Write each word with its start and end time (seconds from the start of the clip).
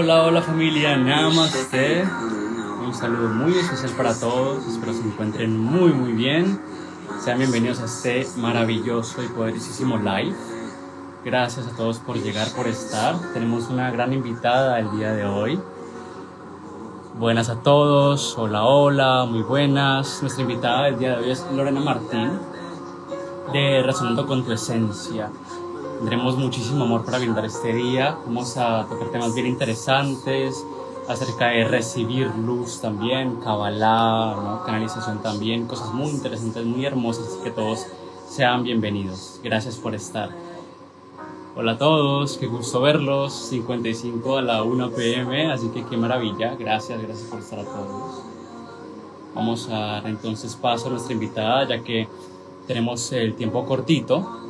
Hola, 0.00 0.22
hola 0.22 0.42
familia, 0.42 0.96
Namaste. 0.96 2.04
Un 2.86 2.94
saludo 2.94 3.30
muy 3.30 3.58
especial 3.58 3.90
para 3.96 4.14
todos, 4.14 4.64
espero 4.64 4.92
se 4.92 5.00
encuentren 5.00 5.58
muy 5.58 5.92
muy 5.92 6.12
bien. 6.12 6.60
Sean 7.18 7.38
bienvenidos 7.38 7.80
a 7.80 7.86
este 7.86 8.24
maravilloso 8.36 9.24
y 9.24 9.26
poderosísimo 9.26 9.96
live. 9.96 10.36
Gracias 11.24 11.66
a 11.66 11.76
todos 11.76 11.98
por 11.98 12.16
llegar, 12.16 12.46
por 12.54 12.68
estar. 12.68 13.16
Tenemos 13.34 13.70
una 13.70 13.90
gran 13.90 14.12
invitada 14.12 14.78
el 14.78 14.88
día 14.92 15.10
de 15.14 15.24
hoy. 15.26 15.58
Buenas 17.18 17.48
a 17.48 17.56
todos, 17.56 18.38
hola, 18.38 18.66
hola, 18.66 19.24
muy 19.24 19.42
buenas. 19.42 20.20
Nuestra 20.22 20.42
invitada 20.42 20.84
del 20.84 21.00
día 21.00 21.16
de 21.16 21.24
hoy 21.24 21.30
es 21.32 21.44
Lorena 21.52 21.80
Martín, 21.80 22.30
de 23.52 23.82
Resonando 23.82 24.28
con 24.28 24.44
tu 24.44 24.52
Esencia. 24.52 25.28
Tendremos 25.98 26.38
muchísimo 26.38 26.84
amor 26.84 27.04
para 27.04 27.18
brindar 27.18 27.44
este 27.44 27.74
día. 27.74 28.16
Vamos 28.24 28.56
a 28.56 28.86
tocar 28.88 29.08
temas 29.08 29.34
bien 29.34 29.48
interesantes 29.48 30.64
acerca 31.08 31.48
de 31.48 31.64
recibir 31.64 32.28
luz 32.36 32.80
también, 32.80 33.40
Kabbalah, 33.40 34.62
canalización 34.64 35.20
también, 35.22 35.66
cosas 35.66 35.92
muy 35.92 36.10
interesantes, 36.10 36.64
muy 36.64 36.86
hermosas, 36.86 37.26
así 37.26 37.38
que 37.42 37.50
todos 37.50 37.84
sean 38.28 38.62
bienvenidos. 38.62 39.40
Gracias 39.42 39.74
por 39.74 39.92
estar. 39.96 40.30
Hola 41.56 41.72
a 41.72 41.78
todos, 41.78 42.38
qué 42.38 42.46
gusto 42.46 42.80
verlos. 42.80 43.32
55 43.32 44.36
a 44.36 44.42
la 44.42 44.62
1 44.62 44.90
pm, 44.90 45.50
así 45.50 45.66
que 45.70 45.84
qué 45.84 45.96
maravilla. 45.96 46.54
Gracias, 46.54 47.02
gracias 47.02 47.28
por 47.28 47.40
estar 47.40 47.58
a 47.58 47.64
todos. 47.64 48.22
Vamos 49.34 49.68
a 49.68 49.78
dar 49.78 50.06
entonces 50.06 50.54
paso 50.54 50.86
a 50.86 50.90
nuestra 50.90 51.12
invitada, 51.12 51.66
ya 51.66 51.82
que 51.82 52.06
tenemos 52.68 53.10
el 53.10 53.34
tiempo 53.34 53.66
cortito 53.66 54.44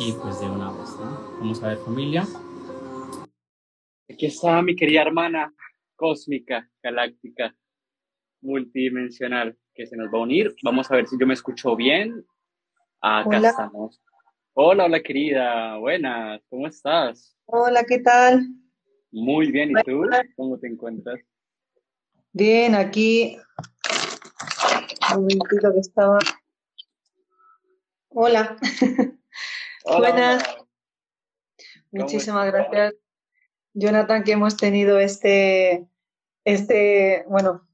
y 0.00 0.12
pues 0.12 0.40
de 0.40 0.48
una 0.48 0.72
vez, 0.72 0.96
¿no? 0.98 1.38
Vamos 1.40 1.62
a 1.62 1.68
ver 1.68 1.78
familia. 1.78 2.26
Aquí 4.10 4.26
está 4.26 4.62
mi 4.62 4.74
querida 4.74 5.02
hermana 5.02 5.52
cósmica, 5.94 6.66
galáctica, 6.82 7.54
multidimensional, 8.40 9.58
que 9.74 9.86
se 9.86 9.98
nos 9.98 10.08
va 10.08 10.18
a 10.18 10.22
unir. 10.22 10.54
Vamos 10.62 10.90
a 10.90 10.96
ver 10.96 11.06
si 11.06 11.18
yo 11.20 11.26
me 11.26 11.34
escucho 11.34 11.76
bien. 11.76 12.24
Acá 13.02 13.46
estamos. 13.46 14.00
Hola, 14.54 14.86
hola 14.86 15.02
querida, 15.02 15.76
buenas, 15.76 16.40
¿cómo 16.48 16.66
estás? 16.66 17.36
Hola, 17.44 17.84
¿qué 17.84 17.98
tal? 17.98 18.46
Muy 19.12 19.52
bien, 19.52 19.70
¿y 19.72 19.82
tú? 19.82 20.02
¿Cómo 20.34 20.58
te 20.58 20.66
encuentras? 20.66 21.20
Bien, 22.32 22.74
aquí. 22.74 23.36
Un 25.14 25.24
momentito 25.24 25.72
que 25.74 25.80
estaba. 25.80 26.18
Hola. 28.08 28.56
Buenas. 29.98 30.44
Muchísimas 31.90 32.46
gracias, 32.46 32.94
Jonathan, 33.74 34.22
que 34.22 34.32
hemos 34.32 34.56
tenido 34.56 35.00
este, 35.00 35.88
este, 36.44 37.24
bueno, 37.28 37.68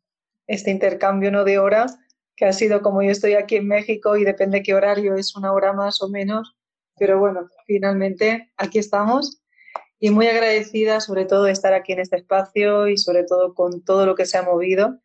este 0.46 0.70
intercambio 0.70 1.30
¿no? 1.30 1.44
de 1.44 1.58
horas, 1.58 1.98
que 2.34 2.46
ha 2.46 2.52
sido 2.54 2.80
como 2.80 3.02
yo 3.02 3.10
estoy 3.10 3.34
aquí 3.34 3.56
en 3.56 3.68
México 3.68 4.16
y 4.16 4.24
depende 4.24 4.62
qué 4.62 4.74
horario, 4.74 5.14
es 5.14 5.36
una 5.36 5.52
hora 5.52 5.74
más 5.74 6.00
o 6.00 6.08
menos, 6.08 6.56
pero 6.98 7.18
bueno, 7.18 7.48
finalmente 7.66 8.50
aquí 8.56 8.78
estamos. 8.78 9.42
Y 9.98 10.10
muy 10.10 10.26
agradecida 10.26 11.00
sobre 11.00 11.24
todo 11.24 11.44
de 11.44 11.52
estar 11.52 11.74
aquí 11.74 11.92
en 11.92 12.00
este 12.00 12.16
espacio 12.16 12.88
y 12.88 12.96
sobre 12.96 13.24
todo 13.24 13.54
con 13.54 13.82
todo 13.82 14.06
lo 14.06 14.14
que 14.14 14.26
se 14.26 14.38
ha 14.38 14.42
movido 14.42 15.00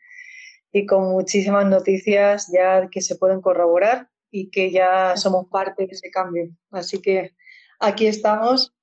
y 0.71 0.85
con 0.85 1.11
muchísimas 1.11 1.65
noticias 1.65 2.49
ya 2.53 2.89
que 2.89 3.01
se 3.01 3.15
pueden 3.15 3.41
corroborar 3.41 4.10
y 4.31 4.49
que 4.49 4.71
ya 4.71 5.15
somos 5.17 5.47
parte 5.47 5.85
de 5.85 5.91
ese 5.91 6.09
cambio. 6.09 6.49
Así 6.71 7.01
que 7.01 7.35
aquí 7.79 8.07
estamos 8.07 8.73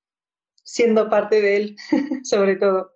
siendo 0.62 1.08
parte 1.08 1.40
de 1.40 1.56
él, 1.56 1.76
sobre 2.22 2.56
todo. 2.56 2.92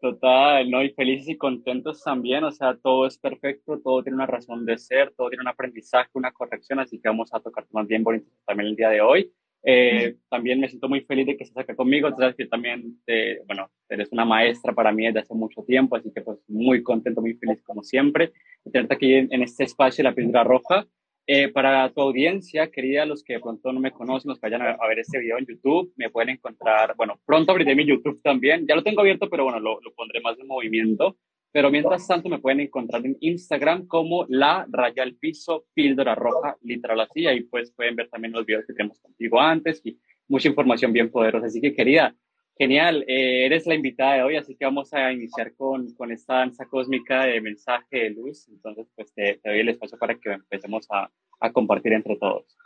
Total, 0.00 0.70
¿no? 0.70 0.84
Y 0.84 0.90
felices 0.90 1.30
y 1.30 1.38
contentos 1.38 2.02
también, 2.02 2.44
o 2.44 2.52
sea, 2.52 2.76
todo 2.76 3.06
es 3.06 3.16
perfecto, 3.16 3.80
todo 3.82 4.02
tiene 4.02 4.16
una 4.16 4.26
razón 4.26 4.66
de 4.66 4.76
ser, 4.76 5.14
todo 5.16 5.30
tiene 5.30 5.40
un 5.40 5.48
aprendizaje, 5.48 6.10
una 6.12 6.30
corrección, 6.30 6.78
así 6.78 7.00
que 7.00 7.08
vamos 7.08 7.32
a 7.32 7.40
tocar 7.40 7.64
temas 7.64 7.86
bien 7.86 8.04
bonitos 8.04 8.30
también 8.44 8.68
el 8.68 8.76
día 8.76 8.90
de 8.90 9.00
hoy. 9.00 9.32
Eh, 9.66 10.16
también 10.28 10.60
me 10.60 10.68
siento 10.68 10.90
muy 10.90 11.00
feliz 11.00 11.24
de 11.24 11.38
que 11.38 11.44
estés 11.44 11.56
acá 11.56 11.74
conmigo, 11.74 12.10
sabes 12.18 12.36
que 12.36 12.44
también, 12.44 13.00
te, 13.06 13.40
bueno, 13.46 13.70
eres 13.88 14.12
una 14.12 14.26
maestra 14.26 14.74
para 14.74 14.92
mí 14.92 15.06
desde 15.06 15.20
hace 15.20 15.34
mucho 15.34 15.62
tiempo, 15.62 15.96
así 15.96 16.12
que 16.14 16.20
pues 16.20 16.38
muy 16.48 16.82
contento, 16.82 17.22
muy 17.22 17.32
feliz 17.32 17.62
como 17.62 17.82
siempre 17.82 18.34
de 18.62 18.70
tenerte 18.70 18.94
aquí 18.94 19.14
en, 19.14 19.32
en 19.32 19.42
este 19.42 19.64
espacio, 19.64 20.04
La 20.04 20.14
Piedra 20.14 20.44
Roja. 20.44 20.86
Eh, 21.26 21.48
para 21.48 21.90
tu 21.90 22.02
audiencia, 22.02 22.70
querida, 22.70 23.06
los 23.06 23.24
que 23.24 23.34
de 23.34 23.40
pronto 23.40 23.72
no 23.72 23.80
me 23.80 23.92
conocen, 23.92 24.28
los 24.28 24.38
que 24.38 24.50
vayan 24.50 24.62
a, 24.62 24.86
ver 24.86 24.98
este 24.98 25.18
video 25.18 25.38
en 25.38 25.46
YouTube, 25.46 25.92
me 25.96 26.10
pueden 26.10 26.30
encontrar, 26.30 26.94
bueno, 26.96 27.18
pronto 27.24 27.50
abriré 27.50 27.74
mi 27.74 27.86
YouTube 27.86 28.20
también, 28.22 28.66
ya 28.66 28.74
lo 28.74 28.82
tengo 28.82 29.00
abierto, 29.00 29.30
pero 29.30 29.44
bueno, 29.44 29.58
lo, 29.58 29.80
lo 29.80 29.94
pondré 29.94 30.20
más 30.20 30.38
en 30.38 30.46
movimiento. 30.46 31.16
Pero 31.50 31.70
mientras 31.70 32.06
tanto 32.08 32.28
me 32.28 32.40
pueden 32.40 32.58
encontrar 32.60 33.06
en 33.06 33.16
Instagram 33.20 33.86
como 33.86 34.26
la 34.28 34.66
raya 34.68 35.04
al 35.04 35.14
piso 35.14 35.66
píldora 35.72 36.16
roja, 36.16 36.56
literal 36.62 37.00
así, 37.00 37.28
ahí 37.28 37.44
pues 37.44 37.70
pueden 37.70 37.94
ver 37.94 38.08
también 38.08 38.32
los 38.32 38.44
videos 38.44 38.66
que 38.66 38.74
tenemos 38.74 38.98
contigo 38.98 39.40
antes 39.40 39.80
y 39.84 39.96
mucha 40.26 40.48
información 40.48 40.92
bien 40.92 41.12
poderosa. 41.12 41.46
Así 41.46 41.60
que 41.60 41.72
querida, 41.72 42.12
Genial, 42.56 43.04
eh, 43.08 43.46
eres 43.46 43.66
la 43.66 43.74
invitada 43.74 44.14
de 44.14 44.22
hoy, 44.22 44.36
así 44.36 44.54
que 44.54 44.64
vamos 44.64 44.92
a 44.94 45.10
iniciar 45.12 45.54
con, 45.56 45.92
con 45.94 46.12
esta 46.12 46.34
danza 46.34 46.66
cósmica 46.66 47.24
de 47.24 47.40
mensaje 47.40 47.96
de 47.96 48.10
luz. 48.10 48.46
Entonces, 48.48 48.86
pues 48.94 49.12
te, 49.12 49.40
doy 49.44 49.58
el 49.58 49.70
espacio 49.70 49.98
para 49.98 50.14
que 50.14 50.32
empecemos 50.32 50.86
a, 50.90 51.10
a, 51.40 51.52
compartir 51.52 51.94
entre 51.94 52.16
todos. 52.16 52.56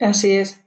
Así 0.00 0.32
es. 0.32 0.60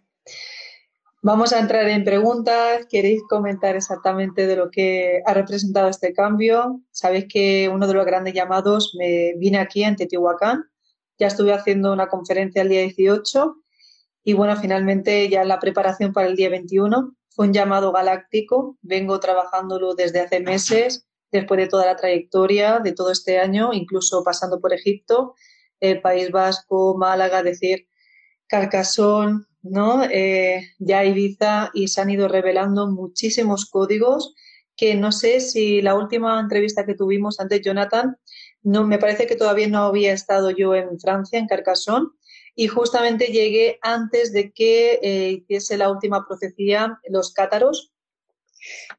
Vamos 1.22 1.52
a 1.52 1.60
entrar 1.60 1.86
en 1.90 2.06
preguntas. 2.06 2.86
¿Queréis 2.90 3.24
comentar 3.28 3.76
exactamente 3.76 4.48
de 4.48 4.56
lo 4.56 4.72
que 4.72 5.22
ha 5.26 5.34
representado 5.34 5.90
este 5.90 6.14
cambio? 6.14 6.80
Sabéis 6.92 7.26
que 7.28 7.70
uno 7.74 7.88
de 7.88 7.94
los 7.94 8.06
grandes 8.06 8.34
llamados 8.34 8.96
me 8.98 9.34
vine 9.38 9.58
aquí 9.58 9.84
en 9.84 9.98
Teotihuacán. 9.98 10.64
Ya 11.20 11.28
estuve 11.28 11.52
haciendo 11.52 11.92
una 11.92 12.08
conferencia 12.08 12.62
el 12.62 12.70
día 12.70 12.82
18 12.82 13.58
y 14.24 14.34
bueno, 14.34 14.56
finalmente 14.56 15.28
ya 15.28 15.44
la 15.44 15.60
preparación 15.60 16.14
para 16.14 16.28
el 16.28 16.38
día 16.38 16.50
21 16.50 17.16
fue 17.36 17.48
un 17.48 17.54
llamado 17.54 17.92
galáctico, 17.92 18.78
vengo 18.82 19.20
trabajándolo 19.20 19.96
desde 19.96 20.22
hace 20.22 20.40
meses, 20.40 21.08
después 21.32 21.60
de 21.60 21.68
toda 21.68 21.86
la 21.86 21.96
trayectoria 21.96 22.80
de 22.80 22.94
todo 22.94 23.12
este 23.12 23.40
año, 23.40 23.74
incluso 23.74 24.24
pasando 24.24 24.60
por 24.60 24.74
Egipto, 24.74 25.34
el 25.80 26.02
País 26.02 26.32
Vasco, 26.32 26.96
Málaga, 26.98 27.42
decir, 27.42 27.88
Carcasón, 28.48 29.48
¿no? 29.64 30.04
Eh, 30.04 30.70
ya 30.78 31.04
Ibiza, 31.04 31.72
y 31.74 31.88
se 31.88 32.02
han 32.02 32.12
ido 32.12 32.28
revelando 32.28 32.88
muchísimos 32.88 33.66
códigos 33.70 34.36
que 34.76 34.96
no 34.96 35.12
sé 35.12 35.40
si 35.40 35.82
la 35.82 35.96
última 35.96 36.40
entrevista 36.40 36.86
que 36.86 36.96
tuvimos 36.96 37.40
antes, 37.40 37.62
Jonathan, 37.62 38.18
no, 38.64 38.86
me 38.86 38.98
parece 38.98 39.28
que 39.28 39.36
todavía 39.36 39.68
no 39.68 39.84
había 39.84 40.14
estado 40.14 40.50
yo 40.52 40.74
en 40.76 41.00
Francia, 41.00 41.38
en 41.38 41.48
Carcassonne, 41.48 42.08
y 42.56 42.68
justamente 42.68 43.28
llegué 43.28 43.80
antes 43.82 44.32
de 44.32 44.52
que 44.52 45.00
eh, 45.02 45.32
hiciese 45.32 45.78
la 45.78 45.90
última 45.90 46.26
profecía 46.28 47.00
los 47.10 47.34
cátaros, 47.34 47.92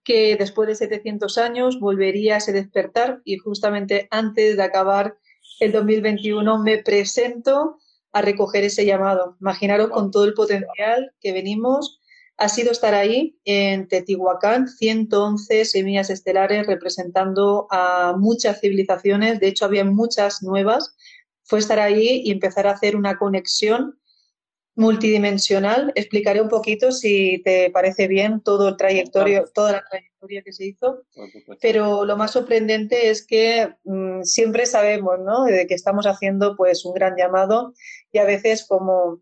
que 0.02 0.36
después 0.36 0.68
de 0.68 0.74
700 0.74 1.38
años 1.38 1.80
volvería 1.80 2.36
a 2.36 2.40
se 2.40 2.52
despertar 2.52 3.20
y 3.24 3.38
justamente 3.38 4.08
antes 4.10 4.56
de 4.56 4.62
acabar 4.62 5.16
el 5.60 5.72
2021 5.72 6.58
me 6.62 6.78
presento 6.78 7.78
a 8.12 8.22
recoger 8.22 8.64
ese 8.64 8.84
llamado. 8.84 9.36
Imaginaros 9.40 9.90
con 9.90 10.10
todo 10.10 10.24
el 10.24 10.34
potencial 10.34 11.12
que 11.20 11.32
venimos. 11.32 12.00
Ha 12.36 12.48
sido 12.48 12.72
estar 12.72 12.94
ahí 12.94 13.38
en 13.44 13.86
Teotihuacán, 13.86 14.68
111 14.68 15.64
semillas 15.64 16.10
estelares 16.10 16.66
representando 16.66 17.68
a 17.70 18.14
muchas 18.18 18.60
civilizaciones, 18.60 19.38
de 19.38 19.48
hecho 19.48 19.64
había 19.64 19.84
muchas 19.84 20.42
nuevas 20.42 20.96
fue 21.44 21.58
estar 21.58 21.78
ahí 21.78 22.22
y 22.24 22.32
empezar 22.32 22.66
a 22.66 22.72
hacer 22.72 22.96
una 22.96 23.16
conexión 23.16 23.98
multidimensional. 24.76 25.92
Explicaré 25.94 26.40
un 26.40 26.48
poquito, 26.48 26.90
si 26.90 27.40
te 27.44 27.70
parece 27.70 28.08
bien, 28.08 28.40
todo 28.40 28.68
el 28.68 28.76
trayectorio, 28.76 29.44
toda 29.54 29.72
la 29.72 29.84
trayectoria 29.88 30.42
que 30.42 30.52
se 30.52 30.66
hizo. 30.66 31.02
Pero 31.60 32.04
lo 32.04 32.16
más 32.16 32.32
sorprendente 32.32 33.10
es 33.10 33.26
que 33.26 33.74
mm, 33.84 34.22
siempre 34.22 34.66
sabemos, 34.66 35.20
¿no? 35.20 35.44
De 35.44 35.66
que 35.66 35.74
estamos 35.74 36.06
haciendo 36.06 36.56
pues 36.56 36.84
un 36.84 36.94
gran 36.94 37.16
llamado 37.16 37.74
y 38.10 38.18
a 38.18 38.24
veces, 38.24 38.66
como, 38.66 39.20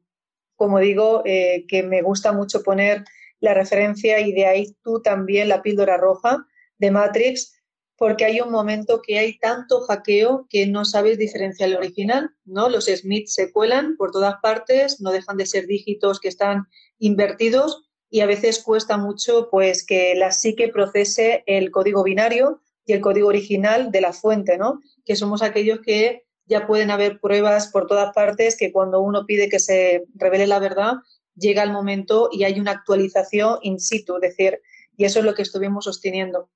como 0.56 0.78
digo, 0.78 1.22
eh, 1.24 1.66
que 1.68 1.82
me 1.82 2.02
gusta 2.02 2.32
mucho 2.32 2.62
poner 2.62 3.04
la 3.40 3.54
referencia 3.54 4.20
y 4.20 4.32
de 4.32 4.46
ahí 4.46 4.76
tú 4.82 5.02
también 5.02 5.48
la 5.48 5.62
píldora 5.62 5.96
roja 5.96 6.46
de 6.78 6.90
Matrix, 6.90 7.60
porque 8.02 8.24
hay 8.24 8.40
un 8.40 8.50
momento 8.50 9.00
que 9.00 9.16
hay 9.16 9.38
tanto 9.38 9.82
hackeo 9.82 10.48
que 10.50 10.66
no 10.66 10.84
sabes 10.84 11.18
diferenciar 11.18 11.68
el 11.68 11.76
original, 11.76 12.30
¿no? 12.44 12.68
Los 12.68 12.86
Smith 12.86 13.28
se 13.28 13.52
cuelan 13.52 13.96
por 13.96 14.10
todas 14.10 14.34
partes, 14.42 15.00
no 15.00 15.12
dejan 15.12 15.36
de 15.36 15.46
ser 15.46 15.68
dígitos 15.68 16.18
que 16.18 16.26
están 16.26 16.66
invertidos 16.98 17.84
y 18.10 18.18
a 18.18 18.26
veces 18.26 18.60
cuesta 18.60 18.96
mucho 18.96 19.50
pues 19.52 19.86
que 19.86 20.16
la 20.16 20.32
psique 20.32 20.66
procese 20.66 21.44
el 21.46 21.70
código 21.70 22.02
binario 22.02 22.60
y 22.84 22.92
el 22.92 23.00
código 23.00 23.28
original 23.28 23.92
de 23.92 24.00
la 24.00 24.12
fuente, 24.12 24.58
¿no? 24.58 24.80
Que 25.04 25.14
somos 25.14 25.40
aquellos 25.40 25.78
que 25.78 26.24
ya 26.46 26.66
pueden 26.66 26.90
haber 26.90 27.20
pruebas 27.20 27.68
por 27.68 27.86
todas 27.86 28.12
partes 28.12 28.56
que 28.56 28.72
cuando 28.72 29.00
uno 29.00 29.26
pide 29.26 29.48
que 29.48 29.60
se 29.60 30.06
revele 30.16 30.48
la 30.48 30.58
verdad, 30.58 30.94
llega 31.36 31.62
el 31.62 31.70
momento 31.70 32.30
y 32.32 32.42
hay 32.42 32.58
una 32.58 32.72
actualización 32.72 33.60
in 33.62 33.78
situ, 33.78 34.16
es 34.16 34.22
decir, 34.22 34.60
y 34.96 35.04
eso 35.04 35.20
es 35.20 35.24
lo 35.24 35.34
que 35.34 35.42
estuvimos 35.42 35.84
sosteniendo. 35.84 36.50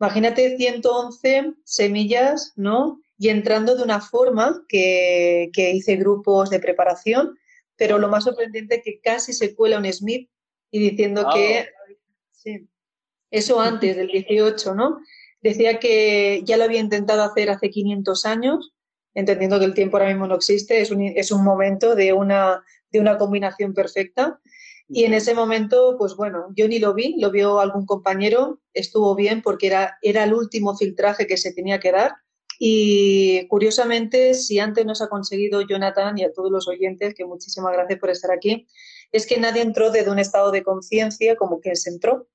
Imagínate 0.00 0.56
111 0.56 1.54
semillas, 1.64 2.52
¿no? 2.56 3.00
Y 3.18 3.30
entrando 3.30 3.74
de 3.74 3.82
una 3.82 4.00
forma 4.00 4.64
que, 4.68 5.50
que 5.52 5.72
hice 5.72 5.96
grupos 5.96 6.50
de 6.50 6.60
preparación, 6.60 7.36
pero 7.76 7.98
lo 7.98 8.08
más 8.08 8.24
sorprendente 8.24 8.76
es 8.76 8.82
que 8.84 9.00
casi 9.00 9.32
se 9.32 9.54
cuela 9.54 9.78
un 9.78 9.92
Smith 9.92 10.28
y 10.70 10.78
diciendo 10.78 11.28
que... 11.34 11.68
Sí, 12.30 12.68
eso 13.30 13.60
antes 13.60 13.96
del 13.96 14.08
18, 14.08 14.74
¿no? 14.74 15.00
Decía 15.40 15.78
que 15.78 16.42
ya 16.44 16.56
lo 16.56 16.64
había 16.64 16.80
intentado 16.80 17.22
hacer 17.22 17.50
hace 17.50 17.70
500 17.70 18.24
años, 18.24 18.72
entendiendo 19.14 19.58
que 19.58 19.64
el 19.66 19.74
tiempo 19.74 19.96
ahora 19.96 20.10
mismo 20.10 20.26
no 20.26 20.36
existe, 20.36 20.80
es 20.80 20.90
un, 20.90 21.02
es 21.02 21.30
un 21.30 21.44
momento 21.44 21.94
de 21.94 22.12
una, 22.12 22.64
de 22.90 23.00
una 23.00 23.18
combinación 23.18 23.74
perfecta. 23.74 24.40
Y 24.88 25.04
en 25.04 25.12
ese 25.12 25.34
momento, 25.34 25.96
pues 25.98 26.16
bueno, 26.16 26.46
yo 26.56 26.66
ni 26.66 26.78
lo 26.78 26.94
vi, 26.94 27.16
lo 27.20 27.30
vio 27.30 27.60
algún 27.60 27.84
compañero, 27.84 28.60
estuvo 28.72 29.14
bien 29.14 29.42
porque 29.42 29.66
era, 29.66 29.98
era 30.00 30.24
el 30.24 30.32
último 30.32 30.76
filtraje 30.76 31.26
que 31.26 31.36
se 31.36 31.52
tenía 31.52 31.78
que 31.78 31.92
dar. 31.92 32.14
Y 32.58 33.46
curiosamente, 33.48 34.34
si 34.34 34.58
antes 34.58 34.84
nos 34.86 35.02
ha 35.02 35.08
conseguido 35.08 35.60
Jonathan 35.60 36.18
y 36.18 36.24
a 36.24 36.32
todos 36.32 36.50
los 36.50 36.66
oyentes, 36.66 37.14
que 37.14 37.26
muchísimas 37.26 37.72
gracias 37.72 38.00
por 38.00 38.10
estar 38.10 38.32
aquí, 38.32 38.66
es 39.12 39.26
que 39.26 39.38
nadie 39.38 39.62
entró 39.62 39.90
desde 39.90 40.10
un 40.10 40.18
estado 40.18 40.50
de 40.50 40.62
conciencia 40.62 41.36
como 41.36 41.60
que 41.60 41.76
se 41.76 41.90
entró 41.90 42.26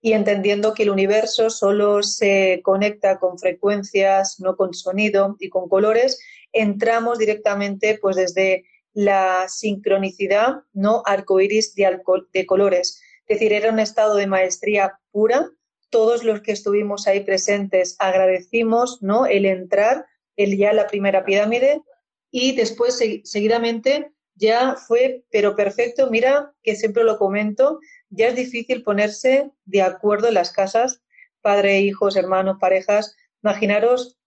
y 0.00 0.12
entendiendo 0.14 0.74
que 0.74 0.82
el 0.82 0.90
universo 0.90 1.48
solo 1.48 2.02
se 2.02 2.60
conecta 2.64 3.18
con 3.18 3.38
frecuencias, 3.38 4.40
no 4.40 4.56
con 4.56 4.74
sonido 4.74 5.36
y 5.38 5.48
con 5.48 5.68
colores, 5.68 6.18
entramos 6.52 7.18
directamente 7.18 7.98
pues 8.02 8.16
desde 8.16 8.64
la 8.94 9.48
sincronicidad, 9.48 10.62
no 10.72 11.02
arcoíris 11.06 11.74
de, 11.74 12.00
de 12.32 12.46
colores. 12.46 13.00
Es 13.26 13.38
decir, 13.38 13.52
era 13.52 13.70
un 13.70 13.78
estado 13.78 14.16
de 14.16 14.26
maestría 14.26 14.98
pura. 15.10 15.50
Todos 15.90 16.24
los 16.24 16.40
que 16.40 16.52
estuvimos 16.52 17.06
ahí 17.06 17.20
presentes 17.20 17.96
agradecimos 17.98 19.02
¿no? 19.02 19.26
el 19.26 19.46
entrar, 19.46 20.06
el 20.36 20.56
ya 20.56 20.72
la 20.72 20.86
primera 20.86 21.24
pirámide 21.24 21.82
y 22.30 22.56
después 22.56 22.98
seguidamente 23.24 24.12
ya 24.34 24.76
fue, 24.76 25.24
pero 25.30 25.54
perfecto. 25.54 26.10
Mira 26.10 26.52
que 26.62 26.76
siempre 26.76 27.04
lo 27.04 27.18
comento, 27.18 27.78
ya 28.10 28.28
es 28.28 28.36
difícil 28.36 28.82
ponerse 28.82 29.50
de 29.66 29.82
acuerdo 29.82 30.28
en 30.28 30.34
las 30.34 30.50
casas, 30.50 31.02
padre, 31.42 31.80
hijos, 31.80 32.16
hermanos, 32.16 32.56
parejas. 32.58 33.14
Imaginaros 33.42 34.18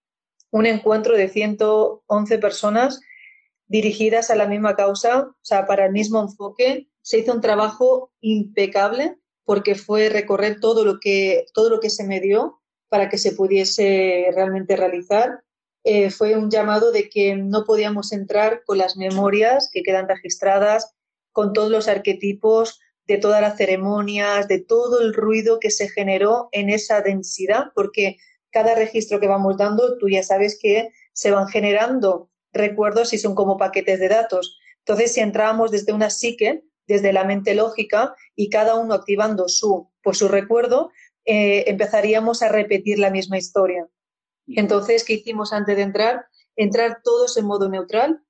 un 0.51 0.67
encuentro 0.67 1.17
de 1.17 1.27
111 1.27 2.37
personas 2.37 3.01
dirigidas 3.67 4.29
a 4.29 4.35
la 4.35 4.47
misma 4.47 4.75
causa, 4.75 5.21
o 5.21 5.35
sea, 5.41 5.65
para 5.65 5.85
el 5.85 5.91
mismo 5.91 6.21
enfoque. 6.21 6.89
Se 7.01 7.19
hizo 7.19 7.33
un 7.33 7.41
trabajo 7.41 8.11
impecable 8.21 9.17
porque 9.43 9.75
fue 9.75 10.09
recorrer 10.09 10.59
todo 10.59 10.83
lo 10.83 10.99
que, 10.99 11.45
todo 11.53 11.69
lo 11.69 11.79
que 11.79 11.89
se 11.89 12.03
me 12.03 12.19
dio 12.19 12.61
para 12.89 13.09
que 13.09 13.17
se 13.17 13.33
pudiese 13.33 14.29
realmente 14.33 14.75
realizar. 14.75 15.43
Eh, 15.83 16.09
fue 16.09 16.35
un 16.35 16.49
llamado 16.49 16.91
de 16.91 17.09
que 17.09 17.35
no 17.35 17.63
podíamos 17.63 18.11
entrar 18.11 18.63
con 18.65 18.79
las 18.79 18.97
memorias 18.97 19.69
que 19.71 19.83
quedan 19.83 20.07
registradas, 20.07 20.95
con 21.31 21.53
todos 21.53 21.69
los 21.69 21.87
arquetipos, 21.87 22.79
de 23.07 23.17
todas 23.17 23.41
las 23.41 23.57
ceremonias, 23.57 24.47
de 24.47 24.59
todo 24.59 25.01
el 25.01 25.13
ruido 25.13 25.59
que 25.59 25.69
se 25.69 25.89
generó 25.89 26.49
en 26.51 26.69
esa 26.69 27.01
densidad, 27.01 27.65
porque 27.75 28.17
cada 28.49 28.73
registro 28.73 29.19
que 29.19 29.27
vamos 29.27 29.57
dando, 29.57 29.97
tú 29.97 30.09
ya 30.09 30.23
sabes 30.23 30.57
que 30.59 30.89
se 31.13 31.29
van 31.29 31.47
generando 31.47 32.29
recuerdos 32.55 33.13
y 33.13 33.17
son 33.17 33.35
como 33.35 33.57
paquetes 33.57 33.99
de 33.99 34.09
datos. 34.09 34.57
Entonces, 34.79 35.13
si 35.13 35.19
entrábamos 35.19 35.71
desde 35.71 35.93
una 35.93 36.09
psique, 36.09 36.63
desde 36.87 37.13
la 37.13 37.23
mente 37.23 37.55
lógica, 37.55 38.15
y 38.35 38.49
cada 38.49 38.75
uno 38.75 38.93
activando 38.93 39.47
su, 39.47 39.89
por 40.01 40.15
su 40.15 40.27
recuerdo, 40.27 40.91
eh, 41.25 41.63
empezaríamos 41.67 42.41
a 42.43 42.49
repetir 42.49 42.99
la 42.99 43.09
misma 43.09 43.37
historia. 43.37 43.87
Entonces, 44.47 45.03
¿qué 45.03 45.13
hicimos 45.13 45.53
antes 45.53 45.75
de 45.75 45.81
entrar? 45.81 46.25
Entrar 46.55 47.01
todos 47.03 47.35
en 47.37 47.45
modo 47.45 47.67
neutral, 47.67 48.21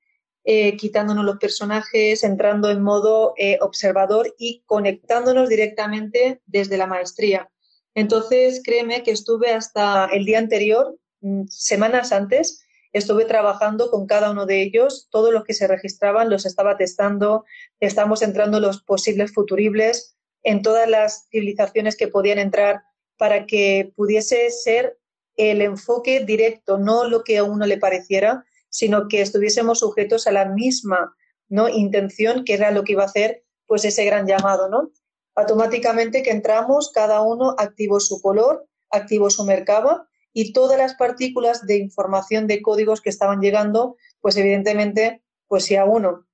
eh, 0.45 0.77
quitándonos 0.77 1.25
los 1.25 1.37
personajes, 1.37 2.23
entrando 2.23 2.69
en 2.69 2.81
modo 2.81 3.33
eh, 3.37 3.57
observador 3.61 4.33
y 4.37 4.63
conectándonos 4.65 5.49
directamente 5.49 6.41
desde 6.45 6.77
la 6.77 6.87
maestría. 6.87 7.49
Entonces, 7.95 8.61
créeme 8.63 9.03
que 9.03 9.11
estuve 9.11 9.51
hasta 9.51 10.05
el 10.05 10.25
día 10.25 10.39
anterior, 10.39 10.97
mm, 11.21 11.47
semanas 11.47 12.11
antes, 12.11 12.64
estuve 12.95 13.25
trabajando 13.25 13.91
con 13.91 14.07
cada 14.07 14.31
uno 14.31 14.45
de 14.45 14.61
ellos, 14.61 15.09
todos 15.11 15.33
los 15.33 15.43
que 15.43 15.53
se 15.53 15.67
registraban 15.67 16.29
los 16.29 16.45
estaba 16.45 16.77
testando, 16.77 17.43
estamos 17.81 18.21
entrando 18.21 18.61
los 18.61 18.83
posibles 18.83 19.33
futuribles 19.33 20.15
en 20.43 20.61
todas 20.61 20.87
las 20.87 21.27
civilizaciones 21.29 21.97
que 21.97 22.07
podían 22.07 22.39
entrar 22.39 22.83
para 23.17 23.47
que 23.47 23.91
pudiese 23.97 24.49
ser 24.49 24.97
el 25.35 25.61
enfoque 25.61 26.23
directo, 26.23 26.77
no 26.77 27.03
lo 27.03 27.25
que 27.25 27.37
a 27.37 27.43
uno 27.43 27.65
le 27.65 27.77
pareciera, 27.77 28.45
sino 28.69 29.09
que 29.09 29.19
estuviésemos 29.19 29.79
sujetos 29.79 30.25
a 30.25 30.31
la 30.31 30.45
misma 30.45 31.17
¿no? 31.49 31.67
intención 31.67 32.45
que 32.45 32.53
era 32.53 32.71
lo 32.71 32.85
que 32.85 32.93
iba 32.93 33.03
a 33.03 33.07
hacer 33.07 33.43
pues 33.65 33.83
ese 33.83 34.05
gran 34.05 34.25
llamado, 34.25 34.69
¿no? 34.69 34.91
Automáticamente 35.35 36.23
que 36.23 36.31
entramos, 36.31 36.91
cada 36.93 37.21
uno 37.21 37.55
activó 37.57 37.99
su 37.99 38.21
color, 38.21 38.69
activó 38.89 39.29
su 39.29 39.43
mercaba 39.43 40.07
y 40.37 40.51
todas 40.51 40.77
las 40.77 40.95
partículas 40.95 41.65
de 41.65 41.77
información 41.77 42.45
de 42.45 42.61
códigos 42.61 42.99
que 42.99 43.09
estaban 43.09 43.39
llegando, 43.39 43.95
pues 44.19 44.35
evidentemente, 44.35 45.23
pues 45.47 45.63
si 45.63 45.77
a 45.77 45.85
uno 45.85 46.27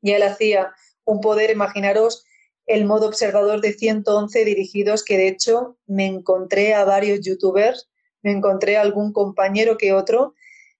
ya 0.00 0.16
él 0.16 0.22
hacía 0.22 0.72
un 1.04 1.20
poder, 1.20 1.50
imaginaros 1.50 2.24
el 2.64 2.86
modo 2.86 3.06
observador 3.06 3.60
de 3.60 3.74
111 3.74 4.46
dirigidos, 4.46 5.04
que 5.04 5.18
de 5.18 5.28
hecho 5.28 5.76
me 5.86 6.06
encontré 6.06 6.72
a 6.72 6.86
varios 6.86 7.20
youtubers, 7.20 7.90
me 8.22 8.32
encontré 8.32 8.78
a 8.78 8.80
algún 8.80 9.12
compañero 9.12 9.76
que 9.76 9.92
otro, 9.92 10.32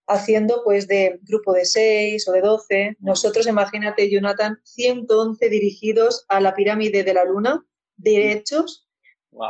haciendo 0.06 0.62
pues 0.64 0.88
de 0.88 1.20
grupo 1.25 1.52
de 1.52 1.66
6 1.66 2.26
o 2.26 2.32
de 2.32 2.40
12. 2.40 2.96
Nosotros, 3.00 3.46
imagínate, 3.46 4.11
Jonathan, 4.11 4.58
111 4.64 5.46
dirigidos 5.50 6.25
a 6.28 6.40
la 6.40 6.54
pirámide 6.54 7.04
de 7.04 7.12
la 7.12 7.26
luna, 7.26 7.66
derechos. 7.99 8.88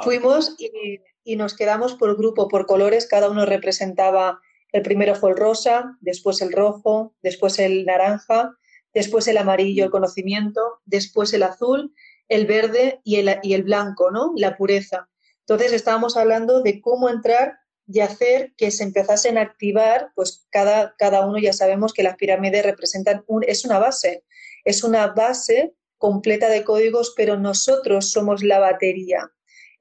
Fuimos 0.03 0.57
y, 0.59 0.99
y, 1.25 1.37
nos 1.37 1.55
quedamos 1.55 1.95
por 1.95 2.17
grupo, 2.17 2.49
por 2.49 2.67
colores, 2.67 3.07
cada 3.07 3.31
uno 3.31 3.47
representaba, 3.47 4.41
el 4.73 4.83
primero 4.83 5.15
fue 5.15 5.31
el 5.31 5.37
rosa, 5.37 5.97
después 6.01 6.41
el 6.41 6.53
rojo, 6.53 7.15
después 7.23 7.59
el 7.59 7.85
naranja, 7.85 8.57
después 8.95 9.29
el 9.29 9.39
amarillo, 9.39 9.85
el 9.85 9.91
conocimiento, 9.91 10.61
después 10.85 11.33
el 11.33 11.43
azul, 11.43 11.95
el 12.29 12.47
verde 12.47 13.01
y 13.05 13.17
el, 13.17 13.39
y 13.43 13.55
el 13.55 13.63
blanco, 13.63 14.11
¿no? 14.11 14.33
La 14.37 14.57
pureza. 14.57 15.09
Entonces 15.41 15.73
estábamos 15.73 16.17
hablando 16.17 16.63
de 16.63 16.81
cómo 16.81 17.09
entrar 17.09 17.59
y 17.87 18.01
hacer 18.01 18.55
que 18.57 18.71
se 18.71 18.85
empezasen 18.85 19.37
a 19.37 19.43
activar, 19.43 20.13
pues 20.15 20.47
cada, 20.51 20.95
cada 20.97 21.27
uno 21.27 21.39
ya 21.39 21.53
sabemos 21.53 21.93
que 21.93 22.03
las 22.03 22.17
pirámides 22.17 22.65
representan, 22.65 23.25
un, 23.27 23.45
es 23.47 23.65
una 23.65 23.79
base, 23.79 24.25
es 24.65 24.85
una 24.85 25.09
base 25.09 25.75
completa 25.99 26.49
de 26.49 26.65
códigos, 26.65 27.13
pero 27.17 27.39
nosotros 27.39 28.11
somos 28.11 28.43
la 28.43 28.59
batería. 28.59 29.31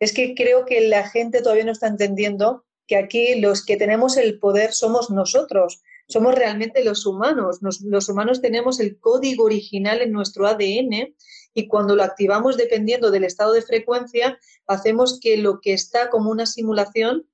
Es 0.01 0.13
que 0.13 0.33
creo 0.33 0.65
que 0.65 0.81
la 0.81 1.07
gente 1.07 1.43
todavía 1.43 1.63
no 1.63 1.71
está 1.71 1.85
entendiendo 1.85 2.65
que 2.87 2.97
aquí 2.97 3.39
los 3.39 3.63
que 3.63 3.77
tenemos 3.77 4.17
el 4.17 4.39
poder 4.39 4.73
somos 4.73 5.11
nosotros, 5.11 5.83
somos 6.07 6.33
realmente 6.33 6.83
los 6.83 7.05
humanos. 7.05 7.59
los 7.61 8.09
humanos 8.09 8.41
tenemos 8.41 8.79
el 8.79 8.99
código 8.99 9.45
original 9.45 10.01
en 10.01 10.11
nuestro 10.11 10.47
ADN 10.47 11.15
y 11.53 11.67
cuando 11.67 11.95
lo 11.95 12.03
activamos 12.03 12.57
dependiendo 12.57 13.11
del 13.11 13.25
estado 13.25 13.53
de 13.53 13.61
frecuencia, 13.61 14.39
hacemos 14.65 15.19
que 15.21 15.37
lo 15.37 15.61
que 15.61 15.73
está 15.73 16.09
como 16.09 16.31
una 16.31 16.47
simulación 16.47 17.27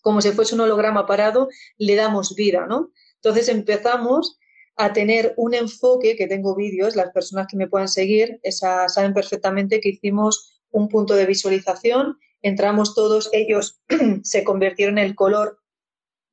como 0.00 0.22
si 0.22 0.30
fuese 0.30 0.54
un 0.54 0.60
holograma 0.60 1.04
parado, 1.04 1.48
le 1.78 1.96
damos 1.96 2.34
vida, 2.34 2.64
¿no? 2.66 2.92
Entonces 3.16 3.48
empezamos 3.48 4.38
a 4.76 4.92
tener 4.92 5.34
un 5.36 5.52
enfoque, 5.52 6.14
que 6.16 6.28
tengo 6.28 6.54
vídeos, 6.54 6.94
las 6.94 7.10
personas 7.10 7.48
que 7.50 7.56
me 7.56 7.66
puedan 7.66 7.88
seguir 7.88 8.40
saben 8.88 9.12
perfectamente 9.12 9.80
que 9.80 9.88
hicimos 9.88 10.55
un 10.70 10.88
punto 10.88 11.14
de 11.14 11.26
visualización, 11.26 12.18
entramos 12.42 12.94
todos, 12.94 13.30
ellos 13.32 13.80
se 14.22 14.44
convirtieron 14.44 14.98
en 14.98 15.04
el 15.06 15.14
color 15.14 15.58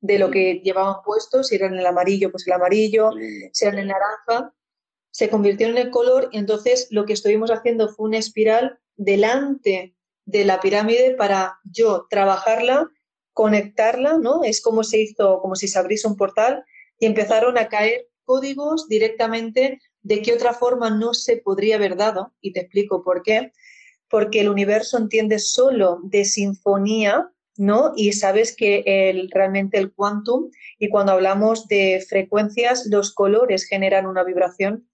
de 0.00 0.18
lo 0.18 0.30
que 0.30 0.60
llevaban 0.62 1.02
puestos, 1.04 1.48
si 1.48 1.54
eran 1.54 1.78
el 1.78 1.86
amarillo, 1.86 2.30
pues 2.30 2.46
el 2.46 2.52
amarillo, 2.52 3.10
si 3.52 3.64
eran 3.64 3.78
el 3.78 3.88
naranja, 3.88 4.54
se 5.10 5.30
convirtió 5.30 5.68
en 5.68 5.78
el 5.78 5.90
color 5.90 6.28
y 6.32 6.38
entonces 6.38 6.88
lo 6.90 7.06
que 7.06 7.14
estuvimos 7.14 7.50
haciendo 7.50 7.88
fue 7.88 8.08
una 8.08 8.18
espiral 8.18 8.78
delante 8.96 9.94
de 10.26 10.44
la 10.44 10.60
pirámide 10.60 11.14
para 11.14 11.58
yo 11.64 12.06
trabajarla, 12.10 12.90
conectarla, 13.32 14.18
¿no? 14.18 14.44
Es 14.44 14.60
como 14.60 14.84
se 14.84 14.98
hizo, 14.98 15.40
como 15.40 15.54
si 15.54 15.68
se 15.68 15.78
abriese 15.78 16.08
un 16.08 16.16
portal 16.16 16.64
y 16.98 17.06
empezaron 17.06 17.58
a 17.58 17.68
caer 17.68 18.08
códigos 18.24 18.88
directamente 18.88 19.80
de 20.02 20.22
qué 20.22 20.32
otra 20.32 20.52
forma 20.52 20.90
no 20.90 21.14
se 21.14 21.38
podría 21.38 21.76
haber 21.76 21.96
dado, 21.96 22.34
y 22.40 22.52
te 22.52 22.60
explico 22.60 23.02
por 23.02 23.22
qué, 23.22 23.52
porque 24.08 24.40
el 24.40 24.48
universo 24.48 24.98
entiende 24.98 25.38
solo 25.38 26.00
de 26.04 26.24
sinfonía, 26.24 27.30
¿no? 27.56 27.92
Y 27.96 28.12
sabes 28.12 28.54
que 28.56 28.82
el, 28.86 29.30
realmente 29.30 29.78
el 29.78 29.92
quantum, 29.92 30.50
y 30.78 30.88
cuando 30.88 31.12
hablamos 31.12 31.68
de 31.68 32.04
frecuencias, 32.08 32.86
los 32.86 33.12
colores 33.12 33.64
generan 33.64 34.06
una 34.06 34.24
vibración. 34.24 34.88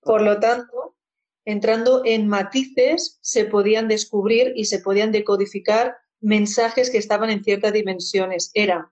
Por 0.00 0.22
lo 0.22 0.38
tanto, 0.40 0.96
entrando 1.44 2.02
en 2.04 2.28
matices, 2.28 3.18
se 3.20 3.44
podían 3.44 3.88
descubrir 3.88 4.52
y 4.56 4.66
se 4.66 4.80
podían 4.80 5.12
decodificar 5.12 5.96
mensajes 6.20 6.90
que 6.90 6.98
estaban 6.98 7.30
en 7.30 7.44
ciertas 7.44 7.72
dimensiones. 7.72 8.50
Era 8.54 8.90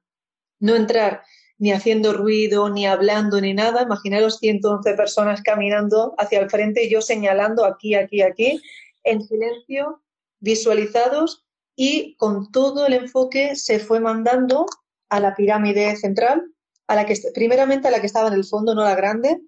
no 0.59 0.76
entrar 0.76 1.23
ni 1.59 1.73
haciendo 1.73 2.12
ruido, 2.12 2.69
ni 2.71 2.87
hablando, 2.87 3.41
ni 3.41 3.55
nada. 3.55 3.83
Imaginaros 3.83 4.38
111 4.38 4.95
personas 4.95 5.43
caminando 5.43 6.14
hacia 6.19 6.41
el 6.41 6.50
frente 6.50 6.85
y 6.85 6.91
yo 6.91 7.00
señalando 7.00 7.64
aquí, 7.64 7.95
aquí, 7.95 8.21
aquí, 8.21 8.61
en 9.04 9.23
silencio, 9.23 10.02
visualizados 10.40 11.44
y 11.76 12.16
con 12.16 12.50
todo 12.50 12.87
el 12.87 12.94
enfoque 12.94 13.56
se 13.56 13.78
fue 13.78 14.00
mandando 14.00 14.66
a 15.09 15.21
la 15.21 15.35
pirámide 15.35 15.97
central, 15.97 16.52
a 16.87 16.94
la 16.94 17.06
que 17.06 17.16
primeramente 17.35 17.88
a 17.88 17.90
la 17.90 18.00
que 18.00 18.06
estaba 18.06 18.28
en 18.28 18.35
el 18.35 18.44
fondo, 18.44 18.75
no 18.75 18.82
la 18.82 18.94
grande, 18.94 19.40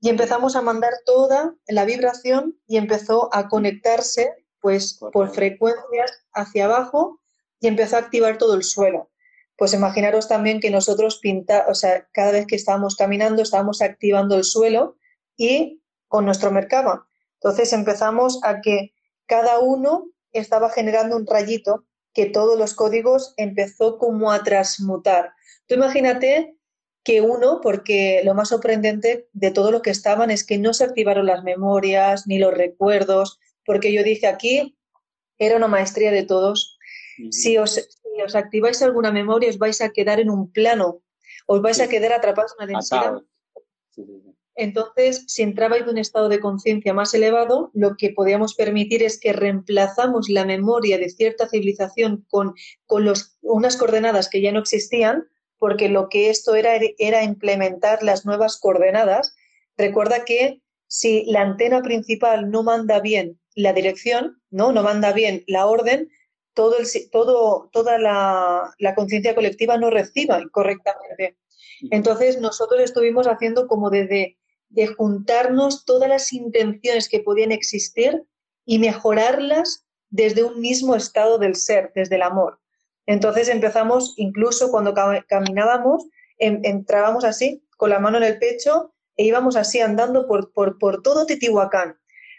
y 0.00 0.08
empezamos 0.08 0.56
a 0.56 0.62
mandar 0.62 0.92
toda 1.04 1.54
la 1.68 1.84
vibración 1.84 2.58
y 2.66 2.78
empezó 2.78 3.28
a 3.34 3.48
conectarse 3.48 4.32
pues 4.60 4.98
por 5.12 5.30
frecuencias 5.30 6.24
hacia 6.32 6.64
abajo 6.64 7.20
y 7.60 7.68
empezó 7.68 7.96
a 7.96 8.00
activar 8.00 8.38
todo 8.38 8.54
el 8.54 8.62
suelo 8.62 9.10
pues 9.60 9.74
imaginaros 9.74 10.26
también 10.26 10.58
que 10.58 10.70
nosotros 10.70 11.18
pinta, 11.18 11.66
o 11.68 11.74
sea, 11.74 12.08
cada 12.12 12.32
vez 12.32 12.46
que 12.46 12.56
estábamos 12.56 12.96
caminando 12.96 13.42
estábamos 13.42 13.82
activando 13.82 14.34
el 14.36 14.44
suelo 14.44 14.96
y 15.36 15.82
con 16.08 16.24
nuestro 16.24 16.50
mercado. 16.50 17.09
Entonces 17.42 17.72
empezamos 17.72 18.40
a 18.42 18.60
que 18.60 18.92
cada 19.26 19.58
uno 19.60 20.10
estaba 20.32 20.70
generando 20.70 21.16
un 21.16 21.26
rayito 21.26 21.86
que 22.12 22.26
todos 22.26 22.58
los 22.58 22.74
códigos 22.74 23.34
empezó 23.36 23.98
como 23.98 24.32
a 24.32 24.42
transmutar. 24.42 25.32
Tú 25.66 25.76
imagínate 25.76 26.56
que 27.02 27.22
uno, 27.22 27.60
porque 27.62 28.20
lo 28.24 28.34
más 28.34 28.50
sorprendente 28.50 29.28
de 29.32 29.50
todo 29.50 29.70
lo 29.70 29.80
que 29.80 29.90
estaban 29.90 30.30
es 30.30 30.44
que 30.44 30.58
no 30.58 30.74
se 30.74 30.84
activaron 30.84 31.26
las 31.26 31.42
memorias 31.44 32.26
ni 32.26 32.38
los 32.38 32.52
recuerdos, 32.52 33.38
porque 33.64 33.92
yo 33.92 34.02
dije 34.02 34.26
aquí 34.26 34.76
era 35.38 35.56
una 35.56 35.68
maestría 35.68 36.10
de 36.10 36.24
todos. 36.24 36.78
Si 37.30 37.56
os, 37.56 37.88
os 38.24 38.34
activáis 38.34 38.82
alguna 38.82 39.10
memoria, 39.12 39.48
os 39.48 39.58
vais 39.58 39.80
a 39.80 39.90
quedar 39.90 40.20
en 40.20 40.28
un 40.28 40.52
plano, 40.52 41.02
os 41.46 41.62
vais 41.62 41.80
a 41.80 41.88
quedar 41.88 42.12
atrapados 42.12 42.52
en 42.58 42.64
una 42.64 42.72
densidad. 42.74 43.22
Entonces, 44.56 45.24
si 45.26 45.42
entrabais 45.42 45.82
en 45.82 45.90
un 45.90 45.98
estado 45.98 46.28
de 46.28 46.40
conciencia 46.40 46.92
más 46.92 47.14
elevado, 47.14 47.70
lo 47.72 47.96
que 47.96 48.10
podíamos 48.10 48.54
permitir 48.54 49.02
es 49.02 49.18
que 49.18 49.32
reemplazamos 49.32 50.28
la 50.28 50.44
memoria 50.44 50.98
de 50.98 51.08
cierta 51.08 51.48
civilización 51.48 52.26
con, 52.28 52.54
con 52.86 53.04
los, 53.04 53.38
unas 53.40 53.76
coordenadas 53.76 54.28
que 54.28 54.40
ya 54.42 54.52
no 54.52 54.60
existían, 54.60 55.28
porque 55.58 55.88
lo 55.88 56.08
que 56.08 56.30
esto 56.30 56.54
era 56.54 56.78
era 56.98 57.22
implementar 57.22 58.02
las 58.02 58.26
nuevas 58.26 58.58
coordenadas. 58.58 59.34
Recuerda 59.76 60.24
que 60.24 60.62
si 60.86 61.24
la 61.26 61.42
antena 61.42 61.82
principal 61.82 62.50
no 62.50 62.62
manda 62.62 63.00
bien 63.00 63.38
la 63.54 63.72
dirección, 63.72 64.42
no, 64.50 64.72
no 64.72 64.82
manda 64.82 65.12
bien 65.12 65.44
la 65.46 65.66
orden, 65.66 66.10
todo 66.54 66.76
el, 66.78 66.86
todo, 67.10 67.70
toda 67.72 67.98
la, 67.98 68.94
conciencia 68.94 69.34
colectiva 69.34 69.78
no 69.78 69.90
reciba 69.90 70.42
correctamente. 70.50 71.36
Entonces, 71.90 72.40
nosotros 72.40 72.80
estuvimos 72.80 73.26
haciendo 73.26 73.66
como 73.66 73.88
de, 73.90 74.36
de 74.70 74.86
juntarnos 74.86 75.84
todas 75.84 76.08
las 76.08 76.32
intenciones 76.32 77.08
que 77.08 77.20
podían 77.20 77.52
existir 77.52 78.24
y 78.64 78.78
mejorarlas 78.78 79.84
desde 80.08 80.44
un 80.44 80.60
mismo 80.60 80.94
estado 80.96 81.38
del 81.38 81.56
ser, 81.56 81.92
desde 81.94 82.16
el 82.16 82.22
amor. 82.22 82.60
Entonces 83.06 83.48
empezamos, 83.48 84.14
incluso 84.16 84.70
cuando 84.70 84.94
caminábamos, 85.28 86.06
entrábamos 86.38 87.24
así, 87.24 87.64
con 87.76 87.90
la 87.90 87.98
mano 87.98 88.18
en 88.18 88.24
el 88.24 88.38
pecho, 88.38 88.94
e 89.16 89.24
íbamos 89.24 89.56
así 89.56 89.80
andando 89.80 90.26
por, 90.26 90.52
por, 90.52 90.78
por 90.78 91.02
todo 91.02 91.26
Teotihuacán. 91.26 91.98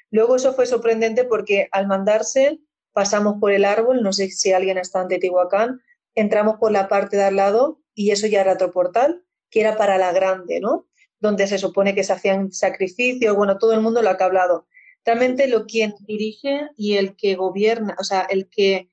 Luego 0.10 0.36
eso 0.36 0.54
fue 0.54 0.66
sorprendente 0.66 1.26
porque 1.26 1.68
al 1.72 1.88
mandarse 1.88 2.60
pasamos 2.94 3.36
por 3.40 3.52
el 3.52 3.66
árbol, 3.66 4.02
no 4.02 4.14
sé 4.14 4.30
si 4.30 4.52
alguien 4.52 4.78
está 4.78 5.02
en 5.02 5.10
Teotihuacán, 5.10 5.82
entramos 6.16 6.58
por 6.58 6.72
la 6.72 6.88
parte 6.88 7.18
de 7.18 7.24
al 7.24 7.36
lado 7.36 7.82
y 7.94 8.12
eso 8.12 8.28
ya 8.28 8.42
era 8.42 8.54
otro 8.54 8.72
portal, 8.72 9.24
que 9.50 9.62
era 9.62 9.78
para 9.78 9.98
la 9.98 10.12
grande, 10.12 10.60
¿no? 10.60 10.88
Donde 11.22 11.48
se 11.48 11.58
supone 11.58 11.96
que 11.96 12.04
se 12.04 12.12
hacían 12.12 12.51
sacrificios, 12.51 13.36
bueno, 13.36 13.58
todo 13.58 13.74
el 13.74 13.80
mundo 13.80 14.01
lo 14.01 14.10
ha 14.10 14.18
hablado. 14.20 14.68
Realmente 15.06 15.48
lo 15.48 15.66
quien 15.66 15.96
dirige 16.01 16.68
y 16.75 16.96
el 16.96 17.16
que 17.16 17.36
gobierna, 17.36 17.96
o 17.98 18.04
sea, 18.04 18.22
el 18.22 18.50
que 18.50 18.90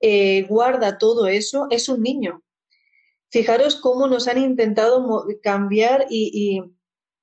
eh, 0.00 0.42
guarda 0.48 0.98
todo 0.98 1.28
eso 1.28 1.68
es 1.70 1.88
un 1.88 2.02
niño. 2.02 2.42
Fijaros 3.30 3.76
cómo 3.76 4.08
nos 4.08 4.26
han 4.26 4.38
intentado 4.38 5.26
cambiar 5.42 6.06
y, 6.10 6.62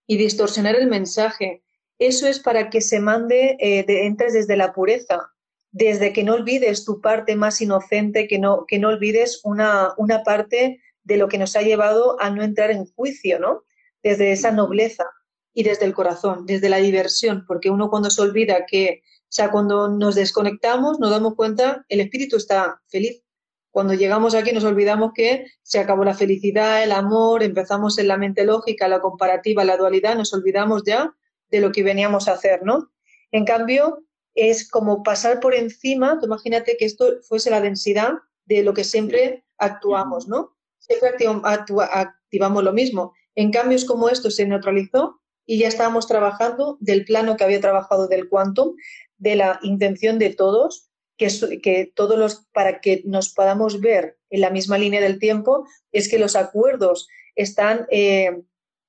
distorsionar 0.07 0.75
el 0.75 0.87
mensaje. 0.87 1.63
Eso 1.97 2.27
es 2.27 2.39
para 2.39 2.69
que 2.69 2.79
se 2.79 2.99
mande, 2.99 3.57
eh, 3.59 3.83
de, 3.83 4.05
entres 4.05 4.33
desde 4.33 4.55
la 4.55 4.73
pureza 4.73 5.35
desde 5.75 6.13
que 6.13 6.23
no 6.23 6.35
olvides 6.35 6.85
tu 6.85 7.01
parte 7.01 7.35
más 7.35 7.59
inocente, 7.59 8.29
que 8.29 8.39
no, 8.39 8.65
que 8.65 8.79
no 8.79 8.87
olvides 8.87 9.41
una, 9.43 9.93
una 9.97 10.23
parte 10.23 10.79
de 11.03 11.17
lo 11.17 11.27
que 11.27 11.37
nos 11.37 11.57
ha 11.57 11.63
llevado 11.63 12.15
a 12.21 12.29
no 12.29 12.43
entrar 12.43 12.71
en 12.71 12.85
juicio, 12.85 13.39
¿no? 13.39 13.65
Desde 14.05 14.31
esa 14.31 14.51
nobleza 14.51 15.05
y 15.51 15.63
desde 15.63 15.85
el 15.85 15.95
corazón, 15.95 16.45
desde 16.45 16.69
la 16.69 16.77
diversión, 16.77 17.43
porque 17.47 17.71
uno 17.71 17.89
cuando 17.89 18.11
se 18.11 18.21
olvida 18.21 18.67
que, 18.67 19.01
o 19.03 19.27
sea, 19.29 19.49
cuando 19.49 19.87
nos 19.87 20.13
desconectamos, 20.13 20.99
nos 20.99 21.09
damos 21.09 21.33
cuenta, 21.33 21.85
el 21.89 22.01
espíritu 22.01 22.35
está 22.35 22.81
feliz. 22.87 23.23
Cuando 23.71 23.95
llegamos 23.95 24.35
aquí 24.35 24.53
nos 24.53 24.63
olvidamos 24.63 25.11
que 25.15 25.47
se 25.63 25.79
acabó 25.79 26.03
la 26.03 26.13
felicidad, 26.13 26.83
el 26.83 26.91
amor, 26.91 27.41
empezamos 27.41 27.97
en 27.97 28.07
la 28.07 28.17
mente 28.17 28.45
lógica, 28.45 28.87
la 28.87 29.01
comparativa, 29.01 29.65
la 29.65 29.75
dualidad, 29.75 30.15
nos 30.15 30.33
olvidamos 30.33 30.83
ya 30.85 31.15
de 31.49 31.61
lo 31.61 31.71
que 31.71 31.81
veníamos 31.81 32.27
a 32.27 32.33
hacer, 32.33 32.61
¿no? 32.63 32.91
En 33.31 33.43
cambio, 33.43 34.03
es 34.35 34.69
como 34.69 35.01
pasar 35.01 35.39
por 35.39 35.55
encima, 35.55 36.19
tú 36.19 36.27
imagínate 36.27 36.77
que 36.77 36.85
esto 36.85 37.21
fuese 37.27 37.49
la 37.49 37.59
densidad 37.59 38.13
de 38.45 38.61
lo 38.61 38.73
que 38.73 38.83
siempre 38.83 39.45
actuamos, 39.57 40.27
¿no? 40.27 40.55
Siempre 40.79 41.09
activamos 41.09 42.63
lo 42.63 42.71
mismo. 42.71 43.13
En 43.35 43.51
cambio, 43.51 43.75
es 43.75 43.85
como 43.85 44.09
esto 44.09 44.31
se 44.31 44.45
neutralizó 44.45 45.21
y 45.45 45.59
ya 45.59 45.67
estábamos 45.67 46.07
trabajando 46.07 46.77
del 46.79 47.05
plano 47.05 47.37
que 47.37 47.43
había 47.43 47.61
trabajado 47.61 48.07
del 48.07 48.29
quantum, 48.29 48.75
de 49.17 49.35
la 49.35 49.59
intención 49.61 50.19
de 50.19 50.31
todos, 50.31 50.89
que, 51.17 51.29
que 51.61 51.91
todos 51.95 52.17
los, 52.17 52.45
para 52.51 52.81
que 52.81 53.01
nos 53.05 53.29
podamos 53.29 53.79
ver 53.79 54.17
en 54.29 54.41
la 54.41 54.49
misma 54.49 54.77
línea 54.77 55.01
del 55.01 55.19
tiempo, 55.19 55.67
es 55.91 56.09
que 56.09 56.19
los 56.19 56.35
acuerdos 56.35 57.07
están, 57.35 57.85
eh, 57.91 58.41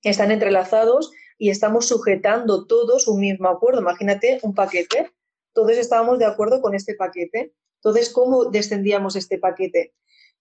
están 0.02 0.30
entrelazados 0.30 1.12
y 1.38 1.50
estamos 1.50 1.86
sujetando 1.86 2.66
todos 2.66 3.06
un 3.06 3.20
mismo 3.20 3.48
acuerdo. 3.48 3.80
Imagínate 3.80 4.40
un 4.42 4.54
paquete 4.54 5.12
todos 5.56 5.78
estábamos 5.78 6.18
de 6.18 6.26
acuerdo 6.26 6.60
con 6.60 6.74
este 6.74 6.94
paquete. 6.94 7.54
Entonces, 7.76 8.10
¿cómo 8.10 8.44
descendíamos 8.44 9.16
este 9.16 9.38
paquete? 9.38 9.94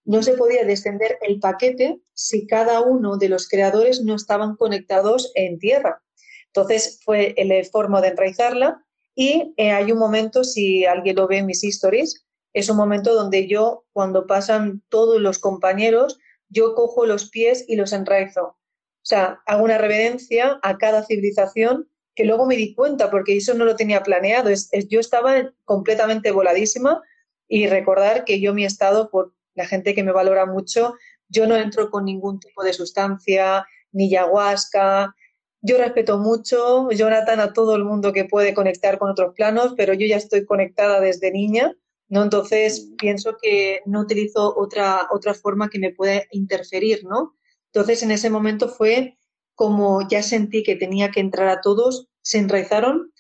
No 0.05 0.24
se 0.24 0.33
podía 0.33 0.63
descender 0.63 1.17
el 1.21 1.39
paquete 1.39 2.00
si 2.13 2.47
cada 2.47 2.81
uno 2.81 3.17
de 3.17 3.29
los 3.29 3.50
creadores 3.50 4.01
no 4.01 4.15
estaban 4.15 4.55
conectados 4.55 5.31
en 5.35 5.59
tierra. 5.59 6.01
Entonces, 6.47 7.00
fue 7.03 7.35
la 7.38 7.63
forma 7.69 8.01
de 8.01 8.09
enraizarla 8.09 8.85
y 9.15 9.53
eh, 9.57 9.71
hay 9.71 9.91
un 9.91 9.97
momento, 9.97 10.43
si 10.43 10.85
alguien 10.85 11.15
lo 11.15 11.27
ve 11.27 11.38
en 11.38 11.45
mis 11.45 11.63
stories, 11.63 12.25
es 12.53 12.69
un 12.69 12.77
momento 12.77 13.13
donde 13.13 13.47
yo, 13.47 13.85
cuando 13.91 14.27
pasan 14.27 14.81
todos 14.89 15.19
los 15.19 15.39
compañeros, 15.39 16.19
yo 16.50 16.75
cojo 16.75 17.05
los 17.05 17.29
pies 17.29 17.65
y 17.67 17.75
los 17.75 17.91
enraizo. 17.91 18.43
O 18.43 19.07
sea, 19.07 19.41
hago 19.45 19.63
una 19.63 19.77
reverencia 19.77 20.59
a 20.63 20.77
cada 20.77 21.03
civilización 21.03 21.89
que 22.15 22.24
luego 22.24 22.45
me 22.45 22.55
di 22.55 22.74
cuenta 22.74 23.12
porque 23.12 23.35
eso 23.35 23.53
no 23.53 23.65
lo 23.65 23.75
tenía 23.75 24.03
planeado. 24.03 24.50
Es, 24.50 24.69
yo 24.88 25.00
estaba 25.00 25.53
completamente 25.65 26.31
voladísima 26.31 27.01
y 27.47 27.67
recordar 27.67 28.24
que 28.24 28.39
yo 28.39 28.53
mi 28.53 28.65
estado, 28.65 29.09
por 29.09 29.33
la 29.55 29.65
gente 29.65 29.95
que 29.95 30.03
me 30.03 30.12
valora 30.12 30.45
mucho, 30.45 30.95
yo 31.27 31.47
no 31.47 31.55
entro 31.55 31.89
con 31.89 32.05
ningún 32.05 32.39
tipo 32.39 32.63
de 32.63 32.74
sustancia, 32.74 33.65
ni 33.91 34.07
ayahuasca. 34.07 35.15
Yo 35.62 35.77
respeto 35.77 36.19
mucho, 36.19 36.91
Jonathan, 36.91 37.39
a 37.39 37.53
todo 37.53 37.75
el 37.75 37.83
mundo 37.83 38.13
que 38.13 38.25
puede 38.25 38.53
conectar 38.53 39.00
con 39.00 39.09
otros 39.09 39.33
planos, 39.33 39.74
pero 39.75 39.93
yo 39.93 40.05
ya 40.05 40.17
estoy 40.17 40.45
conectada 40.45 41.00
desde 41.00 41.31
niña, 41.31 41.74
¿no? 42.07 42.21
Entonces 42.21 42.91
pienso 43.00 43.38
que 43.41 43.81
no 43.85 44.01
utilizo 44.01 44.53
otra, 44.55 45.07
otra 45.12 45.33
forma 45.33 45.69
que 45.69 45.79
me 45.79 45.91
pueda 45.91 46.21
interferir, 46.31 47.03
¿no? 47.05 47.35
Entonces 47.74 48.03
en 48.03 48.12
ese 48.12 48.29
momento 48.29 48.69
fue 48.69 49.17
como 49.55 50.07
ya 50.07 50.21
sentí 50.21 50.62
que 50.62 50.75
tenía 50.75 51.09
que 51.09 51.21
entrar 51.21 51.47
a 51.47 51.62
todos, 51.62 52.09
se 52.21 52.38
enraizaron 52.38 53.12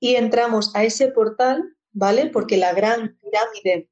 y 0.00 0.16
entramos 0.16 0.74
a 0.74 0.84
ese 0.84 1.08
portal, 1.08 1.76
¿vale? 1.92 2.26
Porque 2.26 2.56
la 2.56 2.74
gran 2.74 3.18
pirámide 3.22 3.88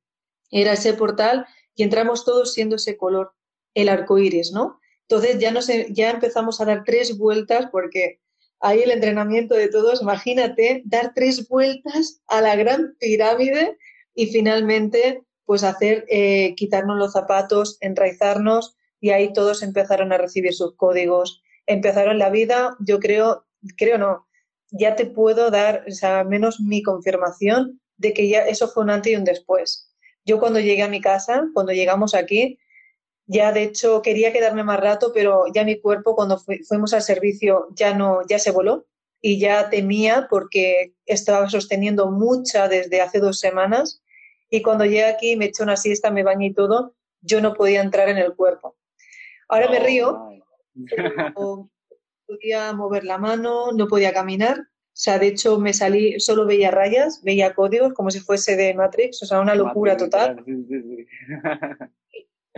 era 0.50 0.72
ese 0.72 0.92
portal 0.94 1.46
y 1.78 1.84
entramos 1.84 2.24
todos 2.24 2.52
siendo 2.52 2.74
ese 2.74 2.96
color, 2.96 3.32
el 3.72 3.88
arco 3.88 4.18
iris, 4.18 4.50
¿no? 4.50 4.80
Entonces 5.02 5.38
ya, 5.38 5.52
no 5.52 5.62
sé, 5.62 5.86
ya 5.90 6.10
empezamos 6.10 6.60
a 6.60 6.64
dar 6.64 6.82
tres 6.84 7.16
vueltas 7.16 7.68
porque 7.70 8.20
ahí 8.58 8.80
el 8.82 8.90
entrenamiento 8.90 9.54
de 9.54 9.68
todos, 9.68 10.02
imagínate, 10.02 10.82
dar 10.84 11.12
tres 11.14 11.48
vueltas 11.48 12.20
a 12.26 12.40
la 12.40 12.56
gran 12.56 12.96
pirámide 12.98 13.78
y 14.12 14.26
finalmente 14.26 15.22
pues 15.44 15.62
hacer, 15.62 16.04
eh, 16.08 16.56
quitarnos 16.56 16.98
los 16.98 17.12
zapatos, 17.12 17.78
enraizarnos 17.80 18.76
y 19.00 19.10
ahí 19.10 19.32
todos 19.32 19.62
empezaron 19.62 20.12
a 20.12 20.18
recibir 20.18 20.54
sus 20.54 20.74
códigos. 20.74 21.44
Empezaron 21.66 22.18
la 22.18 22.28
vida, 22.28 22.76
yo 22.80 22.98
creo, 22.98 23.46
creo 23.76 23.98
no, 23.98 24.26
ya 24.72 24.96
te 24.96 25.06
puedo 25.06 25.52
dar, 25.52 25.84
o 25.86 25.92
sea, 25.92 26.24
menos 26.24 26.58
mi 26.58 26.82
confirmación 26.82 27.80
de 27.96 28.12
que 28.12 28.28
ya 28.28 28.40
eso 28.40 28.66
fue 28.66 28.82
un 28.82 28.90
antes 28.90 29.12
y 29.12 29.16
un 29.16 29.22
después. 29.22 29.87
Yo 30.28 30.38
cuando 30.38 30.60
llegué 30.60 30.82
a 30.82 30.88
mi 30.88 31.00
casa, 31.00 31.48
cuando 31.54 31.72
llegamos 31.72 32.14
aquí, 32.14 32.58
ya 33.24 33.50
de 33.50 33.62
hecho 33.62 34.02
quería 34.02 34.30
quedarme 34.30 34.62
más 34.62 34.78
rato, 34.78 35.10
pero 35.14 35.44
ya 35.54 35.64
mi 35.64 35.80
cuerpo 35.80 36.14
cuando 36.14 36.38
fuimos 36.38 36.92
al 36.92 37.00
servicio 37.00 37.68
ya 37.74 37.94
no, 37.94 38.20
ya 38.28 38.38
se 38.38 38.50
voló 38.50 38.86
y 39.22 39.38
ya 39.38 39.70
temía 39.70 40.26
porque 40.28 40.92
estaba 41.06 41.48
sosteniendo 41.48 42.10
mucha 42.10 42.68
desde 42.68 43.00
hace 43.00 43.20
dos 43.20 43.40
semanas 43.40 44.02
y 44.50 44.60
cuando 44.60 44.84
llegué 44.84 45.06
aquí 45.06 45.34
me 45.34 45.46
eché 45.46 45.62
una 45.62 45.78
siesta, 45.78 46.10
me 46.10 46.22
bañé 46.22 46.48
y 46.48 46.52
todo, 46.52 46.94
yo 47.22 47.40
no 47.40 47.54
podía 47.54 47.80
entrar 47.80 48.10
en 48.10 48.18
el 48.18 48.36
cuerpo. 48.36 48.76
Ahora 49.48 49.70
me 49.70 49.78
río, 49.78 50.28
no 50.74 51.70
podía 52.26 52.74
mover 52.74 53.04
la 53.04 53.16
mano, 53.16 53.72
no 53.72 53.88
podía 53.88 54.12
caminar. 54.12 54.68
O 54.98 55.00
sea, 55.00 55.20
de 55.20 55.28
hecho 55.28 55.60
me 55.60 55.72
salí, 55.72 56.18
solo 56.18 56.44
veía 56.44 56.72
rayas, 56.72 57.22
veía 57.22 57.54
códigos 57.54 57.92
como 57.92 58.10
si 58.10 58.18
fuese 58.18 58.56
de 58.56 58.74
Matrix, 58.74 59.22
o 59.22 59.26
sea, 59.26 59.38
una 59.38 59.54
locura 59.54 59.96
total. 59.96 60.44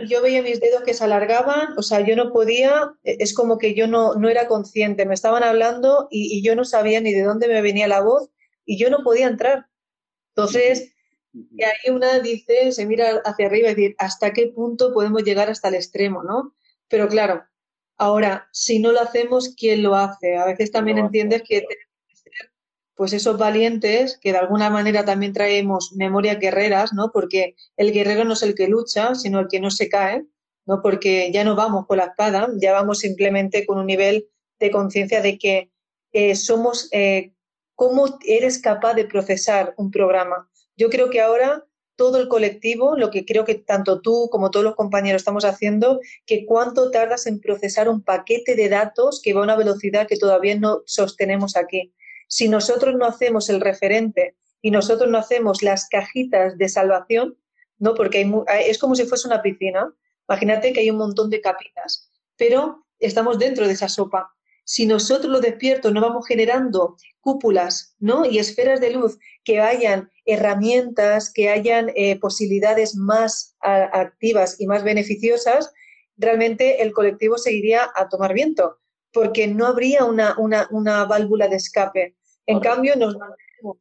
yo 0.09 0.23
veía 0.23 0.41
mis 0.41 0.59
dedos 0.59 0.81
que 0.81 0.95
se 0.95 1.03
alargaban, 1.03 1.77
o 1.77 1.83
sea, 1.83 1.99
yo 2.01 2.15
no 2.15 2.33
podía, 2.33 2.95
e, 3.03 3.17
es 3.19 3.35
como 3.35 3.59
que 3.59 3.75
yo 3.75 3.85
no, 3.85 4.15
no 4.15 4.27
era 4.27 4.47
consciente, 4.47 5.05
me 5.05 5.13
estaban 5.13 5.43
hablando 5.43 6.07
y, 6.09 6.41
yo 6.41 6.55
no 6.55 6.65
sabía 6.65 6.99
ni 6.99 7.13
de 7.13 7.21
dónde 7.21 7.47
me 7.47 7.61
venía 7.61 7.87
la 7.87 8.01
voz 8.01 8.31
y 8.65 8.79
yo 8.79 8.89
no 8.89 9.03
podía 9.03 9.27
entrar. 9.27 9.67
Entonces, 10.35 10.95
y 11.33 11.63
ahí 11.63 11.93
una 11.93 12.21
dice, 12.21 12.71
se 12.71 12.87
mira 12.87 13.21
hacia 13.23 13.45
arriba 13.45 13.69
y 13.69 13.75
dice, 13.75 13.95
¿hasta 13.99 14.33
qué 14.33 14.47
punto 14.47 14.93
podemos 14.93 15.23
llegar 15.23 15.47
hasta 15.51 15.67
el 15.67 15.75
extremo, 15.75 16.23
no? 16.23 16.55
Pero 16.87 17.07
claro, 17.07 17.43
ahora, 17.97 18.49
si 18.51 18.79
no 18.79 18.91
lo 18.91 18.99
hacemos, 18.99 19.53
¿quién 19.55 19.83
lo 19.83 19.93
hace? 19.93 20.37
A 20.37 20.45
veces 20.47 20.71
también 20.71 20.97
entiendes 20.97 21.43
que 21.47 21.67
pues 22.95 23.13
esos 23.13 23.37
valientes 23.37 24.17
que 24.21 24.31
de 24.31 24.37
alguna 24.37 24.69
manera 24.69 25.05
también 25.05 25.33
traemos 25.33 25.93
memoria 25.93 26.35
guerreras, 26.35 26.93
¿no? 26.93 27.11
Porque 27.11 27.55
el 27.77 27.91
guerrero 27.91 28.23
no 28.23 28.33
es 28.33 28.43
el 28.43 28.55
que 28.55 28.67
lucha, 28.67 29.15
sino 29.15 29.39
el 29.39 29.47
que 29.47 29.59
no 29.59 29.71
se 29.71 29.89
cae, 29.89 30.25
¿no? 30.65 30.81
Porque 30.81 31.31
ya 31.31 31.43
no 31.43 31.55
vamos 31.55 31.87
con 31.87 31.97
la 31.97 32.05
espada, 32.05 32.49
ya 32.57 32.73
vamos 32.73 32.99
simplemente 32.99 33.65
con 33.65 33.79
un 33.79 33.85
nivel 33.85 34.27
de 34.59 34.71
conciencia 34.71 35.21
de 35.21 35.37
que 35.37 35.71
eh, 36.13 36.35
somos, 36.35 36.89
eh, 36.91 37.33
cómo 37.75 38.19
eres 38.25 38.59
capaz 38.59 38.93
de 38.93 39.05
procesar 39.05 39.73
un 39.77 39.89
programa. 39.89 40.49
Yo 40.75 40.89
creo 40.89 41.09
que 41.09 41.21
ahora 41.21 41.65
todo 41.95 42.19
el 42.19 42.27
colectivo, 42.27 42.95
lo 42.97 43.11
que 43.11 43.25
creo 43.25 43.45
que 43.45 43.55
tanto 43.55 44.01
tú 44.01 44.27
como 44.31 44.49
todos 44.49 44.63
los 44.63 44.75
compañeros 44.75 45.21
estamos 45.21 45.45
haciendo, 45.45 45.99
que 46.25 46.45
cuánto 46.45 46.89
tardas 46.89 47.27
en 47.27 47.39
procesar 47.39 47.89
un 47.89 48.01
paquete 48.03 48.55
de 48.55 48.69
datos 48.69 49.21
que 49.23 49.33
va 49.33 49.41
a 49.41 49.43
una 49.43 49.55
velocidad 49.55 50.07
que 50.07 50.17
todavía 50.17 50.55
no 50.57 50.81
sostenemos 50.85 51.55
aquí 51.55 51.93
si 52.31 52.47
nosotros 52.47 52.95
no 52.95 53.05
hacemos 53.05 53.49
el 53.49 53.59
referente 53.59 54.37
y 54.61 54.71
nosotros 54.71 55.09
no 55.09 55.17
hacemos 55.17 55.61
las 55.61 55.89
cajitas 55.89 56.57
de 56.57 56.69
salvación, 56.69 57.37
¿no? 57.77 57.93
Porque 57.93 58.25
es 58.65 58.77
como 58.77 58.95
si 58.95 59.03
fuese 59.03 59.27
una 59.27 59.41
piscina. 59.41 59.93
Imagínate 60.29 60.71
que 60.71 60.79
hay 60.79 60.89
un 60.89 60.97
montón 60.97 61.29
de 61.29 61.41
capitas, 61.41 62.09
pero 62.37 62.85
estamos 62.99 63.37
dentro 63.37 63.67
de 63.67 63.73
esa 63.73 63.89
sopa. 63.89 64.31
Si 64.63 64.85
nosotros 64.85 65.29
los 65.29 65.41
despiertos 65.41 65.91
no 65.91 65.99
vamos 65.99 66.25
generando 66.25 66.95
cúpulas 67.19 67.97
¿no? 67.99 68.25
y 68.25 68.39
esferas 68.39 68.79
de 68.79 68.91
luz 68.91 69.19
que 69.43 69.59
hayan 69.59 70.09
herramientas, 70.23 71.33
que 71.33 71.49
hayan 71.49 71.91
eh, 71.95 72.17
posibilidades 72.17 72.95
más 72.95 73.57
activas 73.59 74.55
y 74.57 74.67
más 74.67 74.85
beneficiosas, 74.85 75.73
realmente 76.15 76.81
el 76.81 76.93
colectivo 76.93 77.37
seguiría 77.37 77.91
a 77.93 78.07
tomar 78.07 78.33
viento, 78.33 78.77
porque 79.11 79.47
no 79.49 79.67
habría 79.67 80.05
una, 80.05 80.37
una 80.37 81.03
válvula 81.03 81.49
de 81.49 81.57
escape. 81.57 82.15
En 82.51 82.59
cambio, 82.59 82.95
nos 82.95 83.17
mantenemos 83.17 83.77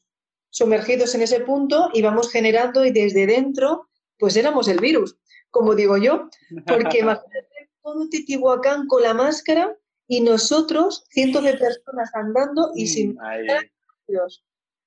sumergidos 0.51 1.15
en 1.15 1.23
ese 1.23 1.41
punto 1.41 1.91
y 1.93 2.03
vamos 2.03 2.31
generando 2.31 2.85
y 2.85 2.93
desde 2.93 3.27
dentro, 3.27 3.89
pues 4.19 4.37
éramos 4.37 4.69
el 4.69 4.79
virus, 4.79 5.17
como 5.51 5.75
digo 5.75 5.97
yo, 5.97 6.29
porque 6.67 6.99
imagínate 7.01 7.71
todo 7.83 8.09
Titihuacán 8.09 8.87
con 8.87 9.03
la 9.03 9.15
máscara 9.15 9.77
y 10.07 10.21
nosotros, 10.21 11.05
cientos 11.11 11.45
de 11.45 11.55
personas 11.57 12.11
andando 12.15 12.73
y 12.75 12.89
sin 12.89 13.17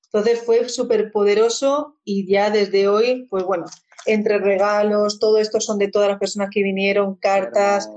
Entonces 0.05 0.43
fue 0.43 0.67
súper 0.69 1.11
poderoso 1.11 1.97
y 2.03 2.27
ya 2.29 2.49
desde 2.49 2.87
hoy, 2.87 3.25
pues 3.29 3.43
bueno, 3.43 3.65
entre 4.05 4.37
regalos, 4.37 5.19
todo 5.19 5.37
esto 5.37 5.61
son 5.61 5.77
de 5.77 5.87
todas 5.87 6.09
las 6.09 6.19
personas 6.19 6.49
que 6.51 6.61
vinieron, 6.61 7.15
cartas, 7.15 7.89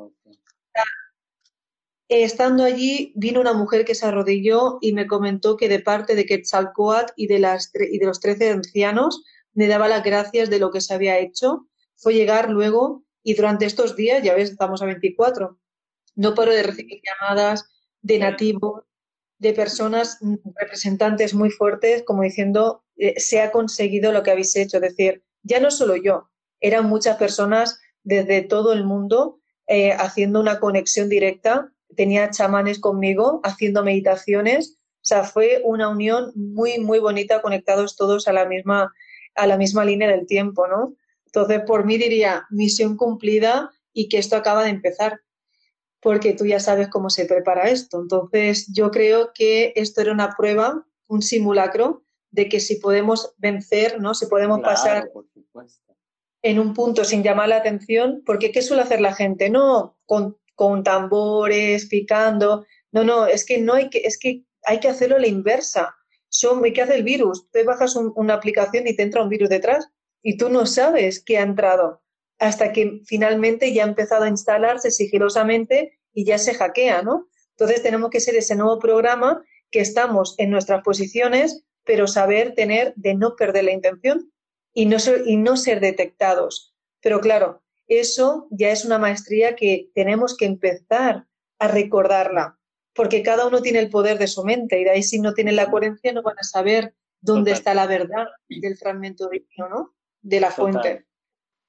Estando 2.08 2.62
allí, 2.62 3.12
vino 3.16 3.40
una 3.40 3.52
mujer 3.52 3.84
que 3.84 3.96
se 3.96 4.06
arrodilló 4.06 4.78
y 4.80 4.92
me 4.92 5.08
comentó 5.08 5.56
que 5.56 5.68
de 5.68 5.80
parte 5.80 6.14
de 6.14 6.24
Quetzalcoatl 6.24 7.12
y 7.16 7.26
de, 7.26 7.40
las 7.40 7.72
y 7.74 7.98
de 7.98 8.06
los 8.06 8.20
trece 8.20 8.50
ancianos 8.50 9.24
me 9.54 9.66
daba 9.66 9.88
las 9.88 10.04
gracias 10.04 10.48
de 10.48 10.60
lo 10.60 10.70
que 10.70 10.80
se 10.80 10.94
había 10.94 11.18
hecho. 11.18 11.66
Fue 11.96 12.14
llegar 12.14 12.48
luego 12.50 13.04
y 13.24 13.34
durante 13.34 13.66
estos 13.66 13.96
días, 13.96 14.22
ya 14.22 14.34
ves, 14.34 14.50
estamos 14.50 14.82
a 14.82 14.86
24, 14.86 15.58
no 16.14 16.34
paro 16.34 16.52
de 16.52 16.62
recibir 16.62 17.00
llamadas 17.04 17.64
de 18.02 18.20
nativos, 18.20 18.84
de 19.38 19.52
personas 19.52 20.18
mm, 20.20 20.36
representantes 20.54 21.34
muy 21.34 21.50
fuertes, 21.50 22.04
como 22.04 22.22
diciendo, 22.22 22.84
eh, 22.96 23.18
se 23.18 23.40
ha 23.40 23.50
conseguido 23.50 24.12
lo 24.12 24.22
que 24.22 24.30
habéis 24.30 24.54
hecho. 24.54 24.76
Es 24.76 24.82
decir, 24.82 25.24
ya 25.42 25.58
no 25.58 25.72
solo 25.72 25.96
yo, 25.96 26.30
eran 26.60 26.86
muchas 26.88 27.16
personas 27.16 27.80
desde 28.04 28.42
todo 28.42 28.72
el 28.72 28.84
mundo 28.84 29.40
eh, 29.66 29.92
haciendo 29.92 30.38
una 30.38 30.60
conexión 30.60 31.08
directa 31.08 31.72
tenía 31.94 32.30
chamanes 32.30 32.78
conmigo 32.80 33.40
haciendo 33.44 33.84
meditaciones. 33.84 34.78
O 34.96 35.08
sea, 35.08 35.24
fue 35.24 35.60
una 35.64 35.88
unión 35.88 36.32
muy, 36.34 36.78
muy 36.78 36.98
bonita, 36.98 37.42
conectados 37.42 37.96
todos 37.96 38.26
a 38.28 38.32
la 38.32 38.46
misma, 38.46 38.92
a 39.34 39.46
la 39.46 39.56
misma 39.56 39.84
línea 39.84 40.08
del 40.08 40.26
tiempo, 40.26 40.66
¿no? 40.66 40.94
Entonces, 41.26 41.62
por 41.66 41.84
mí 41.84 41.98
diría, 41.98 42.46
misión 42.50 42.96
cumplida 42.96 43.70
y 43.92 44.08
que 44.08 44.18
esto 44.18 44.36
acaba 44.36 44.64
de 44.64 44.70
empezar, 44.70 45.20
porque 46.00 46.32
tú 46.32 46.46
ya 46.46 46.60
sabes 46.60 46.88
cómo 46.88 47.10
se 47.10 47.26
prepara 47.26 47.68
esto. 47.68 48.00
Entonces, 48.00 48.72
yo 48.72 48.90
creo 48.90 49.32
que 49.34 49.72
esto 49.76 50.00
era 50.00 50.12
una 50.12 50.34
prueba, 50.36 50.86
un 51.08 51.22
simulacro 51.22 52.02
de 52.30 52.48
que 52.48 52.60
si 52.60 52.76
podemos 52.76 53.34
vencer, 53.38 54.00
¿no? 54.00 54.14
Si 54.14 54.26
podemos 54.26 54.60
pasar 54.60 55.10
en 56.42 56.58
un 56.58 56.74
punto 56.74 57.04
sin 57.04 57.22
llamar 57.22 57.48
la 57.48 57.56
atención, 57.56 58.22
porque 58.24 58.52
¿qué 58.52 58.62
suele 58.62 58.82
hacer 58.82 59.00
la 59.00 59.14
gente? 59.14 59.50
No, 59.50 59.96
con 60.04 60.36
con 60.56 60.82
tambores, 60.82 61.86
picando. 61.86 62.66
No, 62.90 63.04
no, 63.04 63.26
es 63.26 63.46
que 63.46 63.58
no 63.58 63.74
hay 63.74 63.88
que, 63.88 63.98
es 63.98 64.18
que 64.18 64.42
hay 64.64 64.80
que 64.80 64.88
hacerlo 64.88 65.16
a 65.16 65.20
la 65.20 65.28
inversa. 65.28 65.94
Son, 66.28 66.60
¿Qué 66.64 66.82
hace 66.82 66.96
el 66.96 67.04
virus? 67.04 67.48
Tú 67.52 67.60
bajas 67.64 67.94
una 67.94 68.34
aplicación 68.34 68.88
y 68.88 68.96
te 68.96 69.04
entra 69.04 69.22
un 69.22 69.28
virus 69.28 69.48
detrás 69.48 69.88
y 70.22 70.36
tú 70.36 70.48
no 70.48 70.66
sabes 70.66 71.22
qué 71.22 71.38
ha 71.38 71.42
entrado 71.42 72.02
hasta 72.38 72.72
que 72.72 73.00
finalmente 73.06 73.72
ya 73.72 73.84
ha 73.84 73.88
empezado 73.88 74.24
a 74.24 74.28
instalarse 74.28 74.90
sigilosamente 74.90 75.98
y 76.12 76.24
ya 76.24 76.38
se 76.38 76.54
hackea, 76.54 77.02
¿no? 77.02 77.28
Entonces 77.50 77.82
tenemos 77.82 78.10
que 78.10 78.20
ser 78.20 78.36
ese 78.36 78.56
nuevo 78.56 78.78
programa 78.78 79.42
que 79.70 79.80
estamos 79.80 80.34
en 80.38 80.50
nuestras 80.50 80.82
posiciones, 80.82 81.64
pero 81.84 82.06
saber 82.06 82.54
tener 82.54 82.92
de 82.96 83.14
no 83.14 83.36
perder 83.36 83.64
la 83.64 83.72
intención 83.72 84.32
y 84.74 84.86
no, 84.86 84.96
y 85.24 85.36
no 85.36 85.56
ser 85.56 85.80
detectados. 85.80 86.74
Pero 87.00 87.20
claro, 87.20 87.62
eso 87.88 88.48
ya 88.50 88.70
es 88.70 88.84
una 88.84 88.98
maestría 88.98 89.56
que 89.56 89.90
tenemos 89.94 90.36
que 90.36 90.46
empezar 90.46 91.26
a 91.58 91.68
recordarla, 91.68 92.58
porque 92.94 93.22
cada 93.22 93.46
uno 93.46 93.62
tiene 93.62 93.78
el 93.78 93.90
poder 93.90 94.18
de 94.18 94.26
su 94.26 94.44
mente 94.44 94.80
y 94.80 94.84
de 94.84 94.90
ahí 94.90 95.02
si 95.02 95.20
no 95.20 95.34
tienen 95.34 95.56
la 95.56 95.70
coherencia 95.70 96.12
no 96.12 96.22
van 96.22 96.38
a 96.38 96.42
saber 96.42 96.94
dónde 97.20 97.52
está 97.52 97.74
la 97.74 97.86
verdad 97.86 98.26
del 98.48 98.76
fragmento 98.76 99.28
divino, 99.28 99.68
¿no? 99.68 99.94
De 100.22 100.40
la 100.40 100.50
fuente. 100.50 101.04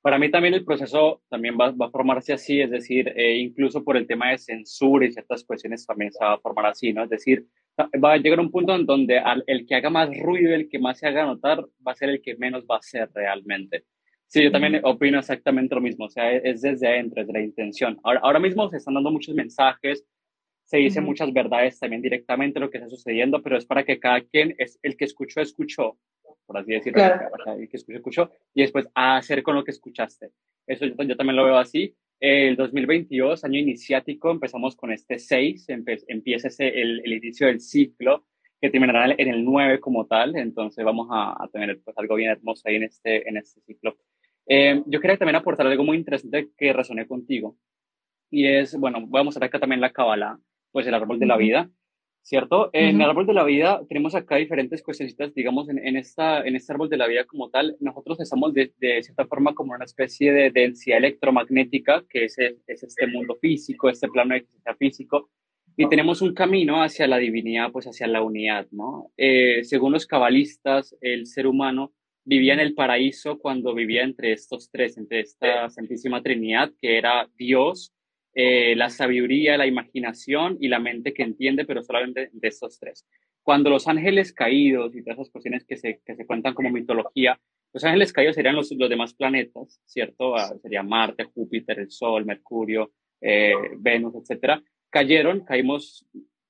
Para 0.01 0.19
mí 0.19 0.32
también 0.32 0.53
el 0.53 0.63
proceso 0.63 1.21
también 1.30 1.58
va, 1.60 1.73
a 1.80 1.89
formarse 1.89 2.32
así, 2.32 2.62
es 2.62 2.69
decir, 2.69 3.10
eh, 3.15 3.38
incluso 3.38 3.84
por 3.84 3.97
el 3.97 4.08
tema 4.08 4.30
de 4.30 4.38
censura 4.38 5.06
y 5.06 5.12
ciertas 5.12 5.43
cuestiones 5.43 5.86
también 5.86 6.12
se 6.12 6.23
va 6.23 6.34
a 6.34 6.39
formar 6.39 6.67
así, 6.67 6.93
¿no? 6.93 7.03
Es 7.03 7.10
decir, 7.10 7.45
va 8.03 8.13
a 8.13 8.17
llegar 8.17 8.39
un 8.39 8.51
punto 8.51 8.73
en 8.73 8.86
donde 8.86 9.21
el 9.47 9.65
que 9.65 9.75
haga 9.75 9.89
más 9.89 10.10
ruido, 10.17 10.56
el 10.56 10.69
que 10.69 10.80
más 10.80 10.99
se 10.99 11.08
haga 11.08 11.25
notar, 11.25 11.65
va 11.86 11.91
a 11.91 11.95
ser 11.95 12.10
el 12.10 12.21
que 12.21 12.36
menos 12.38 12.63
va 12.63 12.77
a 12.77 12.82
ser 12.82 13.10
realmente. 13.13 13.86
Sí, 14.27 14.43
yo 14.43 14.51
también 14.51 14.81
opino 14.83 15.19
exactamente 15.19 15.73
lo 15.73 15.81
mismo, 15.81 16.05
o 16.05 16.09
sea, 16.09 16.33
es 16.33 16.61
desde 16.61 16.87
adentro, 16.87 17.21
desde 17.21 17.33
la 17.33 17.45
intención. 17.45 17.97
Ahora, 18.03 18.19
ahora 18.21 18.39
mismo 18.39 18.69
se 18.69 18.77
están 18.77 18.93
dando 18.95 19.09
muchos 19.09 19.33
mensajes, 19.33 20.05
se 20.65 20.77
dicen 20.77 21.05
muchas 21.05 21.31
verdades 21.31 21.79
también 21.79 22.01
directamente 22.01 22.59
lo 22.59 22.69
que 22.69 22.77
está 22.77 22.89
sucediendo, 22.89 23.41
pero 23.41 23.57
es 23.57 23.65
para 23.65 23.85
que 23.85 23.99
cada 23.99 24.19
quien, 24.21 24.53
es 24.57 24.77
el 24.83 24.97
que 24.97 25.05
escuchó, 25.05 25.39
escuchó, 25.39 25.97
por 26.45 26.57
así 26.57 26.73
decirlo, 26.73 27.01
el 27.57 27.69
que 27.69 27.77
escuchó, 27.77 27.97
escuchó, 27.97 28.31
y 28.53 28.63
después 28.63 28.85
a 28.93 29.15
hacer 29.15 29.43
con 29.43 29.55
lo 29.55 29.63
que 29.63 29.71
escuchaste. 29.71 30.31
Eso 30.67 30.85
yo, 30.85 31.15
también 31.15 31.37
lo 31.37 31.45
veo 31.45 31.57
así. 31.57 31.95
El 32.19 32.57
2022, 32.57 33.45
año 33.45 33.59
iniciático, 33.59 34.29
empezamos 34.29 34.75
con 34.75 34.91
este 34.91 35.19
6, 35.19 35.67
empieza 36.07 36.49
ese, 36.49 36.67
el, 36.67 37.01
el, 37.05 37.13
inicio 37.13 37.47
del 37.47 37.61
ciclo, 37.61 38.25
que 38.59 38.69
terminará 38.69 39.15
en 39.17 39.29
el 39.29 39.45
9 39.45 39.79
como 39.79 40.05
tal, 40.05 40.35
entonces 40.35 40.83
vamos 40.83 41.07
a, 41.11 41.41
a 41.41 41.47
tener 41.47 41.79
pues, 41.81 41.97
algo 41.97 42.15
bien 42.15 42.31
hermoso 42.31 42.63
ahí 42.65 42.75
en 42.75 42.83
este, 42.83 43.29
en 43.29 43.37
este 43.37 43.61
ciclo. 43.61 43.95
Eh, 44.47 44.81
yo 44.86 44.99
quería 44.99 45.17
también 45.17 45.36
aportar 45.36 45.67
algo 45.67 45.83
muy 45.83 45.97
interesante 45.97 46.49
que 46.57 46.73
razoné 46.73 47.05
contigo, 47.07 47.57
y 48.29 48.47
es, 48.47 48.77
bueno, 48.77 49.05
voy 49.07 49.21
a 49.21 49.23
mostrar 49.23 49.47
acá 49.47 49.60
también 49.60 49.81
la 49.81 49.91
Kabbalah, 49.91 50.39
pues 50.71 50.86
el 50.88 50.93
árbol 50.93 51.19
de 51.19 51.25
la 51.25 51.38
vida, 51.38 51.69
¿cierto? 52.21 52.69
En 52.73 53.01
el 53.01 53.10
árbol 53.10 53.25
de 53.25 53.33
la 53.33 53.45
vida 53.45 53.81
tenemos 53.88 54.13
acá 54.15 54.36
diferentes 54.36 54.83
cuestiones, 54.83 55.15
digamos, 55.33 55.69
en, 55.69 55.79
en, 55.79 55.95
esta, 55.95 56.45
en 56.45 56.55
este 56.57 56.73
árbol 56.73 56.89
de 56.89 56.97
la 56.97 57.07
vida 57.07 57.23
como 57.25 57.49
tal, 57.49 57.77
nosotros 57.79 58.19
estamos 58.19 58.53
de, 58.53 58.73
de 58.77 59.01
cierta 59.01 59.25
forma 59.25 59.53
como 59.55 59.73
una 59.73 59.86
especie 59.86 60.33
de 60.33 60.51
densidad 60.51 60.97
electromagnética, 60.97 62.03
que 62.10 62.25
es, 62.25 62.38
es 62.38 62.83
este 62.83 63.07
mundo 63.07 63.38
físico, 63.39 63.89
este 63.89 64.10
plano 64.10 64.36
de 64.36 64.45
físico, 64.77 65.29
y 65.79 65.88
tenemos 65.88 66.21
un 66.23 66.33
camino 66.33 66.81
hacia 66.81 67.07
la 67.07 67.17
divinidad, 67.17 67.71
pues 67.71 67.86
hacia 67.86 68.07
la 68.07 68.23
unidad, 68.23 68.67
¿no? 68.71 69.12
Eh, 69.15 69.63
según 69.63 69.93
los 69.93 70.07
cabalistas, 70.07 70.97
el 71.01 71.27
ser 71.27 71.45
humano 71.45 71.93
vivía 72.27 72.53
en 72.53 72.59
el 72.59 72.73
paraíso 72.73 73.39
cuando 73.39 73.73
vivía 73.73 74.03
entre 74.03 74.33
estos 74.33 74.69
tres, 74.69 74.97
entre 74.97 75.21
esta 75.21 75.69
Santísima 75.69 76.21
Trinidad, 76.21 76.71
que 76.81 76.97
era 76.97 77.29
Dios, 77.37 77.93
eh, 78.33 78.75
la 78.75 78.89
sabiduría, 78.89 79.57
la 79.57 79.65
imaginación 79.65 80.57
y 80.59 80.67
la 80.67 80.79
mente 80.79 81.13
que 81.13 81.23
entiende, 81.23 81.63
pero 81.63 81.81
solamente 81.81 82.29
de 82.33 82.47
estos 82.49 82.79
tres. 82.79 83.07
Cuando 83.41 83.69
los 83.69 83.87
ángeles 83.87 84.33
caídos 84.33 84.93
y 84.93 85.03
todas 85.03 85.19
esas 85.19 85.31
cuestiones 85.31 85.63
que 85.63 85.77
se, 85.77 86.01
que 86.05 86.15
se 86.15 86.25
cuentan 86.25 86.53
como 86.53 86.69
mitología, 86.69 87.39
los 87.73 87.83
ángeles 87.85 88.11
caídos 88.11 88.35
serían 88.35 88.57
los, 88.57 88.69
los 88.73 88.89
demás 88.89 89.13
planetas, 89.13 89.81
¿cierto? 89.85 90.35
Ah, 90.35 90.53
sería 90.61 90.83
Marte, 90.83 91.23
Júpiter, 91.23 91.79
el 91.79 91.89
Sol, 91.89 92.25
Mercurio, 92.25 92.91
eh, 93.21 93.53
Venus, 93.77 94.15
etcétera. 94.15 94.61
Cayeron, 94.89 95.45
caímos 95.45 96.05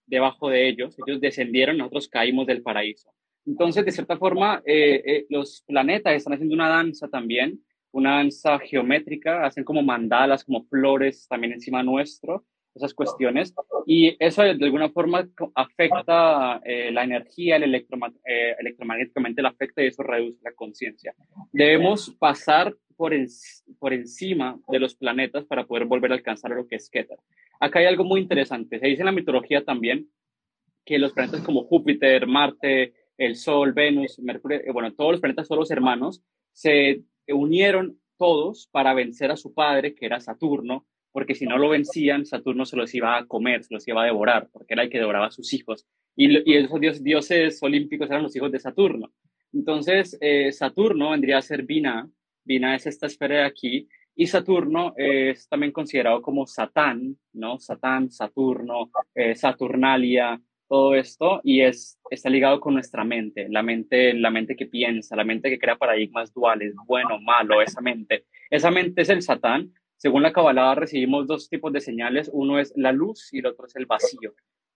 debajo 0.08 0.50
de 0.50 0.68
ellos, 0.68 0.98
ellos 1.06 1.22
descendieron, 1.22 1.78
nosotros 1.78 2.08
caímos 2.08 2.48
del 2.48 2.64
paraíso. 2.64 3.14
Entonces, 3.48 3.84
de 3.84 3.92
cierta 3.92 4.18
forma, 4.18 4.62
eh, 4.66 5.26
los 5.30 5.64
planetas 5.66 6.14
están 6.14 6.34
haciendo 6.34 6.54
una 6.54 6.70
danza 6.70 7.08
también 7.08 7.60
una 7.92 8.18
danza 8.18 8.60
geométrica, 8.60 9.46
hacen 9.46 9.64
como 9.64 9.82
mandalas, 9.82 10.44
como 10.44 10.64
flores 10.66 11.28
también 11.28 11.54
encima 11.54 11.82
nuestro, 11.84 12.46
esas 12.76 12.94
cuestiones, 12.94 13.56
y 13.88 14.16
eso 14.24 14.44
de 14.44 14.52
alguna 14.52 14.90
forma 14.90 15.28
afecta 15.56 16.62
eh, 16.64 16.92
la 16.92 17.04
energía, 17.04 17.56
el 17.56 17.74
eh, 17.74 18.56
electromagnéticamente 18.60 19.42
la 19.42 19.50
afecta 19.50 19.84
y 19.84 19.88
eso 19.88 20.04
reduce 20.04 20.40
la 20.44 20.54
conciencia. 20.54 21.16
Debemos 21.52 22.16
pasar 22.20 22.76
por, 22.96 23.14
por 23.80 23.94
encima 23.94 24.60
de 24.68 24.80
los 24.80 24.94
planetas 24.94 25.46
para 25.46 25.66
poder 25.66 25.86
volver 25.86 26.12
a 26.12 26.16
alcanzar 26.16 26.52
lo 26.52 26.68
que 26.68 26.76
es 26.76 26.88
Keter. 26.88 27.18
Acá 27.60 27.80
hay 27.80 27.86
algo 27.86 28.04
muy 28.04 28.22
interesante, 28.22 28.80
se 28.80 28.86
dice 28.86 29.02
en 29.02 29.08
la 29.08 29.12
mitología 29.12 29.66
también 29.66 30.08
que 30.86 31.00
los 31.00 31.14
planetas 31.14 31.42
como 31.42 31.64
Júpiter, 31.64 32.28
Marte, 32.28 32.94
el 33.18 33.36
Sol, 33.36 33.74
Venus, 33.74 34.20
Mercurio, 34.20 34.60
eh, 34.60 34.72
bueno, 34.72 34.94
todos 34.94 35.12
los 35.12 35.22
planetas 35.22 35.48
son 35.48 35.60
los 35.60 35.72
hermanos, 35.72 36.24
se 36.52 37.04
unieron 37.28 38.00
todos 38.18 38.68
para 38.72 38.94
vencer 38.94 39.32
a 39.32 39.38
su 39.38 39.54
padre, 39.54 39.94
que 39.96 40.06
era 40.06 40.20
Saturno, 40.20 40.86
porque 41.12 41.36
si 41.36 41.46
no 41.46 41.58
lo 41.58 41.70
vencían, 41.70 42.26
Saturno 42.26 42.66
se 42.66 42.78
los 42.78 42.94
iba 42.94 43.18
a 43.18 43.26
comer, 43.26 43.64
se 43.64 43.74
los 43.74 43.88
iba 43.88 44.04
a 44.04 44.06
devorar, 44.06 44.50
porque 44.52 44.74
era 44.74 44.84
el 44.84 44.90
que 44.90 45.00
devoraba 45.00 45.28
a 45.28 45.32
sus 45.32 45.54
hijos. 45.54 45.88
Y, 46.16 46.56
esos 46.56 47.04
dioses, 47.04 47.62
olímpicos 47.62 48.10
eran 48.10 48.24
los 48.24 48.36
hijos 48.36 48.52
de 48.52 48.60
Saturno. 48.60 49.12
Entonces, 49.54 50.18
eh, 50.22 50.52
Saturno 50.52 51.12
vendría 51.12 51.38
a 51.38 51.42
ser 51.42 51.64
Vina, 51.64 52.10
Vina 52.44 52.76
es 52.76 52.88
esta 52.88 53.08
esfera 53.08 53.38
de 53.38 53.46
aquí, 53.46 53.88
y 54.16 54.26
Saturno 54.26 54.94
es 54.98 55.48
también 55.48 55.72
considerado 55.72 56.24
como 56.24 56.48
Satán, 56.48 57.18
¿no? 57.34 57.60
Satán, 57.60 58.10
Saturno, 58.10 58.90
eh, 59.14 59.36
Saturnalia, 59.36 60.42
todo 60.68 60.96
esto 60.96 61.42
y 61.44 61.62
es, 61.62 62.00
está 62.10 62.30
ligado 62.30 62.60
con 62.60 62.74
nuestra 62.74 63.04
mente, 63.04 63.48
la 63.50 63.64
mente, 63.64 64.14
la 64.14 64.30
mente 64.30 64.56
que 64.56 64.66
piensa, 64.66 65.16
la 65.16 65.24
mente 65.24 65.50
que 65.50 65.60
crea 65.60 65.78
paradigmas 65.78 66.34
duales, 66.34 66.74
bueno, 66.86 67.20
malo, 67.20 67.62
esa 67.62 67.82
mente. 67.82 68.26
Esa 68.50 68.72
mente 68.72 69.02
es 69.02 69.10
el 69.10 69.22
Satán. 69.22 69.74
Según 69.98 70.22
la 70.22 70.32
Kabbalah 70.32 70.76
recibimos 70.76 71.28
dos 71.28 71.50
tipos 71.50 71.74
de 71.74 71.82
señales, 71.82 72.30
uno 72.32 72.60
es 72.60 72.74
la 72.76 72.92
luz 72.92 73.34
y 73.34 73.40
el 73.40 73.48
otro 73.48 73.66
es 73.66 73.76
el 73.76 73.86
vacío. 73.86 74.34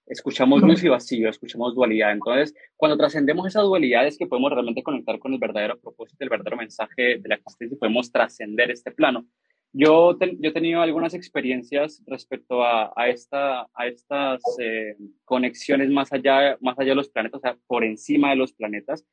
Escuchamos 0.07 0.61
luz 0.61 0.83
y 0.83 0.89
vacío, 0.89 1.29
escuchamos 1.29 1.75
dualidad. 1.75 2.11
Entonces, 2.11 2.53
cuando 2.75 2.97
trascendemos 2.97 3.47
esa 3.47 3.61
dualidad 3.61 4.05
es 4.07 4.17
que 4.17 4.27
podemos 4.27 4.51
realmente 4.51 4.83
conectar 4.83 5.19
con 5.19 5.33
el 5.33 5.39
verdadero 5.39 5.79
propósito, 5.79 6.23
el 6.23 6.29
verdadero 6.29 6.57
mensaje 6.57 7.19
de 7.19 7.29
la 7.29 7.35
existencia 7.35 7.75
y 7.75 7.79
podemos 7.79 8.11
trascender 8.11 8.71
este 8.71 8.91
plano. 8.91 9.25
Yo, 9.73 10.17
yo 10.19 10.49
he 10.49 10.51
tenido 10.51 10.81
algunas 10.81 11.13
experiencias 11.13 12.03
respecto 12.05 12.61
a, 12.63 12.91
a, 12.95 13.07
esta, 13.07 13.61
a 13.73 13.87
estas 13.87 14.41
eh, 14.59 14.97
conexiones 15.23 15.89
más 15.89 16.11
allá, 16.11 16.57
más 16.59 16.77
allá 16.77 16.89
de 16.89 16.95
los 16.95 17.09
planetas, 17.09 17.37
o 17.37 17.41
sea, 17.41 17.57
por 17.67 17.85
encima 17.85 18.31
de 18.31 18.35
los 18.35 18.51
planetas, 18.51 19.05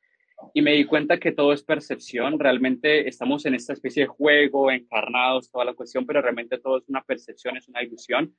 y 0.53 0.61
me 0.61 0.73
di 0.73 0.85
cuenta 0.85 1.17
que 1.17 1.31
todo 1.31 1.53
es 1.53 1.63
percepción. 1.63 2.39
Realmente 2.39 3.07
estamos 3.07 3.45
en 3.45 3.55
esta 3.55 3.73
especie 3.73 4.03
de 4.03 4.07
juego, 4.07 4.69
encarnados, 4.69 5.49
toda 5.49 5.65
la 5.65 5.73
cuestión, 5.73 6.05
pero 6.05 6.21
realmente 6.21 6.57
todo 6.57 6.77
es 6.77 6.89
una 6.89 7.03
percepción, 7.03 7.55
es 7.55 7.67
una 7.69 7.83
ilusión. 7.83 8.35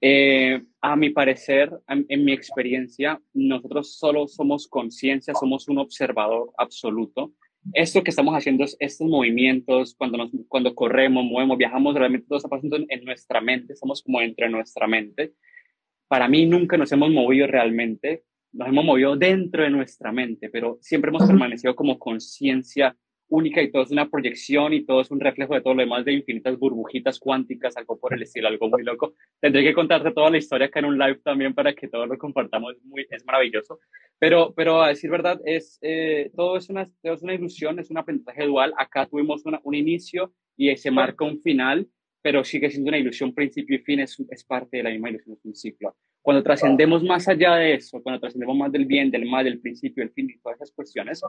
Eh, 0.00 0.60
a 0.80 0.96
mi 0.96 1.10
parecer, 1.10 1.70
en 1.86 2.24
mi 2.24 2.32
experiencia, 2.32 3.20
nosotros 3.32 3.96
solo 3.96 4.26
somos 4.26 4.66
conciencia, 4.68 5.34
somos 5.34 5.68
un 5.68 5.78
observador 5.78 6.52
absoluto 6.58 7.32
esto 7.72 8.02
que 8.02 8.10
estamos 8.10 8.34
haciendo, 8.34 8.64
estos 8.78 9.08
movimientos, 9.08 9.94
cuando, 9.96 10.18
nos, 10.18 10.30
cuando 10.48 10.74
corremos, 10.74 11.24
movemos, 11.24 11.56
viajamos, 11.56 11.94
realmente 11.94 12.26
todo 12.28 12.36
está 12.36 12.48
pasando 12.48 12.76
en, 12.88 13.04
nuestra 13.04 13.40
mente, 13.40 13.72
estamos 13.72 14.02
como 14.02 14.20
dentro 14.20 14.46
de 14.46 14.52
nuestra 14.52 14.86
mente. 14.86 15.34
Para 16.08 16.28
mí 16.28 16.46
nunca 16.46 16.76
nos 16.76 16.92
hemos 16.92 17.10
movido 17.10 17.46
realmente, 17.46 18.24
nos 18.52 18.68
hemos 18.68 18.84
movido 18.84 19.16
dentro 19.16 19.62
de 19.62 19.70
nuestra 19.70 20.12
mente, 20.12 20.50
pero 20.50 20.78
siempre 20.80 21.08
hemos 21.08 21.26
permanecido 21.26 21.74
como 21.74 21.98
conciencia 21.98 22.96
única 23.28 23.62
y 23.62 23.70
todo 23.70 23.82
es 23.82 23.90
una 23.90 24.08
proyección 24.08 24.72
y 24.72 24.84
todo 24.84 25.00
es 25.00 25.10
un 25.10 25.20
reflejo 25.20 25.54
de 25.54 25.60
todo 25.60 25.74
lo 25.74 25.80
demás 25.80 26.04
de 26.04 26.12
infinitas 26.12 26.58
burbujitas 26.58 27.18
cuánticas, 27.18 27.76
algo 27.76 27.98
por 27.98 28.14
el 28.14 28.22
estilo, 28.22 28.48
algo 28.48 28.68
muy 28.68 28.82
loco. 28.82 29.14
Tendré 29.40 29.62
que 29.62 29.74
contarte 29.74 30.12
toda 30.12 30.30
la 30.30 30.38
historia 30.38 30.66
acá 30.66 30.80
en 30.80 30.86
un 30.86 30.98
live 30.98 31.20
también 31.24 31.54
para 31.54 31.74
que 31.74 31.88
todos 31.88 32.08
lo 32.08 32.18
compartamos, 32.18 32.74
muy, 32.84 33.06
es 33.10 33.24
maravilloso. 33.24 33.80
Pero, 34.18 34.52
pero 34.54 34.82
a 34.82 34.88
decir 34.88 35.10
verdad, 35.10 35.40
es, 35.44 35.78
eh, 35.82 36.30
todo, 36.36 36.56
es 36.56 36.68
una, 36.70 36.90
es 37.02 37.22
una 37.22 37.34
ilusión, 37.34 37.78
es 37.78 37.90
un 37.90 37.98
aprendizaje 37.98 38.46
dual. 38.46 38.72
Acá 38.76 39.06
tuvimos 39.06 39.42
un 39.62 39.74
inicio 39.74 40.32
y 40.56 40.74
se 40.76 40.90
marca 40.90 41.24
un 41.24 41.40
final, 41.40 41.88
pero 42.22 42.44
sigue 42.44 42.70
siendo 42.70 42.88
una 42.88 42.98
ilusión, 42.98 43.34
principio 43.34 43.76
y 43.76 43.80
fin, 43.80 44.00
es, 44.00 44.16
es 44.30 44.44
parte 44.44 44.78
de 44.78 44.82
la 44.82 44.90
misma 44.90 45.10
ilusión, 45.10 45.36
es 45.36 45.44
un 45.44 45.54
ciclo. 45.54 45.96
Cuando 46.22 46.42
trascendemos 46.42 47.02
más 47.02 47.28
allá 47.28 47.56
de 47.56 47.74
eso, 47.74 48.02
cuando 48.02 48.18
trascendemos 48.18 48.56
más 48.56 48.72
del 48.72 48.86
bien, 48.86 49.10
del 49.10 49.26
mal, 49.26 49.44
del 49.44 49.60
principio, 49.60 50.02
del 50.02 50.12
fin 50.14 50.30
y 50.30 50.38
todas 50.38 50.56
esas 50.56 50.70
cuestiones, 50.70 51.20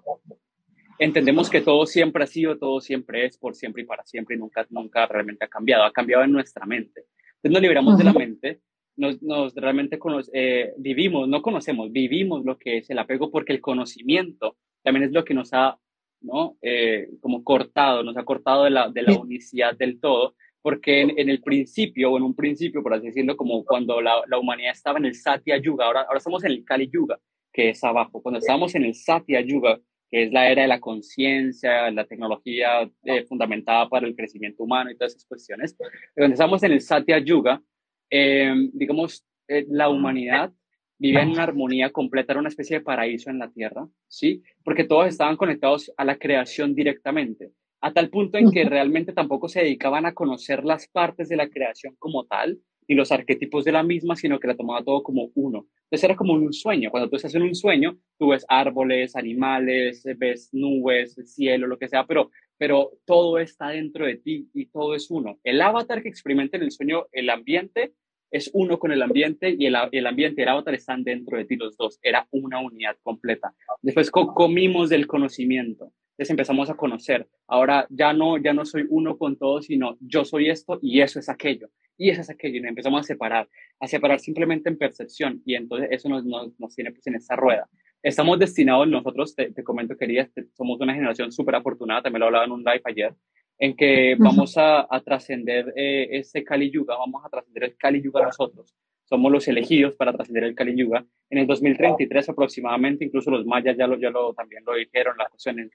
entendemos 1.00 1.50
que 1.50 1.62
todo 1.62 1.86
siempre 1.86 2.24
ha 2.24 2.28
sido, 2.28 2.58
todo 2.58 2.82
siempre 2.82 3.26
es, 3.26 3.38
por 3.38 3.56
siempre 3.56 3.84
y 3.84 3.86
para 3.86 4.04
siempre, 4.06 4.36
y 4.36 4.40
nunca, 4.40 4.66
nunca 4.70 5.06
realmente 5.08 5.46
ha 5.46 5.48
cambiado, 5.48 5.84
ha 5.84 5.92
cambiado 5.92 6.24
en 6.24 6.32
nuestra 6.32 6.66
mente. 6.66 7.06
Entonces 7.36 7.52
nos 7.52 7.62
liberamos 7.62 7.98
de 7.98 8.04
la 8.04 8.14
mente, 8.14 8.62
nos, 8.98 9.22
nos 9.22 9.54
realmente 9.56 10.00
eh, 10.34 10.74
vivimos, 10.78 11.28
no 11.28 11.42
conocemos, 11.42 11.92
vivimos 11.92 12.46
lo 12.46 12.58
que 12.58 12.78
es 12.78 12.90
el 12.90 13.00
apego 13.00 13.30
porque 13.30 13.54
el 13.54 13.62
conocimiento 13.62 14.58
también 14.84 15.06
es 15.06 15.12
lo 15.12 15.26
que 15.26 15.34
nos 15.34 15.52
ha, 15.54 15.78
¿no? 16.22 16.58
Eh, 16.62 17.10
como 17.20 17.44
cortado, 17.44 18.04
nos 18.04 18.18
ha 18.18 18.24
cortado 18.24 18.64
de 18.64 18.70
la, 18.70 18.90
de 18.90 19.02
la 19.02 19.14
unicidad 19.20 19.76
del 19.76 20.00
todo, 20.00 20.36
porque 20.62 21.02
en, 21.02 21.30
el 21.30 21.42
principio, 21.42 22.12
o 22.12 22.18
en 22.18 22.24
un 22.24 22.36
principio, 22.36 22.82
por 22.82 22.94
así 22.94 23.08
decirlo, 23.08 23.38
como 23.38 23.64
cuando 23.66 24.02
la, 24.02 24.22
la 24.28 24.40
humanidad 24.40 24.72
estaba 24.72 24.98
en 24.98 25.06
el 25.06 25.16
Satya 25.16 25.58
Yuga, 25.58 25.86
ahora, 25.86 26.02
ahora 26.02 26.18
estamos 26.18 26.44
en 26.44 26.52
el 26.52 26.64
Kali 26.64 26.90
Yuga, 26.92 27.20
que 27.54 27.70
es 27.70 27.84
abajo. 27.84 28.22
Cuando 28.22 28.40
estábamos 28.40 28.74
en 28.74 28.86
el 28.86 28.96
Satya 28.96 29.42
Yuga, 29.42 29.80
que 30.10 30.24
es 30.24 30.32
la 30.32 30.50
era 30.50 30.64
de 30.64 30.68
la 30.68 30.80
conciencia, 30.80 31.90
la 31.92 32.06
tecnología 32.06 32.90
eh, 33.04 33.26
fundamentada 33.26 33.90
para 33.90 34.08
el 34.08 34.16
crecimiento 34.16 34.64
humano 34.64 34.92
y 34.92 34.98
todas 34.98 35.14
esas 35.14 35.26
cuestiones. 35.26 35.76
Cuando 36.16 36.34
estamos 36.34 36.64
en 36.64 36.72
el 36.72 36.82
Satya 36.82 37.20
Yuga, 37.20 37.62
eh, 38.10 38.54
digamos, 38.74 39.26
eh, 39.48 39.66
la 39.70 39.90
humanidad 39.90 40.54
vivía 40.98 41.24
en 41.24 41.30
una 41.30 41.44
armonía 41.44 41.92
completa, 41.92 42.34
era 42.34 42.40
una 42.40 42.50
especie 42.50 42.78
de 42.78 42.86
paraíso 42.86 43.30
en 43.30 43.40
la 43.40 43.52
tierra, 43.52 43.88
¿sí? 44.08 44.42
Porque 44.64 44.86
todos 44.86 45.08
estaban 45.08 45.38
conectados 45.38 45.92
a 45.98 46.06
la 46.06 46.18
creación 46.18 46.74
directamente, 46.74 47.52
a 47.82 47.92
tal 47.92 48.10
punto 48.10 48.38
en 48.38 48.52
que 48.52 48.64
realmente 48.64 49.12
tampoco 49.12 49.50
se 49.50 49.62
dedicaban 49.62 50.06
a 50.06 50.14
conocer 50.14 50.64
las 50.64 50.88
partes 50.88 51.28
de 51.30 51.36
la 51.36 51.50
creación 51.50 51.96
como 52.00 52.26
tal, 52.26 52.60
y 52.88 52.96
los 52.96 53.12
arquetipos 53.12 53.66
de 53.66 53.72
la 53.72 53.84
misma, 53.84 54.16
sino 54.16 54.40
que 54.40 54.48
la 54.48 54.56
tomaba 54.56 54.84
todo 54.84 55.04
como 55.04 55.32
uno. 55.36 55.68
Entonces 55.84 56.04
era 56.04 56.16
como 56.16 56.34
un 56.34 56.54
sueño. 56.54 56.92
Cuando 56.92 57.10
tú 57.10 57.16
estás 57.16 57.34
en 57.36 57.44
un 57.44 57.56
sueño, 57.56 57.98
tú 58.18 58.30
ves 58.30 58.46
árboles, 58.48 59.16
animales, 59.16 60.04
ves 60.18 60.50
nubes, 60.54 61.16
cielo, 61.26 61.68
lo 61.68 61.78
que 61.78 61.88
sea, 61.88 62.06
pero, 62.06 62.32
pero 62.58 62.92
todo 63.06 63.40
está 63.40 63.70
dentro 63.70 64.06
de 64.06 64.18
ti 64.18 64.50
y 64.54 64.68
todo 64.68 64.96
es 64.96 65.10
uno. 65.10 65.40
El 65.44 65.62
avatar 65.62 66.02
que 66.02 66.10
experimenta 66.10 66.58
en 66.58 66.64
el 66.64 66.72
sueño 66.72 67.06
el 67.12 67.30
ambiente 67.30 67.94
es 68.32 68.50
uno 68.54 68.80
con 68.80 68.92
el 68.92 69.02
ambiente 69.02 69.56
y 69.58 69.66
el, 69.66 69.76
el 69.92 70.08
ambiente 70.08 70.42
y 70.42 70.44
el 70.44 70.50
avatar 70.50 70.74
están 70.74 71.04
dentro 71.04 71.38
de 71.38 71.46
ti 71.46 71.56
los 71.56 71.78
dos. 71.78 72.00
Era 72.02 72.28
una 72.32 72.60
unidad 72.60 72.98
completa. 73.02 73.54
Después 73.82 74.12
comimos 74.12 74.90
del 74.90 75.08
conocimiento. 75.08 75.92
Entonces 76.12 76.32
empezamos 76.32 76.70
a 76.70 76.76
conocer. 76.76 77.28
Ahora 77.46 77.88
ya 77.90 78.14
no, 78.14 78.38
ya 78.38 78.54
no 78.54 78.66
soy 78.66 78.86
uno 78.90 79.18
con 79.18 79.38
todo, 79.38 79.62
sino 79.62 79.98
yo 80.00 80.24
soy 80.24 80.50
esto 80.50 80.80
y 80.82 81.02
eso 81.02 81.20
es 81.20 81.28
aquello. 81.28 81.70
Y 81.98 82.10
eso 82.10 82.22
es 82.22 82.30
aquello. 82.30 82.58
Y 82.58 82.62
nos 82.62 82.70
empezamos 82.70 83.02
a 83.02 83.04
separar, 83.04 83.50
a 83.80 83.88
separar 83.88 84.20
simplemente 84.20 84.70
en 84.70 84.78
percepción. 84.78 85.42
Y 85.46 85.56
entonces 85.56 85.90
eso 85.92 86.10
nos, 86.10 86.26
nos, 86.26 86.60
nos 86.60 86.76
tiene 86.76 86.92
pues 86.92 87.06
en 87.08 87.16
esta 87.16 87.36
rueda. 87.36 87.70
Estamos 88.04 88.38
destinados, 88.38 88.88
nosotros, 88.88 89.36
te, 89.36 89.52
te 89.52 89.64
comento, 89.64 89.98
quería, 89.98 90.30
somos 90.54 90.80
una 90.80 90.94
generación 90.94 91.32
súper 91.32 91.56
afortunada, 91.56 92.04
también 92.04 92.20
lo 92.20 92.28
hablaba 92.28 92.46
en 92.46 92.52
un 92.52 92.64
live 92.64 92.82
ayer, 92.84 93.16
en 93.58 93.76
que 93.76 94.16
vamos 94.20 94.58
a, 94.58 94.86
a 94.88 95.02
trascender 95.02 95.74
eh, 95.76 96.10
ese 96.12 96.44
Kali 96.44 96.70
Yuga, 96.70 96.96
vamos 96.98 97.26
a 97.26 97.30
trascender 97.30 97.64
el 97.64 97.76
Kali 97.76 98.04
Yuga 98.04 98.24
nosotros. 98.24 98.76
Somos 99.06 99.32
los 99.32 99.48
elegidos 99.48 99.96
para 99.96 100.14
trascender 100.14 100.44
el 100.44 100.54
Kali 100.54 100.76
Yuga. 100.76 101.04
En 101.32 101.40
el 101.40 101.48
2033 101.48 102.30
aproximadamente, 102.30 103.06
incluso 103.06 103.32
los 103.32 103.46
mayas 103.46 103.76
ya 103.76 103.88
lo, 103.88 103.98
ya 103.98 104.12
lo 104.12 104.36
también 104.36 104.64
lo 104.66 104.76
dijeron, 104.76 105.18
las 105.18 105.30
cuestiones 105.30 105.72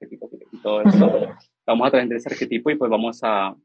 arquetipos 0.00 0.30
y 0.52 0.62
todo 0.62 0.82
eso. 0.82 1.28
Vamos 1.66 1.88
a 1.88 1.90
trascender 1.90 2.18
ese 2.18 2.28
arquetipo 2.28 2.70
y 2.70 2.76
pues 2.76 2.88
vamos 2.88 3.18
a, 3.24 3.56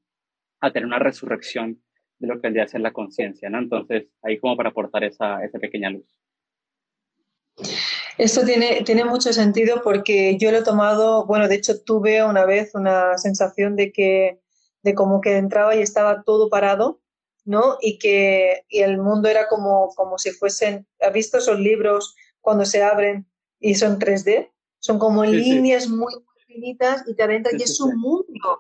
a 0.60 0.72
tener 0.72 0.86
una 0.86 1.00
resurrección 1.00 1.82
de 2.20 2.28
lo 2.28 2.36
que 2.36 2.48
vendría 2.48 2.64
a 2.64 2.68
ser 2.68 2.82
la 2.82 2.94
conciencia, 2.94 3.50
¿no? 3.50 3.60
Entonces, 3.60 4.08
ahí 4.24 4.40
como 4.40 4.58
para 4.58 4.70
aportar 4.70 5.04
esa, 5.04 5.44
esa 5.44 5.60
pequeña 5.60 5.90
luz. 5.90 6.06
Esto 8.18 8.44
tiene, 8.44 8.82
tiene 8.84 9.06
mucho 9.06 9.32
sentido 9.32 9.82
porque 9.84 10.38
yo 10.40 10.52
lo 10.52 10.58
he 10.60 10.64
tomado, 10.64 11.26
bueno, 11.28 11.48
de 11.48 11.56
hecho 11.56 11.84
tuve 11.84 12.24
una 12.24 12.46
vez 12.46 12.74
una 12.74 13.18
sensación 13.18 13.76
de 13.76 13.92
que, 13.92 14.40
de 14.82 14.96
como 14.96 15.22
que 15.22 15.38
entraba 15.38 15.76
y 15.76 15.82
estaba 15.82 16.24
todo 16.24 16.50
parado, 16.50 17.00
¿no? 17.46 17.78
Y 17.80 18.00
que 18.00 18.64
y 18.70 18.80
el 18.80 18.98
mundo 18.98 19.30
era 19.30 19.48
como, 19.48 19.90
como 19.96 20.18
si 20.18 20.32
fuesen, 20.32 20.88
¿has 21.00 21.14
visto 21.14 21.38
esos 21.38 21.60
libros 21.60 22.16
cuando 22.42 22.66
se 22.66 22.82
abren 22.82 23.28
y 23.60 23.76
son 23.76 24.00
3D? 24.00 24.52
Son 24.80 24.98
como 24.98 25.24
Sí, 25.24 25.32
sí. 25.44 25.54
líneas 25.54 25.88
muy 25.88 26.14
finitas 26.48 27.04
y 27.08 27.14
te 27.16 27.24
adentras 27.24 27.54
Sí, 27.54 27.62
y 27.62 27.66
sí, 27.68 27.72
es 27.72 27.80
un 27.80 27.92
sí. 27.92 27.98
mundo 27.98 28.60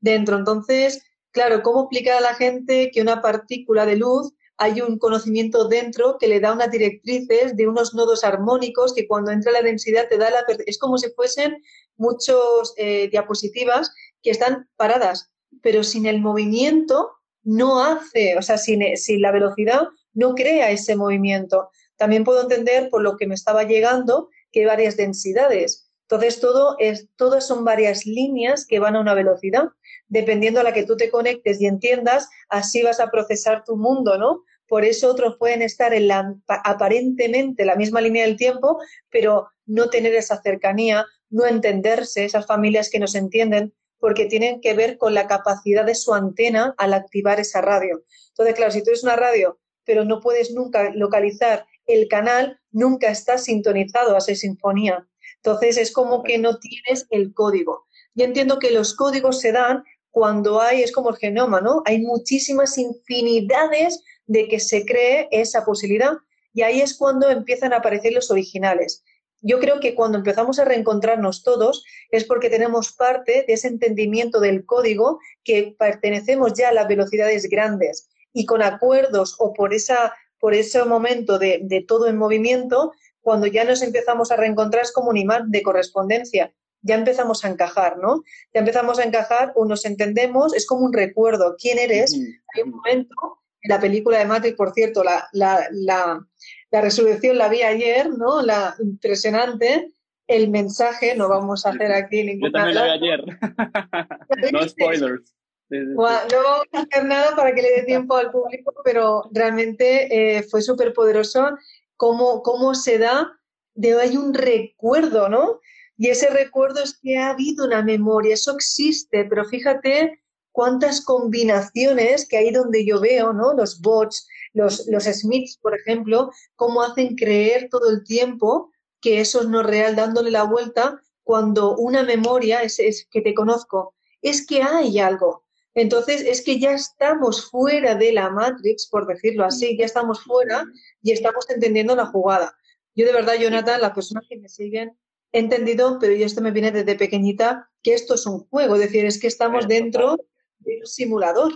dentro. 0.00 0.36
Entonces, 0.36 1.02
claro, 1.32 1.62
¿cómo 1.62 1.82
explicar 1.82 2.18
a 2.18 2.20
la 2.20 2.34
gente 2.34 2.90
que 2.92 3.02
una 3.02 3.20
partícula 3.20 3.86
de 3.86 3.96
luz 3.96 4.32
hay 4.58 4.80
un 4.80 4.98
conocimiento 4.98 5.68
dentro 5.68 6.18
que 6.18 6.26
le 6.26 6.40
da 6.40 6.52
unas 6.52 6.70
directrices 6.70 7.56
de 7.56 7.68
unos 7.68 7.94
nodos 7.94 8.24
armónicos 8.24 8.92
que 8.92 9.06
cuando 9.06 9.30
entra 9.30 9.52
la 9.52 9.62
densidad 9.62 10.08
te 10.08 10.18
da 10.18 10.30
la... 10.30 10.44
Es 10.66 10.78
como 10.78 10.98
si 10.98 11.10
fuesen 11.10 11.62
muchos 11.96 12.74
eh, 12.76 13.08
diapositivas 13.08 13.92
que 14.20 14.30
están 14.30 14.68
paradas, 14.76 15.30
pero 15.62 15.84
sin 15.84 16.06
el 16.06 16.20
movimiento 16.20 17.12
no 17.44 17.84
hace, 17.84 18.36
o 18.36 18.42
sea, 18.42 18.58
sin, 18.58 18.96
sin 18.96 19.22
la 19.22 19.30
velocidad 19.30 19.88
no 20.12 20.34
crea 20.34 20.72
ese 20.72 20.96
movimiento. 20.96 21.70
También 21.96 22.24
puedo 22.24 22.42
entender 22.42 22.90
por 22.90 23.02
lo 23.02 23.16
que 23.16 23.28
me 23.28 23.34
estaba 23.34 23.62
llegando 23.62 24.28
que 24.50 24.60
hay 24.60 24.66
varias 24.66 24.96
densidades. 24.96 25.88
Entonces, 26.02 26.40
todo 26.40 26.76
es, 26.78 27.08
todas 27.16 27.46
son 27.46 27.64
varias 27.64 28.06
líneas 28.06 28.66
que 28.66 28.80
van 28.80 28.96
a 28.96 29.00
una 29.00 29.14
velocidad. 29.14 29.68
Dependiendo 30.08 30.60
a 30.60 30.62
la 30.62 30.72
que 30.72 30.84
tú 30.84 30.96
te 30.96 31.10
conectes 31.10 31.60
y 31.60 31.66
entiendas, 31.66 32.28
así 32.48 32.82
vas 32.82 33.00
a 33.00 33.10
procesar 33.10 33.64
tu 33.64 33.76
mundo, 33.76 34.18
¿no? 34.18 34.44
Por 34.66 34.84
eso 34.84 35.10
otros 35.10 35.36
pueden 35.38 35.62
estar 35.62 35.94
en 35.94 36.08
la 36.08 36.34
aparentemente 36.46 37.64
la 37.64 37.76
misma 37.76 38.00
línea 38.00 38.24
del 38.24 38.36
tiempo, 38.36 38.78
pero 39.10 39.48
no 39.66 39.88
tener 39.88 40.14
esa 40.14 40.40
cercanía, 40.42 41.06
no 41.30 41.46
entenderse, 41.46 42.24
esas 42.24 42.46
familias 42.46 42.90
que 42.90 42.98
no 42.98 43.06
se 43.06 43.18
entienden, 43.18 43.72
porque 43.98 44.26
tienen 44.26 44.60
que 44.60 44.74
ver 44.74 44.98
con 44.98 45.14
la 45.14 45.26
capacidad 45.26 45.84
de 45.84 45.94
su 45.94 46.14
antena 46.14 46.74
al 46.78 46.94
activar 46.94 47.40
esa 47.40 47.60
radio. 47.60 48.02
Entonces, 48.28 48.54
claro, 48.54 48.72
si 48.72 48.82
tú 48.82 48.90
eres 48.90 49.02
una 49.02 49.16
radio, 49.16 49.58
pero 49.84 50.04
no 50.04 50.20
puedes 50.20 50.52
nunca 50.52 50.90
localizar 50.94 51.66
el 51.86 52.08
canal, 52.08 52.60
nunca 52.70 53.10
estás 53.10 53.44
sintonizado 53.44 54.14
a 54.14 54.18
esa 54.18 54.34
sinfonía. 54.34 55.08
Entonces, 55.36 55.78
es 55.78 55.92
como 55.92 56.22
que 56.22 56.38
no 56.38 56.58
tienes 56.58 57.06
el 57.10 57.32
código. 57.32 57.86
Y 58.14 58.22
entiendo 58.22 58.58
que 58.58 58.70
los 58.70 58.94
códigos 58.94 59.40
se 59.40 59.52
dan 59.52 59.82
cuando 60.18 60.60
hay, 60.60 60.82
es 60.82 60.90
como 60.90 61.10
el 61.10 61.16
genoma, 61.16 61.60
¿no? 61.60 61.82
Hay 61.84 62.00
muchísimas 62.00 62.76
infinidades 62.76 64.02
de 64.26 64.48
que 64.48 64.58
se 64.58 64.84
cree 64.84 65.28
esa 65.30 65.64
posibilidad 65.64 66.14
y 66.52 66.62
ahí 66.62 66.80
es 66.80 66.98
cuando 66.98 67.30
empiezan 67.30 67.72
a 67.72 67.76
aparecer 67.76 68.12
los 68.12 68.28
originales. 68.32 69.04
Yo 69.42 69.60
creo 69.60 69.78
que 69.78 69.94
cuando 69.94 70.18
empezamos 70.18 70.58
a 70.58 70.64
reencontrarnos 70.64 71.44
todos 71.44 71.84
es 72.10 72.24
porque 72.24 72.50
tenemos 72.50 72.90
parte 72.90 73.44
de 73.46 73.52
ese 73.52 73.68
entendimiento 73.68 74.40
del 74.40 74.66
código 74.66 75.20
que 75.44 75.76
pertenecemos 75.78 76.52
ya 76.54 76.70
a 76.70 76.74
las 76.74 76.88
velocidades 76.88 77.48
grandes 77.48 78.08
y 78.32 78.44
con 78.44 78.60
acuerdos 78.60 79.36
o 79.38 79.52
por, 79.52 79.72
esa, 79.72 80.12
por 80.40 80.52
ese 80.52 80.84
momento 80.84 81.38
de, 81.38 81.60
de 81.62 81.80
todo 81.80 82.08
en 82.08 82.18
movimiento, 82.18 82.90
cuando 83.20 83.46
ya 83.46 83.62
nos 83.62 83.82
empezamos 83.82 84.32
a 84.32 84.36
reencontrar 84.36 84.82
es 84.82 84.90
como 84.90 85.10
un 85.10 85.16
imán 85.16 85.52
de 85.52 85.62
correspondencia 85.62 86.52
ya 86.82 86.94
empezamos 86.94 87.44
a 87.44 87.48
encajar, 87.48 87.98
¿no? 87.98 88.22
Ya 88.54 88.60
empezamos 88.60 88.98
a 88.98 89.04
encajar 89.04 89.52
o 89.54 89.64
nos 89.64 89.84
entendemos, 89.84 90.54
es 90.54 90.66
como 90.66 90.84
un 90.84 90.92
recuerdo, 90.92 91.56
quién 91.58 91.78
eres. 91.78 92.14
Hay 92.54 92.62
un 92.62 92.70
momento, 92.70 93.14
en 93.62 93.70
la 93.70 93.80
película 93.80 94.18
de 94.18 94.24
Matrix, 94.24 94.56
por 94.56 94.72
cierto, 94.72 95.02
la, 95.02 95.28
la, 95.32 95.66
la, 95.70 96.24
la 96.70 96.80
resurrección 96.80 97.38
la 97.38 97.48
vi 97.48 97.62
ayer, 97.62 98.10
¿no? 98.10 98.42
La 98.42 98.74
impresionante, 98.80 99.92
el 100.26 100.50
mensaje, 100.50 101.14
no 101.16 101.28
vamos 101.28 101.66
a 101.66 101.70
hacer 101.70 101.92
aquí 101.92 102.22
ningún 102.22 102.48
Yo 102.48 102.52
también 102.52 102.74
la 102.76 102.84
vi 102.84 102.90
ayer. 102.90 103.24
no 104.52 104.68
spoilers. 104.68 105.34
Bueno, 105.70 106.18
no 106.30 106.42
vamos 106.42 106.66
a 106.72 106.80
hacer 106.80 107.04
nada 107.04 107.36
para 107.36 107.54
que 107.54 107.60
le 107.60 107.70
dé 107.72 107.82
tiempo 107.82 108.16
al 108.16 108.30
público, 108.30 108.72
pero 108.84 109.28
realmente 109.32 110.38
eh, 110.38 110.42
fue 110.42 110.62
súper 110.62 110.94
poderoso 110.94 111.58
cómo, 111.96 112.42
cómo 112.42 112.74
se 112.74 112.98
da 112.98 113.38
de 113.74 114.00
hay 114.00 114.16
un 114.16 114.32
recuerdo, 114.32 115.28
¿no? 115.28 115.60
Y 115.98 116.08
ese 116.08 116.30
recuerdo 116.30 116.80
es 116.80 116.96
que 116.96 117.18
ha 117.18 117.30
habido 117.30 117.66
una 117.66 117.82
memoria, 117.82 118.34
eso 118.34 118.54
existe, 118.54 119.24
pero 119.24 119.44
fíjate 119.44 120.22
cuántas 120.52 121.04
combinaciones 121.04 122.26
que 122.26 122.38
hay 122.38 122.52
donde 122.52 122.86
yo 122.86 123.00
veo, 123.00 123.32
¿no? 123.32 123.52
Los 123.52 123.80
bots, 123.80 124.28
los, 124.52 124.86
los 124.86 125.04
Smiths, 125.04 125.58
por 125.58 125.74
ejemplo, 125.74 126.30
cómo 126.54 126.82
hacen 126.82 127.16
creer 127.16 127.68
todo 127.68 127.90
el 127.90 128.04
tiempo 128.04 128.70
que 129.00 129.20
eso 129.20 129.40
es 129.40 129.48
no 129.48 129.62
real, 129.62 129.96
dándole 129.96 130.30
la 130.30 130.44
vuelta 130.44 131.00
cuando 131.24 131.76
una 131.76 132.04
memoria 132.04 132.62
es, 132.62 132.78
es 132.78 133.06
que 133.10 133.20
te 133.20 133.34
conozco, 133.34 133.94
es 134.22 134.46
que 134.46 134.62
hay 134.62 134.98
algo. 134.98 135.44
Entonces, 135.74 136.22
es 136.22 136.42
que 136.42 136.58
ya 136.58 136.72
estamos 136.72 137.50
fuera 137.50 137.94
de 137.94 138.12
la 138.12 138.30
Matrix, 138.30 138.88
por 138.88 139.06
decirlo 139.06 139.44
así, 139.44 139.76
ya 139.76 139.84
estamos 139.84 140.22
fuera 140.22 140.64
y 141.02 141.12
estamos 141.12 141.48
entendiendo 141.50 141.94
la 141.94 142.06
jugada. 142.06 142.56
Yo 142.94 143.04
de 143.04 143.12
verdad, 143.12 143.34
Jonathan, 143.38 143.80
las 143.80 143.92
personas 143.92 144.24
que 144.28 144.38
me 144.38 144.48
siguen, 144.48 144.96
he 145.32 145.38
entendido, 145.40 145.98
pero 146.00 146.14
yo 146.14 146.26
esto 146.26 146.40
me 146.40 146.50
viene 146.50 146.72
desde 146.72 146.96
pequeñita, 146.96 147.70
que 147.82 147.94
esto 147.94 148.14
es 148.14 148.26
un 148.26 148.40
juego, 148.48 148.74
es 148.74 148.82
decir, 148.82 149.04
es 149.04 149.20
que 149.20 149.26
estamos 149.26 149.68
dentro 149.68 150.16
de 150.58 150.78
un 150.80 150.86
simulador. 150.86 151.52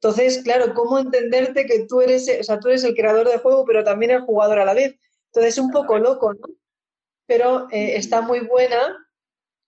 Entonces, 0.00 0.42
claro, 0.42 0.74
¿cómo 0.74 0.98
entenderte 0.98 1.64
que 1.66 1.86
tú 1.86 2.00
eres, 2.02 2.30
o 2.40 2.42
sea, 2.42 2.60
tú 2.60 2.68
eres 2.68 2.84
el 2.84 2.94
creador 2.94 3.28
del 3.28 3.38
juego, 3.38 3.64
pero 3.64 3.84
también 3.84 4.10
el 4.10 4.20
jugador 4.20 4.58
a 4.58 4.64
la 4.64 4.74
vez? 4.74 4.98
Entonces, 5.26 5.54
es 5.54 5.58
un 5.58 5.70
poco 5.70 5.98
loco, 5.98 6.34
¿no? 6.34 6.46
Pero 7.26 7.68
eh, 7.70 7.96
está 7.96 8.20
muy 8.20 8.40
buena, 8.40 9.08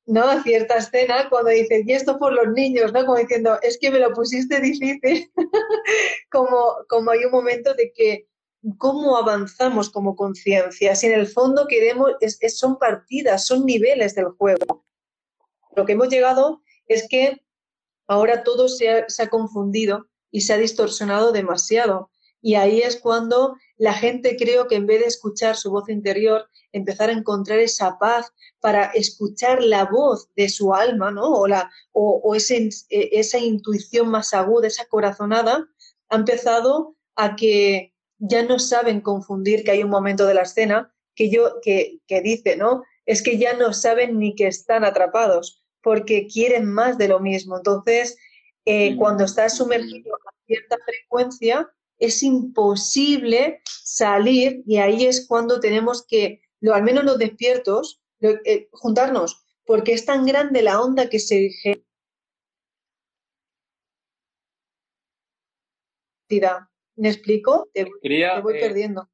¿no? 0.04 0.42
Cierta 0.42 0.76
escena 0.76 1.28
cuando 1.30 1.50
dices, 1.50 1.84
y 1.86 1.92
esto 1.92 2.18
por 2.18 2.32
los 2.32 2.52
niños, 2.52 2.92
¿no? 2.92 3.06
Como 3.06 3.18
diciendo, 3.18 3.58
es 3.62 3.78
que 3.78 3.90
me 3.90 3.98
lo 3.98 4.12
pusiste 4.12 4.60
difícil, 4.60 5.32
como, 6.30 6.76
como 6.88 7.10
hay 7.12 7.24
un 7.24 7.32
momento 7.32 7.72
de 7.72 7.92
que 7.92 8.28
cómo 8.78 9.16
avanzamos 9.16 9.90
como 9.90 10.16
conciencia. 10.16 10.94
Si 10.96 11.06
en 11.06 11.12
el 11.12 11.26
fondo 11.26 11.66
queremos, 11.68 12.12
es, 12.20 12.38
son 12.58 12.78
partidas, 12.78 13.46
son 13.46 13.64
niveles 13.64 14.14
del 14.14 14.26
juego. 14.30 14.84
Lo 15.74 15.84
que 15.84 15.92
hemos 15.92 16.08
llegado 16.08 16.62
es 16.86 17.06
que 17.08 17.42
ahora 18.08 18.42
todo 18.42 18.68
se 18.68 18.88
ha, 18.90 19.28
confundido 19.28 20.06
y 20.30 20.42
se 20.42 20.52
ha 20.52 20.58
distorsionado 20.58 21.32
demasiado. 21.32 22.10
Y 22.40 22.54
ahí 22.54 22.80
es 22.80 22.96
cuando 23.00 23.56
la 23.76 23.92
gente 23.92 24.36
creo 24.36 24.68
que 24.68 24.76
en 24.76 24.86
vez 24.86 25.00
de 25.00 25.06
escuchar 25.06 25.56
su 25.56 25.70
voz 25.70 25.88
interior, 25.88 26.48
empezar 26.72 27.10
a 27.10 27.12
encontrar 27.14 27.58
esa 27.58 27.98
paz 27.98 28.32
para 28.60 28.86
escuchar 28.86 29.62
la 29.62 29.84
voz 29.84 30.28
de 30.36 30.48
su 30.48 30.72
alma, 30.74 31.10
¿no? 31.10 31.24
O, 31.32 31.46
la, 31.46 31.70
o, 31.92 32.20
o 32.22 32.34
ese, 32.34 32.68
esa 32.88 33.38
intuición 33.38 34.08
más 34.08 34.34
aguda, 34.34 34.68
esa 34.68 34.86
corazonada, 34.86 35.66
ha 36.08 36.16
empezado 36.16 36.96
a 37.16 37.34
que 37.34 37.95
ya 38.18 38.42
no 38.42 38.58
saben 38.58 39.00
confundir 39.00 39.64
que 39.64 39.72
hay 39.72 39.82
un 39.82 39.90
momento 39.90 40.26
de 40.26 40.34
la 40.34 40.42
escena 40.42 40.92
que 41.14 41.30
yo 41.30 41.60
que, 41.62 42.00
que 42.06 42.20
dice, 42.20 42.56
¿no? 42.56 42.84
Es 43.06 43.22
que 43.22 43.38
ya 43.38 43.54
no 43.54 43.72
saben 43.72 44.18
ni 44.18 44.34
que 44.34 44.46
están 44.46 44.84
atrapados 44.84 45.62
porque 45.82 46.26
quieren 46.26 46.66
más 46.66 46.98
de 46.98 47.08
lo 47.08 47.20
mismo. 47.20 47.56
Entonces, 47.56 48.18
eh, 48.64 48.96
cuando 48.96 49.24
estás 49.24 49.56
sumergido 49.56 50.14
a 50.16 50.34
cierta 50.46 50.76
frecuencia, 50.84 51.70
es 51.98 52.22
imposible 52.22 53.60
salir 53.64 54.62
y 54.66 54.78
ahí 54.78 55.06
es 55.06 55.26
cuando 55.26 55.60
tenemos 55.60 56.04
que, 56.06 56.42
lo, 56.60 56.74
al 56.74 56.82
menos 56.82 57.04
los 57.04 57.18
despiertos, 57.18 58.02
lo, 58.18 58.30
eh, 58.44 58.68
juntarnos, 58.72 59.44
porque 59.64 59.92
es 59.92 60.04
tan 60.04 60.26
grande 60.26 60.62
la 60.62 60.80
onda 60.80 61.08
que 61.08 61.20
se 61.20 61.50
genera 66.28 66.68
¿Me 66.96 67.08
explico? 67.08 67.68
Te, 67.72 67.86
Quería, 68.00 68.40
voy 68.40 68.56
eh, 68.56 68.60
perdiendo. 68.60 69.08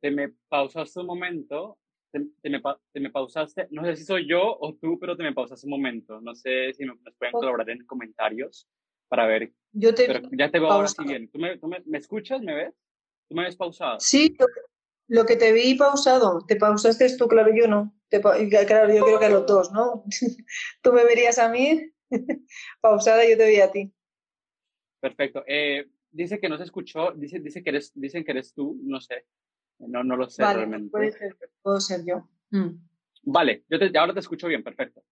Te 0.00 0.10
me 0.10 0.30
pausaste 0.48 1.00
un 1.00 1.06
momento, 1.06 1.78
te, 2.10 2.20
me, 2.20 2.62
te, 2.92 3.00
me, 3.00 3.10
pausaste, 3.10 3.68
no 3.70 3.84
sé 3.84 3.96
si 3.96 4.04
soy 4.04 4.28
yo 4.28 4.56
o 4.58 4.74
tú, 4.74 4.98
pero 4.98 5.16
te 5.16 5.22
me 5.22 5.32
pausaste 5.32 5.66
un 5.66 5.72
momento. 5.72 6.20
No 6.20 6.34
sé 6.34 6.72
si 6.72 6.84
nos 6.84 6.98
pueden 7.18 7.32
colaborar 7.32 7.68
en 7.70 7.84
comentarios 7.86 8.68
para 9.08 9.26
ver. 9.26 9.52
Yo 9.72 9.94
te 9.94 10.06
pero 10.06 10.28
ya 10.32 10.50
te 10.50 10.58
veo 10.58 10.70
ahora 10.70 10.88
sí 10.88 11.04
bien. 11.04 11.30
¿Tú, 11.30 11.38
me, 11.38 11.58
tú 11.58 11.68
me, 11.68 11.82
me, 11.84 11.98
escuchas? 11.98 12.40
¿Me 12.40 12.54
ves? 12.54 12.74
¿Tú 13.28 13.34
me 13.34 13.44
ves 13.44 13.56
pausado? 13.56 14.00
Sí, 14.00 14.36
lo 15.08 15.24
que 15.24 15.36
te 15.36 15.52
vi 15.52 15.74
pausado, 15.74 16.44
te 16.46 16.56
pausaste 16.56 17.16
tú, 17.16 17.28
claro, 17.28 17.52
yo 17.54 17.68
no. 17.68 17.94
Te, 18.08 18.20
claro, 18.20 18.92
yo 18.94 19.04
creo 19.04 19.18
que 19.18 19.26
a 19.26 19.30
los 19.30 19.46
dos, 19.46 19.72
¿no? 19.72 20.04
tú 20.82 20.92
me 20.92 21.04
verías 21.04 21.38
a 21.38 21.48
mí 21.48 21.92
pausada 22.80 23.24
y 23.24 23.30
yo 23.30 23.36
te 23.36 23.44
veía 23.44 23.66
a 23.66 23.72
ti. 23.72 23.92
Perfecto. 25.00 25.44
Eh, 25.46 25.86
dice 26.16 26.40
que 26.40 26.48
no 26.48 26.56
se 26.56 26.64
escuchó, 26.64 27.12
dice, 27.12 27.40
dice 27.40 27.62
que 27.62 27.70
eres, 27.70 27.92
dicen 27.94 28.24
que 28.24 28.32
eres 28.32 28.52
tú, 28.52 28.78
no 28.82 29.00
sé. 29.00 29.26
No, 29.78 30.02
no 30.02 30.16
lo 30.16 30.28
sé 30.28 30.42
vale, 30.42 30.58
realmente. 30.58 30.90
Puede 30.90 31.12
ser, 31.12 31.36
puedo 31.62 31.80
ser 31.80 32.04
yo. 32.04 32.28
Mm. 32.50 32.78
Vale, 33.24 33.64
yo 33.68 33.78
te, 33.78 33.96
ahora 33.98 34.14
te 34.14 34.20
escucho 34.20 34.48
bien, 34.48 34.62
perfecto. 34.62 35.02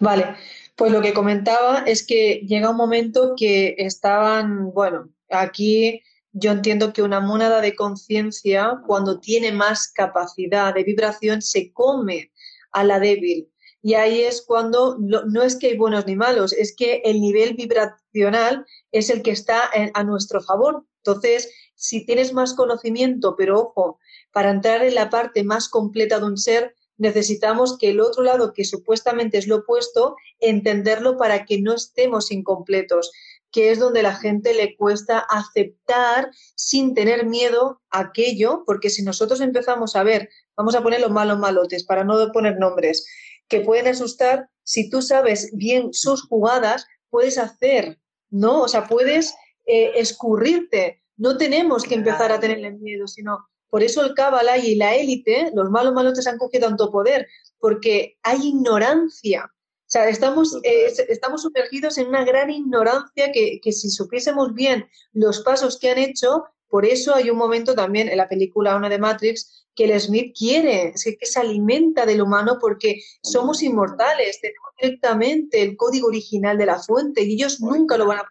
Vale, 0.00 0.36
pues 0.76 0.92
lo 0.92 1.00
que 1.00 1.12
comentaba 1.12 1.84
es 1.86 2.06
que 2.06 2.44
llega 2.46 2.70
un 2.70 2.76
momento 2.76 3.34
que 3.36 3.76
estaban, 3.78 4.72
bueno, 4.72 5.10
aquí 5.30 6.02
yo 6.32 6.52
entiendo 6.52 6.92
que 6.92 7.02
una 7.02 7.20
mónada 7.20 7.60
de 7.60 7.74
conciencia, 7.74 8.80
cuando 8.86 9.20
tiene 9.20 9.52
más 9.52 9.92
capacidad 9.92 10.74
de 10.74 10.84
vibración, 10.84 11.42
se 11.42 11.72
come 11.72 12.32
a 12.72 12.84
la 12.84 12.98
débil. 12.98 13.48
Y 13.82 13.94
ahí 13.94 14.22
es 14.22 14.42
cuando 14.42 14.96
no, 14.98 15.42
es 15.42 15.56
que 15.56 15.68
hay 15.68 15.76
buenos 15.76 16.06
ni 16.06 16.16
malos, 16.16 16.52
es 16.52 16.74
que 16.76 17.00
el 17.04 17.20
nivel 17.20 17.54
vibracional 17.54 18.66
es 18.90 19.08
el 19.10 19.22
que 19.22 19.30
está 19.30 19.70
a 19.94 20.04
nuestro 20.04 20.40
favor. 20.40 20.84
Entonces, 21.04 21.50
si 21.74 22.04
tienes 22.04 22.32
más 22.32 22.54
conocimiento, 22.54 23.36
pero 23.36 23.60
ojo, 23.60 23.98
para 24.32 24.50
entrar 24.50 24.82
en 24.82 24.94
la 24.94 25.10
parte 25.10 25.44
más 25.44 25.68
completa 25.68 26.18
de 26.18 26.24
un 26.24 26.36
ser, 26.36 26.74
necesitamos 26.96 27.78
que 27.78 27.90
el 27.90 28.00
otro 28.00 28.24
lado, 28.24 28.52
que 28.52 28.64
supuestamente 28.64 29.38
es 29.38 29.46
lo 29.46 29.58
opuesto, 29.58 30.16
entenderlo 30.40 31.16
para 31.16 31.44
que 31.44 31.60
no 31.60 31.74
estemos 31.74 32.32
incompletos 32.32 33.12
que 33.50 33.70
es 33.70 33.78
donde 33.78 34.02
la 34.02 34.14
gente 34.14 34.54
le 34.54 34.76
cuesta 34.76 35.18
aceptar 35.18 36.30
sin 36.54 36.94
tener 36.94 37.26
miedo 37.26 37.80
aquello, 37.90 38.62
porque 38.66 38.90
si 38.90 39.02
nosotros 39.02 39.40
empezamos 39.40 39.96
a 39.96 40.02
ver, 40.02 40.28
vamos 40.56 40.74
a 40.74 40.82
poner 40.82 41.00
los 41.00 41.10
malos 41.10 41.38
malotes 41.38 41.84
para 41.84 42.04
no 42.04 42.30
poner 42.32 42.58
nombres, 42.58 43.06
que 43.48 43.60
pueden 43.60 43.88
asustar, 43.88 44.48
si 44.62 44.90
tú 44.90 45.02
sabes 45.02 45.50
bien 45.54 45.92
sus 45.92 46.22
jugadas, 46.22 46.86
puedes 47.10 47.38
hacer, 47.38 47.98
¿no? 48.30 48.62
O 48.62 48.68
sea, 48.68 48.86
puedes 48.86 49.34
eh, 49.66 49.92
escurrirte. 49.96 51.02
No 51.16 51.36
tenemos 51.36 51.84
que 51.84 51.94
empezar 51.94 52.30
a 52.30 52.40
tenerle 52.40 52.72
miedo, 52.72 53.06
sino 53.06 53.48
por 53.70 53.82
eso 53.82 54.04
el 54.04 54.14
Kabbalah 54.14 54.58
y 54.58 54.74
la 54.74 54.94
élite, 54.94 55.50
los 55.54 55.70
malos 55.70 55.92
malotes 55.94 56.26
han 56.26 56.38
cogido 56.38 56.68
tanto 56.68 56.90
poder, 56.90 57.26
porque 57.58 58.18
hay 58.22 58.48
ignorancia. 58.48 59.50
O 59.50 59.90
sea, 59.90 60.08
estamos, 60.08 60.58
eh, 60.64 60.92
estamos 61.08 61.42
sumergidos 61.42 61.96
en 61.98 62.08
una 62.08 62.24
gran 62.24 62.50
ignorancia 62.50 63.32
que, 63.32 63.58
que, 63.62 63.72
si 63.72 63.90
supiésemos 63.90 64.52
bien 64.54 64.86
los 65.12 65.40
pasos 65.40 65.78
que 65.78 65.90
han 65.90 65.98
hecho, 65.98 66.44
por 66.68 66.84
eso 66.84 67.14
hay 67.14 67.30
un 67.30 67.38
momento 67.38 67.74
también 67.74 68.08
en 68.08 68.16
la 68.16 68.28
película 68.28 68.76
una 68.76 68.88
de 68.88 68.98
Matrix 68.98 69.66
que 69.74 69.84
el 69.84 70.00
Smith 70.00 70.34
quiere, 70.36 70.88
es 70.88 71.04
que 71.04 71.26
se 71.26 71.38
alimenta 71.40 72.04
del 72.04 72.20
humano 72.20 72.58
porque 72.60 73.00
somos 73.22 73.62
inmortales, 73.62 74.40
tenemos 74.40 74.70
directamente 74.80 75.62
el 75.62 75.76
código 75.76 76.08
original 76.08 76.58
de 76.58 76.66
la 76.66 76.78
fuente 76.78 77.22
y 77.22 77.34
ellos 77.34 77.60
nunca 77.60 77.96
lo 77.96 78.06
van 78.06 78.18
a 78.18 78.28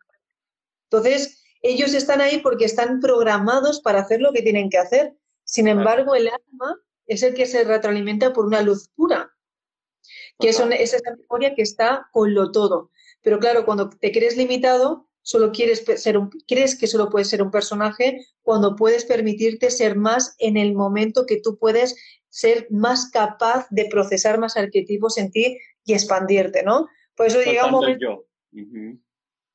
Entonces, 0.89 1.43
ellos 1.61 1.93
están 1.93 2.21
ahí 2.21 2.39
porque 2.39 2.65
están 2.65 2.99
programados 2.99 3.81
para 3.81 4.01
hacer 4.01 4.21
lo 4.21 4.33
que 4.33 4.41
tienen 4.41 4.69
que 4.69 4.77
hacer. 4.77 5.13
Sin 5.43 5.67
embargo, 5.67 6.15
el 6.15 6.27
alma 6.27 6.79
es 7.05 7.23
el 7.23 7.33
que 7.33 7.45
se 7.45 7.63
retroalimenta 7.63 8.33
por 8.33 8.45
una 8.45 8.61
luz 8.61 8.89
pura 8.95 9.33
que 10.39 10.49
es, 10.49 10.59
esa 10.59 11.15
memoria 11.15 11.55
que 11.55 11.61
está 11.61 12.07
con 12.11 12.33
lo 12.33 12.51
todo. 12.51 12.91
Pero 13.21 13.39
claro, 13.39 13.65
cuando 13.65 13.89
te 13.89 14.11
crees 14.11 14.37
limitado, 14.37 15.06
solo 15.27 15.51
quieres 15.51 15.83
ser 16.01 16.17
un, 16.17 16.29
crees 16.47 16.77
que 16.77 16.87
solo 16.87 17.09
puedes 17.09 17.27
ser 17.27 17.43
un 17.43 17.51
personaje 17.51 18.25
cuando 18.43 18.77
puedes 18.77 19.03
permitirte 19.03 19.69
ser 19.69 19.97
más 19.97 20.35
en 20.39 20.55
el 20.55 20.73
momento 20.73 21.25
que 21.25 21.41
tú 21.41 21.57
puedes 21.57 21.97
ser 22.29 22.65
más 22.69 23.11
capaz 23.11 23.67
de 23.69 23.89
procesar 23.91 24.39
más 24.39 24.55
arquetipos 24.55 25.17
en 25.17 25.29
ti 25.29 25.57
y 25.83 25.93
expandirte, 25.93 26.63
¿no? 26.63 26.87
Por 27.13 27.25
eso 27.25 27.41
llega 27.41 27.65
un 27.65 27.71
momento... 27.71 28.25
El 28.53 28.71
yo. 28.71 28.99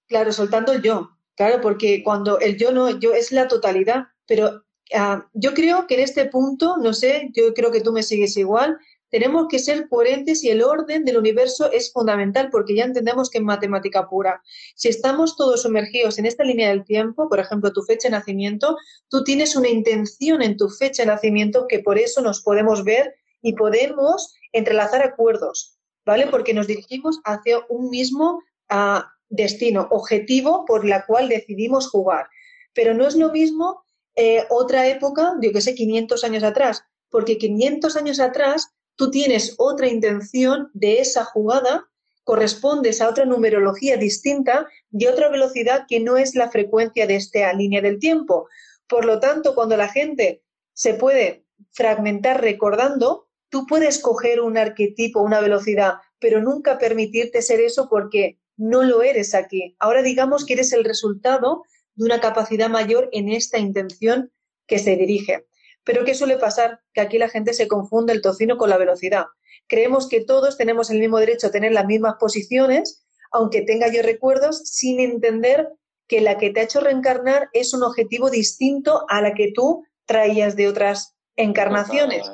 Claro, 0.09 0.33
soltando 0.33 0.73
el 0.73 0.83
yo. 0.83 1.09
Claro, 1.37 1.63
porque 1.63 2.03
cuando 2.05 2.39
el 2.39 2.59
yo 2.59 2.71
no, 2.71 3.01
yo 3.01 3.15
es 3.15 3.33
la 3.33 3.49
totalidad, 3.49 4.09
pero 4.27 4.65
ah, 4.95 5.27
yo 5.33 5.55
creo 5.55 5.87
que 5.87 5.95
en 5.95 6.01
este 6.01 6.27
punto, 6.27 6.77
no 6.77 6.93
sé, 6.93 7.31
yo 7.33 7.55
creo 7.55 7.73
que 7.73 7.81
tú 7.81 7.93
me 7.93 8.03
sigues 8.03 8.37
igual, 8.37 8.77
tenemos 9.13 9.47
que 9.49 9.59
ser 9.59 9.91
coherentes 9.91 10.43
y 10.43 10.49
el 10.49 10.63
orden 10.63 11.05
del 11.05 11.19
universo 11.19 11.71
es 11.71 11.93
fundamental 11.93 12.49
porque 12.51 12.75
ya 12.75 12.85
entendemos 12.85 13.29
que 13.29 13.39
en 13.39 13.45
matemática 13.45 14.09
pura, 14.09 14.43
si 14.75 14.89
estamos 14.89 15.37
todos 15.37 15.63
sumergidos 15.63 16.19
en 16.19 16.25
esta 16.25 16.45
línea 16.45 16.71
del 16.71 16.83
tiempo, 16.83 17.29
por 17.29 17.39
ejemplo, 17.39 17.75
tu 17.75 17.83
fecha 17.83 18.09
de 18.09 18.13
nacimiento, 18.13 18.79
tú 19.11 19.23
tienes 19.23 19.55
una 19.55 19.69
intención 19.69 20.41
en 20.41 20.57
tu 20.57 20.71
fecha 20.71 21.03
de 21.03 21.09
nacimiento 21.09 21.67
que 21.69 21.81
por 21.81 21.99
eso 21.99 22.23
nos 22.23 22.41
podemos 22.41 22.85
ver 22.85 23.15
y 23.43 23.53
podemos 23.53 24.35
entrelazar 24.51 25.03
acuerdos, 25.03 25.79
¿vale? 26.07 26.29
Porque 26.29 26.55
nos 26.55 26.67
dirigimos 26.67 27.21
hacia 27.25 27.59
un 27.69 27.91
mismo 27.91 28.41
uh, 28.71 29.03
destino, 29.29 29.89
objetivo 29.91 30.65
por 30.65 30.87
la 30.87 31.05
cual 31.05 31.29
decidimos 31.29 31.91
jugar. 31.91 32.29
Pero 32.73 32.95
no 32.95 33.07
es 33.07 33.15
lo 33.17 33.31
mismo 33.31 33.85
eh, 34.17 34.47
otra 34.49 34.87
época, 34.87 35.35
yo 35.43 35.53
que 35.53 35.61
sé, 35.61 35.75
500 35.75 36.25
años 36.25 36.45
atrás, 36.45 36.83
porque 37.11 37.37
500 37.37 37.95
años 37.97 38.19
atrás 38.19 38.73
tú 38.97 39.11
tienes 39.11 39.55
otra 39.59 39.89
intención 39.89 40.71
de 40.75 41.01
esa 41.01 41.25
jugada, 41.25 41.89
correspondes 42.25 43.01
a 43.01 43.09
otra 43.09 43.25
numerología 43.25 43.97
distinta 43.97 44.69
y 44.91 45.07
otra 45.07 45.29
velocidad 45.29 45.87
que 45.89 46.01
no 46.01 46.17
es 46.17 46.35
la 46.35 46.51
frecuencia 46.51 47.07
de 47.07 47.17
esta 47.17 47.53
línea 47.53 47.81
del 47.81 47.99
tiempo. 47.99 48.49
Por 48.87 49.05
lo 49.05 49.19
tanto, 49.21 49.55
cuando 49.55 49.77
la 49.77 49.89
gente 49.89 50.43
se 50.73 50.95
puede 50.95 51.45
fragmentar 51.73 52.41
recordando, 52.41 53.29
tú 53.49 53.67
puedes 53.67 53.99
coger 53.99 54.41
un 54.41 54.57
arquetipo, 54.57 55.21
una 55.21 55.41
velocidad, 55.41 55.95
pero 56.19 56.41
nunca 56.41 56.79
permitirte 56.79 57.43
ser 57.43 57.61
eso 57.61 57.89
porque 57.89 58.39
no 58.57 58.83
lo 58.83 59.03
eres 59.03 59.35
aquí. 59.35 59.77
Ahora 59.79 60.03
digamos 60.03 60.45
que 60.45 60.55
eres 60.55 60.73
el 60.73 60.85
resultado 60.85 61.65
de 61.95 62.05
una 62.05 62.21
capacidad 62.21 62.69
mayor 62.69 63.09
en 63.13 63.29
esta 63.29 63.59
intención 63.59 64.31
que 64.67 64.79
se 64.79 64.97
dirige. 64.97 65.47
Pero 65.85 66.05
¿qué 66.05 66.15
suele 66.15 66.37
pasar? 66.37 66.81
Que 66.93 67.01
aquí 67.01 67.19
la 67.19 67.29
gente 67.29 67.55
se 67.55 67.69
confunde 67.69 68.13
el 68.13 68.23
tocino 68.23 68.57
con 68.57 68.71
la 68.71 68.79
velocidad. 68.79 69.27
Creemos 69.69 70.09
que 70.09 70.25
todos 70.25 70.57
tenemos 70.57 70.91
el 70.91 70.99
mismo 70.99 71.19
derecho 71.19 71.49
a 71.49 71.51
tener 71.51 71.73
las 71.73 71.87
mismas 71.87 72.15
posiciones, 72.19 73.05
aunque 73.31 73.63
tenga 73.63 73.89
yo 73.89 74.03
recuerdos, 74.03 74.63
sin 74.65 75.01
entender 75.01 75.69
que 76.07 76.21
la 76.21 76.39
que 76.39 76.51
te 76.51 76.61
ha 76.61 76.65
hecho 76.65 76.81
reencarnar 76.81 77.49
es 77.53 77.73
un 77.73 77.83
objetivo 77.83 78.31
distinto 78.31 79.07
a 79.09 79.23
la 79.23 79.35
que 79.35 79.53
tú 79.55 79.85
traías 80.07 80.57
de 80.57 80.69
otras 80.69 81.17
encarnaciones. 81.37 82.31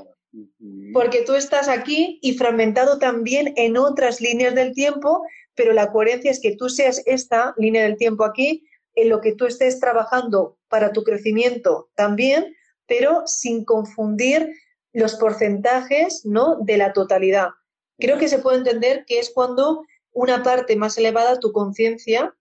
Porque 0.93 1.23
tú 1.23 1.35
estás 1.35 1.69
aquí 1.69 2.19
y 2.23 2.37
fragmentado 2.37 2.99
también 2.99 3.55
en 3.57 3.77
otras 3.77 4.21
líneas 4.21 4.55
del 4.55 4.75
tiempo, 4.75 5.23
pero 5.55 5.73
la 5.73 5.93
coherencia 5.93 6.31
es 6.31 6.41
que 6.41 6.57
tú 6.57 6.69
seas 6.69 7.03
esta 7.07 7.55
línea 7.57 7.83
del 7.83 7.97
tiempo 7.97 8.25
aquí, 8.25 8.67
en 8.95 9.09
lo 9.09 9.21
que 9.21 9.35
tú 9.35 9.47
estés 9.47 9.79
trabajando 9.79 10.59
para 10.69 10.93
tu 10.93 11.05
crecimiento 11.05 11.89
también, 11.95 12.57
pero 12.89 13.23
sin 13.27 13.65
confundir 13.65 14.53
los 14.93 15.15
porcentajes 15.15 16.25
¿no? 16.25 16.57
de 16.57 16.77
la 16.77 16.93
totalidad. 16.93 17.51
Creo 17.99 18.19
que 18.19 18.29
se 18.29 18.39
puede 18.39 18.59
entender 18.59 19.05
que 19.07 19.21
es 19.21 19.31
cuando 19.31 19.85
una 20.13 20.43
parte 20.43 20.75
más 20.75 20.99
elevada, 20.99 21.39
tu 21.39 21.53
conciencia 21.53 22.35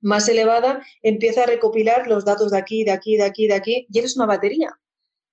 más 0.00 0.28
elevada, 0.28 0.86
empieza 1.02 1.42
a 1.42 1.46
recopilar 1.46 2.06
los 2.06 2.24
datos 2.24 2.52
de 2.52 2.58
aquí, 2.58 2.84
de 2.84 2.92
aquí, 2.92 3.16
de 3.16 3.24
aquí, 3.24 3.48
de 3.48 3.54
aquí, 3.54 3.86
y 3.90 3.98
eres 3.98 4.16
una 4.16 4.26
batería. 4.26 4.78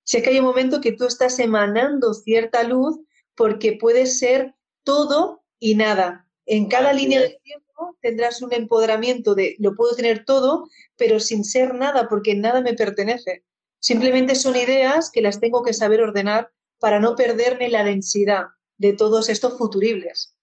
Si 0.02 0.16
es 0.16 0.22
que 0.22 0.30
hay 0.30 0.38
un 0.38 0.46
momento 0.46 0.80
que 0.80 0.92
tú 0.92 1.06
estás 1.06 1.38
emanando 1.38 2.14
cierta 2.14 2.62
luz 2.62 2.98
porque 3.36 3.76
puede 3.80 4.06
ser 4.06 4.54
todo 4.82 5.44
y 5.58 5.74
nada. 5.76 6.28
En 6.46 6.68
cada 6.68 6.92
línea 6.92 7.20
de 7.20 7.38
tiempo 7.42 7.96
tendrás 8.00 8.42
un 8.42 8.52
empoderamiento 8.52 9.34
de 9.34 9.56
lo 9.58 9.74
puedo 9.74 9.94
tener 9.94 10.24
todo, 10.24 10.68
pero 10.96 11.20
sin 11.20 11.44
ser 11.44 11.74
nada, 11.74 12.08
porque 12.08 12.34
nada 12.34 12.60
me 12.60 12.74
pertenece. 12.74 13.44
Simplemente 13.78 14.34
son 14.34 14.56
ideas 14.56 15.10
que 15.12 15.22
las 15.22 15.40
tengo 15.40 15.62
que 15.62 15.72
saber 15.72 16.00
ordenar 16.00 16.50
para 16.78 17.00
no 17.00 17.16
perderme 17.16 17.68
la 17.68 17.84
densidad 17.84 18.46
de 18.78 18.92
todos 18.92 19.28
estos 19.28 19.56
futuribles. 19.58 20.36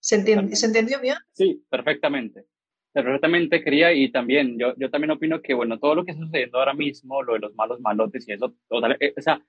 ¿Se, 0.00 0.16
entendió 0.16 1.00
bien? 1.00 1.16
Sí, 1.32 1.64
perfectamente. 1.68 2.44
Perfectamente 2.92 3.62
quería 3.62 3.92
y 3.92 4.10
también 4.10 4.58
yo, 4.58 4.74
yo 4.76 4.90
también 4.90 5.10
opino 5.10 5.40
que, 5.42 5.54
bueno, 5.54 5.78
todo 5.78 5.94
lo 5.94 6.04
que 6.04 6.12
está 6.12 6.24
sucediendo 6.24 6.58
ahora 6.58 6.74
mismo, 6.74 7.22
lo 7.22 7.34
de 7.34 7.40
los 7.40 7.54
malos 7.54 7.80
malotes 7.80 8.26
y 8.28 8.32
eso, 8.32 8.54
eh, 9.00 9.14
o 9.16 9.20
sea, 9.20 9.40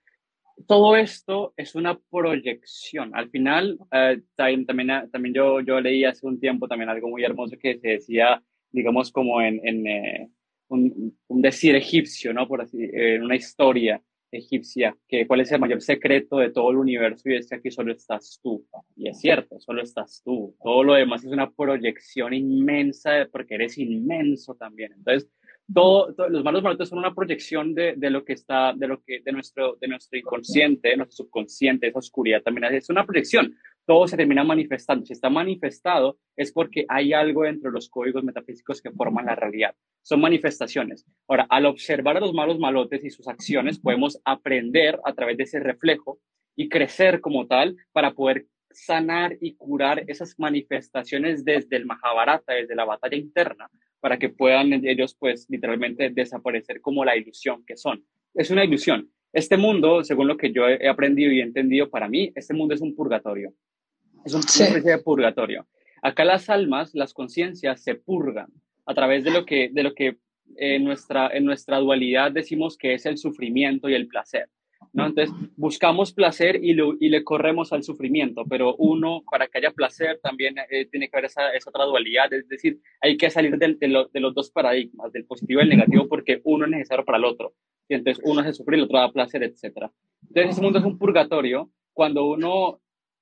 todo 0.68 0.96
esto 0.96 1.54
es 1.56 1.76
una 1.76 1.98
proyección. 2.12 3.16
Al 3.16 3.30
final, 3.30 3.80
eh, 3.92 4.22
también, 4.36 5.10
también 5.12 5.34
yo, 5.34 5.62
yo 5.62 5.80
leí 5.80 6.04
hace 6.04 6.26
un 6.26 6.40
tiempo 6.40 6.68
también 6.68 6.90
algo 6.90 7.10
muy 7.10 7.24
hermoso 7.24 7.58
que 7.58 7.80
se 7.80 7.88
decía, 7.88 8.44
digamos, 8.72 9.12
como 9.12 9.42
en, 9.42 9.62
en, 9.66 9.88
eh, 9.88 10.30
un, 10.70 11.17
decir 11.28 11.76
egipcio, 11.76 12.34
¿no? 12.34 12.47
Por 12.47 12.61
así, 12.61 12.78
en 12.82 13.24
una 13.24 13.36
historia 13.36 14.01
egipcia, 14.32 14.95
que 15.07 15.26
cuál 15.26 15.41
es 15.41 15.51
el 15.51 15.59
mayor 15.59 15.82
secreto 15.82 16.38
de 16.38 16.51
todo 16.51 16.70
el 16.70 16.78
universo 16.78 17.30
y 17.30 17.36
es 17.36 17.49
que 17.49 17.55
aquí 17.55 17.72
solo 17.72 17.91
estás 17.91 18.39
tú. 18.43 18.65
Y 18.95 19.09
es 19.09 19.20
cierto, 19.20 19.59
solo 19.59 19.82
estás 19.82 20.22
tú. 20.24 20.55
Todo 20.61 20.84
lo 20.84 20.93
demás 20.93 21.24
es 21.24 21.32
una 21.32 21.49
proyección 21.49 22.34
inmensa 22.34 23.28
porque 23.32 23.55
eres 23.55 23.78
inmenso 23.78 24.53
también. 24.55 24.93
Entonces, 24.93 25.30
todo, 25.74 26.15
los 26.30 26.43
malos 26.43 26.63
malotes 26.63 26.89
son 26.89 26.99
una 26.99 27.13
proyección 27.13 27.74
de, 27.74 27.93
de, 27.95 28.09
lo 28.09 28.24
que 28.24 28.34
está, 28.34 28.74
de 28.74 28.88
lo 28.88 29.03
que, 29.03 29.22
de 29.22 29.32
nuestro, 29.32 29.78
de 29.80 29.88
nuestro 29.88 30.17
inconsciente, 30.17 30.89
de 30.89 30.97
nuestro 30.97 31.26
subconsciente, 31.26 31.88
esa 31.88 31.99
oscuridad 31.99 32.41
también 32.41 32.74
es 32.74 32.89
una 32.89 33.05
proyección. 33.05 33.55
Todo 33.86 34.08
se 34.08 34.18
termina 34.18 34.44
manifestando. 34.44 35.06
Si 35.06 35.14
está 35.14 35.30
manifestado 35.30 36.18
es 36.36 36.52
porque 36.52 36.86
hay 36.88 37.14
algo 37.14 37.44
dentro 37.44 37.70
de 37.70 37.76
los 37.76 37.90
códigos 37.90 38.24
metafísicos 38.24 38.82
que 38.82 38.92
forman 38.92 39.26
la 39.26 39.36
realidad. 39.36 39.76
Son 40.04 40.22
manifestaciones. 40.22 41.06
Ahora, 41.28 41.48
al 41.50 41.66
observar 41.66 42.18
a 42.18 42.20
los 42.20 42.34
malos 42.34 42.60
malotes 42.60 43.04
y 43.04 43.10
sus 43.10 43.28
acciones, 43.28 43.80
podemos 43.80 44.20
aprender 44.26 45.00
a 45.04 45.14
través 45.14 45.38
de 45.38 45.44
ese 45.44 45.60
reflejo 45.60 46.20
y 46.56 46.70
crecer 46.70 47.22
como 47.22 47.48
tal 47.48 47.76
para 47.92 48.14
poder 48.14 48.46
sanar 48.72 49.38
y 49.42 49.56
curar 49.56 50.04
esas 50.08 50.38
manifestaciones 50.38 51.44
desde 51.44 51.78
el 51.78 51.86
Mahabharata, 51.86 52.54
desde 52.54 52.76
la 52.76 52.86
batalla 52.86 53.18
interna, 53.18 53.70
para 54.00 54.18
que 54.18 54.30
puedan 54.30 54.74
ellos, 54.86 55.16
pues, 55.20 55.48
literalmente 55.50 56.10
desaparecer 56.10 56.82
como 56.82 57.04
la 57.04 57.18
ilusión 57.18 57.64
que 57.66 57.78
son. 57.78 58.06
Es 58.34 58.50
una 58.52 58.64
ilusión. 58.64 59.10
Este 59.34 59.58
mundo, 59.58 60.04
según 60.04 60.28
lo 60.28 60.38
que 60.38 60.52
yo 60.52 60.68
he 60.68 60.88
aprendido 60.88 61.32
y 61.32 61.42
entendido, 61.42 61.90
para 61.90 62.08
mí, 62.08 62.32
este 62.36 62.54
mundo 62.54 62.74
es 62.74 62.82
un 62.82 62.96
purgatorio. 62.96 63.54
Es 64.26 64.34
un, 64.34 64.41
una 64.41 64.67
especie 64.67 64.91
de 64.91 64.97
purgatorio. 64.99 65.67
Acá 66.01 66.26
las 66.26 66.49
almas, 66.49 66.93
las 66.93 67.13
conciencias 67.13 67.84
se 67.84 67.95
purgan 67.95 68.49
a 68.86 68.93
través 68.93 69.24
de 69.24 69.32
lo 69.32 69.45
que, 69.45 69.70
de 69.72 69.84
lo 69.84 69.93
que 69.93 70.17
en, 70.55 70.84
nuestra, 70.84 71.30
en 71.34 71.45
nuestra 71.45 71.78
dualidad 71.78 72.32
decimos 72.32 72.78
que 72.78 72.93
es 72.93 73.05
el 73.05 73.17
sufrimiento 73.17 73.89
y 73.89 73.93
el 73.93 74.07
placer. 74.07 74.49
¿no? 74.93 75.05
Entonces, 75.05 75.36
buscamos 75.55 76.13
placer 76.13 76.59
y, 76.63 76.72
y, 76.72 77.09
le 77.09 77.24
corremos 77.24 77.72
al 77.74 77.84
sufrimiento, 77.84 78.45
pero 78.49 78.76
uno, 78.78 79.24
para 79.30 79.47
que 79.47 79.59
haya 79.59 79.72
placer, 79.72 80.20
también 80.24 80.55
eh, 80.70 80.86
tiene 80.86 81.09
que 81.09 81.17
haber 81.17 81.26
esa, 81.26 81.51
esa, 81.51 81.70
otra 81.70 81.86
dualidad, 81.86 82.32
es 82.34 82.47
decir, 82.47 82.80
hay 83.01 83.17
que 83.17 83.30
salir 83.30 83.57
de, 83.57 83.76
de, 83.76 84.20
los 84.20 84.34
dos 84.34 84.49
paradigmas, 84.49 85.11
del 85.11 85.26
positivo 85.26 85.59
y 85.59 85.63
el 85.63 85.70
negativo, 85.70 86.07
porque 86.07 86.41
uno 86.43 86.65
es 86.65 86.72
necesario 86.72 87.05
para 87.05 87.17
el 87.17 87.26
otro, 87.26 87.53
y 87.88 87.95
entonces 87.95 88.24
uno 88.26 88.41
hace 88.41 88.53
sufrir, 88.53 88.80
el 88.80 88.86
otro 88.86 88.99
da 88.99 89.11
placer, 89.11 89.43
etc. 89.43 89.91
Entonces, 90.28 90.53
ese 90.53 90.61
mundo 90.61 90.80
es 90.80 90.86
un 90.86 90.97
purgatorio 90.97 91.70
cuando 91.93 92.26
uno 92.26 92.80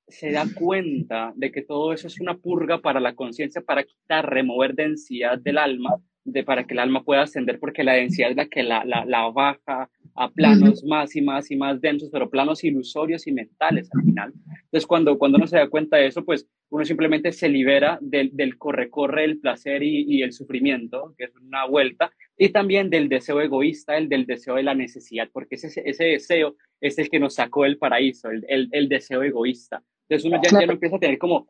se 0.08 0.32
da 0.32 0.46
cuenta 0.54 1.34
de 1.36 1.52
que 1.52 1.62
todo 1.62 1.94
eso 1.94 2.08
es 2.08 2.20
una 2.20 2.38
purga 2.38 2.82
para 2.82 3.00
la 3.00 3.16
conciencia, 3.16 3.62
para 3.62 3.84
quitar, 3.84 4.30
remover 4.30 4.74
densidad 4.74 5.38
del 5.38 5.58
alma, 5.58 5.98
de, 6.24 6.44
para 6.44 6.66
que 6.66 6.74
el 6.74 6.80
alma 6.80 7.04
pueda 7.04 7.24
ascender, 7.24 7.60
porque 7.60 7.84
la 7.84 7.94
densidad 7.94 8.32
es 8.32 8.38
la 8.38 8.48
que 8.48 8.64
la, 8.64 8.86
la, 8.86 9.06
la 9.06 9.30
baja, 9.30 9.90
a 10.18 10.30
planos 10.32 10.84
más 10.84 11.16
y 11.16 11.22
más 11.22 11.52
y 11.52 11.56
más 11.56 11.80
densos, 11.80 12.10
pero 12.12 12.30
planos 12.30 12.64
ilusorios 12.64 13.28
y 13.28 13.32
mentales 13.32 13.90
al 13.94 14.04
final. 14.04 14.34
Entonces, 14.64 14.88
cuando, 14.88 15.18
cuando 15.18 15.38
uno 15.38 15.48
se 15.48 15.58
da 15.58 15.70
cuenta 15.70 15.98
de 15.98 16.08
eso, 16.08 16.26
pues 16.26 16.50
uno 16.70 16.84
simplemente 16.84 17.32
se 17.32 17.48
libera 17.48 18.00
del, 18.02 18.32
del 18.34 18.58
corre-corre, 18.58 19.24
el 19.24 19.40
placer 19.40 19.84
y, 19.84 20.06
y, 20.08 20.24
el 20.24 20.34
sufrimiento, 20.34 21.14
que 21.18 21.26
es 21.26 21.36
una 21.36 21.66
vuelta, 21.66 22.12
y 22.38 22.50
también 22.50 22.90
del 22.90 23.10
deseo 23.10 23.40
egoísta, 23.42 23.96
el 23.96 24.10
del 24.10 24.26
deseo 24.26 24.56
de 24.56 24.64
la 24.64 24.74
necesidad, 24.74 25.30
porque 25.32 25.56
ese, 25.56 25.82
ese 25.86 26.04
deseo 26.04 26.56
es 26.82 26.98
el 26.98 27.10
que 27.10 27.20
nos 27.20 27.36
sacó 27.36 27.64
del 27.64 27.78
paraíso, 27.78 28.30
el, 28.30 28.44
el, 28.50 28.70
el 28.72 28.90
deseo 28.90 29.22
egoísta. 29.22 29.84
Entonces 30.10 30.26
uno 30.30 30.42
ya, 30.44 30.60
ya 30.60 30.66
no 30.66 30.74
empieza 30.74 30.96
a 30.96 31.00
tener 31.00 31.18
como 31.18 31.48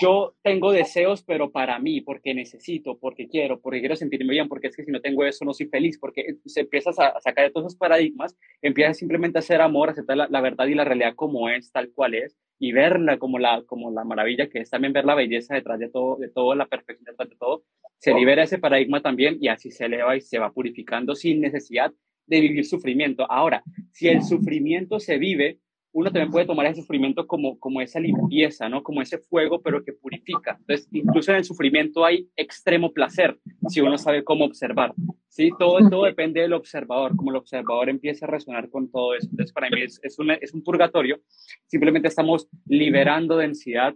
yo 0.00 0.34
tengo 0.42 0.72
deseos, 0.72 1.22
pero 1.22 1.50
para 1.50 1.78
mí, 1.78 2.00
porque 2.00 2.34
necesito, 2.34 2.98
porque 2.98 3.28
quiero, 3.28 3.60
porque 3.60 3.80
quiero 3.80 3.96
sentirme 3.96 4.32
bien, 4.32 4.48
porque 4.48 4.68
es 4.68 4.76
que 4.76 4.84
si 4.84 4.90
no 4.90 5.00
tengo 5.00 5.24
eso 5.24 5.44
no 5.44 5.54
soy 5.54 5.66
feliz, 5.66 5.98
porque 5.98 6.36
se 6.44 6.60
empieza 6.60 6.90
a 6.90 7.20
sacar 7.20 7.46
de 7.46 7.50
todos 7.50 7.68
esos 7.68 7.78
paradigmas, 7.78 8.36
empieza 8.62 8.94
simplemente 8.94 9.38
a 9.38 9.40
hacer 9.40 9.60
amor, 9.60 9.90
aceptar 9.90 10.16
la, 10.16 10.28
la, 10.28 10.40
verdad 10.40 10.66
y 10.66 10.74
la 10.74 10.84
realidad 10.84 11.14
como 11.14 11.48
es, 11.48 11.72
tal 11.72 11.90
cual 11.92 12.14
es, 12.14 12.36
y 12.58 12.72
verla 12.72 13.18
como 13.18 13.38
la, 13.38 13.62
como 13.66 13.90
la 13.90 14.04
maravilla 14.04 14.48
que 14.48 14.60
es 14.60 14.70
también 14.70 14.92
ver 14.92 15.04
la 15.04 15.14
belleza 15.14 15.54
detrás 15.54 15.78
de 15.78 15.88
todo, 15.88 16.16
de 16.16 16.28
todo, 16.28 16.54
la 16.54 16.66
perfección 16.66 17.04
detrás 17.04 17.28
de 17.28 17.36
todo, 17.36 17.64
se 17.98 18.14
libera 18.14 18.42
ese 18.42 18.58
paradigma 18.58 19.00
también 19.02 19.38
y 19.40 19.48
así 19.48 19.70
se 19.70 19.86
eleva 19.86 20.16
y 20.16 20.20
se 20.20 20.38
va 20.38 20.52
purificando 20.52 21.14
sin 21.14 21.40
necesidad 21.40 21.92
de 22.26 22.40
vivir 22.40 22.64
sufrimiento. 22.64 23.30
Ahora, 23.30 23.62
si 23.92 24.08
el 24.08 24.22
sufrimiento 24.22 25.00
se 25.00 25.18
vive 25.18 25.60
uno 25.96 26.12
también 26.12 26.30
puede 26.30 26.44
tomar 26.44 26.66
ese 26.66 26.82
sufrimiento 26.82 27.26
como, 27.26 27.58
como 27.58 27.80
esa 27.80 27.98
limpieza, 27.98 28.68
¿no? 28.68 28.82
Como 28.82 29.00
ese 29.00 29.16
fuego, 29.16 29.62
pero 29.62 29.82
que 29.82 29.94
purifica. 29.94 30.58
Entonces, 30.60 30.86
incluso 30.92 31.30
en 31.30 31.38
el 31.38 31.44
sufrimiento 31.44 32.04
hay 32.04 32.28
extremo 32.36 32.92
placer, 32.92 33.38
si 33.68 33.80
uno 33.80 33.96
sabe 33.96 34.22
cómo 34.22 34.44
observar. 34.44 34.92
Sí, 35.28 35.50
todo, 35.58 35.78
todo 35.88 36.04
depende 36.04 36.42
del 36.42 36.52
observador, 36.52 37.16
como 37.16 37.30
el 37.30 37.38
observador 37.38 37.88
empieza 37.88 38.26
a 38.26 38.28
resonar 38.28 38.68
con 38.68 38.90
todo 38.90 39.14
eso. 39.14 39.26
Entonces, 39.30 39.54
para 39.54 39.70
mí 39.70 39.80
es, 39.80 39.98
es, 40.02 40.18
es 40.42 40.52
un 40.52 40.62
purgatorio. 40.62 41.18
Simplemente 41.66 42.08
estamos 42.08 42.46
liberando 42.66 43.38
densidad 43.38 43.94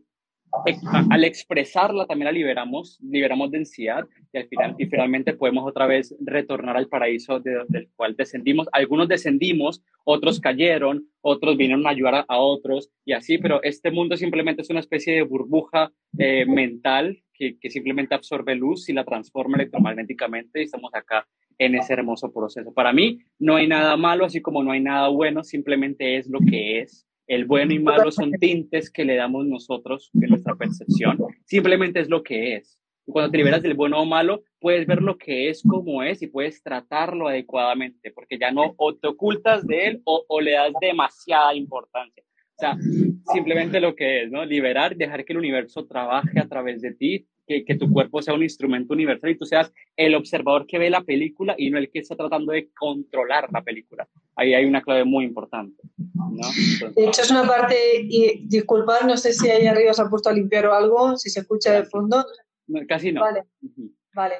al 1.10 1.24
expresarla 1.24 2.06
también 2.06 2.26
la 2.26 2.32
liberamos, 2.32 2.98
liberamos 3.00 3.50
densidad 3.50 4.04
y 4.32 4.38
al 4.38 4.48
final 4.48 4.74
y 4.78 4.86
finalmente 4.86 5.34
podemos 5.34 5.66
otra 5.66 5.86
vez 5.86 6.14
retornar 6.20 6.76
al 6.76 6.88
paraíso 6.88 7.40
del 7.40 7.88
cual 7.96 8.16
descendimos. 8.16 8.68
Algunos 8.72 9.08
descendimos, 9.08 9.82
otros 10.04 10.40
cayeron, 10.40 11.06
otros 11.20 11.56
vinieron 11.56 11.86
a 11.86 11.90
ayudar 11.90 12.24
a, 12.26 12.38
otros 12.38 12.90
y 13.04 13.12
así, 13.12 13.38
pero 13.38 13.62
este 13.62 13.90
mundo 13.90 14.16
simplemente 14.16 14.62
es 14.62 14.70
una 14.70 14.80
especie 14.80 15.14
de 15.14 15.22
burbuja 15.22 15.92
eh, 16.18 16.44
mental 16.46 17.22
que, 17.32 17.58
que, 17.58 17.70
simplemente 17.70 18.14
absorbe 18.14 18.54
luz 18.54 18.88
y 18.88 18.92
la 18.92 19.04
transforma 19.04 19.56
electromagnéticamente 19.56 20.60
y 20.60 20.64
estamos 20.64 20.90
acá 20.94 21.26
en 21.58 21.74
ese 21.74 21.92
hermoso 21.92 22.32
proceso. 22.32 22.72
Para 22.72 22.92
mí 22.92 23.18
no 23.38 23.56
hay 23.56 23.66
nada 23.66 23.96
malo, 23.96 24.24
así 24.24 24.40
como 24.40 24.62
no 24.62 24.72
hay 24.72 24.80
nada 24.80 25.08
bueno, 25.08 25.44
simplemente 25.44 26.16
es 26.16 26.28
lo 26.28 26.40
que 26.40 26.80
es 26.80 27.06
el 27.30 27.44
bueno 27.44 27.72
y 27.72 27.78
malo 27.78 28.10
son 28.10 28.32
tintes 28.32 28.90
que 28.90 29.04
le 29.04 29.14
damos 29.14 29.46
nosotros 29.46 30.10
en 30.14 30.30
nuestra 30.30 30.56
percepción. 30.56 31.16
Simplemente 31.44 32.00
es 32.00 32.08
lo 32.08 32.24
que 32.24 32.56
es. 32.56 32.82
cuando 33.06 33.30
te 33.30 33.38
liberas 33.38 33.62
del 33.62 33.74
bueno 33.74 34.00
o 34.00 34.04
malo, 34.04 34.42
puedes 34.58 34.84
ver 34.84 35.00
lo 35.00 35.16
que 35.16 35.48
es 35.48 35.62
como 35.62 36.02
es 36.02 36.22
y 36.22 36.26
puedes 36.26 36.60
tratarlo 36.60 37.28
adecuadamente, 37.28 38.10
porque 38.10 38.36
ya 38.36 38.50
no 38.50 38.74
o 38.76 38.96
te 38.96 39.06
ocultas 39.06 39.64
de 39.64 39.86
él 39.86 40.02
o, 40.04 40.24
o 40.26 40.40
le 40.40 40.52
das 40.52 40.72
demasiada 40.80 41.54
importancia. 41.54 42.24
O 42.56 42.60
sea, 42.60 42.76
simplemente 43.32 43.80
lo 43.80 43.94
que 43.94 44.24
es, 44.24 44.30
¿no? 44.30 44.44
Liberar, 44.44 44.96
dejar 44.96 45.24
que 45.24 45.32
el 45.32 45.38
universo 45.38 45.86
trabaje 45.86 46.40
a 46.40 46.48
través 46.48 46.82
de 46.82 46.92
ti, 46.94 47.28
que, 47.50 47.64
que, 47.64 47.74
tu 47.74 47.92
cuerpo 47.92 48.22
sea 48.22 48.34
un 48.34 48.44
instrumento 48.44 48.94
universal 48.94 49.30
y 49.30 49.36
tú 49.36 49.44
seas 49.44 49.72
el 49.96 50.14
observador 50.14 50.66
que 50.68 50.78
ve 50.78 50.88
la 50.88 51.02
película 51.02 51.56
y 51.58 51.68
no 51.68 51.78
el 51.78 51.90
que 51.90 51.98
está 51.98 52.14
tratando 52.14 52.52
de 52.52 52.70
controlar 52.78 53.48
la 53.52 53.62
película. 53.62 54.08
Ahí 54.36 54.54
hay 54.54 54.64
una 54.66 54.80
clave 54.82 55.04
muy 55.04 55.24
importante. 55.24 55.82
¿no? 56.14 56.30
Entonces, 56.36 56.94
de 56.94 57.06
hecho, 57.06 57.22
es 57.22 57.30
una 57.32 57.44
parte, 57.44 57.74
y 58.02 58.46
disculpad, 58.46 59.00
no 59.00 59.16
sé 59.16 59.32
si 59.32 59.50
ahí 59.50 59.66
arriba 59.66 59.92
se 59.92 60.02
ha 60.02 60.08
puesto 60.08 60.28
a 60.28 60.32
limpiar 60.32 60.66
o 60.66 60.74
algo, 60.74 61.16
si 61.16 61.28
se 61.28 61.40
escucha 61.40 61.72
de 61.72 61.84
fondo. 61.86 62.24
No, 62.68 62.80
casi 62.86 63.10
no. 63.10 63.22
Vale, 63.22 63.40
uh 63.62 63.66
-huh. 63.66 63.90
vale. 64.14 64.34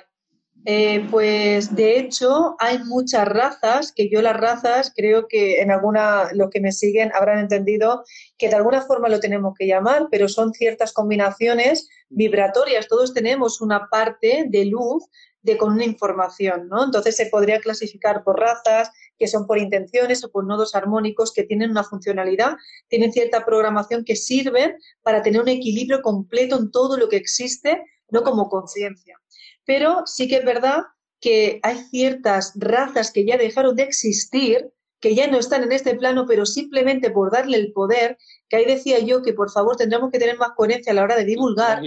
Eh, 0.66 1.06
pues 1.10 1.74
de 1.74 1.98
hecho 1.98 2.54
hay 2.58 2.80
muchas 2.84 3.26
razas 3.26 3.92
que 3.92 4.10
yo 4.10 4.20
las 4.20 4.36
razas 4.36 4.92
creo 4.94 5.26
que 5.26 5.62
en 5.62 5.70
alguna, 5.70 6.32
los 6.34 6.50
que 6.50 6.60
me 6.60 6.70
siguen 6.70 7.10
habrán 7.14 7.38
entendido 7.38 8.04
que 8.36 8.50
de 8.50 8.56
alguna 8.56 8.82
forma 8.82 9.08
lo 9.08 9.20
tenemos 9.20 9.54
que 9.58 9.66
llamar, 9.66 10.08
pero 10.10 10.28
son 10.28 10.52
ciertas 10.52 10.92
combinaciones 10.92 11.88
vibratorias. 12.10 12.88
Todos 12.88 13.14
tenemos 13.14 13.62
una 13.62 13.88
parte 13.88 14.44
de 14.48 14.66
luz 14.66 15.06
de, 15.42 15.56
con 15.56 15.72
una 15.72 15.84
información, 15.84 16.68
¿no? 16.68 16.84
Entonces 16.84 17.16
se 17.16 17.26
podría 17.26 17.60
clasificar 17.60 18.22
por 18.22 18.38
razas, 18.38 18.90
que 19.18 19.28
son 19.28 19.46
por 19.46 19.58
intenciones 19.58 20.22
o 20.24 20.30
por 20.30 20.46
nodos 20.46 20.74
armónicos 20.74 21.32
que 21.32 21.44
tienen 21.44 21.70
una 21.70 21.84
funcionalidad, 21.84 22.56
tienen 22.88 23.12
cierta 23.12 23.46
programación 23.46 24.04
que 24.04 24.16
sirven 24.16 24.76
para 25.02 25.22
tener 25.22 25.40
un 25.40 25.48
equilibrio 25.48 26.02
completo 26.02 26.58
en 26.58 26.70
todo 26.70 26.98
lo 26.98 27.08
que 27.08 27.16
existe, 27.16 27.82
no 28.10 28.22
como 28.22 28.48
conciencia. 28.48 29.19
Pero 29.70 30.02
sí 30.04 30.26
que 30.26 30.38
es 30.38 30.44
verdad 30.44 30.82
que 31.20 31.60
hay 31.62 31.76
ciertas 31.76 32.54
razas 32.56 33.12
que 33.12 33.24
ya 33.24 33.36
dejaron 33.36 33.76
de 33.76 33.84
existir, 33.84 34.72
que 34.98 35.14
ya 35.14 35.28
no 35.28 35.38
están 35.38 35.62
en 35.62 35.70
este 35.70 35.94
plano, 35.94 36.26
pero 36.26 36.44
simplemente 36.44 37.12
por 37.12 37.30
darle 37.30 37.56
el 37.58 37.72
poder, 37.72 38.18
que 38.48 38.56
ahí 38.56 38.64
decía 38.64 38.98
yo 38.98 39.22
que 39.22 39.32
por 39.32 39.48
favor 39.48 39.76
tendremos 39.76 40.10
que 40.10 40.18
tener 40.18 40.36
más 40.38 40.50
coherencia 40.56 40.90
a 40.90 40.96
la 40.96 41.04
hora 41.04 41.14
de 41.14 41.24
divulgar. 41.24 41.80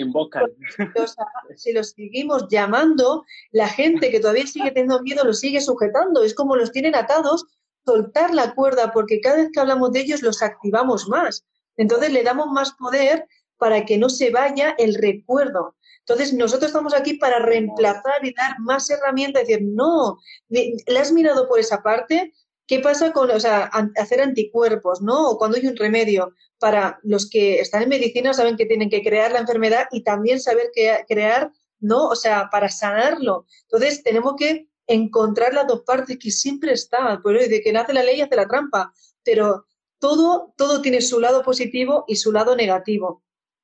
O 0.96 1.08
sea, 1.08 1.26
si 1.58 1.74
los 1.74 1.90
seguimos 1.90 2.48
llamando, 2.50 3.26
la 3.52 3.68
gente 3.68 4.10
que 4.12 4.22
todavía 4.22 4.48
sigue 4.48 4.72
teniendo 4.72 5.02
miedo 5.02 5.26
los 5.26 5.42
sigue 5.42 5.60
sujetando, 5.60 6.24
es 6.24 6.34
como 6.34 6.56
los 6.56 6.72
tienen 6.72 6.96
atados, 6.96 7.44
soltar 7.86 8.34
la 8.34 8.56
cuerda, 8.56 8.94
porque 8.94 9.20
cada 9.20 9.36
vez 9.36 9.50
que 9.52 9.60
hablamos 9.60 9.92
de 9.92 10.00
ellos 10.00 10.22
los 10.22 10.42
activamos 10.42 11.10
más. 11.10 11.44
Entonces 11.76 12.14
le 12.14 12.24
damos 12.24 12.48
más 12.48 12.72
poder 12.76 13.28
para 13.58 13.84
que 13.84 13.98
no 13.98 14.08
se 14.08 14.30
vaya 14.30 14.74
el 14.78 14.96
recuerdo. 14.96 15.76
Entonces, 16.06 16.34
nosotros 16.34 16.70
estamos 16.70 16.94
aquí 16.94 17.16
para 17.16 17.40
reemplazar 17.40 18.24
y 18.24 18.34
dar 18.34 18.60
más 18.60 18.90
herramientas, 18.90 19.48
decir, 19.48 19.64
no, 19.64 20.20
¿le 20.50 21.00
has 21.00 21.12
mirado 21.14 21.48
por 21.48 21.60
esa 21.60 21.82
parte? 21.82 22.34
¿Qué 22.68 22.80
pasa 22.80 23.14
con, 23.14 23.32
o 23.32 23.40
sea, 23.40 23.70
hacer 23.96 24.22
anticuerpos, 24.22 25.02
¿no? 25.02 25.30
O 25.30 25.38
cuando 25.38 25.58
hay 25.58 25.68
un 25.68 25.76
remedio. 25.76 26.34
Para 26.60 27.00
los 27.04 27.30
que 27.30 27.60
están 27.60 27.84
en 27.84 27.90
medicina 27.90 28.34
saben 28.34 28.56
que 28.56 28.66
tienen 28.66 28.90
que 28.90 29.02
crear 29.02 29.32
la 29.32 29.40
enfermedad 29.40 29.88
y 29.92 30.04
también 30.04 30.40
saber 30.40 30.72
que 30.74 31.04
crear, 31.08 31.52
¿no? 31.80 32.08
O 32.08 32.16
sea, 32.16 32.50
para 32.52 32.70
sanarlo. 32.70 33.46
Entonces, 33.64 34.04
tenemos 34.04 34.36
que 34.38 34.68
encontrar 34.88 35.54
las 35.54 35.68
dos 35.68 35.84
partes 35.86 36.18
que 36.20 36.32
siempre 36.32 36.74
están, 36.74 37.22
pues 37.22 37.50
de 37.50 37.62
que 37.62 37.72
nace 37.72 37.94
la 37.94 38.04
ley 38.04 38.22
hace 38.22 38.36
la 38.36 38.48
trampa, 38.48 38.94
pero 39.24 39.66
todo, 40.00 40.54
todo 40.58 40.82
tiene 40.82 41.02
su 41.02 41.20
lado 41.20 41.44
positivo 41.44 42.04
y 42.08 42.18
su 42.18 42.32
lado 42.32 42.56
negativo. 42.56 43.24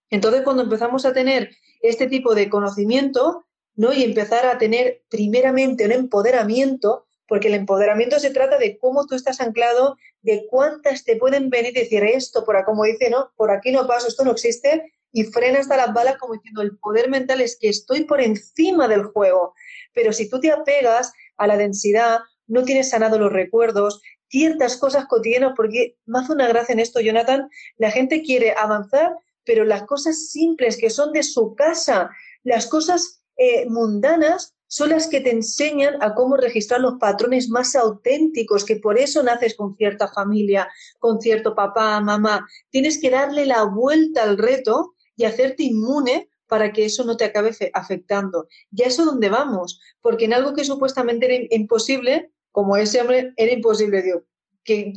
Entonces, 0.10 0.42
cuando 0.44 0.64
empezamos 0.64 1.06
a 1.06 1.14
tener 1.14 1.52
este 1.82 2.08
tipo 2.08 2.36
de 2.36 2.50
conocimiento, 2.50 3.46
¿no? 3.76 3.94
Y 3.94 4.04
empezar 4.04 4.46
a 4.46 4.58
tener 4.58 5.04
primeramente 5.10 5.86
un 5.86 5.92
empoderamiento, 5.92 7.06
porque 7.28 7.48
el 7.48 7.54
empoderamiento 7.54 8.20
se 8.20 8.32
trata 8.32 8.58
de 8.58 8.78
cómo 8.78 9.06
tú 9.06 9.16
estás 9.16 9.40
anclado, 9.40 9.98
de 10.22 10.46
cuántas 10.50 11.04
te 11.04 11.16
pueden 11.16 11.50
venir 11.50 11.72
y 11.78 11.82
decir 11.82 12.04
esto, 12.04 12.44
por 12.44 12.64
como 12.66 12.84
dice, 12.84 13.10
no, 13.10 13.32
por 13.36 13.52
aquí 13.52 13.72
no 13.72 13.88
paso, 13.88 14.08
esto 14.08 14.26
no 14.26 14.32
existe, 14.32 14.92
y 15.12 15.24
frena 15.24 15.60
hasta 15.60 15.78
las 15.78 15.94
balas 15.94 16.18
como 16.18 16.34
diciendo, 16.34 16.62
el 16.62 16.78
poder 16.78 17.10
mental 17.10 17.42
es 17.42 17.58
que 17.60 17.70
estoy 17.70 18.04
por 18.06 18.22
encima 18.22 18.88
del 18.88 19.04
juego. 19.04 19.54
Pero 19.94 20.14
si 20.14 20.30
tú 20.30 20.40
te 20.40 20.52
apegas 20.52 21.14
a 21.38 21.48
la 21.48 21.58
densidad, 21.58 22.20
no 22.48 22.64
tienes 22.64 22.90
sanado 22.90 23.18
los 23.18 23.32
recuerdos, 23.32 24.02
ciertas 24.28 24.78
cosas 24.78 25.06
cotidianas, 25.06 25.54
porque 25.56 25.98
más 26.06 26.30
una 26.30 26.48
gracia 26.48 26.74
en 26.74 26.80
esto, 26.80 27.00
Jonathan, 27.00 27.50
la 27.78 27.92
gente 27.92 28.22
quiere 28.22 28.54
avanzar, 28.56 29.16
pero 29.50 29.66
las 29.66 29.88
cosas 29.88 30.30
simples 30.30 30.78
que 30.78 30.92
son 30.92 31.12
de 31.12 31.24
su 31.24 31.56
casa, 31.56 32.12
las 32.44 32.68
cosas 32.68 33.24
eh, 33.36 33.68
mundanas, 33.68 34.54
son 34.68 34.90
las 34.92 35.08
que 35.08 35.22
te 35.22 35.32
enseñan 35.32 35.96
a 36.04 36.14
cómo 36.14 36.38
registrar 36.38 36.82
los 36.82 37.00
patrones 37.00 37.50
más 37.50 37.76
auténticos, 37.76 38.64
que 38.64 38.76
por 38.76 39.00
eso 39.00 39.24
naces 39.24 39.56
con 39.56 39.76
cierta 39.76 40.08
familia, 40.08 40.70
con 41.00 41.20
cierto 41.20 41.56
papá, 41.56 42.00
mamá. 42.00 42.48
Tienes 42.70 43.02
que 43.02 43.10
darle 43.10 43.48
la 43.48 43.64
vuelta 43.64 44.22
al 44.22 44.38
reto 44.38 44.94
y 45.16 45.26
hacerte 45.26 45.64
inmune 45.64 46.30
para 46.46 46.72
que 46.72 46.86
eso 46.86 47.04
no 47.04 47.18
te 47.18 47.26
acabe 47.26 47.50
afectando. 47.74 48.48
Y 48.72 48.84
a 48.84 48.86
eso 48.86 49.04
dónde 49.04 49.30
vamos, 49.30 49.82
porque 50.00 50.26
en 50.26 50.34
algo 50.34 50.54
que 50.54 50.64
supuestamente 50.64 51.26
era 51.26 51.48
imposible, 51.50 52.32
como 52.52 52.78
ese 52.78 53.02
hombre 53.02 53.34
era 53.36 53.52
imposible, 53.52 54.04
Dios. 54.04 54.22
Que, 54.64 54.94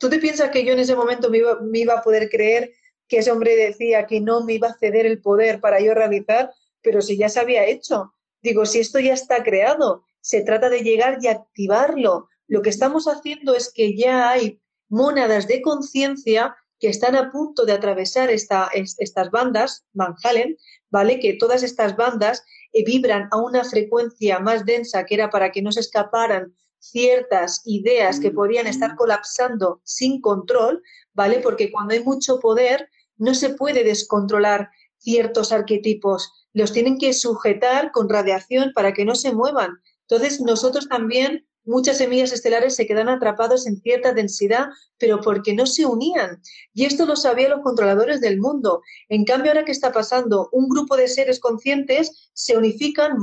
¿Tú 0.00 0.10
te 0.10 0.18
piensas 0.18 0.50
que 0.50 0.64
yo 0.64 0.72
en 0.72 0.80
ese 0.80 0.96
momento 0.96 1.30
me 1.30 1.78
iba 1.78 1.94
a 1.94 2.02
poder 2.02 2.28
creer 2.28 2.72
que 3.14 3.20
ese 3.20 3.30
hombre 3.30 3.54
decía 3.54 4.06
que 4.06 4.20
no 4.20 4.44
me 4.44 4.54
iba 4.54 4.66
a 4.66 4.74
ceder 4.74 5.06
el 5.06 5.22
poder 5.22 5.60
para 5.60 5.80
yo 5.80 5.94
realizar? 5.94 6.52
Pero 6.82 7.00
si 7.00 7.16
ya 7.16 7.28
se 7.28 7.38
había 7.38 7.64
hecho. 7.64 8.12
Digo, 8.42 8.66
si 8.66 8.80
esto 8.80 8.98
ya 8.98 9.14
está 9.14 9.44
creado, 9.44 10.02
se 10.20 10.42
trata 10.42 10.68
de 10.68 10.80
llegar 10.80 11.18
y 11.20 11.28
activarlo. 11.28 12.28
Lo 12.48 12.60
que 12.60 12.70
estamos 12.70 13.06
haciendo 13.06 13.54
es 13.54 13.72
que 13.72 13.96
ya 13.96 14.30
hay 14.30 14.60
mónadas 14.88 15.46
de 15.46 15.62
conciencia 15.62 16.56
que 16.80 16.88
están 16.88 17.14
a 17.14 17.30
punto 17.30 17.64
de 17.64 17.72
atravesar 17.72 18.30
esta, 18.30 18.68
estas 18.74 19.30
bandas, 19.30 19.84
Van 19.92 20.16
Halen, 20.24 20.56
¿vale? 20.90 21.20
Que 21.20 21.34
todas 21.34 21.62
estas 21.62 21.94
bandas 21.94 22.42
eh, 22.72 22.82
vibran 22.84 23.28
a 23.30 23.36
una 23.36 23.62
frecuencia 23.62 24.40
más 24.40 24.64
densa 24.64 25.04
que 25.04 25.14
era 25.14 25.30
para 25.30 25.52
que 25.52 25.62
no 25.62 25.70
se 25.70 25.80
escaparan 25.80 26.52
ciertas 26.80 27.62
ideas 27.64 28.18
que 28.18 28.32
podían 28.32 28.66
estar 28.66 28.94
mm. 28.94 28.96
colapsando 28.96 29.80
sin 29.84 30.20
control, 30.20 30.82
¿vale? 31.12 31.38
Porque 31.38 31.70
cuando 31.70 31.94
hay 31.94 32.02
mucho 32.02 32.40
poder 32.40 32.90
no 33.16 33.34
se 33.34 33.50
puede 33.50 33.84
descontrolar 33.84 34.70
ciertos 34.98 35.52
arquetipos, 35.52 36.32
los 36.52 36.72
tienen 36.72 36.98
que 36.98 37.12
sujetar 37.12 37.90
con 37.92 38.08
radiación 38.08 38.72
para 38.74 38.92
que 38.92 39.04
no 39.04 39.14
se 39.14 39.32
muevan. 39.32 39.78
Entonces 40.08 40.40
nosotros 40.40 40.88
también 40.88 41.46
muchas 41.64 41.98
semillas 41.98 42.32
estelares 42.32 42.76
se 42.76 42.86
quedan 42.86 43.08
atrapados 43.08 43.66
en 43.66 43.80
cierta 43.80 44.12
densidad, 44.12 44.66
pero 44.98 45.20
porque 45.20 45.54
no 45.54 45.66
se 45.66 45.86
unían. 45.86 46.40
Y 46.72 46.84
esto 46.84 47.06
lo 47.06 47.16
sabían 47.16 47.50
los 47.50 47.62
controladores 47.62 48.20
del 48.20 48.40
mundo. 48.40 48.82
En 49.08 49.24
cambio, 49.24 49.50
ahora 49.52 49.64
que 49.64 49.72
está 49.72 49.92
pasando, 49.92 50.48
un 50.52 50.68
grupo 50.68 50.96
de 50.96 51.08
seres 51.08 51.40
conscientes 51.40 52.30
se 52.32 52.56
unifican 52.56 53.16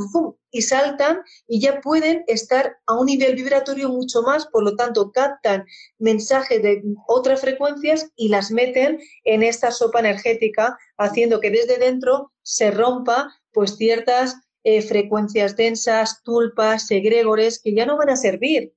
y 0.51 0.61
saltan 0.61 1.21
y 1.47 1.61
ya 1.61 1.81
pueden 1.81 2.23
estar 2.27 2.77
a 2.85 2.95
un 2.95 3.05
nivel 3.05 3.35
vibratorio 3.35 3.89
mucho 3.89 4.21
más, 4.21 4.45
por 4.47 4.63
lo 4.63 4.75
tanto, 4.75 5.11
captan 5.11 5.65
mensajes 5.97 6.61
de 6.61 6.83
otras 7.07 7.41
frecuencias 7.41 8.09
y 8.15 8.29
las 8.29 8.51
meten 8.51 8.99
en 9.23 9.43
esta 9.43 9.71
sopa 9.71 9.99
energética, 9.99 10.77
haciendo 10.97 11.39
que 11.39 11.51
desde 11.51 11.77
dentro 11.77 12.31
se 12.43 12.71
rompa 12.71 13.33
pues 13.53 13.75
ciertas 13.75 14.35
eh, 14.63 14.81
frecuencias 14.81 15.55
densas, 15.55 16.21
tulpas, 16.23 16.89
egregores, 16.91 17.59
que 17.61 17.73
ya 17.73 17.85
no 17.85 17.97
van 17.97 18.09
a 18.09 18.15
servir. 18.15 18.73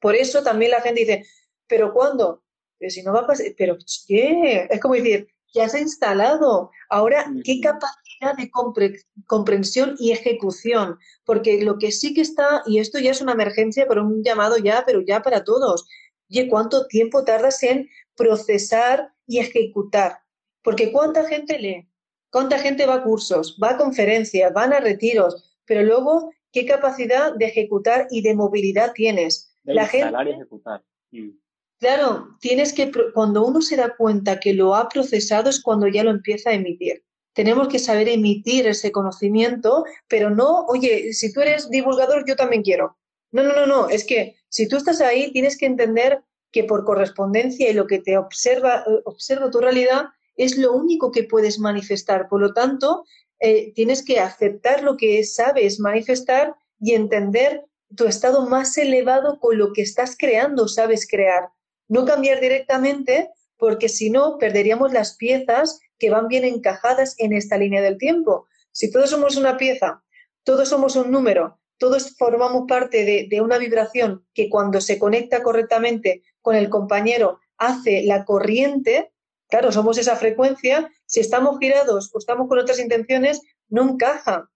Por 0.00 0.14
eso 0.14 0.42
también 0.42 0.70
la 0.70 0.80
gente 0.80 1.00
dice, 1.00 1.26
¿pero 1.66 1.92
cuándo? 1.92 2.42
Pero 2.78 2.90
si 2.90 3.02
no 3.02 3.12
va 3.12 3.20
a 3.20 3.26
pasar, 3.26 3.46
¿pero 3.56 3.76
qué? 4.06 4.68
Es 4.70 4.80
como 4.80 4.94
decir, 4.94 5.28
ya 5.52 5.68
se 5.68 5.78
ha 5.78 5.80
instalado. 5.80 6.70
Ahora, 6.88 7.30
¿qué 7.44 7.60
capacidad 7.60 8.36
de 8.36 8.50
comprensión 9.26 9.96
y 9.98 10.12
ejecución? 10.12 10.98
Porque 11.24 11.62
lo 11.62 11.78
que 11.78 11.92
sí 11.92 12.14
que 12.14 12.20
está, 12.20 12.62
y 12.66 12.78
esto 12.78 12.98
ya 12.98 13.10
es 13.10 13.20
una 13.20 13.32
emergencia, 13.32 13.86
pero 13.88 14.04
un 14.04 14.22
llamado 14.22 14.56
ya, 14.58 14.84
pero 14.86 15.00
ya 15.00 15.22
para 15.22 15.44
todos. 15.44 15.86
Oye, 16.30 16.48
¿cuánto 16.48 16.86
tiempo 16.86 17.24
tardas 17.24 17.62
en 17.62 17.88
procesar 18.14 19.12
y 19.26 19.38
ejecutar? 19.38 20.20
Porque 20.62 20.92
¿cuánta 20.92 21.26
gente 21.26 21.58
lee? 21.58 21.87
¿Cuánta 22.30 22.58
gente 22.58 22.86
va 22.86 22.94
a 22.94 23.02
cursos, 23.02 23.58
va 23.62 23.70
a 23.70 23.76
conferencias, 23.76 24.52
van 24.52 24.72
a 24.72 24.80
retiros? 24.80 25.58
Pero 25.64 25.82
luego, 25.82 26.30
¿qué 26.52 26.66
capacidad 26.66 27.34
de 27.34 27.46
ejecutar 27.46 28.06
y 28.10 28.22
de 28.22 28.34
movilidad 28.34 28.92
tienes? 28.92 29.52
la 29.64 29.86
gente, 29.86 30.14
ejecutar. 30.30 30.82
Mm. 31.10 31.30
Claro, 31.78 32.36
tienes 32.40 32.72
que, 32.72 32.90
cuando 33.14 33.46
uno 33.46 33.60
se 33.60 33.76
da 33.76 33.94
cuenta 33.96 34.40
que 34.40 34.52
lo 34.52 34.74
ha 34.74 34.88
procesado 34.88 35.48
es 35.48 35.62
cuando 35.62 35.86
ya 35.86 36.02
lo 36.02 36.10
empieza 36.10 36.50
a 36.50 36.54
emitir. 36.54 37.04
Tenemos 37.34 37.68
que 37.68 37.78
saber 37.78 38.08
emitir 38.08 38.66
ese 38.66 38.90
conocimiento, 38.90 39.84
pero 40.08 40.28
no, 40.28 40.64
oye, 40.66 41.12
si 41.12 41.32
tú 41.32 41.40
eres 41.40 41.70
divulgador, 41.70 42.24
yo 42.26 42.34
también 42.34 42.62
quiero. 42.62 42.98
No, 43.30 43.44
no, 43.44 43.54
no, 43.54 43.66
no, 43.66 43.88
es 43.88 44.04
que 44.04 44.36
si 44.48 44.66
tú 44.66 44.76
estás 44.76 45.00
ahí, 45.00 45.30
tienes 45.32 45.56
que 45.56 45.66
entender 45.66 46.24
que 46.50 46.64
por 46.64 46.84
correspondencia 46.84 47.70
y 47.70 47.74
lo 47.74 47.86
que 47.86 48.00
te 48.00 48.16
observa, 48.16 48.84
observa 49.04 49.50
tu 49.50 49.60
realidad, 49.60 50.06
es 50.38 50.56
lo 50.56 50.72
único 50.72 51.12
que 51.12 51.24
puedes 51.24 51.58
manifestar. 51.58 52.28
Por 52.28 52.40
lo 52.40 52.54
tanto, 52.54 53.04
eh, 53.40 53.72
tienes 53.74 54.02
que 54.04 54.20
aceptar 54.20 54.82
lo 54.82 54.96
que 54.96 55.22
sabes 55.24 55.80
manifestar 55.80 56.54
y 56.80 56.94
entender 56.94 57.64
tu 57.94 58.06
estado 58.06 58.48
más 58.48 58.78
elevado 58.78 59.38
con 59.40 59.58
lo 59.58 59.72
que 59.72 59.82
estás 59.82 60.16
creando, 60.16 60.68
sabes 60.68 61.06
crear. 61.06 61.50
No 61.88 62.04
cambiar 62.04 62.40
directamente 62.40 63.30
porque 63.56 63.88
si 63.88 64.10
no 64.10 64.38
perderíamos 64.38 64.92
las 64.92 65.16
piezas 65.16 65.80
que 65.98 66.10
van 66.10 66.28
bien 66.28 66.44
encajadas 66.44 67.16
en 67.18 67.32
esta 67.32 67.58
línea 67.58 67.82
del 67.82 67.98
tiempo. 67.98 68.46
Si 68.70 68.92
todos 68.92 69.10
somos 69.10 69.36
una 69.36 69.56
pieza, 69.56 70.04
todos 70.44 70.68
somos 70.68 70.94
un 70.94 71.10
número, 71.10 71.58
todos 71.78 72.16
formamos 72.16 72.64
parte 72.68 73.04
de, 73.04 73.26
de 73.28 73.40
una 73.40 73.58
vibración 73.58 74.24
que 74.34 74.48
cuando 74.48 74.80
se 74.80 74.98
conecta 74.98 75.42
correctamente 75.42 76.22
con 76.40 76.54
el 76.54 76.68
compañero 76.68 77.40
hace 77.56 78.04
la 78.04 78.24
corriente, 78.24 79.10
Claro, 79.48 79.72
somos 79.72 79.96
esa 79.98 80.16
frecuencia, 80.16 80.90
si 81.06 81.20
estamos 81.20 81.58
girados 81.58 82.10
o 82.12 82.18
estamos 82.18 82.48
con 82.48 82.58
otras 82.58 82.78
intenciones, 82.78 83.40
no 83.68 83.82
encaja. 83.82 84.50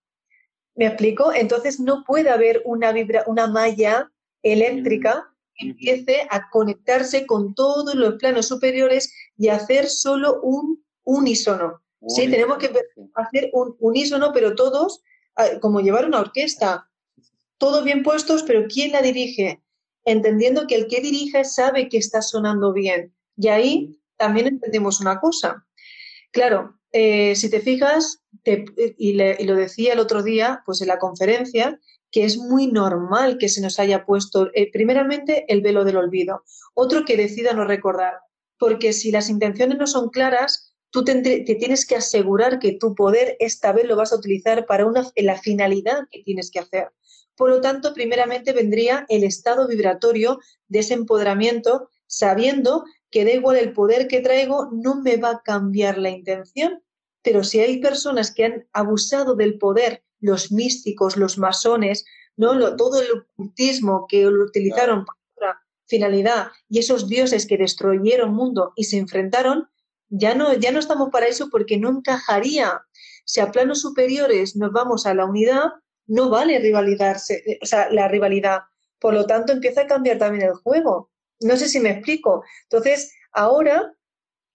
¿Me 0.75 0.87
explico? 0.87 1.33
Entonces 1.33 1.81
no 1.81 2.05
puede 2.05 2.31
haber 2.31 2.63
una, 2.65 2.93
vibra, 2.93 3.25
una 3.27 3.47
malla 3.47 4.11
eléctrica 4.43 5.29
que 5.55 5.69
empiece 5.69 6.27
a 6.31 6.49
conectarse 6.51 7.27
con 7.27 7.55
todos 7.55 7.95
los 7.95 8.15
planos 8.15 8.47
superiores 8.49 9.13
y 9.37 9.49
hacer 9.49 9.89
solo 9.89 10.41
un 10.43 10.85
unísono. 11.05 11.81
Sí, 12.09 12.29
tenemos 12.29 12.59
que 12.59 12.73
hacer 13.15 13.51
un 13.53 13.77
unísono, 13.79 14.33
pero 14.33 14.55
todos, 14.55 15.03
ah, 15.37 15.47
como 15.61 15.81
llevar 15.81 16.05
una 16.05 16.21
orquesta, 16.21 16.89
todos 17.59 17.85
bien 17.85 18.03
puestos, 18.03 18.43
pero 18.43 18.67
¿quién 18.67 18.91
la 18.93 19.03
dirige? 19.03 19.63
Entendiendo 20.05 20.67
que 20.67 20.75
el 20.75 20.89
que 20.89 21.01
dirige 21.01 21.45
sabe 21.45 21.89
que 21.89 21.99
está 21.99 22.21
sonando 22.21 22.73
bien. 22.73 23.15
Y 23.37 23.49
ahí 23.49 24.02
también 24.23 24.47
entendemos 24.47 25.01
una 25.01 25.19
cosa. 25.19 25.67
Claro, 26.31 26.79
eh, 26.93 27.35
si 27.35 27.51
te 27.51 27.59
fijas, 27.59 28.23
y, 28.45 29.15
lo 29.15 29.57
decía 29.57 29.95
el 29.95 29.99
otro 29.99 30.23
día, 30.23 30.63
pues 30.65 30.81
en 30.81 30.87
la 30.87 31.01
conferencia, 31.01 31.81
que 32.13 32.25
es 32.25 32.39
muy 32.39 32.69
normal 32.69 33.37
que 33.37 33.49
se 33.49 33.61
nos 33.61 33.81
haya 33.81 34.07
puesto, 34.07 34.49
eh, 34.55 34.71
primeramente, 34.71 35.45
el 35.49 35.61
velo 35.61 35.85
del 35.85 35.97
olvido. 35.97 36.45
Otro 36.75 37.05
que 37.05 37.17
decida 37.17 37.53
no 37.53 37.65
recordar. 37.65 38.15
Porque 38.59 38.93
si 38.93 39.11
las 39.11 39.29
intenciones 39.29 39.77
no 39.77 39.89
son 39.89 40.11
claras, 40.11 40.73
tú 40.91 41.03
te, 41.03 41.21
tienes 41.21 41.85
que 41.85 41.97
asegurar 41.97 42.61
que 42.61 42.77
tu 42.79 42.95
poder 42.95 43.37
esta 43.41 43.73
vez 43.73 43.87
lo 43.87 43.97
vas 43.97 44.13
a 44.13 44.17
utilizar 44.17 44.67
para 44.67 44.87
una, 44.87 45.05
la 45.17 45.37
finalidad 45.37 46.07
que 46.13 46.23
tienes 46.23 46.53
que 46.53 46.61
hacer. 46.61 46.93
Por 47.35 47.51
lo 47.51 47.61
tanto, 47.61 47.93
primeramente 47.93 48.53
vendría 48.53 49.05
el 49.09 49.25
estado 49.25 49.67
vibratorio 49.67 50.39
de 50.69 50.79
ese 50.79 50.95
empoderamiento, 50.95 51.89
sabiendo 52.07 52.85
que 53.13 53.25
da 53.25 53.31
igual 53.31 53.57
el 53.57 53.73
poder 53.73 54.09
que 54.09 54.21
traigo, 54.21 54.71
no 54.73 55.01
me 55.01 55.17
va 55.19 55.31
a 55.31 55.43
cambiar 55.43 55.99
la 55.99 56.11
intención. 56.11 56.83
Pero 57.23 57.45
si 57.45 57.61
hay 57.61 57.79
personas 57.81 58.33
que 58.35 58.45
han 58.45 58.67
abusado 58.73 59.37
del 59.37 59.59
poder, 59.59 60.03
los 60.19 60.51
místicos, 60.51 61.17
los 61.17 61.39
masones, 61.39 62.05
¿no? 62.37 62.75
todo 62.77 63.01
el 63.01 63.09
ocultismo 63.13 64.07
que 64.09 64.23
lo 64.25 64.45
utilizaron 64.45 65.05
para 65.37 65.61
finalidad 65.87 66.49
y 66.69 66.79
esos 66.79 67.09
dioses 67.09 67.47
que 67.47 67.59
destruyeron 67.59 68.35
mundo 68.35 68.73
y 68.77 68.85
se 68.85 68.97
enfrentaron, 68.97 69.69
ya 70.09 70.35
no, 70.35 70.55
ya 70.55 70.73
no 70.73 70.79
estamos 70.79 71.11
para 71.11 71.27
eso 71.27 71.49
porque 71.51 71.79
no 71.79 71.91
encajaría. 71.91 72.81
Si 73.25 73.41
a 73.41 73.53
planos 73.53 73.83
superiores 73.83 74.57
nos 74.57 74.73
vamos 74.73 75.07
a 75.07 75.15
la 75.15 75.27
unidad, 75.27 75.73
no 76.07 76.31
vale 76.31 76.59
rivalizarse, 76.59 77.43
eh, 77.47 77.59
o 77.63 77.67
sea, 77.67 77.91
la 77.91 78.09
rivalidad. 78.09 78.63
Por 78.99 79.15
lo 79.15 79.27
tanto, 79.27 79.53
empieza 79.53 79.83
a 79.83 79.87
cambiar 79.87 80.19
también 80.19 80.49
el 80.49 80.55
juego. 80.55 81.12
No 81.45 81.57
sé 81.57 81.69
si 81.69 81.81
me 81.81 81.91
explico. 81.91 82.45
Entonces, 82.65 83.13
ahora 83.33 83.95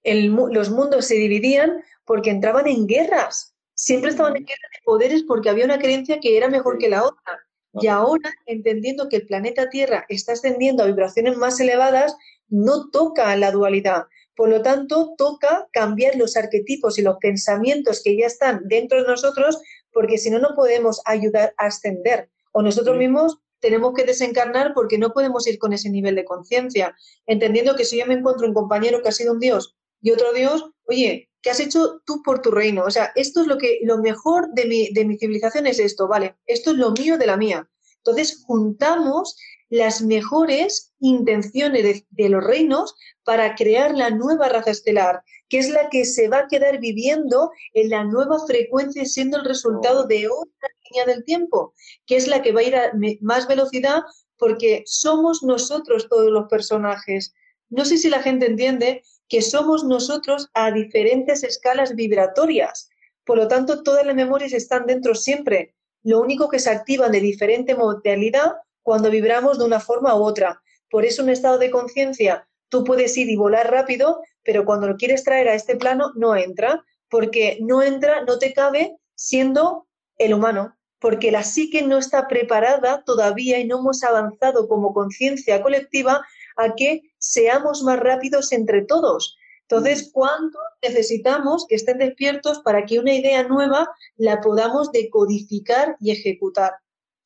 los 0.03 0.69
mundos 0.69 1.05
se 1.05 1.15
dividían 1.15 1.83
porque 2.05 2.29
entraban 2.29 2.67
en 2.67 2.87
guerras. 2.87 3.55
Siempre 3.73 4.11
estaban 4.11 4.35
en 4.37 4.45
guerras 4.45 4.71
de 4.73 4.83
poderes 4.83 5.23
porque 5.23 5.49
había 5.49 5.65
una 5.65 5.79
creencia 5.79 6.19
que 6.19 6.37
era 6.37 6.49
mejor 6.49 6.77
que 6.77 6.89
la 6.89 7.03
otra. 7.03 7.39
Y 7.79 7.87
ahora, 7.87 8.33
entendiendo 8.45 9.07
que 9.07 9.17
el 9.17 9.27
planeta 9.27 9.69
Tierra 9.69 10.05
está 10.09 10.33
ascendiendo 10.33 10.81
a 10.81 10.87
vibraciones 10.87 11.37
más 11.37 11.59
elevadas, 11.59 12.15
no 12.47 12.89
toca 12.89 13.35
la 13.35 13.51
dualidad. 13.51 14.05
Por 14.35 14.49
lo 14.49 14.61
tanto, 14.61 15.13
toca 15.17 15.67
cambiar 15.71 16.15
los 16.15 16.37
arquetipos 16.37 16.97
y 16.97 17.01
los 17.01 17.17
pensamientos 17.17 18.01
que 18.03 18.17
ya 18.17 18.25
están 18.25 18.61
dentro 18.67 19.01
de 19.01 19.07
nosotros, 19.07 19.61
porque 19.91 20.17
si 20.17 20.29
no, 20.29 20.39
no 20.39 20.55
podemos 20.55 21.01
ayudar 21.05 21.53
a 21.57 21.67
ascender. 21.67 22.29
O 22.51 22.61
nosotros 22.61 22.97
mismos 22.97 23.39
tenemos 23.59 23.93
que 23.93 24.03
desencarnar 24.03 24.73
porque 24.73 24.97
no 24.97 25.11
podemos 25.11 25.47
ir 25.47 25.57
con 25.59 25.73
ese 25.73 25.89
nivel 25.89 26.15
de 26.15 26.25
conciencia, 26.25 26.95
entendiendo 27.25 27.75
que 27.75 27.85
si 27.85 27.97
yo 27.99 28.05
me 28.05 28.13
encuentro 28.15 28.47
un 28.47 28.53
compañero 28.53 29.01
que 29.01 29.09
ha 29.09 29.13
sido 29.13 29.33
un 29.33 29.39
dios 29.39 29.75
y 30.01 30.11
otro 30.11 30.33
dios, 30.33 30.69
oye, 30.87 31.29
¿qué 31.41 31.49
has 31.49 31.59
hecho 31.59 32.01
tú 32.05 32.21
por 32.23 32.41
tu 32.41 32.51
reino? 32.51 32.83
O 32.83 32.91
sea, 32.91 33.11
esto 33.15 33.41
es 33.41 33.47
lo 33.47 33.57
que 33.57 33.79
lo 33.83 33.97
mejor 33.97 34.53
de 34.53 34.65
mi, 34.65 34.89
de 34.93 35.05
mi 35.05 35.17
civilización 35.17 35.67
es 35.67 35.79
esto, 35.79 36.07
¿vale? 36.07 36.35
Esto 36.45 36.71
es 36.71 36.77
lo 36.77 36.91
mío 36.91 37.17
de 37.17 37.27
la 37.27 37.37
mía. 37.37 37.69
Entonces 37.97 38.43
juntamos 38.45 39.37
las 39.69 40.01
mejores 40.01 40.93
intenciones 40.99 42.05
de, 42.09 42.29
los 42.29 42.43
reinos 42.43 42.95
para 43.23 43.55
crear 43.55 43.95
la 43.95 44.09
nueva 44.09 44.47
raza 44.49 44.71
estelar, 44.71 45.23
que 45.49 45.59
es 45.59 45.69
la 45.69 45.89
que 45.89 46.05
se 46.05 46.29
va 46.29 46.39
a 46.39 46.47
quedar 46.47 46.79
viviendo 46.79 47.51
en 47.73 47.89
la 47.89 48.03
nueva 48.03 48.37
frecuencia, 48.45 49.05
siendo 49.05 49.37
el 49.37 49.45
resultado 49.45 50.05
de 50.05 50.27
otra 50.27 50.69
línea 50.85 51.05
del 51.05 51.25
tiempo, 51.25 51.73
que 52.05 52.15
es 52.15 52.27
la 52.27 52.41
que 52.41 52.51
va 52.51 52.61
a 52.61 52.63
ir 52.63 52.75
a 52.75 52.91
más 53.21 53.47
velocidad 53.47 54.03
porque 54.37 54.83
somos 54.85 55.43
nosotros 55.43 56.07
todos 56.09 56.31
los 56.31 56.47
personajes. 56.47 57.33
No 57.69 57.85
sé 57.85 57.97
si 57.97 58.09
la 58.09 58.21
gente 58.21 58.45
entiende 58.45 59.03
que 59.27 59.41
somos 59.41 59.83
nosotros 59.83 60.49
a 60.53 60.71
diferentes 60.71 61.43
escalas 61.43 61.95
vibratorias. 61.95 62.89
Por 63.25 63.37
lo 63.37 63.47
tanto, 63.47 63.83
todas 63.83 64.05
las 64.05 64.15
memorias 64.15 64.53
están 64.53 64.85
dentro 64.85 65.15
siempre. 65.15 65.75
Lo 66.03 66.21
único 66.21 66.47
que 66.47 66.59
se 66.59 66.69
activan 66.69 67.11
de 67.11 67.19
diferente 67.19 67.75
modalidad 67.75 68.53
cuando 68.87 69.11
vibramos 69.11 69.59
de 69.59 69.65
una 69.65 69.81
forma 69.81 70.15
u 70.15 70.23
otra. 70.23 70.63
Por 70.89 71.03
eso 71.03 71.21
un 71.21 71.29
estado 71.29 71.57
de 71.57 71.69
conciencia, 71.69 72.47
tú 72.69 72.85
puedes 72.85 73.17
ir 73.17 73.29
y 73.29 73.35
volar 73.35 73.69
rápido, 73.69 74.21
pero 74.45 74.63
cuando 74.63 74.87
lo 74.87 74.95
quieres 74.95 75.25
traer 75.25 75.49
a 75.49 75.55
este 75.55 75.75
plano 75.75 76.13
no 76.15 76.37
entra, 76.37 76.85
porque 77.09 77.57
no 77.59 77.83
entra, 77.83 78.23
no 78.23 78.39
te 78.39 78.53
cabe 78.53 78.95
siendo 79.13 79.87
el 80.17 80.33
humano, 80.33 80.77
porque 80.99 81.33
la 81.33 81.43
psique 81.43 81.81
no 81.81 81.97
está 81.97 82.29
preparada 82.29 83.03
todavía 83.03 83.59
y 83.59 83.67
no 83.67 83.79
hemos 83.79 84.05
avanzado 84.05 84.69
como 84.69 84.93
conciencia 84.93 85.61
colectiva 85.61 86.25
a 86.55 86.73
que 86.73 87.01
seamos 87.17 87.83
más 87.83 87.99
rápidos 87.99 88.53
entre 88.53 88.85
todos. 88.85 89.35
Entonces, 89.63 90.11
¿cuánto 90.13 90.59
necesitamos 90.81 91.65
que 91.67 91.75
estén 91.75 91.97
despiertos 91.97 92.59
para 92.59 92.85
que 92.85 92.99
una 92.99 93.13
idea 93.13 93.43
nueva 93.43 93.89
la 94.15 94.39
podamos 94.39 94.93
decodificar 94.93 95.97
y 95.99 96.11
ejecutar? 96.11 96.71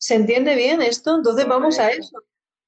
¿Se 0.01 0.15
entiende 0.15 0.55
bien 0.55 0.81
esto? 0.81 1.15
Entonces 1.15 1.47
vamos 1.47 1.77
a 1.77 1.91
eso. 1.91 2.17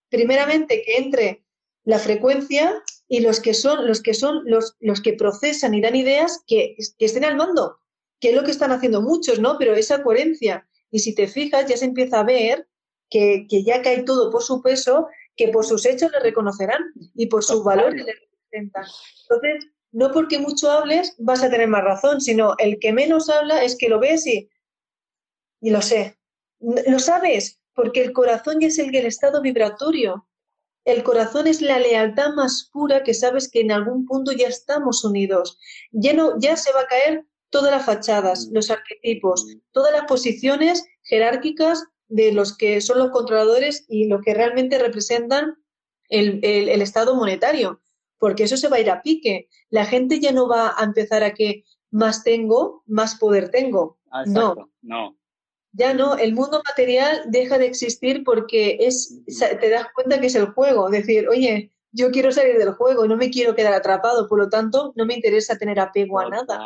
Primeramente 0.09 0.83
que 0.85 0.97
entre 0.97 1.43
la 1.83 1.97
frecuencia 1.97 2.81
y 3.07 3.21
los 3.21 3.39
que 3.39 3.55
son 3.55 3.87
los 3.87 4.03
que 4.03 4.13
son 4.13 4.43
los, 4.45 4.77
los 4.79 5.01
que 5.01 5.13
procesan 5.13 5.73
y 5.73 5.81
dan 5.81 5.95
ideas 5.95 6.43
que, 6.45 6.75
que 6.97 7.05
estén 7.05 7.25
al 7.25 7.35
mando, 7.35 7.79
que 8.19 8.29
es 8.29 8.35
lo 8.35 8.43
que 8.43 8.51
están 8.51 8.71
haciendo 8.71 9.01
muchos, 9.01 9.39
¿no? 9.39 9.57
Pero 9.57 9.73
esa 9.73 10.03
coherencia. 10.03 10.67
Y 10.91 10.99
si 10.99 11.15
te 11.15 11.27
fijas, 11.27 11.65
ya 11.65 11.75
se 11.75 11.85
empieza 11.85 12.19
a 12.19 12.23
ver 12.23 12.67
que, 13.09 13.47
que 13.49 13.63
ya 13.63 13.81
cae 13.81 14.03
todo 14.03 14.29
por 14.29 14.43
su 14.43 14.61
peso, 14.61 15.07
que 15.35 15.47
por 15.47 15.65
sus 15.65 15.87
hechos 15.87 16.11
le 16.11 16.19
reconocerán 16.19 16.83
y 17.15 17.25
por 17.25 17.43
sus 17.43 17.63
valores 17.63 18.05
le 18.05 18.13
representan. 18.13 18.85
Entonces, 19.23 19.71
no 19.91 20.11
porque 20.11 20.37
mucho 20.37 20.69
hables 20.69 21.15
vas 21.17 21.41
a 21.41 21.49
tener 21.49 21.67
más 21.67 21.83
razón, 21.83 22.21
sino 22.21 22.53
el 22.59 22.77
que 22.77 22.93
menos 22.93 23.27
habla 23.27 23.63
es 23.63 23.75
que 23.75 23.89
lo 23.89 23.99
ves 23.99 24.27
y, 24.27 24.51
y 25.61 25.71
lo 25.71 25.81
sé, 25.81 26.19
lo 26.87 26.99
sabes, 26.99 27.59
porque 27.75 28.03
el 28.03 28.13
corazón 28.13 28.59
ya 28.59 28.67
es 28.67 28.79
el, 28.79 28.95
el 28.95 29.05
estado 29.05 29.41
vibratorio. 29.41 30.27
El 30.85 31.03
corazón 31.03 31.47
es 31.47 31.61
la 31.61 31.79
lealtad 31.79 32.33
más 32.33 32.69
pura 32.71 33.03
que 33.03 33.13
sabes 33.13 33.49
que 33.49 33.61
en 33.61 33.71
algún 33.71 34.05
punto 34.05 34.31
ya 34.31 34.47
estamos 34.47 35.03
unidos. 35.03 35.57
Ya, 35.91 36.13
no, 36.13 36.37
ya 36.39 36.57
se 36.57 36.73
va 36.73 36.81
a 36.81 36.87
caer 36.87 37.25
todas 37.49 37.71
las 37.71 37.85
fachadas, 37.85 38.49
los 38.51 38.69
arquetipos, 38.69 39.45
todas 39.71 39.93
las 39.93 40.05
posiciones 40.05 40.85
jerárquicas 41.03 41.85
de 42.07 42.33
los 42.33 42.57
que 42.57 42.81
son 42.81 42.99
los 42.99 43.11
controladores 43.11 43.85
y 43.87 44.07
lo 44.07 44.21
que 44.21 44.33
realmente 44.33 44.77
representan 44.77 45.55
el, 46.09 46.39
el, 46.43 46.81
estado 46.81 47.15
monetario, 47.15 47.81
porque 48.17 48.43
eso 48.43 48.57
se 48.57 48.67
va 48.67 48.77
a 48.77 48.79
ir 48.81 48.89
a 48.89 49.01
pique. 49.01 49.49
La 49.69 49.85
gente 49.85 50.19
ya 50.19 50.31
no 50.31 50.47
va 50.47 50.75
a 50.77 50.83
empezar 50.83 51.23
a 51.23 51.33
que 51.33 51.63
más 51.91 52.23
tengo, 52.23 52.83
más 52.85 53.15
poder 53.15 53.49
tengo. 53.49 53.99
Ah, 54.11 54.23
no, 54.25 54.69
no, 54.81 55.17
ya 55.73 55.93
no, 55.93 56.15
el 56.15 56.33
mundo 56.33 56.61
material 56.63 57.23
deja 57.27 57.57
de 57.57 57.65
existir 57.65 58.23
porque 58.23 58.77
es, 58.79 59.21
te 59.59 59.69
das 59.69 59.87
cuenta 59.93 60.19
que 60.19 60.27
es 60.27 60.35
el 60.35 60.47
juego, 60.47 60.89
decir, 60.89 61.27
oye, 61.27 61.71
yo 61.91 62.11
quiero 62.11 62.31
salir 62.31 62.57
del 62.57 62.73
juego, 62.73 63.07
no 63.07 63.17
me 63.17 63.29
quiero 63.29 63.55
quedar 63.55 63.73
atrapado, 63.73 64.27
por 64.27 64.39
lo 64.39 64.49
tanto, 64.49 64.93
no 64.95 65.05
me 65.05 65.15
interesa 65.15 65.57
tener 65.57 65.79
apego 65.79 66.19
a 66.19 66.29
nada. 66.29 66.59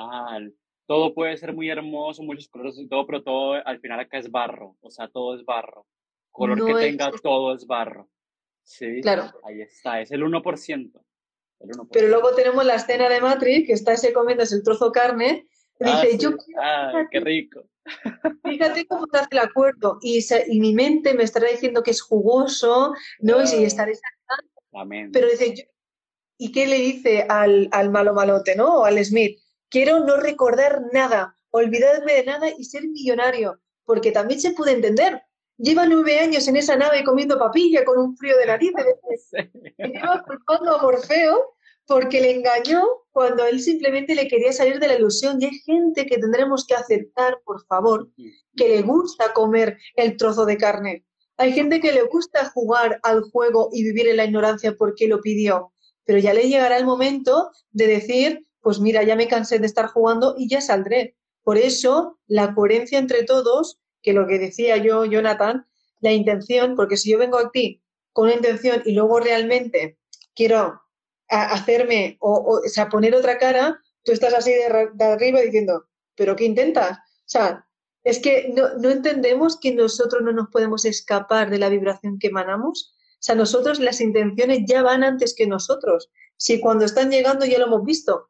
Todo 0.85 1.13
puede 1.13 1.35
ser 1.37 1.53
muy 1.53 1.69
hermoso, 1.69 2.23
muchos 2.23 2.47
colores 2.47 2.77
y 2.77 2.87
todo, 2.87 3.05
pero 3.05 3.23
todo 3.23 3.53
al 3.53 3.79
final 3.79 3.99
acá 3.99 4.17
es 4.17 4.29
barro, 4.29 4.77
o 4.81 4.89
sea, 4.89 5.09
todo 5.09 5.35
es 5.35 5.43
barro. 5.45 5.85
Color 6.31 6.65
que 6.65 6.73
tenga, 6.75 7.11
todo 7.21 7.55
es 7.55 7.65
barro. 7.65 8.09
Sí, 8.63 9.01
claro. 9.01 9.31
ahí 9.43 9.61
está, 9.61 10.01
es 10.01 10.11
el 10.11 10.23
1%, 10.23 10.91
Pero 11.91 12.07
luego 12.09 12.35
tenemos 12.35 12.65
la 12.65 12.75
escena 12.75 13.07
de 13.07 13.21
Matrix, 13.21 13.67
que 13.67 13.73
está 13.73 13.93
ese 13.93 14.11
comiendo 14.11 14.43
el 14.43 14.63
trozo 14.63 14.91
carne, 14.91 15.47
ah, 15.79 16.03
dice, 16.03 16.17
yo 16.17 16.31
ah, 16.61 17.05
qué 17.09 17.21
rico. 17.21 17.65
Fíjate 18.43 18.85
cómo 18.87 19.07
te 19.07 19.19
hace 19.19 19.29
el 19.31 19.39
acuerdo 19.39 19.99
y, 20.01 20.25
mi 20.59 20.73
mente 20.73 21.13
me 21.13 21.23
estará 21.23 21.49
diciendo 21.49 21.83
que 21.83 21.91
es 21.91 22.01
jugoso, 22.01 22.93
¿no? 23.19 23.41
Y 23.41 23.47
si 23.47 23.63
estaré 23.63 23.93
Amén. 24.73 25.11
Pero 25.11 25.27
dice, 25.29 25.69
¿y 26.37 26.51
qué 26.51 26.67
le 26.67 26.75
dice 26.77 27.25
al, 27.27 27.67
al 27.71 27.89
malo 27.89 28.13
malote, 28.13 28.55
¿no? 28.55 28.81
O 28.81 28.85
al 28.85 29.03
Smith, 29.03 29.39
quiero 29.69 30.01
no 30.01 30.17
recordar 30.17 30.83
nada, 30.93 31.37
olvidarme 31.49 32.13
de 32.13 32.25
nada 32.25 32.49
y 32.49 32.63
ser 32.63 32.87
millonario, 32.87 33.59
porque 33.85 34.11
también 34.11 34.39
se 34.39 34.51
puede 34.51 34.73
entender. 34.73 35.21
Lleva 35.57 35.87
nueve 35.87 36.19
años 36.19 36.47
en 36.47 36.57
esa 36.57 36.75
nave 36.75 37.03
comiendo 37.03 37.39
papilla 37.39 37.83
con 37.83 37.97
un 37.97 38.15
frío 38.15 38.37
de 38.37 38.45
nariz. 38.45 38.71
Y 39.79 39.91
lleva 39.91 40.23
culpando 40.23 40.75
a 40.75 40.81
Morfeo 40.81 41.56
porque 41.87 42.21
le 42.21 42.31
engañó 42.31 42.83
cuando 43.11 43.45
él 43.45 43.61
simplemente 43.61 44.13
le 44.13 44.27
quería 44.27 44.51
salir 44.51 44.79
de 44.79 44.87
la 44.87 44.95
ilusión. 44.95 45.41
Y 45.41 45.45
hay 45.45 45.59
gente 45.59 46.05
que 46.05 46.17
tendremos 46.17 46.67
que 46.67 46.75
aceptar, 46.75 47.39
por 47.45 47.65
favor, 47.65 48.09
que 48.55 48.69
le 48.69 48.81
gusta 48.81 49.33
comer 49.33 49.77
el 49.95 50.17
trozo 50.17 50.45
de 50.45 50.57
carne. 50.57 51.05
Hay 51.37 51.53
gente 51.53 51.79
que 51.79 51.93
le 51.93 52.03
gusta 52.03 52.49
jugar 52.49 52.99
al 53.03 53.21
juego 53.31 53.69
y 53.71 53.83
vivir 53.83 54.07
en 54.09 54.17
la 54.17 54.25
ignorancia 54.25 54.75
porque 54.77 55.07
lo 55.07 55.21
pidió. 55.21 55.71
Pero 56.03 56.19
ya 56.19 56.33
le 56.33 56.49
llegará 56.49 56.77
el 56.77 56.85
momento 56.85 57.51
de 57.71 57.87
decir, 57.87 58.45
pues 58.61 58.79
mira, 58.79 59.03
ya 59.03 59.15
me 59.15 59.27
cansé 59.27 59.59
de 59.59 59.67
estar 59.67 59.87
jugando 59.87 60.35
y 60.37 60.49
ya 60.49 60.61
saldré. 60.61 61.15
Por 61.43 61.57
eso, 61.57 62.19
la 62.27 62.53
coherencia 62.53 62.99
entre 62.99 63.23
todos, 63.23 63.79
que 64.01 64.13
lo 64.13 64.27
que 64.27 64.39
decía 64.39 64.77
yo, 64.77 65.05
Jonathan, 65.05 65.65
la 66.01 66.11
intención, 66.11 66.75
porque 66.75 66.97
si 66.97 67.11
yo 67.11 67.17
vengo 67.17 67.37
a 67.37 67.51
ti 67.51 67.81
con 68.11 68.25
una 68.25 68.35
intención 68.35 68.81
y 68.85 68.93
luego 68.93 69.19
realmente 69.19 69.97
quiero 70.35 70.81
hacerme 71.29 72.17
o, 72.19 72.61
o, 72.63 72.69
sea, 72.69 72.89
poner 72.89 73.15
otra 73.15 73.37
cara, 73.37 73.79
tú 74.03 74.11
estás 74.11 74.33
así 74.33 74.51
de, 74.51 74.65
arriba 75.03 75.41
diciendo, 75.41 75.85
¿pero 76.15 76.35
qué 76.35 76.45
intentas? 76.45 76.97
O 76.97 77.29
sea, 77.29 77.65
es 78.03 78.19
que 78.19 78.53
no, 78.55 78.75
no, 78.75 78.89
entendemos 78.89 79.59
que 79.59 79.73
nosotros 79.73 80.21
no 80.23 80.31
nos 80.31 80.47
podemos 80.49 80.85
escapar 80.85 81.49
de 81.49 81.57
la 81.57 81.69
vibración 81.69 82.17
que 82.19 82.27
emanamos. 82.27 82.95
O 83.13 83.19
sea, 83.19 83.35
nosotros 83.35 83.79
las 83.79 83.99
intenciones 83.99 84.61
ya 84.65 84.81
van 84.81 85.03
antes 85.03 85.35
que 85.35 85.47
nosotros. 85.47 86.09
Si 86.37 86.61
cuando 86.61 86.85
están 86.85 87.11
llegando 87.11 87.45
ya 87.45 87.59
lo 87.59 87.65
hemos 87.65 87.83
visto. 87.83 88.29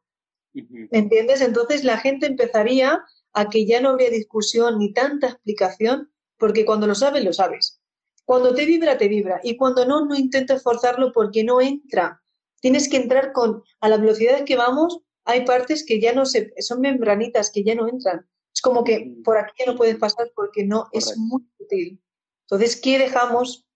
¿Entiendes? 0.90 1.40
Entonces 1.40 1.84
la 1.84 1.98
gente 1.98 2.26
empezaría 2.26 3.04
a 3.32 3.48
que 3.48 3.66
ya 3.66 3.80
no 3.80 3.90
habría 3.90 4.10
discusión 4.10 4.78
ni 4.78 4.92
tanta 4.92 5.28
explicación, 5.28 6.10
porque 6.38 6.64
cuando 6.64 6.86
lo 6.86 6.94
sabes, 6.94 7.24
lo 7.24 7.32
sabes. 7.32 7.80
Cuando 8.24 8.54
te 8.54 8.64
vibra, 8.64 8.98
te 8.98 9.08
vibra. 9.08 9.40
Y 9.44 9.56
cuando 9.56 9.84
no, 9.84 10.04
no 10.04 10.16
intentes 10.16 10.62
forzarlo 10.62 11.12
porque 11.12 11.44
no 11.44 11.60
entra. 11.60 12.20
Tienes 12.60 12.88
que 12.88 12.96
entrar 12.96 13.32
con, 13.32 13.62
a 13.80 13.88
la 13.88 13.96
velocidad 13.96 14.44
que 14.44 14.56
vamos, 14.56 15.00
hay 15.24 15.44
partes 15.44 15.84
que 15.84 16.00
ya 16.00 16.12
no 16.12 16.26
se, 16.26 16.52
son 16.58 16.80
membranitas 16.80 17.50
que 17.50 17.62
ya 17.62 17.74
no 17.74 17.88
entran. 17.88 18.26
Es 18.52 18.62
como 18.62 18.82
que 18.82 19.14
por 19.24 19.38
aquí 19.38 19.52
ya 19.58 19.66
no 19.66 19.76
puedes 19.76 19.96
pasar 19.96 20.32
porque 20.34 20.64
no 20.64 20.88
es 20.92 21.16
muy 21.16 21.42
útil. 21.58 22.02
Entonces, 22.42 22.80
¿qué 22.80 22.98
dejamos? 22.98 23.66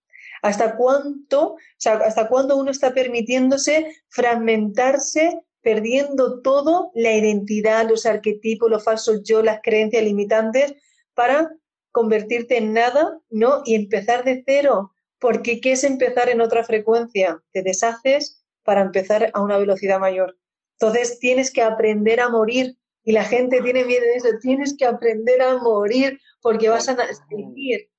¿Hasta 0.41 0.75
cuánto, 0.75 1.53
o 1.53 1.57
sea, 1.77 1.93
hasta 1.97 2.27
cuándo 2.27 2.57
uno 2.57 2.71
está 2.71 2.93
permitiéndose 2.93 3.95
fragmentarse, 4.09 5.41
perdiendo 5.61 6.41
todo, 6.41 6.91
la 6.95 7.13
identidad, 7.13 7.87
los 7.87 8.05
arquetipos, 8.05 8.69
los 8.69 8.83
falsos 8.83 9.23
yo, 9.23 9.41
las 9.41 9.61
creencias 9.63 10.03
limitantes, 10.03 10.73
para 11.13 11.49
convertirte 11.91 12.57
en 12.57 12.73
nada, 12.73 13.19
¿no? 13.29 13.61
Y 13.63 13.75
empezar 13.75 14.25
de 14.25 14.43
cero, 14.45 14.93
porque 15.19 15.61
¿qué 15.61 15.73
es 15.73 15.83
empezar 15.85 16.27
en 16.27 16.41
otra 16.41 16.65
frecuencia? 16.65 17.41
Te 17.53 17.61
deshaces 17.61 18.42
para 18.63 18.81
empezar 18.81 19.31
a 19.33 19.41
una 19.41 19.57
velocidad 19.57 19.99
mayor. 19.99 20.37
Entonces 20.79 21.19
tienes 21.19 21.51
que 21.51 21.61
aprender 21.61 22.19
a 22.19 22.29
morir 22.29 22.75
y 23.03 23.11
la 23.11 23.23
gente 23.23 23.61
tiene 23.61 23.85
miedo 23.85 24.01
de 24.01 24.15
eso, 24.15 24.27
tienes 24.41 24.75
que 24.77 24.85
aprender 24.85 25.41
a 25.41 25.57
morir 25.57 26.19
porque 26.41 26.69
vas 26.69 26.89
a 26.89 26.95
seguir, 27.29 27.89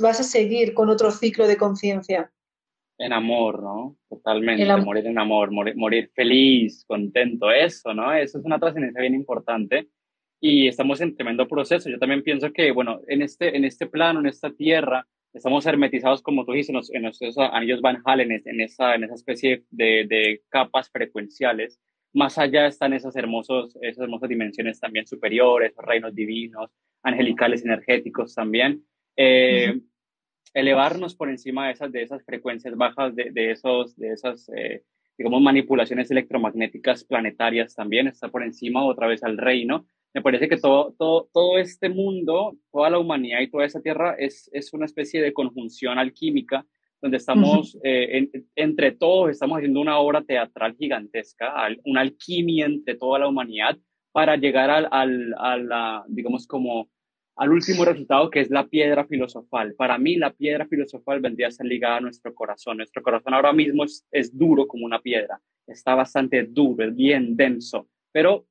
vas 0.00 0.20
a 0.20 0.22
seguir 0.22 0.74
con 0.74 0.88
otro 0.88 1.10
ciclo 1.10 1.46
de 1.46 1.56
conciencia. 1.56 2.32
En 2.98 3.12
amor, 3.12 3.62
¿no? 3.62 3.96
Totalmente, 4.08 4.66
morir 4.78 5.06
en 5.06 5.18
amor, 5.18 5.50
morir, 5.52 6.10
feliz, 6.14 6.84
contento, 6.86 7.50
eso, 7.50 7.94
¿no? 7.94 8.12
Eso 8.12 8.38
es 8.38 8.44
una 8.44 8.58
trascendencia 8.58 9.00
bien 9.00 9.14
importante 9.14 9.88
y 10.40 10.66
estamos 10.66 11.00
en 11.00 11.14
tremendo 11.14 11.46
proceso. 11.46 11.88
Yo 11.88 11.98
también 11.98 12.22
pienso 12.22 12.52
que, 12.52 12.72
bueno, 12.72 13.00
en 13.06 13.22
este, 13.22 13.56
en 13.56 13.64
este 13.64 13.86
plano, 13.86 14.20
en 14.20 14.26
esta 14.26 14.50
tierra, 14.50 15.06
estamos 15.32 15.66
hermetizados, 15.66 16.22
como 16.22 16.44
tú 16.44 16.52
dices, 16.52 16.74
en, 16.92 17.02
los, 17.02 17.22
esos 17.22 17.38
anillos 17.52 17.80
Van 17.80 18.02
Halen, 18.04 18.42
en 18.44 18.60
esa, 18.60 18.94
en 18.94 19.04
esa 19.04 19.14
especie 19.14 19.64
de, 19.70 20.06
de 20.08 20.42
capas 20.48 20.90
frecuenciales 20.90 21.80
más 22.12 22.38
allá 22.38 22.66
están 22.66 22.92
esas, 22.92 23.16
hermosos, 23.16 23.76
esas 23.82 24.04
hermosas 24.04 24.28
dimensiones 24.28 24.80
también 24.80 25.06
superiores, 25.06 25.72
reinos 25.76 26.14
divinos, 26.14 26.70
angelicales, 27.02 27.64
energéticos 27.64 28.34
también. 28.34 28.84
Eh, 29.16 29.80
elevarnos 30.54 31.14
por 31.14 31.28
encima 31.28 31.66
de 31.66 31.72
esas, 31.72 31.92
de 31.92 32.02
esas 32.02 32.24
frecuencias 32.24 32.74
bajas, 32.76 33.14
de, 33.14 33.30
de 33.30 33.50
esos, 33.50 33.96
de 33.96 34.12
esas, 34.12 34.48
eh, 34.56 34.84
digamos, 35.16 35.42
manipulaciones 35.42 36.10
electromagnéticas 36.10 37.04
planetarias 37.04 37.74
también, 37.74 38.08
está 38.08 38.28
por 38.28 38.42
encima 38.42 38.84
otra 38.84 39.06
vez 39.06 39.22
al 39.22 39.36
reino. 39.36 39.86
Me 40.14 40.22
parece 40.22 40.48
que 40.48 40.56
todo, 40.56 40.94
todo, 40.98 41.28
todo 41.32 41.58
este 41.58 41.88
mundo, 41.88 42.56
toda 42.72 42.90
la 42.90 42.98
humanidad 42.98 43.40
y 43.40 43.50
toda 43.50 43.64
esa 43.64 43.80
tierra 43.80 44.14
es, 44.18 44.50
es 44.52 44.72
una 44.72 44.86
especie 44.86 45.22
de 45.22 45.32
conjunción 45.32 45.98
alquímica 45.98 46.66
donde 47.00 47.18
estamos, 47.18 47.78
eh, 47.84 48.28
entre 48.56 48.92
todos, 48.92 49.30
estamos 49.30 49.58
haciendo 49.58 49.80
una 49.80 49.98
obra 49.98 50.22
teatral 50.22 50.74
gigantesca, 50.76 51.54
una 51.84 52.00
alquimia 52.00 52.66
entre 52.66 52.96
toda 52.96 53.20
la 53.20 53.28
humanidad 53.28 53.78
para 54.10 54.36
llegar 54.36 54.70
al, 54.70 54.88
al, 54.90 55.34
a 55.38 55.56
la, 55.58 56.04
digamos, 56.08 56.46
como 56.46 56.88
al 57.36 57.52
último 57.52 57.84
resultado 57.84 58.30
que 58.30 58.40
es 58.40 58.50
la 58.50 58.66
piedra 58.66 59.06
filosofal. 59.06 59.74
Para 59.74 59.96
mí 59.96 60.16
la 60.16 60.32
piedra 60.32 60.66
filosofal 60.66 61.20
vendría 61.20 61.48
a 61.48 61.52
ser 61.52 61.66
ligada 61.66 61.98
a 61.98 62.00
nuestro 62.00 62.34
corazón. 62.34 62.78
Nuestro 62.78 63.00
corazón 63.00 63.32
ahora 63.32 63.52
mismo 63.52 63.84
es, 63.84 64.04
es 64.10 64.36
duro 64.36 64.66
como 64.66 64.84
una 64.84 65.00
piedra, 65.00 65.40
está 65.66 65.94
bastante 65.94 66.42
duro, 66.42 66.84
es 66.84 66.96
bien 66.96 67.36
denso, 67.36 67.88
pero 68.10 68.46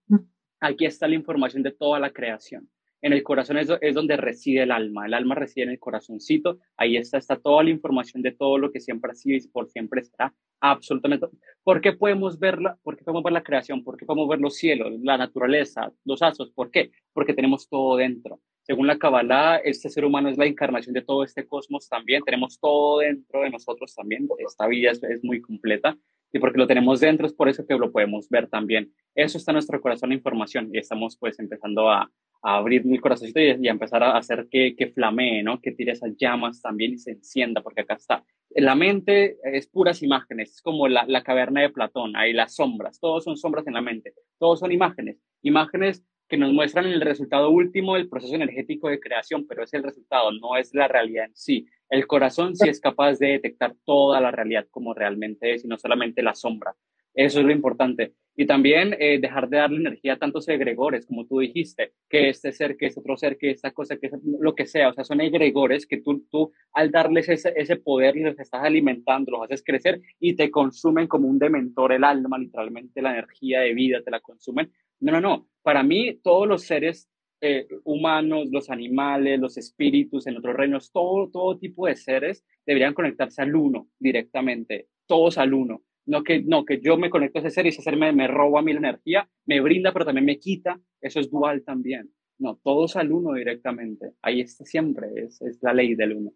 aquí 0.60 0.86
está 0.86 1.08
la 1.08 1.16
información 1.16 1.64
de 1.64 1.72
toda 1.72 2.00
la 2.00 2.12
creación. 2.12 2.70
En 3.02 3.14
el 3.14 3.22
corazón 3.22 3.58
es, 3.60 3.70
es, 3.82 3.94
donde 3.94 4.18
reside 4.18 4.64
el 4.64 4.72
alma. 4.72 5.06
El 5.06 5.14
alma 5.14 5.36
reside 5.36 5.66
en 5.66 5.70
el 5.70 5.80
corazoncito. 5.80 6.58
Ahí 6.76 6.98
está, 6.98 7.20
toda 7.38 7.64
la 7.64 7.70
información 7.70 8.24
de 8.24 8.32
todo 8.32 8.58
lo 8.58 8.72
que 8.72 8.80
siempre 8.80 9.12
ha 9.12 9.16
sido 9.16 9.38
y 9.38 9.48
por 9.50 9.70
siempre 9.70 10.02
estará. 10.02 10.34
Absolutamente. 10.60 11.28
¿Por 11.64 11.80
qué 11.80 11.94
podemos 11.94 12.40
verla? 12.40 12.78
¿Por 12.82 12.98
qué 12.98 13.04
podemos 13.04 13.24
ver 13.24 13.34
la 13.34 13.44
creación? 13.44 13.84
¿Por 13.84 13.98
qué 13.98 14.06
podemos 14.06 14.28
ver 14.28 14.40
los 14.40 14.56
cielos, 14.56 14.92
la 15.04 15.18
naturaleza, 15.18 15.94
los 16.06 16.24
astros? 16.24 16.52
¿Por 16.52 16.72
qué? 16.72 16.90
Porque 17.14 17.36
tenemos 17.36 17.70
todo 17.70 17.98
dentro. 17.98 18.42
Según 18.64 18.88
la 18.88 18.98
Kabbalah, 18.98 19.58
este 19.58 19.90
ser 19.90 20.04
humano 20.04 20.30
es 20.30 20.38
la 20.38 20.46
encarnación 20.46 20.94
de 20.94 21.04
todo 21.04 21.24
este 21.24 21.48
cosmos 21.48 21.88
también. 21.88 22.24
Tenemos 22.24 22.60
todo 22.60 23.00
dentro 23.00 23.42
de 23.42 23.52
nosotros 23.52 23.94
también. 23.94 24.28
Esta 24.40 24.68
vida 24.68 24.92
es 24.92 25.24
muy 25.24 25.40
completa 25.40 25.96
y 26.32 26.40
porque 26.40 26.58
lo 26.58 26.68
tenemos 26.68 27.00
dentro 27.00 27.26
es 27.26 27.34
por 27.34 27.50
eso 27.50 27.66
que 27.66 27.76
lo 27.76 27.92
podemos 27.92 28.30
ver 28.30 28.48
también. 28.48 28.92
Eso 29.16 29.38
está 29.38 29.52
en 29.52 29.56
nuestro 29.56 29.82
corazón, 29.82 30.10
la 30.10 30.16
información, 30.16 30.70
y 30.74 30.78
estamos 30.78 31.18
pues 31.18 31.40
empezando 31.40 31.90
a, 31.90 32.10
abrir 32.44 32.86
mi 32.86 33.00
corazoncito 33.00 33.40
y, 33.40 33.68
a 33.68 33.72
empezar 33.72 34.04
a 34.04 34.16
hacer 34.16 34.48
que, 34.50 34.76
que 34.76 34.88
flamee, 34.88 35.42
¿no? 35.42 35.60
Que 35.60 35.72
tire 35.72 35.94
esas 35.94 36.16
llamas 36.18 36.62
también 36.62 36.94
y 36.94 36.98
se 37.00 37.12
encienda, 37.12 37.62
porque 37.62 37.82
acá 37.82 37.96
está. 37.96 38.24
La 38.52 38.76
mente 38.76 39.38
es 39.44 39.68
puras 39.68 40.04
imágenes, 40.04 40.52
es 40.54 40.62
como 40.62 40.88
la, 40.88 41.06
la 41.08 41.24
caverna 41.24 41.62
de 41.62 41.72
Platón, 41.72 42.16
hay 42.16 42.34
las 42.34 42.56
sombras, 42.56 43.00
todos 43.00 43.24
son 43.24 43.38
sombras 43.38 43.66
en 43.68 43.74
la 43.74 43.82
mente, 43.82 44.14
todos 44.38 44.60
son 44.60 44.72
imágenes, 44.72 45.18
imágenes 45.42 46.06
que 46.28 46.38
nos 46.38 46.54
muestran 46.54 46.86
el 46.86 47.02
resultado 47.02 47.50
último 47.50 47.96
del 47.96 48.10
proceso 48.10 48.36
energético 48.36 48.90
de 48.90 49.00
creación, 49.00 49.46
pero 49.48 49.64
es 49.64 49.74
el 49.74 49.84
resultado, 49.84 50.32
no 50.32 50.58
es 50.58 50.74
la 50.74 50.88
realidad 50.88 51.26
en 51.26 51.36
sí. 51.36 51.68
El 51.90 52.06
corazón 52.08 52.56
sí 52.56 52.68
es 52.68 52.82
capaz 52.82 53.18
de 53.20 53.28
detectar 53.28 53.76
toda 53.86 54.20
la 54.20 54.32
realidad 54.32 54.68
como 54.70 54.94
realmente 54.94 55.54
es 55.54 55.64
y 55.64 55.68
no 55.68 55.78
solamente 55.78 56.22
la 56.22 56.36
sombra. 56.36 56.76
Eso 57.14 57.40
es 57.40 57.46
lo 57.46 57.52
importante. 57.52 58.14
Y 58.36 58.46
también 58.46 58.96
eh, 59.00 59.18
dejar 59.20 59.50
de 59.50 59.58
darle 59.58 59.78
energía 59.78 60.14
a 60.14 60.20
tantos 60.20 60.48
egregores, 60.48 61.08
como 61.08 61.26
tú 61.26 61.40
dijiste, 61.40 61.94
que 62.08 62.30
este 62.30 62.52
ser, 62.52 62.78
que 62.78 62.86
este 62.86 63.00
otro 63.00 63.18
ser, 63.18 63.40
que 63.40 63.50
esta 63.50 63.72
cosa, 63.72 63.98
que 63.98 64.12
lo 64.40 64.54
que 64.54 64.68
sea. 64.68 64.90
O 64.90 64.94
sea, 64.94 65.04
son 65.04 65.22
egregores 65.22 65.88
que 65.88 65.98
tú, 65.98 66.24
tú 66.30 66.52
al 66.74 66.92
darles 66.92 67.28
ese, 67.28 67.52
ese 67.56 67.78
poder, 67.78 68.16
los 68.16 68.38
estás 68.38 68.64
alimentando, 68.64 69.32
los 69.32 69.46
haces 69.46 69.64
crecer 69.66 70.00
y 70.20 70.36
te 70.36 70.52
consumen 70.52 71.08
como 71.08 71.28
un 71.28 71.40
dementor 71.40 71.94
el 71.94 72.04
alma, 72.04 72.38
literalmente 72.38 73.02
la 73.02 73.14
energía 73.14 73.62
de 73.62 73.74
vida 73.74 74.04
te 74.04 74.12
la 74.12 74.20
consumen. 74.20 74.72
No, 75.00 75.12
no, 75.12 75.22
no. 75.22 75.48
Para 75.62 75.84
mí, 75.84 76.20
todos 76.24 76.48
los 76.48 76.64
seres 76.64 77.10
eh, 77.42 77.68
humanos, 77.84 78.48
los 78.52 78.70
animales, 78.70 79.40
los 79.40 79.58
espíritus 79.58 80.28
en 80.28 80.38
otros 80.38 80.56
reinos, 80.56 80.92
todo, 80.92 81.30
todo 81.30 81.58
tipo 81.58 81.88
de 81.88 81.96
seres 81.96 82.44
deberían 82.66 82.94
conectarse 82.94 83.42
al 83.42 83.56
uno 83.56 83.90
directamente, 84.00 84.88
todos 85.06 85.38
al 85.38 85.54
uno. 85.54 85.84
No 86.06 86.24
que, 86.24 86.42
no, 86.42 86.64
que 86.66 86.80
yo 86.80 86.98
me 86.98 87.10
conecto 87.10 87.40
a 87.40 87.42
ese 87.42 87.52
ser 87.52 87.66
y 87.66 87.70
ese 87.70 87.82
ser 87.82 87.98
me, 87.98 88.14
me 88.14 88.28
roba 88.28 88.62
la 88.62 88.72
energía, 88.72 89.30
me 89.46 89.60
brinda, 89.60 89.92
pero 89.92 90.06
también 90.06 90.26
me 90.26 90.40
quita. 90.40 90.80
Eso 91.02 91.20
es 91.20 91.30
dual 91.30 91.64
también. 91.64 92.10
No, 92.40 92.60
todos 92.64 92.96
al 92.96 93.12
uno 93.12 93.34
directamente. 93.34 94.14
Ahí 94.22 94.42
está 94.42 94.64
siempre, 94.64 95.08
es, 95.16 95.42
es 95.42 95.60
la 95.62 95.74
ley 95.74 95.96
del 95.96 96.14
uno. 96.14 96.32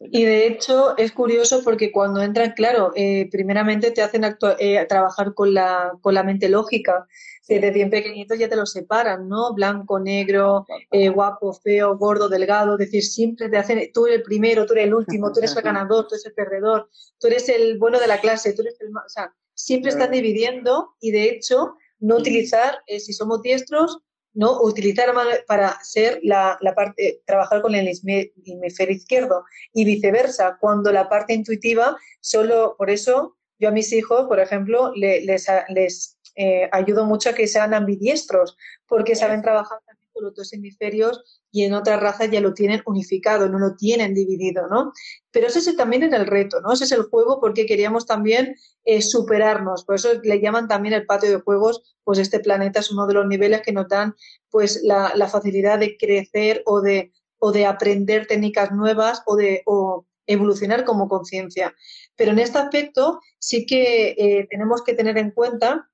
Y 0.00 0.24
de 0.24 0.46
hecho 0.46 0.96
es 0.96 1.12
curioso 1.12 1.62
porque 1.64 1.90
cuando 1.90 2.22
entran, 2.22 2.52
claro, 2.52 2.92
eh, 2.94 3.28
primeramente 3.30 3.90
te 3.90 4.02
hacen 4.02 4.24
eh, 4.58 4.86
trabajar 4.88 5.34
con 5.34 5.54
la, 5.54 5.92
con 6.00 6.14
la 6.14 6.22
mente 6.22 6.48
lógica. 6.48 7.06
Desde 7.48 7.70
bien 7.72 7.90
pequeñitos 7.90 8.38
ya 8.38 8.48
te 8.48 8.56
lo 8.56 8.64
separan, 8.66 9.28
¿no? 9.28 9.52
Blanco, 9.52 9.98
negro, 9.98 10.64
eh, 10.90 11.08
guapo, 11.08 11.52
feo, 11.52 11.98
gordo, 11.98 12.28
delgado. 12.28 12.74
Es 12.74 12.78
decir, 12.78 13.02
siempre 13.02 13.48
te 13.48 13.58
hacen, 13.58 13.90
tú 13.92 14.06
eres 14.06 14.18
el 14.18 14.22
primero, 14.22 14.64
tú 14.64 14.74
eres 14.74 14.86
el 14.86 14.94
último, 14.94 15.32
tú 15.32 15.40
eres 15.40 15.56
el 15.56 15.62
ganador, 15.62 16.06
tú 16.06 16.14
eres 16.14 16.26
el 16.26 16.34
perdedor, 16.34 16.88
tú 17.18 17.26
eres 17.26 17.48
el 17.48 17.78
bueno 17.78 17.98
de 17.98 18.06
la 18.06 18.20
clase, 18.20 18.52
tú 18.52 18.62
eres 18.62 18.80
el... 18.80 18.88
O 18.88 19.08
sea, 19.08 19.34
siempre 19.54 19.90
están 19.90 20.12
dividiendo 20.12 20.94
y 21.00 21.10
de 21.10 21.30
hecho 21.30 21.74
no 21.98 22.16
utilizar, 22.16 22.78
si 22.86 23.12
somos 23.12 23.42
diestros, 23.42 23.98
¿no? 24.34 24.60
Utilizar 24.62 25.12
para 25.46 25.78
ser 25.82 26.20
la, 26.22 26.58
parte, 26.74 27.22
trabajar 27.26 27.62
con 27.62 27.74
el 27.74 27.88
hemisferio 27.88 28.94
izquierdo 28.94 29.44
y 29.72 29.84
viceversa, 29.84 30.58
cuando 30.60 30.92
la 30.92 31.08
parte 31.08 31.34
intuitiva, 31.34 31.96
solo 32.20 32.74
por 32.76 32.90
eso 32.90 33.36
yo 33.58 33.68
a 33.68 33.72
mis 33.72 33.92
hijos, 33.92 34.26
por 34.26 34.40
ejemplo, 34.40 34.92
les, 34.94 35.46
les 35.68 36.18
eh, 36.34 36.68
ayudo 36.72 37.04
mucho 37.04 37.30
a 37.30 37.34
que 37.34 37.46
sean 37.46 37.74
ambidiestros, 37.74 38.56
porque 38.86 39.14
saben 39.14 39.42
trabajar 39.42 39.78
los 40.20 40.34
dos 40.34 40.52
hemisferios 40.52 41.22
y 41.50 41.64
en 41.64 41.74
otras 41.74 42.00
razas 42.00 42.30
ya 42.30 42.40
lo 42.40 42.54
tienen 42.54 42.82
unificado, 42.86 43.48
no 43.48 43.58
lo 43.58 43.76
tienen 43.76 44.14
dividido, 44.14 44.66
¿no? 44.68 44.92
Pero 45.30 45.46
ese 45.46 45.74
también 45.74 46.02
es 46.02 46.12
el 46.12 46.26
reto, 46.26 46.60
¿no? 46.60 46.72
Ese 46.72 46.84
es 46.84 46.92
el 46.92 47.04
juego 47.04 47.40
porque 47.40 47.66
queríamos 47.66 48.06
también 48.06 48.56
eh, 48.84 49.02
superarnos, 49.02 49.84
por 49.84 49.94
eso 49.94 50.08
le 50.22 50.40
llaman 50.40 50.68
también 50.68 50.94
el 50.94 51.06
patio 51.06 51.30
de 51.30 51.40
juegos, 51.40 51.82
pues 52.04 52.18
este 52.18 52.40
planeta 52.40 52.80
es 52.80 52.90
uno 52.90 53.06
de 53.06 53.14
los 53.14 53.26
niveles 53.26 53.62
que 53.62 53.72
nos 53.72 53.88
dan 53.88 54.14
pues 54.50 54.82
la, 54.82 55.12
facilidad 55.28 55.78
de 55.78 55.96
crecer 55.96 56.62
o 56.66 56.80
de, 56.80 57.12
o 57.38 57.52
de 57.52 57.66
aprender 57.66 58.26
técnicas 58.26 58.72
nuevas 58.72 59.22
o 59.26 59.36
de 59.36 59.62
o 59.66 60.06
evolucionar 60.26 60.84
como 60.84 61.08
conciencia. 61.08 61.74
Pero 62.16 62.32
en 62.32 62.38
este 62.38 62.58
aspecto 62.58 63.20
sí 63.38 63.66
que 63.66 64.10
eh, 64.10 64.46
tenemos 64.50 64.82
que 64.82 64.94
tener 64.94 65.18
en 65.18 65.30
cuenta 65.30 65.88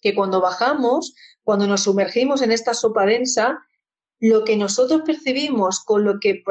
que 0.00 0.14
cuando 0.14 0.40
bajamos, 0.40 1.14
cuando 1.48 1.66
nos 1.66 1.84
sumergimos 1.84 2.42
en 2.42 2.52
esta 2.52 2.74
sopa 2.74 3.06
densa, 3.06 3.66
lo 4.20 4.44
que 4.44 4.58
nosotros 4.58 5.00
percibimos 5.06 5.82
con 5.82 6.04
lo 6.04 6.20
que 6.20 6.42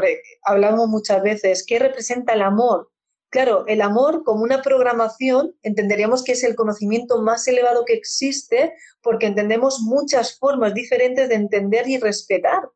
hablamos 0.41 0.87
muchas 0.87 1.21
veces, 1.21 1.63
¿qué 1.67 1.77
representa 1.77 2.33
el 2.33 2.41
amor? 2.41 2.89
Claro, 3.29 3.63
el 3.67 3.83
amor 3.83 4.23
como 4.23 4.41
una 4.41 4.63
programación 4.63 5.53
entenderíamos 5.61 6.23
que 6.23 6.31
es 6.31 6.43
el 6.43 6.55
conocimiento 6.55 7.21
más 7.21 7.47
elevado 7.47 7.85
que 7.85 7.93
existe 7.93 8.73
porque 9.03 9.27
entendemos 9.27 9.81
muchas 9.81 10.35
formas 10.39 10.73
diferentes 10.73 11.29
de 11.29 11.35
entender 11.35 11.87
y 11.87 11.99
respetar. 11.99 12.67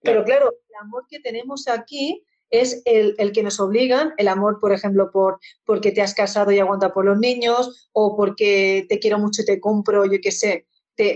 Pero 0.00 0.24
claro, 0.24 0.54
el 0.70 0.76
amor 0.80 1.04
que 1.10 1.20
tenemos 1.20 1.68
aquí 1.68 2.24
es 2.48 2.80
el, 2.86 3.32
que 3.32 3.42
nos 3.42 3.60
obligan, 3.60 4.14
el 4.16 4.28
amor, 4.28 4.60
por 4.60 4.72
ejemplo, 4.72 5.10
por 5.10 5.40
porque 5.66 5.92
te 5.92 6.00
has 6.00 6.14
casado 6.14 6.52
y 6.52 6.58
aguanta 6.58 6.94
por 6.94 7.04
los 7.04 7.18
niños 7.18 7.90
o 7.92 8.16
porque 8.16 8.86
te 8.88 8.98
quiero 8.98 9.18
mucho 9.18 9.42
y 9.42 9.44
te 9.44 9.60
compro, 9.60 10.06
yo 10.06 10.18
qué 10.22 10.32
sé. 10.32 10.65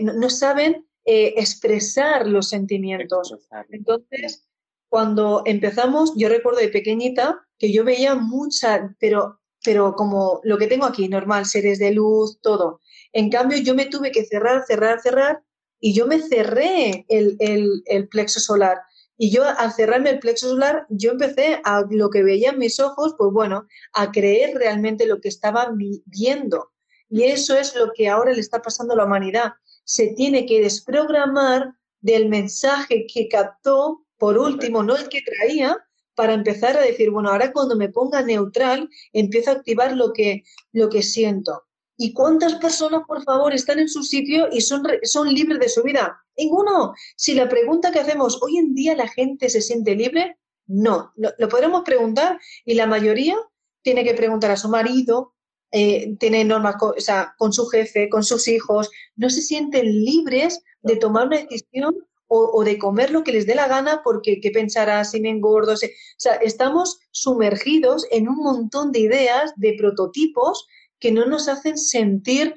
No 0.03 0.31
saben 0.31 0.87
eh, 1.05 1.35
expresar 1.37 2.27
los 2.27 2.49
sentimientos. 2.49 3.35
Entonces, 3.71 4.47
cuando 4.89 5.43
empezamos, 5.47 6.13
yo 6.17 6.29
recuerdo 6.29 6.61
de 6.61 6.69
pequeñita 6.69 7.47
que 7.59 7.73
yo 7.73 7.85
veía 7.85 8.15
mucha, 8.15 8.95
pero, 8.99 9.41
pero 9.65 9.95
como 9.95 10.41
lo 10.45 10.59
que 10.59 10.67
tengo 10.67 10.85
aquí, 10.85 11.09
normal, 11.09 11.47
seres 11.47 11.79
de 11.79 11.93
luz, 11.93 12.41
todo. 12.41 12.81
En 13.13 13.31
cambio, 13.31 13.59
yo 13.59 13.75
me 13.75 13.87
tuve 13.87 14.11
que 14.11 14.25
cerrar, 14.25 14.65
cerrar, 14.67 15.01
cerrar 15.01 15.43
y 15.81 15.95
yo 15.95 16.07
me 16.07 16.21
cerré 16.21 17.07
el, 17.09 17.37
el, 17.39 17.83
el 17.87 18.09
plexo 18.09 18.41
solar. 18.41 18.79
Y 19.17 19.31
yo 19.31 19.45
al 19.45 19.73
cerrarme 19.73 20.11
el 20.11 20.19
plexo 20.19 20.49
solar, 20.49 20.87
yo 20.89 21.13
empecé 21.13 21.61
a 21.65 21.85
lo 21.91 22.11
que 22.11 22.23
veía 22.23 22.51
en 22.51 22.59
mis 22.59 22.81
ojos, 22.81 23.15
pues 23.19 23.33
bueno, 23.33 23.67
a 23.93 24.11
creer 24.11 24.57
realmente 24.57 25.07
lo 25.07 25.21
que 25.21 25.29
estaba 25.29 25.71
viendo. 26.07 26.73
Y 27.11 27.25
eso 27.25 27.57
es 27.57 27.75
lo 27.75 27.93
que 27.93 28.09
ahora 28.09 28.33
le 28.33 28.41
está 28.41 28.63
pasando 28.63 28.95
a 28.95 28.97
la 28.97 29.05
humanidad. 29.05 29.53
Se 29.91 30.07
tiene 30.15 30.47
que 30.47 30.61
desprogramar 30.61 31.75
del 32.01 32.29
mensaje 32.29 33.09
que 33.13 33.27
captó, 33.27 34.07
por 34.19 34.39
último, 34.39 34.85
no 34.85 34.95
el 34.95 35.09
que 35.09 35.19
traía, 35.21 35.77
para 36.15 36.33
empezar 36.33 36.77
a 36.77 36.83
decir, 36.83 37.11
bueno, 37.11 37.31
ahora 37.31 37.53
cuando 37.53 37.75
me 37.75 37.89
ponga 37.89 38.23
neutral, 38.23 38.89
empiezo 39.13 39.51
a 39.51 39.55
activar 39.55 39.97
lo 39.97 40.13
que, 40.13 40.45
lo 40.71 40.89
que 40.91 41.03
siento. 41.03 41.65
¿Y 41.97 42.13
cuántas 42.13 42.55
personas, 42.55 43.03
por 43.05 43.25
favor, 43.25 43.53
están 43.53 43.81
en 43.81 43.89
su 43.89 44.05
sitio 44.05 44.49
y 44.53 44.61
son, 44.61 44.85
son 45.03 45.35
libres 45.35 45.59
de 45.59 45.69
su 45.69 45.83
vida? 45.83 46.23
Ninguno. 46.37 46.95
Si 47.17 47.35
la 47.35 47.49
pregunta 47.49 47.91
que 47.91 47.99
hacemos, 47.99 48.41
¿hoy 48.43 48.59
en 48.59 48.75
día 48.75 48.95
la 48.95 49.09
gente 49.09 49.49
se 49.49 49.61
siente 49.61 49.97
libre? 49.97 50.39
No. 50.69 51.13
Lo, 51.17 51.49
podremos 51.49 51.83
preguntar 51.83 52.39
y 52.65 52.75
la 52.75 52.87
mayoría 52.87 53.37
tiene 53.83 54.05
que 54.05 54.15
preguntar 54.15 54.53
a 54.53 54.57
su 54.57 54.69
marido, 54.69 55.35
eh, 55.73 56.17
tiene 56.19 56.45
normas 56.45 56.77
con, 56.77 56.91
o 56.97 57.01
sea, 57.01 57.35
con 57.39 57.53
su 57.53 57.67
jefe, 57.67 58.09
con 58.09 58.25
sus 58.25 58.49
hijos. 58.49 58.91
No 59.17 59.31
se 59.31 59.43
sienten 59.43 59.87
libres 60.05 60.63
de 60.83 60.97
tomar 60.97 61.27
una 61.27 61.39
decisión 61.39 61.95
o, 62.33 62.63
de 62.63 62.79
comer 62.79 63.11
lo 63.11 63.25
que 63.25 63.33
les 63.33 63.45
dé 63.45 63.57
la 63.57 63.67
gana 63.67 64.03
porque 64.05 64.41
qué 64.41 64.53
pensará 64.53 65.05
si 65.05 65.21
me 65.21 65.31
engordo. 65.31 65.73
O 65.73 65.77
sea, 65.77 66.37
estamos 66.37 67.01
sumergidos 67.11 68.07
en 68.13 68.29
un 68.29 68.37
montón 68.37 68.93
de 68.93 69.01
ideas, 69.01 69.53
de 69.57 69.75
prototipos 69.77 70.65
que 71.01 71.11
no 71.11 71.27
nos 71.27 71.49
hacen 71.49 71.77
sentir, 71.77 72.55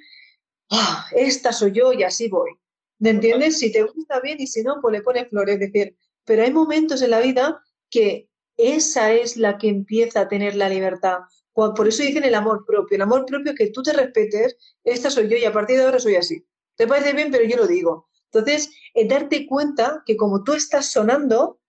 ah, 0.69 1.07
esta 1.15 1.51
soy 1.51 1.71
yo 1.71 1.91
y 1.91 2.03
así 2.03 2.29
voy. 2.29 2.51
¿Me 2.99 3.09
entiendes? 3.09 3.57
Si 3.57 3.71
te 3.71 3.81
gusta 3.81 4.19
bien 4.19 4.39
y 4.39 4.45
si 4.45 4.61
no, 4.61 4.75
pues 4.79 4.93
le 4.93 5.01
pones 5.01 5.27
flores. 5.29 5.55
Es 5.55 5.71
decir, 5.71 5.97
pero 6.23 6.43
hay 6.43 6.53
momentos 6.53 7.01
en 7.01 7.09
la 7.09 7.19
vida 7.19 7.59
que 7.89 8.29
esa 8.57 9.11
es 9.11 9.37
la 9.37 9.57
que 9.57 9.69
empieza 9.69 10.21
a 10.21 10.27
tener 10.27 10.55
la 10.55 10.69
libertad. 10.69 11.19
Por 11.53 11.87
eso 11.87 12.03
dicen 12.03 12.23
el 12.23 12.35
amor 12.35 12.65
propio. 12.65 12.95
El 12.95 13.01
amor 13.01 13.25
propio 13.25 13.53
que 13.55 13.69
tú 13.69 13.83
te 13.83 13.93
respetes, 13.93 14.57
esta 14.83 15.09
soy 15.09 15.29
yo 15.29 15.37
y 15.37 15.45
a 15.45 15.53
partir 15.53 15.77
de 15.77 15.83
ahora 15.83 15.99
soy 15.99 16.15
así. 16.15 16.45
Te 16.75 16.87
parece 16.87 17.13
bien, 17.13 17.31
pero 17.31 17.43
yo 17.45 17.57
lo 17.57 17.67
digo. 17.67 18.07
Entonces, 18.31 18.71
es 18.93 19.07
darte 19.07 19.45
cuenta 19.45 20.01
que 20.05 20.17
como 20.17 20.43
tú 20.43 20.53
estás 20.53 20.91
sonando, 20.91 21.59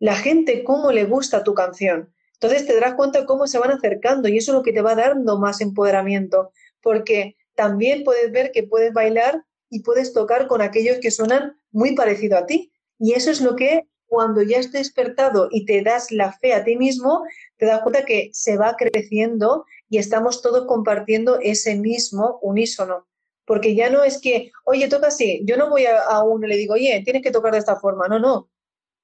la 0.00 0.16
gente 0.16 0.64
cómo 0.64 0.90
le 0.90 1.04
gusta 1.04 1.44
tu 1.44 1.54
canción. 1.54 2.12
Entonces 2.34 2.66
te 2.66 2.74
darás 2.74 2.94
cuenta 2.94 3.26
cómo 3.26 3.46
se 3.46 3.58
van 3.58 3.72
acercando 3.72 4.28
y 4.28 4.38
eso 4.38 4.52
es 4.52 4.56
lo 4.56 4.62
que 4.62 4.72
te 4.72 4.80
va 4.80 4.94
dando 4.94 5.38
más 5.38 5.60
empoderamiento, 5.60 6.52
porque 6.80 7.36
también 7.56 8.04
puedes 8.04 8.30
ver 8.30 8.52
que 8.52 8.62
puedes 8.62 8.92
bailar 8.92 9.44
y 9.70 9.82
puedes 9.82 10.12
tocar 10.12 10.46
con 10.46 10.62
aquellos 10.62 10.98
que 11.00 11.10
suenan 11.10 11.60
muy 11.72 11.96
parecido 11.96 12.38
a 12.38 12.46
ti. 12.46 12.72
Y 12.98 13.12
eso 13.14 13.30
es 13.30 13.40
lo 13.40 13.56
que 13.56 13.88
cuando 14.08 14.42
ya 14.42 14.58
estés 14.58 14.88
despertado 14.88 15.48
y 15.50 15.64
te 15.64 15.82
das 15.82 16.10
la 16.10 16.32
fe 16.32 16.54
a 16.54 16.64
ti 16.64 16.76
mismo, 16.76 17.24
te 17.56 17.66
das 17.66 17.82
cuenta 17.82 18.04
que 18.04 18.30
se 18.32 18.56
va 18.56 18.76
creciendo 18.76 19.64
y 19.88 19.98
estamos 19.98 20.42
todos 20.42 20.66
compartiendo 20.66 21.38
ese 21.40 21.76
mismo 21.76 22.38
unísono. 22.42 23.06
Porque 23.44 23.74
ya 23.74 23.88
no 23.88 24.02
es 24.02 24.20
que, 24.20 24.50
oye, 24.64 24.88
toca 24.88 25.08
así, 25.08 25.42
yo 25.44 25.56
no 25.56 25.70
voy 25.70 25.86
a, 25.86 26.22
uno 26.22 26.46
y 26.46 26.50
le 26.50 26.56
digo, 26.56 26.74
oye, 26.74 27.00
tienes 27.04 27.22
que 27.22 27.30
tocar 27.30 27.52
de 27.52 27.58
esta 27.58 27.76
forma. 27.76 28.08
No, 28.08 28.18
no. 28.18 28.50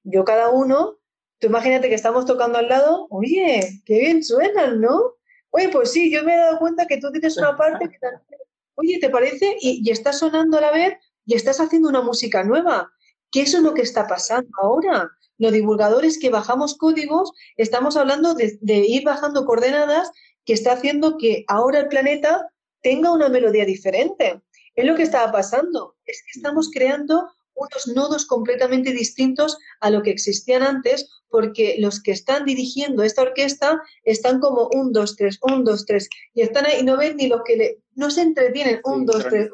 Yo 0.03 0.23
cada 0.23 0.49
uno 0.49 0.99
Tú 1.39 1.47
imagínate 1.47 1.89
que 1.89 1.95
estamos 1.95 2.25
tocando 2.25 2.57
al 2.57 2.69
lado, 2.69 3.07
oye, 3.09 3.81
qué 3.85 3.99
bien 3.99 4.23
suenan, 4.23 4.79
¿no? 4.79 5.15
Oye, 5.49 5.69
pues 5.69 5.91
sí, 5.91 6.11
yo 6.11 6.23
me 6.23 6.33
he 6.33 6.37
dado 6.37 6.59
cuenta 6.59 6.87
que 6.87 6.97
tú 6.97 7.11
tienes 7.11 7.37
una 7.37 7.57
parte 7.57 7.89
que 7.89 7.97
oye, 8.75 8.99
¿te 8.99 9.09
parece? 9.09 9.55
Y, 9.59 9.81
y 9.85 9.91
estás 9.91 10.19
sonando 10.19 10.57
a 10.57 10.61
la 10.61 10.71
vez 10.71 10.93
y 11.25 11.35
estás 11.35 11.59
haciendo 11.59 11.89
una 11.89 12.01
música 12.01 12.43
nueva. 12.43 12.91
¿Qué 13.35 13.41
eso 13.41 13.57
es 13.57 13.63
lo 13.63 13.73
que 13.73 13.81
está 13.81 14.07
pasando 14.07 14.49
ahora. 14.61 15.11
Los 15.37 15.51
divulgadores 15.51 16.17
que 16.17 16.29
bajamos 16.29 16.77
códigos, 16.77 17.33
estamos 17.57 17.97
hablando 17.97 18.33
de, 18.33 18.57
de 18.61 18.77
ir 18.77 19.03
bajando 19.03 19.45
coordenadas 19.45 20.09
que 20.45 20.53
está 20.53 20.71
haciendo 20.71 21.17
que 21.17 21.43
ahora 21.49 21.81
el 21.81 21.89
planeta 21.89 22.49
tenga 22.81 23.11
una 23.11 23.27
melodía 23.27 23.65
diferente. 23.65 24.41
Es 24.73 24.85
lo 24.85 24.95
que 24.95 25.03
estaba 25.03 25.33
pasando. 25.33 25.97
Es 26.05 26.21
que 26.23 26.39
estamos 26.39 26.71
creando 26.73 27.27
unos 27.55 27.87
nodos 27.93 28.25
completamente 28.25 28.93
distintos 28.93 29.57
a 29.81 29.89
lo 29.89 30.01
que 30.01 30.11
existían 30.11 30.63
antes, 30.63 31.09
porque 31.27 31.75
los 31.77 32.01
que 32.01 32.11
están 32.11 32.45
dirigiendo 32.45 33.03
esta 33.03 33.23
orquesta 33.23 33.81
están 34.05 34.39
como 34.39 34.69
un, 34.73 34.93
dos, 34.93 35.17
tres, 35.17 35.39
un, 35.41 35.65
dos, 35.65 35.85
tres, 35.85 36.07
y 36.33 36.41
están 36.41 36.67
ahí 36.67 36.79
y 36.79 36.83
no 36.83 36.95
ven 36.95 37.17
ni 37.17 37.27
lo 37.27 37.43
que 37.43 37.57
le, 37.57 37.79
no 37.95 38.09
se 38.11 38.21
entretienen, 38.21 38.79
un, 38.85 39.05
dos, 39.05 39.25
tres, 39.27 39.49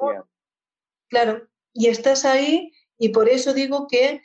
Claro, 1.10 1.48
y 1.74 1.88
estás 1.88 2.26
ahí 2.26 2.72
y 3.02 3.10
por 3.10 3.30
eso 3.30 3.54
digo 3.56 3.88
que 3.88 4.22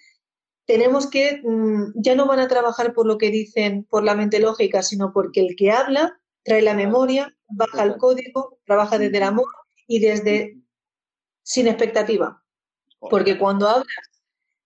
tenemos 0.67 1.09
que, 1.09 1.41
mm, 1.43 1.93
ya 1.95 2.15
no 2.15 2.27
van 2.27 2.41
a 2.41 2.49
trabajar 2.49 2.93
por 2.93 3.07
lo 3.07 3.17
que 3.17 3.31
dicen, 3.31 3.85
por 3.85 4.05
la 4.05 4.15
mente 4.15 4.39
lógica, 4.39 4.83
sino 4.83 5.13
porque 5.15 5.41
el 5.41 5.57
que 5.57 5.71
habla 5.71 6.21
trae 6.45 6.61
la 6.61 6.75
memoria, 6.75 7.35
baja 7.49 7.85
el 7.85 7.97
código, 7.97 8.59
trabaja 8.67 8.99
desde 8.99 9.17
el 9.17 9.23
amor 9.23 9.49
y 9.87 10.01
desde 10.01 10.59
sin 11.43 11.69
expectativa. 11.69 12.43
Porque 13.01 13.39
cuando 13.39 13.67
hablas 13.67 13.87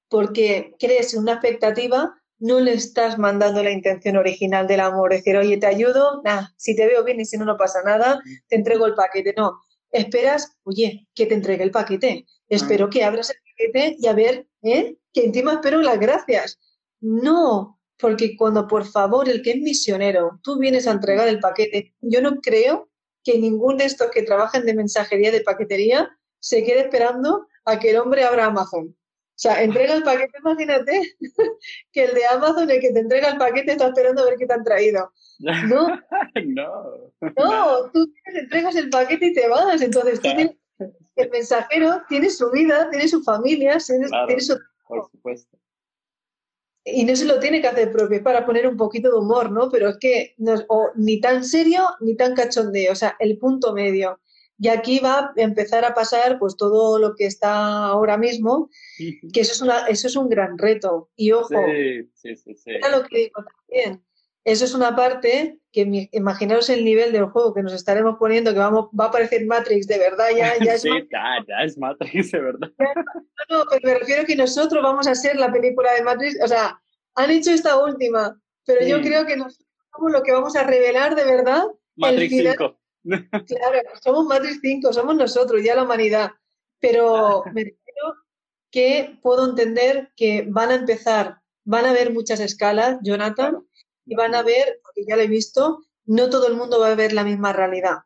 porque 0.09 0.75
crees 0.81 1.15
una 1.15 1.35
expectativa, 1.35 2.13
no 2.41 2.59
le 2.59 2.73
estás 2.73 3.17
mandando 3.17 3.63
la 3.63 3.71
intención 3.71 4.17
original 4.17 4.67
del 4.67 4.81
amor, 4.81 5.13
decir, 5.13 5.37
oye, 5.37 5.57
te 5.57 5.69
ayudo, 5.69 6.21
nada, 6.25 6.53
si 6.57 6.75
te 6.75 6.87
veo 6.87 7.05
bien 7.05 7.21
y 7.21 7.27
si 7.27 7.39
no, 7.39 7.45
no 7.45 7.57
pasa 7.57 7.81
nada, 7.85 8.21
te 8.49 8.57
entrego 8.57 8.87
el 8.87 8.95
paquete. 8.95 9.35
No, 9.37 9.61
esperas, 9.93 10.57
oye, 10.65 11.07
que 11.15 11.27
te 11.27 11.35
entregue 11.35 11.63
el 11.63 11.71
paquete. 11.71 12.27
Espero 12.49 12.91
que 12.91 13.05
abras 13.05 13.31
el 13.31 13.37
paquete 13.61 13.97
y 13.99 14.07
a 14.07 14.13
ver, 14.13 14.47
¿eh? 14.63 14.97
Que 15.13 15.25
encima 15.25 15.55
espero 15.55 15.81
las 15.81 15.99
gracias. 15.99 16.59
No, 17.01 17.79
porque 17.99 18.37
cuando 18.37 18.67
por 18.67 18.87
favor 18.87 19.29
el 19.29 19.43
que 19.43 19.53
es 19.53 19.57
misionero, 19.59 20.41
tú 20.43 20.59
vienes 20.59 20.87
a 20.87 20.93
entregar 20.93 21.29
el 21.29 21.41
paquete, 21.41 21.95
yo 22.01 22.21
no 22.23 22.41
creo 22.41 22.89
que 23.23 23.39
ningún 23.39 23.77
de 23.77 23.85
estos 23.85 24.11
que 24.11 24.23
trabajan 24.23 24.65
de 24.65 24.75
mensajería 24.75 25.31
de 25.31 25.43
paquetería 25.43 26.11
se 26.39 26.65
quede 26.65 26.81
esperando 26.81 27.47
a 27.65 27.79
que 27.79 27.91
el 27.91 27.99
hombre 27.99 28.25
abra 28.25 28.47
Amazon. 28.47 28.89
O 28.89 29.43
sea, 29.43 29.63
entrega 29.63 29.95
el 29.95 30.03
paquete, 30.03 30.39
imagínate 30.39 31.17
que 31.93 32.05
el 32.05 32.15
de 32.15 32.27
Amazon, 32.27 32.71
el 32.71 32.81
que 32.81 32.93
te 32.93 33.01
entrega 33.01 33.31
el 33.31 33.39
paquete, 33.39 33.73
está 33.73 33.89
esperando 33.89 34.23
a 34.23 34.27
ver 34.27 34.37
qué 34.39 34.47
te 34.47 34.53
han 34.53 34.65
traído. 34.65 35.13
No, 35.41 35.89
no, 36.45 36.95
no, 37.35 37.91
tú 37.93 38.13
entregas 38.27 38.77
el 38.77 38.91
paquete 38.91 39.29
y 39.29 39.33
te 39.33 39.49
vas. 39.49 39.81
Entonces, 39.81 40.21
el 41.23 41.31
mensajero 41.31 42.03
tiene 42.09 42.31
su 42.31 42.51
vida, 42.51 42.89
tiene 42.91 43.09
su 43.09 43.23
familia, 43.23 43.79
tiene, 43.79 44.41
su... 44.41 44.59
Por 44.87 45.11
supuesto. 45.11 45.57
Y 46.85 47.05
no 47.05 47.15
se 47.15 47.27
lo 47.27 47.39
tiene 47.39 47.61
que 47.61 47.69
hacer 47.69 47.93
propio, 47.93 48.17
es 48.17 48.23
para 48.23 48.47
poner 48.47 48.67
un 48.67 48.77
poquito 48.77 49.11
de 49.11 49.19
humor, 49.19 49.51
¿no? 49.51 49.71
Pero 49.71 49.91
es 49.91 49.99
que 49.99 50.35
no 50.39 50.55
ni 50.97 51.21
tan 51.21 51.45
serio 51.45 51.83
ni 52.01 52.17
tan 52.17 52.35
cachondeo, 52.35 52.93
o 52.93 52.97
sea, 52.97 53.17
el 53.19 53.39
punto 53.39 53.73
medio. 53.73 54.19
Y 54.59 54.69
aquí 54.69 54.99
va 54.99 55.19
a 55.19 55.33
empezar 55.37 55.85
a 55.85 55.95
pasar 55.95 56.39
pues 56.39 56.57
todo 56.57 56.99
lo 56.99 57.15
que 57.15 57.27
está 57.27 57.87
ahora 57.87 58.17
mismo, 58.17 58.71
que 59.33 59.41
eso 59.41 59.53
es, 59.53 59.63
una, 59.63 59.87
eso 59.87 60.07
es 60.07 60.17
un 60.17 60.29
gran 60.29 60.59
reto. 60.59 61.11
Y 61.17 61.33
ojo, 61.33 61.49
sí, 62.15 62.37
sí, 62.37 62.55
sí, 62.55 62.73
lo 62.91 63.03
que 63.05 63.19
digo 63.19 63.45
también, 63.45 64.05
eso 64.45 64.65
es 64.65 64.75
una 64.75 64.97
parte 64.97 65.60
que 65.73 66.09
imaginaos 66.13 66.69
el 66.69 66.85
nivel 66.85 67.13
del 67.13 67.27
juego 67.27 67.55
que 67.55 67.63
nos 67.63 67.73
estaremos 67.73 68.17
poniendo, 68.19 68.53
que 68.53 68.59
vamos, 68.59 68.89
va 68.99 69.07
a 69.07 69.11
parecer 69.11 69.47
Matrix 69.47 69.87
de 69.87 69.99
verdad, 69.99 70.29
ya, 70.37 70.55
ya 70.59 70.75
es 70.75 70.83
sí, 70.83 70.91
ya, 71.11 71.65
es 71.65 71.79
Matrix 71.79 72.33
de 72.33 72.41
verdad. 72.41 72.71
No, 73.49 73.59
no, 73.59 73.65
pero 73.71 73.81
me 73.85 73.99
refiero 73.99 74.23
a 74.23 74.25
que 74.25 74.37
nosotros 74.37 74.83
vamos 74.83 75.07
a 75.07 75.15
ser 75.15 75.37
la 75.37 75.53
película 75.53 75.93
de 75.95 76.03
Matrix, 76.03 76.43
o 76.43 76.49
sea, 76.49 76.81
han 77.15 77.31
hecho 77.31 77.51
esta 77.51 77.83
última, 77.83 78.41
pero 78.67 78.87
yo 78.87 79.01
creo 79.01 79.27
que 79.27 79.37
nosotros 79.37 79.69
somos 79.95 80.13
lo 80.13 80.23
que 80.23 80.33
vamos 80.33 80.57
a 80.57 80.65
revelar 80.65 81.15
de 81.15 81.25
verdad. 81.25 81.65
Matrix 81.97 82.35
5 82.35 82.81
Claro, 83.03 83.79
somos 84.03 84.27
Matrix 84.27 84.59
5, 84.61 84.93
somos 84.93 85.17
nosotros, 85.17 85.63
ya 85.63 85.75
la 85.75 85.85
humanidad. 85.85 86.33
Pero 86.81 87.43
me 87.55 87.65
refiero 87.65 88.15
que 88.71 89.19
puedo 89.23 89.49
entender 89.49 90.11
que 90.17 90.45
van 90.49 90.71
a 90.71 90.75
empezar, 90.77 91.39
van 91.65 91.87
a 91.87 91.91
haber 91.91 92.13
muchas 92.13 92.41
escalas, 92.41 92.99
Jonathan, 93.03 93.67
y 94.11 94.17
van 94.17 94.35
a 94.35 94.43
ver, 94.43 94.81
porque 94.83 95.05
ya 95.07 95.15
lo 95.15 95.23
he 95.23 95.29
visto, 95.29 95.85
no 96.05 96.29
todo 96.31 96.49
el 96.49 96.57
mundo 96.57 96.81
va 96.81 96.91
a 96.91 96.97
ver 96.97 97.13
la 97.13 97.23
misma 97.23 97.53
realidad. 97.53 97.99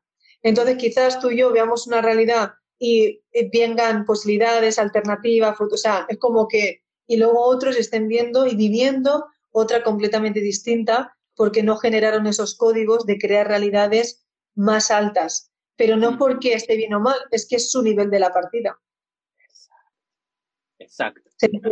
Entonces, 0.42 0.76
quizás 0.76 1.18
tú 1.18 1.30
y 1.30 1.38
yo 1.38 1.50
veamos 1.50 1.86
una 1.86 2.02
realidad 2.02 2.52
y 2.78 3.22
vengan 3.50 4.04
posibilidades, 4.04 4.78
alternativas, 4.78 5.58
o 5.58 5.76
sea, 5.78 6.04
es 6.10 6.18
como 6.18 6.46
que, 6.46 6.82
y 7.06 7.16
luego 7.16 7.40
otros 7.46 7.76
estén 7.76 8.06
viendo 8.06 8.46
y 8.46 8.54
viviendo 8.54 9.24
otra 9.50 9.82
completamente 9.82 10.40
distinta 10.40 11.16
porque 11.34 11.62
no 11.62 11.78
generaron 11.78 12.26
esos 12.26 12.54
códigos 12.54 13.06
de 13.06 13.16
crear 13.18 13.48
realidades 13.48 14.26
más 14.54 14.90
altas, 14.90 15.50
pero 15.74 15.96
no 15.96 16.12
mm. 16.12 16.18
porque 16.18 16.52
esté 16.52 16.76
bien 16.76 16.92
o 16.92 17.00
mal, 17.00 17.16
es 17.30 17.48
que 17.48 17.56
es 17.56 17.70
su 17.70 17.80
nivel 17.82 18.10
de 18.10 18.20
la 18.20 18.30
partida. 18.30 18.78
Exacto. 20.84 21.22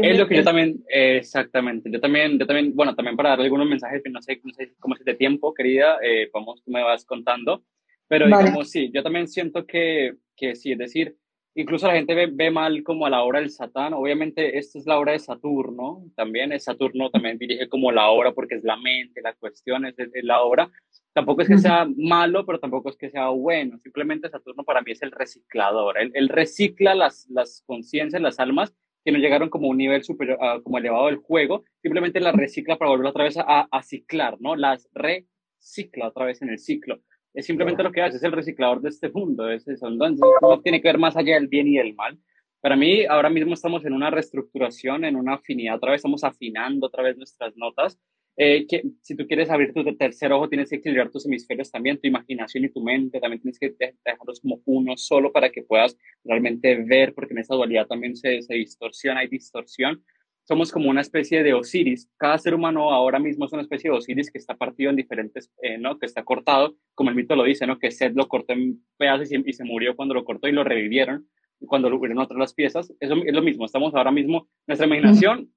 Es 0.03 0.19
lo 0.19 0.27
que 0.27 0.37
yo 0.37 0.43
también, 0.43 0.83
exactamente, 0.89 1.91
yo 1.91 2.01
también, 2.01 2.39
yo 2.39 2.47
también, 2.47 2.75
bueno, 2.75 2.95
también 2.95 3.17
para 3.17 3.31
dar 3.31 3.41
algunos 3.41 3.69
mensajes 3.69 4.03
que 4.03 4.11
no 4.11 4.21
sé, 4.21 4.41
no 4.43 4.53
sé 4.55 4.73
cómo 4.81 4.97
es 4.97 5.05
de 5.05 5.15
tiempo, 5.15 5.55
querida, 5.55 5.99
eh, 6.03 6.31
vamos, 6.33 6.63
tú 6.65 6.71
me 6.71 6.83
vas 6.83 7.05
contando, 7.05 7.63
pero 8.09 8.27
digamos, 8.27 8.71
sí, 8.71 8.91
yo 8.93 9.03
también 9.03 9.29
siento 9.29 9.67
que, 9.67 10.15
que 10.37 10.55
sí, 10.57 10.73
es 10.73 10.79
decir, 10.79 11.17
incluso 11.55 11.87
la 11.87 11.95
gente 11.95 12.27
ve, 12.27 12.51
mal 12.51 12.83
como 12.83 13.07
a 13.07 13.11
la 13.11 13.23
hora 13.23 13.41
del 13.41 13.51
Satán. 13.51 13.95
Obviamente, 13.95 14.59
esta 14.59 14.79
es 14.79 14.87
la 14.87 14.99
hora 14.99 15.13
de 15.13 15.19
Saturno 15.19 16.05
también. 16.17 16.53
Es 16.53 16.65
Saturno 16.65 17.11
también 17.11 17.39
dirige 17.39 17.69
como 17.69 17.93
la 17.93 18.11
hora 18.11 18.33
porque 18.33 18.57
es 18.57 18.65
la 18.65 18.77
mente, 18.77 19.21
la 19.23 19.35
cuestión, 19.35 19.87
es, 19.87 19.95
la 20.23 20.43
hora. 20.43 20.71
Tampoco 21.13 21.43
es 21.43 21.49
que 21.49 21.59
sea 21.59 21.87
malo, 21.97 22.47
pero 22.47 22.59
tampoco 22.59 22.89
es 22.89 22.97
que 22.97 23.11
sea 23.11 23.29
bueno. 23.29 23.79
Simplemente 23.79 24.31
Saturno 24.31 24.65
para 24.65 24.81
mí 24.81 24.93
es 24.93 25.03
el 25.03 25.11
reciclador. 25.11 25.97
Él, 25.99 26.29
recicla 26.29 26.95
las, 26.95 27.27
las 27.29 27.63
conciencias, 27.67 28.23
las 28.23 28.41
almas 28.41 28.75
que 29.05 29.13
no 29.13 29.19
llegaron 29.19 29.51
como 29.51 29.69
un 29.69 29.77
nivel 29.77 30.03
superior, 30.05 30.39
ah, 30.41 30.61
como 30.63 30.79
elevado 30.79 31.07
del 31.07 31.17
juego. 31.17 31.65
Simplemente 31.81 32.21
las 32.21 32.35
recicla 32.35 32.77
para 32.77 32.91
volver 32.91 33.07
otra 33.07 33.25
vez 33.25 33.37
a, 33.37 33.69
a 33.71 33.83
ciclar, 33.83 34.37
¿no? 34.41 34.57
Las 34.57 34.89
recicla 34.95 36.09
otra 36.09 36.27
vez 36.27 36.43
en 36.43 36.51
el 36.51 36.59
ciclo. 36.59 37.01
Es 37.35 37.47
simplemente 37.47 37.83
lo 37.83 37.93
que 37.93 38.03
hace, 38.03 38.19
es 38.19 38.23
el 38.23 38.33
reciclador 38.33 38.83
de 38.83 38.91
este 38.91 39.11
mundo. 39.11 39.51
Es 39.51 39.67
eso. 39.67 39.89
Entonces, 39.89 40.21
no 40.41 40.61
tiene 40.61 40.81
que 40.81 40.89
ver 40.89 40.99
más 40.99 41.17
allá 41.17 41.35
del 41.35 41.49
bien 41.49 41.69
y 41.69 41.77
del 41.77 41.95
mal. 41.95 42.19
Para 42.61 42.77
mí, 42.77 43.05
ahora 43.07 43.31
mismo 43.31 43.55
estamos 43.55 43.85
en 43.85 43.93
una 43.93 44.11
reestructuración, 44.11 45.05
en 45.05 45.17
una 45.17 45.35
afinidad. 45.35 45.77
Otra 45.77 45.93
vez 45.93 45.99
estamos 45.99 46.23
afinando 46.23 46.87
otra 46.87 47.03
vez 47.03 47.17
nuestras 47.17 47.57
notas. 47.57 47.99
Eh, 48.37 48.67
que, 48.67 48.83
si 49.03 49.15
tú 49.15 49.27
quieres 49.27 49.51
abrir 49.51 49.73
tu 49.73 49.85
tercer 49.97 50.33
ojo, 50.33 50.49
tienes 50.49 50.71
que 50.71 50.77
equilibrar 50.77 51.11
tus 51.11 51.27
hemisferios 51.27 51.71
también, 51.71 52.01
tu 52.01 52.09
imaginación 52.09 52.65
y 52.65 52.71
tu 52.71 52.83
mente. 52.83 53.21
También 53.21 53.43
tienes 53.43 53.59
que 53.59 53.75
dejarlos 54.05 54.41
como 54.41 54.61
uno 54.65 54.97
solo 54.97 55.33
para 55.33 55.51
que 55.51 55.63
puedas 55.63 55.97
realmente 56.25 56.77
ver, 56.85 57.15
porque 57.15 57.35
en 57.35 57.39
esa 57.39 57.55
dualidad 57.55 57.87
también 57.87 58.17
se, 58.17 58.43
se 58.43 58.55
distorsiona, 58.55 59.21
hay 59.21 59.29
distorsión 59.29 60.03
somos 60.45 60.73
como 60.73 60.91
una 60.91 61.01
especie 61.01 61.43
de 61.43 61.55
Osiris. 61.55 62.11
Cada 62.17 62.39
ser 62.39 62.55
humano 62.55 62.91
ahora 62.91 63.19
mismo 63.19 63.45
es 63.45 63.53
una 63.53 63.63
especie 63.63 63.91
de 63.91 63.97
Osiris 63.97 64.31
que 64.31 64.39
está 64.39 64.57
partido 64.57 64.91
en 64.91 64.97
diferentes, 64.97 65.53
eh, 65.63 65.79
¿no? 65.79 65.99
Que 65.99 66.07
está 66.07 66.25
cortado, 66.25 66.77
como 66.95 67.11
el 67.11 67.17
mito 67.17 67.37
lo 67.37 67.45
dice, 67.45 67.67
¿no? 67.67 67.79
Que 67.79 67.91
Seth 67.91 68.15
lo 68.15 68.29
cortó 68.29 68.53
en 68.53 68.85
pedazos 68.97 69.31
y, 69.31 69.53
se 69.53 69.65
murió 69.65 69.95
cuando 69.95 70.15
lo 70.15 70.25
cortó 70.25 70.49
y 70.49 70.53
lo 70.53 70.65
revivieron 70.65 71.29
cuando 71.67 71.89
lo 71.89 71.97
hubieron 71.97 72.19
otras 72.19 72.39
las 72.39 72.55
piezas. 72.55 72.93
Eso 72.99 73.15
es 73.25 73.33
lo 73.33 73.43
mismo. 73.43 73.65
Estamos 73.65 73.95
ahora 73.95 74.11
mismo, 74.11 74.49
nuestra 74.67 74.87
imaginación 74.87 75.53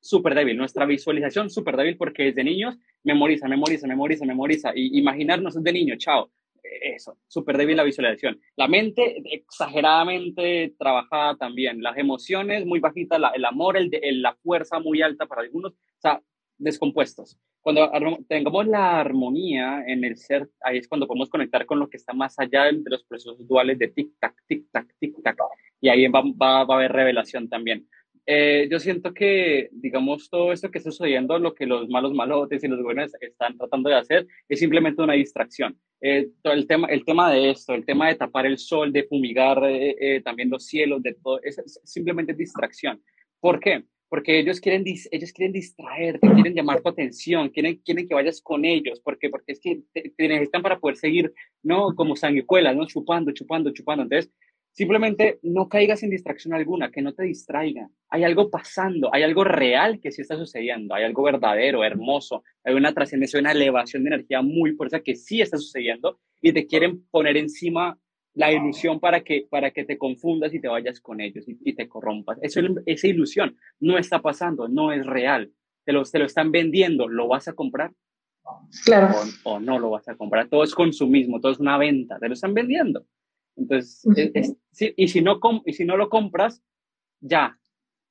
súper 0.00 0.34
débil, 0.34 0.56
nuestra 0.56 0.86
visualización 0.86 1.50
súper 1.50 1.76
débil 1.76 1.96
porque 1.96 2.24
desde 2.24 2.44
niños 2.44 2.76
memoriza, 3.02 3.48
memoriza, 3.48 3.86
memoriza, 3.86 4.24
memoriza. 4.24 4.72
Y 4.74 4.98
imaginarnos 4.98 5.62
de 5.62 5.72
niño, 5.72 5.96
chao 5.96 6.30
eso, 6.82 7.18
súper 7.26 7.56
débil 7.56 7.76
la 7.76 7.84
visualización. 7.84 8.40
La 8.56 8.68
mente 8.68 9.22
exageradamente 9.24 10.74
trabajada 10.78 11.36
también, 11.36 11.82
las 11.82 11.96
emociones 11.96 12.66
muy 12.66 12.80
bajitas, 12.80 13.20
el 13.34 13.44
amor, 13.44 13.76
la 13.78 14.34
fuerza 14.42 14.78
muy 14.78 15.02
alta 15.02 15.26
para 15.26 15.42
algunos, 15.42 15.72
o 15.72 16.00
sea, 16.00 16.20
descompuestos. 16.58 17.38
Cuando 17.60 17.90
tengamos 18.28 18.66
la 18.66 19.00
armonía 19.00 19.84
en 19.86 20.04
el 20.04 20.16
ser, 20.16 20.48
ahí 20.60 20.78
es 20.78 20.88
cuando 20.88 21.06
podemos 21.06 21.28
conectar 21.28 21.66
con 21.66 21.80
lo 21.80 21.88
que 21.88 21.96
está 21.96 22.12
más 22.12 22.38
allá 22.38 22.64
de 22.64 22.80
los 22.84 23.04
procesos 23.04 23.46
duales 23.46 23.78
de 23.78 23.92
tic-tac, 23.92 24.34
tic-tac, 24.48 24.86
tic-tac. 25.00 25.36
Y 25.80 25.88
ahí 25.88 26.06
va, 26.06 26.22
va, 26.22 26.64
va 26.64 26.74
a 26.74 26.78
haber 26.78 26.92
revelación 26.92 27.48
también. 27.48 27.88
Eh, 28.28 28.68
yo 28.68 28.80
siento 28.80 29.14
que, 29.14 29.68
digamos, 29.70 30.28
todo 30.28 30.52
esto 30.52 30.68
que 30.70 30.78
está 30.78 30.90
sucediendo, 30.90 31.38
lo 31.38 31.54
que 31.54 31.64
los 31.64 31.88
malos 31.88 32.12
malotes 32.12 32.64
y 32.64 32.68
los 32.68 32.82
buenos 32.82 33.12
están 33.20 33.56
tratando 33.56 33.88
de 33.88 33.94
hacer, 33.94 34.26
es 34.48 34.58
simplemente 34.58 35.00
una 35.00 35.12
distracción. 35.12 35.78
Eh, 36.00 36.30
todo 36.42 36.52
el, 36.52 36.66
tema, 36.66 36.88
el 36.88 37.04
tema 37.04 37.32
de 37.32 37.50
esto, 37.50 37.72
el 37.72 37.86
tema 37.86 38.08
de 38.08 38.16
tapar 38.16 38.44
el 38.46 38.58
sol, 38.58 38.92
de 38.92 39.04
fumigar 39.04 39.62
eh, 39.64 40.20
también 40.24 40.50
los 40.50 40.66
cielos, 40.66 41.02
de 41.02 41.14
todo, 41.14 41.40
es, 41.42 41.62
simplemente 41.84 42.34
distracción. 42.34 43.00
¿Por 43.38 43.60
qué? 43.60 43.84
Porque 44.08 44.40
ellos 44.40 44.60
quieren, 44.60 44.84
ellos 44.84 45.32
quieren 45.32 45.52
distraerte, 45.52 46.28
quieren 46.28 46.54
llamar 46.54 46.80
tu 46.80 46.88
atención, 46.88 47.48
quieren, 47.50 47.76
quieren 47.84 48.08
que 48.08 48.14
vayas 48.14 48.40
con 48.40 48.64
ellos, 48.64 49.00
porque, 49.04 49.30
porque 49.30 49.52
es 49.52 49.60
que 49.60 49.82
te, 49.92 50.12
te 50.16 50.28
necesitan 50.28 50.62
para 50.62 50.80
poder 50.80 50.96
seguir, 50.96 51.32
¿no? 51.62 51.94
Como 51.94 52.16
sanguijuelas, 52.16 52.74
¿no? 52.76 52.86
Chupando, 52.86 53.32
chupando, 53.32 53.72
chupando. 53.72 54.02
Entonces, 54.02 54.32
Simplemente 54.76 55.38
no 55.42 55.70
caigas 55.70 56.02
en 56.02 56.10
distracción 56.10 56.52
alguna, 56.52 56.90
que 56.90 57.00
no 57.00 57.14
te 57.14 57.22
distraiga. 57.22 57.88
Hay 58.10 58.24
algo 58.24 58.50
pasando, 58.50 59.08
hay 59.10 59.22
algo 59.22 59.42
real 59.42 60.00
que 60.00 60.12
sí 60.12 60.20
está 60.20 60.36
sucediendo, 60.36 60.94
hay 60.94 61.04
algo 61.04 61.22
verdadero, 61.22 61.82
hermoso, 61.82 62.44
hay 62.62 62.74
una 62.74 62.92
trascendencia, 62.92 63.40
una 63.40 63.52
elevación 63.52 64.04
de 64.04 64.08
energía 64.08 64.42
muy 64.42 64.72
fuerte 64.72 65.02
que 65.02 65.16
sí 65.16 65.40
está 65.40 65.56
sucediendo 65.56 66.20
y 66.42 66.52
te 66.52 66.66
quieren 66.66 67.02
poner 67.10 67.38
encima 67.38 67.98
la 68.34 68.52
ilusión 68.52 69.00
para 69.00 69.22
que, 69.22 69.46
para 69.48 69.70
que 69.70 69.86
te 69.86 69.96
confundas 69.96 70.52
y 70.52 70.60
te 70.60 70.68
vayas 70.68 71.00
con 71.00 71.22
ellos 71.22 71.46
y, 71.48 71.72
te 71.72 71.88
corrompas. 71.88 72.38
Eso, 72.42 72.60
esa 72.84 73.06
ilusión 73.06 73.56
no 73.80 73.96
está 73.96 74.20
pasando, 74.20 74.68
no 74.68 74.92
es 74.92 75.06
real. 75.06 75.52
Te 75.86 75.92
lo, 75.94 76.02
te 76.04 76.18
lo 76.18 76.26
están 76.26 76.52
vendiendo, 76.52 77.08
¿lo 77.08 77.28
vas 77.28 77.48
a 77.48 77.54
comprar? 77.54 77.92
Claro. 78.84 79.14
O, 79.44 79.54
o 79.54 79.58
no 79.58 79.78
lo 79.78 79.88
vas 79.88 80.06
a 80.06 80.16
comprar. 80.16 80.48
Todo 80.48 80.64
es 80.64 80.74
consumismo, 80.74 81.40
todo 81.40 81.52
es 81.52 81.60
una 81.60 81.78
venta, 81.78 82.18
te 82.18 82.28
lo 82.28 82.34
están 82.34 82.52
vendiendo. 82.52 83.06
Entonces, 83.56 84.56
y, 84.96 85.08
si 85.08 85.22
no 85.22 85.40
y 85.64 85.72
si 85.72 85.84
no 85.84 85.96
lo 85.96 86.08
compras, 86.08 86.62
ya 87.20 87.58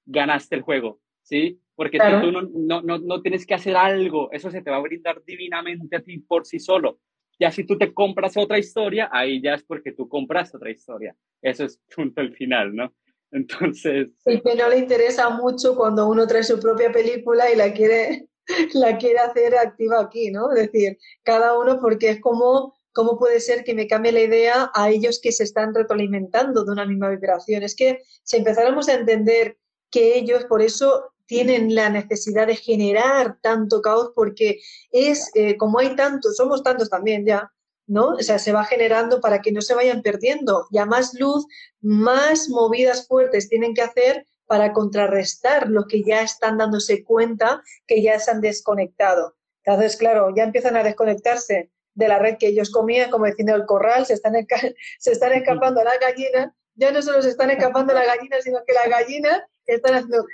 ganaste 0.06 0.56
el 0.56 0.62
juego, 0.62 1.00
¿sí? 1.22 1.60
Porque 1.76 1.98
tú 1.98 2.32
no, 2.32 2.42
no, 2.42 2.82
no, 2.82 2.98
no, 2.98 3.22
tienes 3.22 3.46
que 3.46 3.54
hacer 3.54 3.76
algo, 3.76 4.32
eso 4.32 4.50
se 4.50 4.62
te 4.62 4.72
va 4.72 4.78
a 4.78 4.82
brindar 4.82 5.22
divinamente 5.26 5.98
a 5.98 6.02
ti 6.02 6.20
por 6.20 6.46
sí 6.46 6.60
solo. 6.60 7.00
Ya 7.38 7.52
si 7.52 7.66
tú 7.66 7.78
te 7.78 7.94
compras 7.94 8.38
otra 8.38 8.58
historia, 8.58 9.10
ahí 9.12 9.42
ya 9.42 9.56
es 9.56 9.64
porque 9.64 9.92
tú 9.92 10.08
compras 10.08 10.56
otra 10.56 10.72
historia. 10.72 11.16
Eso 11.42 11.66
es 11.66 11.82
punto 11.96 12.22
al 12.22 12.34
final, 12.34 12.76
¿no? 12.76 12.94
Entonces... 13.32 14.14
Y 14.26 14.40
que 14.40 14.56
no 14.56 14.70
le 14.70 14.80
interesa 14.80 15.30
mucho 15.30 15.76
cuando 15.76 16.08
uno 16.08 16.26
trae 16.26 16.44
su 16.44 16.60
propia 16.60 16.92
película 16.92 17.52
y 17.52 17.58
la 17.58 17.74
quiere, 17.74 18.30
la 18.74 18.98
quiere 18.98 19.20
hacer 19.20 19.56
activa 19.56 20.00
aquí, 20.00 20.32
¿no? 20.32 20.52
Es 20.54 20.72
decir, 20.72 20.98
cada 21.24 21.60
uno 21.60 21.80
porque 21.82 22.12
es 22.12 22.22
como 22.22 22.74
¿cómo 22.96 23.20
puede 23.20 23.42
ser 23.42 23.66
que 23.66 23.76
me 23.76 23.88
cambie 23.88 24.14
la 24.14 24.22
idea 24.22 24.72
a 24.74 24.90
ellos 24.90 25.20
que 25.22 25.34
se 25.34 25.44
están 25.44 25.76
retroalimentando 25.76 26.64
de 26.64 26.72
una 26.72 26.86
misma 26.86 27.10
vibración? 27.10 27.62
Es 27.62 27.76
que 27.76 28.02
si 28.24 28.38
empezáramos 28.38 28.88
a 28.88 28.94
entender 28.94 29.58
que 29.92 30.18
ellos 30.18 30.46
por 30.46 30.62
eso 30.62 31.12
tienen 31.26 31.76
la 31.76 31.90
necesidad 31.90 32.48
de 32.48 32.56
generar 32.56 33.38
tanto 33.42 33.82
caos 33.82 34.12
porque 34.16 34.62
es 34.92 35.30
eh, 35.36 35.58
como 35.58 35.80
hay 35.80 35.96
tantos, 35.96 36.38
somos 36.38 36.64
tantos 36.64 36.90
también 36.90 37.26
ya, 37.26 37.52
¿no? 37.86 38.12
O 38.12 38.20
sea, 38.22 38.40
se 38.40 38.54
va 38.54 38.64
generando 38.64 39.20
para 39.20 39.42
que 39.42 39.52
no 39.52 39.62
se 39.62 39.76
vayan 39.76 40.02
perdiendo. 40.02 40.68
Ya 40.72 40.86
más 40.86 41.14
luz, 41.16 41.46
más 41.82 42.48
movidas 42.48 43.08
fuertes 43.08 43.50
tienen 43.50 43.74
que 43.74 43.82
hacer 43.82 44.26
para 44.46 44.72
contrarrestar 44.72 45.70
lo 45.70 45.86
que 45.86 46.02
ya 46.04 46.22
están 46.22 46.58
dándose 46.58 47.04
cuenta 47.04 47.62
que 47.88 48.02
ya 48.02 48.20
se 48.20 48.32
han 48.32 48.40
desconectado. 48.40 49.36
Entonces, 49.66 49.98
claro, 49.98 50.34
ya 50.34 50.44
empiezan 50.44 50.78
a 50.78 50.84
desconectarse 50.84 51.72
de 51.96 52.08
la 52.08 52.20
red 52.20 52.38
que 52.38 52.48
ellos 52.48 52.70
comían, 52.70 53.10
como 53.10 53.26
diciendo 53.26 53.56
el 53.56 53.66
corral, 53.66 54.06
se 54.06 54.14
están, 54.14 54.34
se 55.00 55.12
están 55.12 55.34
escapando 55.34 55.84
las 55.84 56.00
gallinas, 56.00 56.52
ya 56.76 56.92
no 56.92 57.02
solo 57.02 57.22
se 57.22 57.30
están 57.30 57.50
escapando 57.50 57.94
las 57.94 58.06
gallinas, 58.06 58.44
sino 58.44 58.60
que 58.66 58.74
las 58.74 58.90
gallinas 58.90 59.42
están 59.66 59.96
haciendo, 59.96 60.26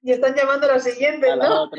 y 0.00 0.12
están 0.12 0.34
llamando 0.34 0.66
a 0.66 0.74
la 0.74 0.80
siguiente, 0.80 1.26
¿no? 1.36 1.70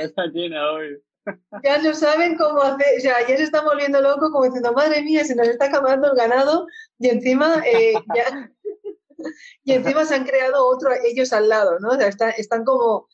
Ya 1.64 1.78
no 1.78 1.94
saben 1.94 2.38
cómo 2.38 2.62
hacer, 2.62 2.88
o 2.98 3.02
sea, 3.02 3.28
ya 3.28 3.38
se 3.38 3.44
están 3.44 3.64
volviendo 3.64 4.02
locos 4.02 4.32
como 4.32 4.46
diciendo, 4.46 4.74
madre 4.74 5.04
mía, 5.04 5.24
se 5.24 5.36
nos 5.36 5.48
está 5.48 5.66
acabando 5.66 6.10
el 6.10 6.18
ganado 6.18 6.66
y 6.98 7.10
encima 7.10 7.62
eh, 7.68 7.94
ya, 8.16 8.52
y 9.64 9.74
encima 9.74 10.06
se 10.06 10.16
han 10.16 10.26
creado 10.26 10.66
otro 10.68 10.92
ellos 11.06 11.32
al 11.34 11.50
lado, 11.50 11.80
¿no? 11.80 11.90
O 11.90 11.96
sea, 11.96 12.08
están, 12.08 12.34
están 12.38 12.64
como 12.64 13.08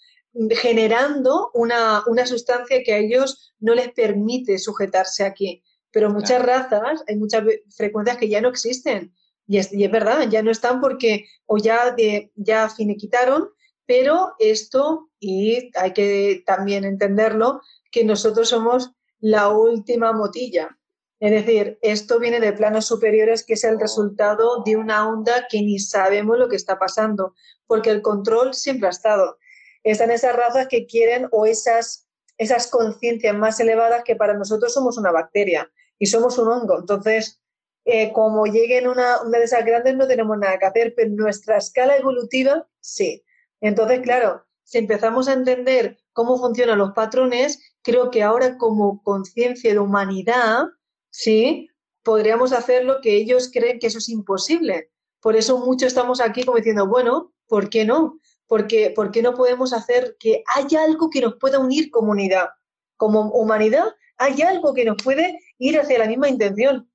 generando 0.51 1.51
una, 1.53 2.03
una 2.07 2.25
sustancia 2.25 2.81
que 2.83 2.93
a 2.93 2.97
ellos 2.97 3.53
no 3.59 3.73
les 3.73 3.91
permite 3.91 4.57
sujetarse 4.57 5.23
aquí. 5.23 5.63
Pero 5.95 6.09
muchas 6.09 6.41
razas, 6.41 7.05
hay 7.07 7.15
muchas 7.15 7.45
frecuencias 7.73 8.17
que 8.17 8.27
ya 8.27 8.41
no 8.41 8.49
existen. 8.49 9.15
Y 9.47 9.59
es, 9.59 9.71
y 9.71 9.85
es 9.85 9.89
verdad, 9.89 10.27
ya 10.29 10.43
no 10.43 10.51
están 10.51 10.81
porque 10.81 11.23
o 11.45 11.57
ya, 11.57 11.91
de, 11.91 12.33
ya 12.35 12.67
finiquitaron, 12.67 13.47
pero 13.85 14.33
esto, 14.39 15.09
y 15.21 15.71
hay 15.73 15.93
que 15.93 16.43
también 16.45 16.83
entenderlo, 16.83 17.61
que 17.91 18.03
nosotros 18.03 18.49
somos 18.49 18.91
la 19.21 19.47
última 19.47 20.11
motilla. 20.11 20.77
Es 21.21 21.31
decir, 21.31 21.79
esto 21.81 22.19
viene 22.19 22.41
de 22.41 22.51
planos 22.51 22.87
superiores, 22.87 23.45
que 23.45 23.53
es 23.53 23.63
el 23.63 23.79
resultado 23.79 24.63
de 24.65 24.75
una 24.75 25.07
onda 25.07 25.47
que 25.49 25.61
ni 25.61 25.79
sabemos 25.79 26.37
lo 26.37 26.49
que 26.49 26.57
está 26.57 26.77
pasando, 26.77 27.35
porque 27.67 27.89
el 27.89 28.01
control 28.01 28.53
siempre 28.53 28.87
ha 28.87 28.91
estado. 28.91 29.37
Están 29.81 30.11
esas 30.11 30.35
razas 30.35 30.67
que 30.67 30.87
quieren 30.87 31.29
o 31.31 31.45
esas, 31.45 32.09
esas 32.37 32.67
conciencias 32.67 33.33
más 33.33 33.61
elevadas 33.61 34.03
que 34.03 34.17
para 34.17 34.33
nosotros 34.33 34.73
somos 34.73 34.97
una 34.97 35.11
bacteria 35.11 35.71
y 35.99 36.07
somos 36.07 36.37
un 36.37 36.47
hongo. 36.47 36.79
Entonces, 36.79 37.41
eh, 37.85 38.11
como 38.13 38.45
lleguen 38.45 38.87
una, 38.87 39.21
una 39.21 39.37
de 39.37 39.45
esas 39.45 39.65
grandes 39.65 39.95
no 39.95 40.07
tenemos 40.07 40.37
nada 40.37 40.57
que 40.57 40.65
hacer, 40.65 40.93
pero 40.95 41.11
nuestra 41.11 41.57
escala 41.57 41.97
evolutiva 41.97 42.67
sí. 42.79 43.23
Entonces, 43.61 44.01
claro, 44.01 44.45
si 44.63 44.79
empezamos 44.79 45.27
a 45.27 45.33
entender 45.33 45.99
cómo 46.11 46.37
funcionan 46.37 46.79
los 46.79 46.91
patrones, 46.93 47.59
creo 47.83 48.09
que 48.09 48.23
ahora 48.23 48.57
como 48.57 49.03
conciencia 49.03 49.71
de 49.71 49.79
humanidad, 49.79 50.65
sí, 51.11 51.69
podríamos 52.03 52.51
hacer 52.51 52.85
lo 52.85 52.99
que 53.01 53.15
ellos 53.15 53.49
creen 53.53 53.79
que 53.79 53.87
eso 53.87 53.99
es 53.99 54.09
imposible. 54.09 54.91
Por 55.21 55.35
eso 55.35 55.59
muchos 55.59 55.87
estamos 55.87 56.21
aquí 56.21 56.43
como 56.43 56.57
diciendo, 56.57 56.87
bueno, 56.87 57.33
¿por 57.47 57.69
qué 57.69 57.85
no? 57.85 58.19
Porque, 58.47 58.91
¿Por 58.95 59.11
qué 59.11 59.21
no 59.21 59.33
podemos 59.33 59.73
hacer 59.73 60.15
que 60.19 60.43
haya 60.55 60.83
algo 60.83 61.09
que 61.09 61.21
nos 61.21 61.35
pueda 61.35 61.59
unir 61.59 61.89
comunidad? 61.91 62.49
Como 62.97 63.31
humanidad 63.31 63.85
hay 64.17 64.41
algo 64.41 64.73
que 64.73 64.85
nos 64.85 64.97
puede 65.03 65.39
ir 65.57 65.79
hacia 65.79 65.99
la 65.99 66.07
misma 66.07 66.29
intención. 66.29 66.89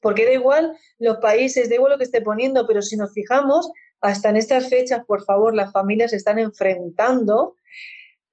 Porque 0.00 0.24
da 0.24 0.32
igual 0.32 0.76
los 0.98 1.18
países, 1.18 1.68
da 1.68 1.74
igual 1.74 1.92
lo 1.92 1.98
que 1.98 2.04
esté 2.04 2.22
poniendo, 2.22 2.66
pero 2.66 2.80
si 2.80 2.96
nos 2.96 3.12
fijamos, 3.12 3.70
hasta 4.00 4.30
en 4.30 4.36
estas 4.36 4.68
fechas, 4.68 5.04
por 5.06 5.24
favor, 5.24 5.54
las 5.54 5.72
familias 5.72 6.10
se 6.10 6.16
están 6.16 6.38
enfrentando 6.38 7.56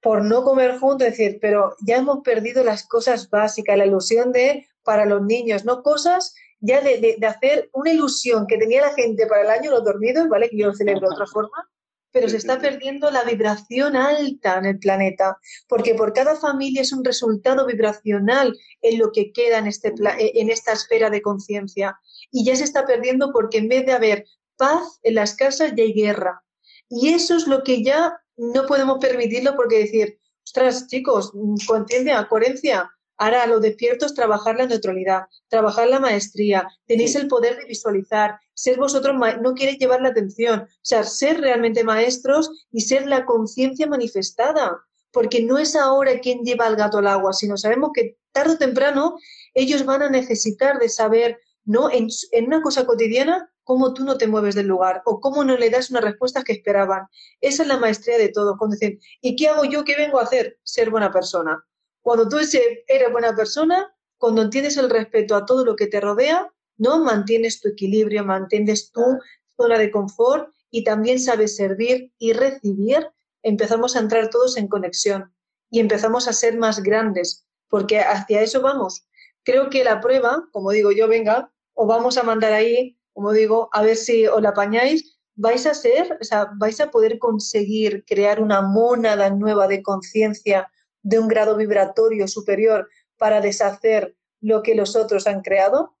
por 0.00 0.24
no 0.24 0.44
comer 0.44 0.78
juntos, 0.78 1.08
es 1.08 1.18
decir, 1.18 1.38
pero 1.40 1.74
ya 1.84 1.96
hemos 1.96 2.20
perdido 2.22 2.64
las 2.64 2.86
cosas 2.86 3.28
básicas, 3.28 3.76
la 3.76 3.86
ilusión 3.86 4.32
de 4.32 4.66
para 4.82 5.04
los 5.04 5.22
niños, 5.22 5.64
no 5.64 5.82
cosas 5.82 6.34
ya 6.60 6.80
de, 6.80 7.16
de, 7.18 7.26
hacer 7.26 7.68
una 7.72 7.92
ilusión 7.92 8.46
que 8.46 8.56
tenía 8.56 8.80
la 8.80 8.94
gente 8.94 9.26
para 9.26 9.42
el 9.42 9.50
año 9.50 9.70
los 9.70 9.84
dormidos, 9.84 10.28
¿vale? 10.28 10.48
Que 10.48 10.56
yo 10.56 10.68
lo 10.68 10.74
celebro 10.74 11.08
de 11.08 11.14
otra 11.14 11.26
forma, 11.26 11.68
pero 12.10 12.28
se 12.28 12.36
está 12.36 12.58
perdiendo 12.58 13.10
la 13.10 13.24
vibración 13.24 13.96
alta 13.96 14.58
en 14.58 14.66
el 14.66 14.78
planeta, 14.78 15.38
porque 15.68 15.94
por 15.94 16.12
cada 16.12 16.36
familia 16.36 16.82
es 16.82 16.92
un 16.92 17.04
resultado 17.04 17.66
vibracional 17.66 18.56
en 18.82 18.98
lo 18.98 19.12
que 19.12 19.32
queda 19.32 19.58
en, 19.58 19.66
este 19.66 19.92
en 19.98 20.50
esta 20.50 20.72
esfera 20.72 21.10
de 21.10 21.22
conciencia. 21.22 21.98
Y 22.30 22.44
ya 22.44 22.56
se 22.56 22.64
está 22.64 22.86
perdiendo 22.86 23.32
porque 23.32 23.58
en 23.58 23.68
vez 23.68 23.86
de 23.86 23.92
haber 23.92 24.24
paz 24.56 24.98
en 25.02 25.14
las 25.14 25.34
casas 25.34 25.72
ya 25.76 25.84
hay 25.84 25.92
guerra. 25.92 26.42
Y 26.88 27.10
eso 27.10 27.36
es 27.36 27.46
lo 27.46 27.62
que 27.62 27.82
ya 27.82 28.18
no 28.36 28.66
podemos 28.66 28.98
permitirlo 28.98 29.54
porque 29.56 29.78
decir, 29.80 30.18
ostras, 30.44 30.86
chicos, 30.86 31.32
conciencia, 31.66 32.26
coherencia, 32.28 32.90
ahora 33.18 33.46
lo 33.46 33.60
despierto 33.60 34.06
es 34.06 34.14
trabajar 34.14 34.56
la 34.56 34.66
neutralidad, 34.66 35.24
trabajar 35.48 35.88
la 35.88 36.00
maestría, 36.00 36.66
tenéis 36.86 37.14
el 37.16 37.28
poder 37.28 37.58
de 37.58 37.66
visualizar, 37.66 38.38
ser 38.58 38.76
vosotros, 38.76 39.14
no 39.40 39.54
queréis 39.54 39.78
llevar 39.78 40.02
la 40.02 40.08
atención, 40.08 40.62
o 40.62 40.68
sea, 40.82 41.04
ser 41.04 41.40
realmente 41.40 41.84
maestros 41.84 42.66
y 42.72 42.80
ser 42.80 43.06
la 43.06 43.24
conciencia 43.24 43.86
manifestada, 43.86 44.84
porque 45.12 45.44
no 45.44 45.58
es 45.58 45.76
ahora 45.76 46.18
quien 46.18 46.42
lleva 46.42 46.66
al 46.66 46.74
gato 46.74 46.98
al 46.98 47.06
agua, 47.06 47.32
sino 47.32 47.56
sabemos 47.56 47.90
que 47.94 48.16
tarde 48.32 48.54
o 48.54 48.58
temprano 48.58 49.16
ellos 49.54 49.84
van 49.84 50.02
a 50.02 50.10
necesitar 50.10 50.80
de 50.80 50.88
saber, 50.88 51.38
¿no? 51.64 51.88
En, 51.88 52.08
en 52.32 52.46
una 52.46 52.60
cosa 52.60 52.84
cotidiana, 52.84 53.48
cómo 53.62 53.94
tú 53.94 54.04
no 54.04 54.18
te 54.18 54.26
mueves 54.26 54.56
del 54.56 54.66
lugar 54.66 55.02
o 55.04 55.20
cómo 55.20 55.44
no 55.44 55.56
le 55.56 55.70
das 55.70 55.90
una 55.90 56.00
respuesta 56.00 56.42
que 56.42 56.54
esperaban. 56.54 57.06
Esa 57.40 57.62
es 57.62 57.68
la 57.68 57.78
maestría 57.78 58.18
de 58.18 58.30
todo. 58.30 58.58
Cuando 58.58 58.74
dicen, 58.74 58.98
¿y 59.20 59.36
qué 59.36 59.46
hago 59.46 59.66
yo? 59.66 59.84
¿Qué 59.84 59.94
vengo 59.94 60.18
a 60.18 60.24
hacer? 60.24 60.58
Ser 60.64 60.90
buena 60.90 61.12
persona. 61.12 61.64
Cuando 62.00 62.28
tú 62.28 62.38
eres 62.38 63.12
buena 63.12 63.36
persona, 63.36 63.94
cuando 64.16 64.42
entiendes 64.42 64.76
el 64.78 64.90
respeto 64.90 65.36
a 65.36 65.46
todo 65.46 65.64
lo 65.64 65.76
que 65.76 65.86
te 65.86 66.00
rodea, 66.00 66.52
¿no? 66.78 67.04
Mantienes 67.04 67.60
tu 67.60 67.68
equilibrio, 67.68 68.24
mantienes 68.24 68.90
tu 68.90 69.18
zona 69.56 69.78
de 69.78 69.90
confort 69.90 70.48
y 70.70 70.84
también 70.84 71.20
sabes 71.20 71.56
servir 71.56 72.12
y 72.18 72.32
recibir, 72.32 73.06
empezamos 73.42 73.96
a 73.96 74.00
entrar 74.00 74.30
todos 74.30 74.56
en 74.56 74.68
conexión 74.68 75.34
y 75.70 75.80
empezamos 75.80 76.28
a 76.28 76.32
ser 76.32 76.56
más 76.56 76.82
grandes, 76.82 77.44
porque 77.68 78.00
hacia 78.00 78.40
eso 78.40 78.62
vamos. 78.62 79.06
Creo 79.44 79.68
que 79.68 79.84
la 79.84 80.00
prueba, 80.00 80.48
como 80.52 80.70
digo 80.70 80.92
yo, 80.92 81.08
venga, 81.08 81.52
os 81.74 81.86
vamos 81.86 82.16
a 82.16 82.22
mandar 82.22 82.52
ahí 82.52 82.98
como 83.18 83.32
digo, 83.32 83.68
a 83.72 83.82
ver 83.82 83.96
si 83.96 84.28
os 84.28 84.40
la 84.40 84.50
apañáis, 84.50 85.18
vais 85.34 85.66
a 85.66 85.74
ser, 85.74 86.16
o 86.20 86.24
sea, 86.24 86.52
vais 86.56 86.80
a 86.80 86.92
poder 86.92 87.18
conseguir 87.18 88.04
crear 88.06 88.40
una 88.40 88.62
mónada 88.62 89.28
nueva 89.30 89.66
de 89.66 89.82
conciencia 89.82 90.70
de 91.02 91.18
un 91.18 91.26
grado 91.26 91.56
vibratorio 91.56 92.28
superior 92.28 92.88
para 93.16 93.40
deshacer 93.40 94.14
lo 94.40 94.62
que 94.62 94.76
los 94.76 94.94
otros 94.94 95.26
han 95.26 95.40
creado? 95.40 95.97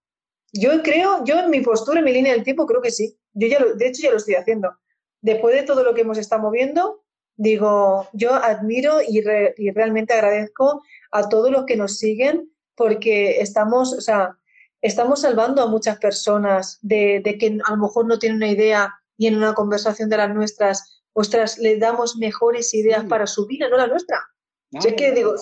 Yo 0.52 0.82
creo, 0.82 1.24
yo 1.24 1.38
en 1.38 1.50
mi 1.50 1.60
postura, 1.60 1.98
en 1.98 2.04
mi 2.04 2.12
línea 2.12 2.32
del 2.32 2.44
tiempo, 2.44 2.66
creo 2.66 2.80
que 2.80 2.90
sí. 2.90 3.18
Yo 3.32 3.48
ya 3.48 3.64
de 3.64 3.86
hecho, 3.86 4.02
ya 4.02 4.10
lo 4.10 4.16
estoy 4.16 4.34
haciendo. 4.34 4.76
Después 5.20 5.54
de 5.54 5.62
todo 5.62 5.82
lo 5.82 5.94
que 5.94 6.02
hemos 6.02 6.18
estado 6.18 6.42
moviendo, 6.42 7.04
digo, 7.36 8.08
yo 8.12 8.34
admiro 8.34 9.00
y, 9.02 9.18
y 9.56 9.70
realmente 9.70 10.14
agradezco 10.14 10.82
a 11.10 11.28
todos 11.28 11.50
los 11.50 11.64
que 11.64 11.76
nos 11.76 11.98
siguen 11.98 12.50
porque 12.74 13.40
estamos, 13.40 13.92
o 13.92 14.00
sea, 14.00 14.38
estamos 14.80 15.22
salvando 15.22 15.62
a 15.62 15.66
muchas 15.66 15.98
personas 15.98 16.78
de, 16.80 17.22
que 17.38 17.58
a 17.64 17.70
lo 17.72 17.76
mejor 17.76 18.06
no 18.06 18.18
tienen 18.18 18.36
una 18.36 18.48
idea 18.48 18.94
y 19.16 19.26
en 19.26 19.36
una 19.36 19.54
conversación 19.54 20.08
de 20.08 20.16
las 20.16 20.32
nuestras, 20.34 21.02
ostras, 21.12 21.58
le 21.58 21.78
damos 21.78 22.16
mejores 22.16 22.72
ideas 22.74 23.04
para 23.04 23.26
su 23.26 23.46
vida, 23.46 23.68
no 23.68 23.76
la 23.76 23.88
nuestra. 23.88 24.18
sé 24.80 24.94
que 24.94 25.12
digo, 25.12 25.34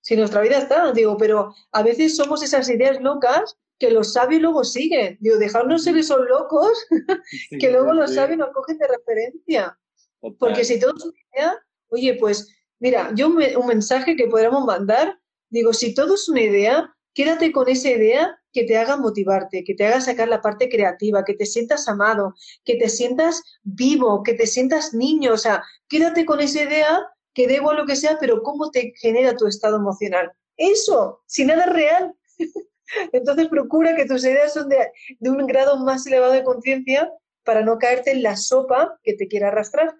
si 0.00 0.16
nuestra 0.16 0.40
vida 0.40 0.58
está, 0.58 0.90
digo, 0.92 1.16
pero 1.18 1.54
a 1.70 1.82
veces 1.82 2.16
somos 2.16 2.42
esas 2.42 2.68
ideas 2.70 3.00
locas 3.00 3.58
que 3.82 3.90
los 3.90 4.12
sabios 4.12 4.40
luego 4.40 4.62
siguen. 4.62 5.18
Digo, 5.20 5.38
dejarnos 5.38 5.82
ser 5.82 5.96
esos 5.96 6.20
locos 6.28 6.86
que 7.58 7.70
luego 7.70 7.92
los 7.92 8.14
sabios 8.14 8.38
nos 8.38 8.52
cogen 8.52 8.78
de 8.78 8.86
referencia. 8.86 9.78
Porque 10.38 10.64
si 10.64 10.78
todo 10.78 10.94
es 10.96 11.04
una 11.04 11.18
idea, 11.34 11.58
oye, 11.88 12.14
pues 12.14 12.48
mira, 12.78 13.10
yo 13.14 13.28
un 13.28 13.66
mensaje 13.66 14.14
que 14.14 14.28
podríamos 14.28 14.64
mandar, 14.64 15.18
digo, 15.50 15.72
si 15.72 15.94
todo 15.94 16.14
es 16.14 16.28
una 16.28 16.42
idea, 16.42 16.94
Quédate 17.14 17.52
con 17.52 17.68
esa 17.68 17.90
idea 17.90 18.38
que 18.52 18.64
te 18.64 18.76
haga 18.78 18.96
motivarte, 18.96 19.64
que 19.64 19.74
te 19.74 19.86
haga 19.86 20.00
sacar 20.00 20.28
la 20.28 20.40
parte 20.40 20.68
creativa, 20.68 21.24
que 21.24 21.34
te 21.34 21.44
sientas 21.44 21.86
amado, 21.88 22.34
que 22.64 22.76
te 22.76 22.88
sientas 22.88 23.42
vivo, 23.62 24.22
que 24.22 24.34
te 24.34 24.46
sientas 24.46 24.94
niño. 24.94 25.34
O 25.34 25.36
sea, 25.36 25.62
quédate 25.88 26.24
con 26.24 26.40
esa 26.40 26.62
idea 26.62 27.06
que 27.34 27.46
debo 27.46 27.74
lo 27.74 27.84
que 27.84 27.96
sea, 27.96 28.16
pero 28.18 28.42
cómo 28.42 28.70
te 28.70 28.94
genera 28.96 29.36
tu 29.36 29.46
estado 29.46 29.76
emocional. 29.76 30.32
Eso, 30.56 31.22
si 31.26 31.44
nada 31.44 31.64
es 31.64 31.72
real. 31.72 32.14
Entonces 33.12 33.48
procura 33.48 33.96
que 33.96 34.06
tus 34.06 34.24
ideas 34.24 34.52
son 34.52 34.68
de, 34.68 34.78
un 35.20 35.46
grado 35.46 35.78
más 35.78 36.06
elevado 36.06 36.32
de 36.32 36.44
conciencia 36.44 37.10
para 37.44 37.62
no 37.62 37.78
caerte 37.78 38.12
en 38.12 38.22
la 38.22 38.36
sopa 38.36 38.98
que 39.02 39.14
te 39.14 39.28
quiera 39.28 39.48
arrastrar. 39.48 39.94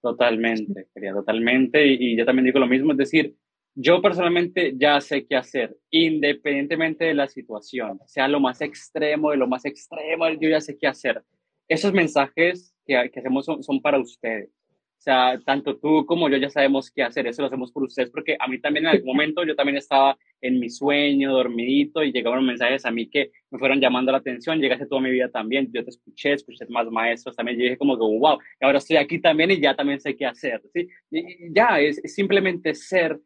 Totalmente, 0.00 0.88
quería 0.94 1.12
totalmente. 1.12 1.86
Y, 1.86 2.12
y 2.12 2.16
yo 2.16 2.24
también 2.24 2.46
digo 2.46 2.58
lo 2.58 2.66
mismo, 2.66 2.92
es 2.92 2.98
decir, 2.98 3.36
yo 3.80 4.02
personalmente 4.02 4.74
ya 4.76 5.00
sé 5.00 5.24
qué 5.24 5.36
hacer, 5.36 5.76
independientemente 5.90 7.04
de 7.04 7.14
la 7.14 7.28
situación, 7.28 8.00
sea 8.06 8.26
lo 8.26 8.40
más 8.40 8.60
extremo, 8.60 9.30
de 9.30 9.36
lo 9.36 9.46
más 9.46 9.64
extremo, 9.64 10.28
yo 10.30 10.48
ya 10.48 10.60
sé 10.60 10.76
qué 10.76 10.88
hacer. 10.88 11.22
Esos 11.68 11.92
mensajes 11.92 12.74
que, 12.84 13.08
que 13.12 13.20
hacemos 13.20 13.44
son, 13.44 13.62
son, 13.62 13.80
para 13.80 14.00
ustedes. 14.00 14.50
O 14.98 15.00
sea, 15.00 15.40
tanto 15.46 15.76
tú 15.76 16.04
como 16.06 16.28
yo 16.28 16.38
ya 16.38 16.50
sabemos 16.50 16.90
qué 16.90 17.04
hacer, 17.04 17.28
eso 17.28 17.42
lo 17.42 17.46
hacemos 17.46 17.70
por 17.70 17.84
ustedes, 17.84 18.10
porque 18.10 18.36
a 18.38 18.48
mí 18.48 18.60
también 18.60 18.84
en 18.84 18.90
algún 18.90 19.06
momento 19.06 19.44
yo 19.44 19.54
también 19.54 19.76
estaba 19.76 20.18
en 20.40 20.58
mi 20.58 20.68
sueño, 20.68 21.32
dormidito, 21.32 22.02
y 22.02 22.10
llegaban 22.10 22.44
mensajes 22.44 22.84
a 22.84 22.90
mí 22.90 23.08
que 23.08 23.30
me 23.50 23.60
fueron 23.60 23.80
llamando 23.80 24.10
la 24.10 24.18
atención, 24.18 24.58
llegaste 24.58 24.86
toda 24.86 25.00
mi 25.00 25.10
vida 25.10 25.28
también, 25.30 25.70
yo 25.72 25.84
te 25.84 25.90
escuché, 25.90 26.32
escuché 26.32 26.66
más 26.68 26.90
maestros 26.90 27.36
también, 27.36 27.60
y 27.60 27.64
dije 27.64 27.78
como 27.78 27.96
que, 27.96 28.02
wow, 28.02 28.38
ahora 28.60 28.78
estoy 28.78 28.96
aquí 28.96 29.20
también 29.20 29.52
y 29.52 29.60
ya 29.60 29.76
también 29.76 30.00
sé 30.00 30.16
qué 30.16 30.26
hacer, 30.26 30.60
¿sí? 30.74 30.88
Y 31.12 31.54
ya, 31.54 31.78
es, 31.78 31.98
es 32.02 32.14
simplemente 32.14 32.74
ser 32.74 33.20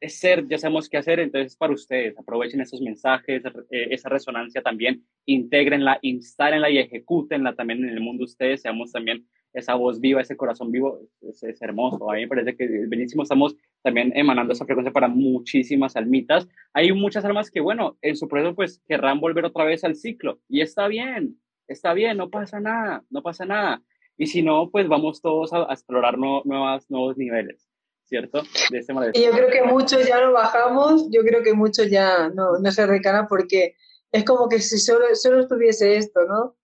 es 0.00 0.18
ser, 0.18 0.46
ya 0.48 0.58
sabemos 0.58 0.88
qué 0.88 0.98
hacer, 0.98 1.20
entonces 1.20 1.56
para 1.56 1.72
ustedes, 1.72 2.18
aprovechen 2.18 2.60
esos 2.60 2.80
mensajes, 2.80 3.42
eh, 3.70 3.88
esa 3.90 4.08
resonancia 4.08 4.62
también, 4.62 5.04
integrenla, 5.24 5.98
instálenla 6.02 6.68
y 6.70 6.78
ejecútenla 6.78 7.54
también 7.54 7.84
en 7.84 7.90
el 7.90 8.00
mundo 8.00 8.24
ustedes, 8.24 8.62
seamos 8.62 8.92
también 8.92 9.26
esa 9.52 9.74
voz 9.74 10.00
viva, 10.00 10.20
ese 10.20 10.36
corazón 10.36 10.70
vivo, 10.70 11.00
es, 11.20 11.42
hermoso, 11.60 12.10
a 12.10 12.14
mí 12.14 12.22
me 12.22 12.28
parece 12.28 12.56
que 12.56 12.64
es 12.64 12.88
bellísimo, 12.88 13.22
estamos 13.22 13.54
también 13.82 14.12
emanando 14.14 14.52
esa 14.52 14.64
frecuencia 14.64 14.92
para 14.92 15.08
muchísimas 15.08 15.96
almitas, 15.96 16.48
hay 16.72 16.92
muchas 16.92 17.24
almas 17.24 17.50
que, 17.50 17.60
bueno, 17.60 17.98
en 18.00 18.16
su 18.16 18.28
proceso 18.28 18.54
pues 18.54 18.80
querrán 18.86 19.20
volver 19.20 19.44
otra 19.44 19.64
vez 19.64 19.84
al 19.84 19.94
ciclo, 19.94 20.40
y 20.48 20.60
está 20.60 20.88
bien, 20.88 21.38
está 21.68 21.92
bien, 21.92 22.16
no 22.16 22.30
pasa 22.30 22.60
nada, 22.60 23.04
no 23.10 23.22
pasa 23.22 23.44
nada, 23.44 23.82
y 24.16 24.26
si 24.26 24.42
no, 24.42 24.70
pues 24.70 24.88
vamos 24.88 25.20
todos 25.20 25.52
a, 25.52 25.64
explorar 25.72 26.18
nuevas, 26.18 26.90
nuevos 26.90 27.16
niveles. 27.16 27.68
¿cierto? 28.04 28.42
De 28.70 28.78
este 28.78 28.92
y 29.14 29.24
yo 29.24 29.30
creo 29.30 29.48
que 29.48 29.62
muchos 29.62 30.06
ya 30.06 30.20
lo 30.20 30.32
bajamos, 30.32 31.08
yo 31.10 31.22
creo 31.22 31.42
que 31.42 31.54
muchos 31.54 31.88
ya 31.88 32.28
no, 32.28 32.58
no 32.58 32.70
se 32.70 32.84
recana 32.84 33.26
porque 33.26 33.76
es 34.10 34.24
como 34.24 34.50
que 34.50 34.58
si 34.60 34.76
solo, 34.78 35.06
solo 35.14 35.40
estuviese 35.40 35.96
esto, 35.96 36.20
¿no? 36.26 36.54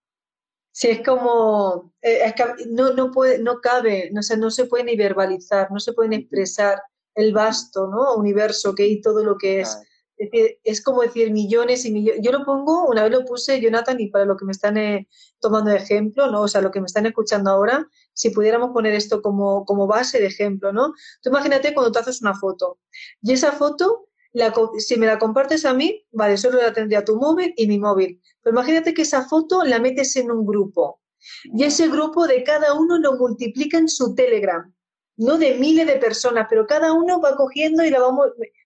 Si 0.79 0.87
es 0.87 1.03
como, 1.05 1.93
eh, 2.03 2.21
es 2.25 2.35
que 2.35 2.45
no, 2.69 2.93
no, 2.93 3.11
puede, 3.11 3.41
no 3.41 3.61
cabe, 3.61 4.13
no, 4.13 4.21
no 4.37 4.49
se 4.49 4.67
puede 4.67 4.85
ni 4.85 4.95
verbalizar, 4.95 5.73
no 5.73 5.81
se 5.81 5.93
pueden 5.93 6.13
expresar 6.13 6.81
el 7.17 7.33
vasto 7.33 7.89
¿no? 7.89 8.15
universo 8.15 8.77
que 8.77 8.85
hay 8.85 9.01
todo 9.01 9.25
lo 9.25 9.37
que 9.37 9.63
es. 9.63 9.77
Es, 10.17 10.31
decir, 10.31 10.59
es 10.63 10.81
como 10.81 11.03
decir 11.03 11.33
millones 11.33 11.85
y 11.85 11.91
millones. 11.91 12.21
Yo 12.23 12.31
lo 12.31 12.45
pongo, 12.45 12.87
una 12.87 13.03
vez 13.03 13.11
lo 13.11 13.25
puse, 13.25 13.61
Jonathan, 13.61 13.99
y 13.99 14.07
para 14.07 14.25
lo 14.25 14.37
que 14.37 14.45
me 14.45 14.53
están 14.53 14.77
eh, 14.77 15.09
tomando 15.41 15.73
de 15.73 15.79
ejemplo, 15.79 16.31
¿no? 16.31 16.43
O 16.43 16.49
sea, 16.49 16.61
lo 16.61 16.71
que 16.71 16.81
me 16.81 16.87
están 16.87 17.07
escuchando 17.07 17.51
ahora, 17.51 17.85
si 18.13 18.31
pudiéramos 18.31 18.71
poner 18.71 18.95
esto 18.95 19.21
como, 19.21 19.65
como 19.65 19.89
base 19.89 20.21
de 20.21 20.29
ejemplo, 20.29 20.73
¿no? 20.73 20.95
Tú 21.23 21.31
imagínate 21.31 21.75
cuando 21.75 21.91
tú 21.91 21.99
haces 21.99 22.23
una 22.23 22.37
foto 22.37 22.79
y 23.21 23.33
esa 23.33 23.51
foto, 23.51 24.08
la, 24.39 24.55
si 24.79 24.97
me 24.97 25.07
la 25.07 25.19
compartes 25.19 25.65
a 25.65 25.75
mí, 25.75 26.07
vale, 26.13 26.37
solo 26.37 26.63
la 26.63 26.73
tendría 26.73 27.05
tu 27.05 27.17
móvil 27.17 27.53
y 27.57 27.67
mi 27.67 27.79
móvil. 27.79 28.21
Pero 28.43 28.55
imagínate 28.55 28.95
que 28.95 29.03
esa 29.03 29.29
foto 29.29 29.65
la 29.65 29.81
metes 29.81 30.15
en 30.17 30.31
un 30.31 30.47
grupo 30.47 31.01
y 31.45 31.65
ese 31.65 31.89
grupo 31.89 32.27
de 32.27 32.45
cada 32.45 32.75
uno 32.75 32.99
lo 32.99 33.15
multiplica 33.15 33.79
en 33.79 33.89
su 33.89 34.15
Telegram, 34.15 34.73
no 35.17 35.37
de 35.37 35.57
miles 35.57 35.87
de 35.87 35.97
personas, 35.97 36.47
pero 36.49 36.67
cada 36.67 36.93
uno 36.93 37.21
va 37.21 37.37
cogiendo 37.37 37.85
y 37.85 37.91
la 37.91 38.01
va 38.01 38.11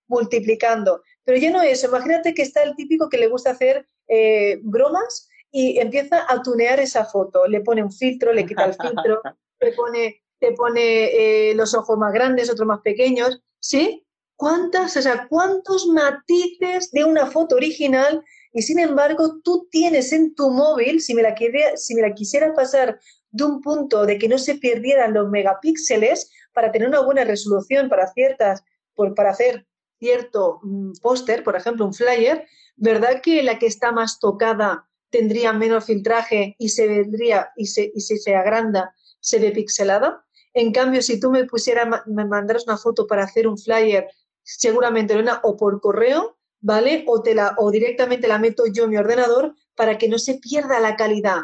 multiplicando. 0.06 1.02
Pero 1.24 1.38
ya 1.38 1.50
no 1.50 1.62
es 1.62 1.78
eso, 1.78 1.88
imagínate 1.88 2.34
que 2.34 2.42
está 2.42 2.62
el 2.62 2.76
típico 2.76 3.08
que 3.08 3.18
le 3.18 3.28
gusta 3.28 3.50
hacer 3.52 3.88
eh, 4.08 4.60
bromas 4.62 5.28
y 5.50 5.78
empieza 5.78 6.26
a 6.28 6.42
tunear 6.42 6.80
esa 6.80 7.06
foto, 7.06 7.46
le 7.46 7.62
pone 7.62 7.82
un 7.82 7.92
filtro, 7.92 8.32
le 8.32 8.44
quita 8.44 8.66
el 8.66 8.74
filtro, 8.74 9.22
le 9.60 9.72
pone, 9.72 10.22
le 10.40 10.52
pone 10.52 11.50
eh, 11.50 11.54
los 11.54 11.74
ojos 11.74 11.96
más 11.96 12.12
grandes, 12.12 12.50
otros 12.50 12.66
más 12.66 12.80
pequeños, 12.80 13.42
¿sí? 13.58 14.04
¿Cuántas, 14.42 14.96
o 14.96 15.02
sea, 15.02 15.28
cuántos 15.28 15.86
matices 15.86 16.90
de 16.90 17.04
una 17.04 17.26
foto 17.26 17.54
original 17.54 18.24
Y 18.52 18.62
sin 18.62 18.80
embargo, 18.80 19.40
tú 19.44 19.68
tienes 19.70 20.12
en 20.12 20.34
tu 20.34 20.50
móvil, 20.50 21.00
si 21.00 21.14
me 21.14 21.22
la, 21.22 21.36
si 21.76 21.94
me 21.94 22.02
la 22.02 22.12
quisiera 22.12 22.52
pasar 22.52 22.98
de 23.30 23.44
un 23.44 23.60
punto 23.60 24.04
de 24.04 24.18
que 24.18 24.26
no 24.26 24.38
se 24.38 24.56
perdieran 24.56 25.14
los 25.14 25.30
megapíxeles 25.30 26.28
para 26.52 26.72
tener 26.72 26.88
una 26.88 26.98
buena 27.02 27.22
resolución 27.22 27.88
para 27.88 28.12
ciertas, 28.12 28.64
por, 28.96 29.14
para 29.14 29.30
hacer 29.30 29.64
cierto 30.00 30.58
mm, 30.64 30.94
póster, 31.00 31.44
por 31.44 31.54
ejemplo, 31.54 31.86
un 31.86 31.94
flyer, 31.94 32.44
¿verdad 32.74 33.20
que 33.22 33.44
la 33.44 33.60
que 33.60 33.66
está 33.66 33.92
más 33.92 34.18
tocada 34.18 34.88
tendría 35.10 35.52
menos 35.52 35.84
filtraje 35.84 36.56
y 36.58 36.70
se 36.70 36.88
vendría 36.88 37.52
y, 37.56 37.66
se, 37.66 37.92
y 37.94 38.00
si 38.00 38.18
se 38.18 38.34
agranda 38.34 38.92
se 39.20 39.38
ve 39.38 39.52
pixelada? 39.52 40.24
En 40.52 40.72
cambio, 40.72 41.00
si 41.00 41.20
tú 41.20 41.30
me 41.30 41.44
pusieras, 41.44 41.86
me 42.06 42.24
mandaras 42.24 42.66
una 42.66 42.76
foto 42.76 43.06
para 43.06 43.22
hacer 43.22 43.46
un 43.46 43.56
flyer, 43.56 44.08
seguramente 44.42 45.16
una 45.16 45.40
o 45.42 45.56
por 45.56 45.80
correo, 45.80 46.36
¿vale? 46.60 47.04
O, 47.06 47.22
te 47.22 47.34
la, 47.34 47.54
o 47.58 47.70
directamente 47.70 48.28
la 48.28 48.38
meto 48.38 48.64
yo 48.66 48.84
en 48.84 48.90
mi 48.90 48.96
ordenador 48.96 49.54
para 49.74 49.98
que 49.98 50.08
no 50.08 50.18
se 50.18 50.34
pierda 50.34 50.80
la 50.80 50.96
calidad. 50.96 51.40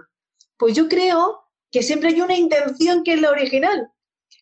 Pues 0.56 0.74
yo 0.74 0.88
creo 0.88 1.40
que 1.70 1.82
siempre 1.82 2.10
hay 2.10 2.20
una 2.20 2.36
intención 2.36 3.02
que 3.04 3.14
es 3.14 3.20
la 3.20 3.30
original. 3.30 3.90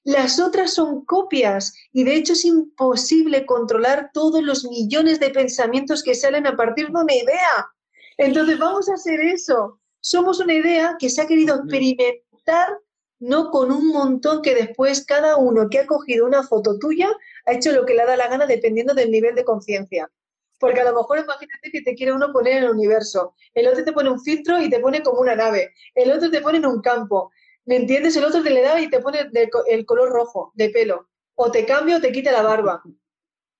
Las 0.05 0.39
otras 0.39 0.73
son 0.73 1.05
copias 1.05 1.75
y 1.93 2.05
de 2.05 2.15
hecho 2.15 2.35
es 2.35 2.45
imposible 2.45 3.45
controlar 3.45 4.11
todos 4.13 4.43
los 4.43 4.65
millones 4.65 5.19
de 5.19 5.31
pensamientos 5.31 6.03
que 6.03 6.15
salen 6.15 6.47
a 6.47 6.57
partir 6.57 6.87
de 6.89 7.01
una 7.01 7.15
idea. 7.15 7.71
Entonces 8.17 8.59
vamos 8.59 8.89
a 8.89 8.95
hacer 8.95 9.21
eso. 9.21 9.81
Somos 10.01 10.39
una 10.39 10.55
idea 10.55 10.97
que 10.99 11.11
se 11.11 11.21
ha 11.21 11.27
querido 11.27 11.57
experimentar 11.57 12.79
no 13.19 13.51
con 13.51 13.73
un 13.73 13.89
montón 13.89 14.43
que 14.43 14.55
después 14.55 15.05
cada 15.05 15.37
uno 15.37 15.69
que 15.71 15.81
ha 15.81 15.87
cogido 15.87 16.27
una 16.27 16.43
foto 16.43 16.79
tuya 16.79 17.11
ha 17.47 17.53
hecho 17.53 17.73
lo 17.73 17.87
que 17.87 17.95
le 17.95 18.05
da 18.05 18.17
la 18.17 18.29
gana 18.29 18.47
dependiendo 18.47 18.95
del 18.95 19.11
nivel 19.11 19.35
de 19.35 19.45
conciencia. 19.45 20.11
Porque 20.59 20.81
a 20.81 20.91
lo 20.91 20.97
mejor 20.97 21.19
imagínate 21.19 21.71
que 21.71 21.83
te 21.83 21.95
quiere 21.95 22.13
uno 22.13 22.33
poner 22.33 22.59
en 22.59 22.65
el 22.65 22.71
universo, 22.71 23.35
el 23.55 23.69
otro 23.69 23.85
te 23.85 23.93
pone 23.93 24.11
un 24.11 24.21
filtro 24.21 24.61
y 24.61 24.71
te 24.71 24.81
pone 24.81 25.03
como 25.03 25.21
una 25.21 25.37
nave, 25.37 25.75
el 25.95 26.11
otro 26.11 26.31
te 26.31 26.41
pone 26.41 26.59
en 26.59 26.67
un 26.67 26.81
campo, 26.81 27.31
¿me 27.67 27.77
entiendes? 27.77 28.17
El 28.17 28.25
otro 28.25 28.43
te 28.43 28.51
le 28.51 28.63
da 28.63 28.81
y 28.81 28.89
te 28.89 29.01
pone 29.01 29.31
el 29.67 29.87
color 29.87 30.11
rojo 30.11 30.53
de 30.55 30.71
pelo, 30.71 31.09
o 31.35 31.51
te 31.51 31.67
cambia 31.67 31.99
o 31.99 32.01
te 32.01 32.13
quita 32.13 32.33
la 32.33 32.43
barba. 32.43 32.83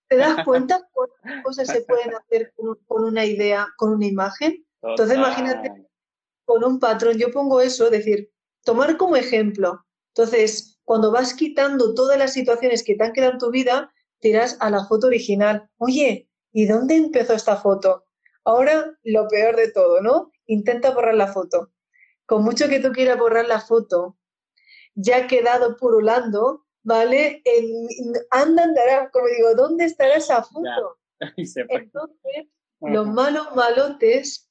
¿Te 0.09 0.17
das 0.17 0.45
cuenta 0.45 0.89
cuántas 0.93 1.43
cosas 1.43 1.69
se 1.69 1.83
pueden 1.83 2.15
hacer 2.15 2.53
con, 2.55 3.05
una 3.05 3.25
idea, 3.25 3.69
con 3.77 3.93
una 3.93 4.07
imagen? 4.07 4.65
Entonces 4.83 5.17
imagínate 5.17 5.87
con 6.45 6.65
un 6.65 6.79
patrón, 6.79 7.19
yo 7.19 7.31
pongo 7.33 7.61
eso, 7.61 7.91
decir, 7.91 8.31
tomar 8.67 8.99
como 8.99 9.17
ejemplo. 9.17 9.87
Entonces, 10.09 10.79
cuando 10.85 11.11
vas 11.11 11.33
quitando 11.33 11.95
todas 11.95 12.19
las 12.19 12.35
situaciones 12.35 12.83
que 12.85 12.97
te 12.97 13.05
han 13.05 13.13
quedado 13.13 13.33
en 13.33 13.39
tu 13.39 13.51
vida, 13.51 13.93
tiras 14.19 14.57
a 14.61 14.69
la 14.69 14.85
foto 14.85 15.07
original. 15.07 15.71
Oye, 15.79 16.29
¿y 16.53 16.67
dónde 16.67 16.97
empezó 16.97 17.33
esta 17.33 17.57
foto? 17.57 18.05
Ahora, 18.45 18.99
lo 19.03 19.29
peor 19.29 19.57
de 19.57 19.71
todo, 19.71 20.03
¿no? 20.03 20.33
Intenta 20.47 20.91
borrar 20.91 21.15
la 21.15 21.33
foto. 21.33 21.73
Con 22.27 22.43
mucho 22.43 22.69
que 22.69 22.81
tú 22.81 22.93
quieras 22.93 23.19
borrar 23.19 23.47
la 23.47 23.61
foto, 23.61 24.19
ya 24.95 25.19
ha 25.19 25.27
quedado 25.27 25.77
purulando, 25.77 26.67
¿vale? 26.83 27.43
anda, 28.31 28.65
andará, 28.65 29.11
como 29.11 29.27
digo, 29.29 29.55
¿dónde 29.55 29.85
estará 29.85 30.15
esa 30.15 30.43
foto? 30.43 30.99
Entonces, 31.37 32.47
los 32.81 33.07
malos 33.07 33.55
malotes. 33.55 34.46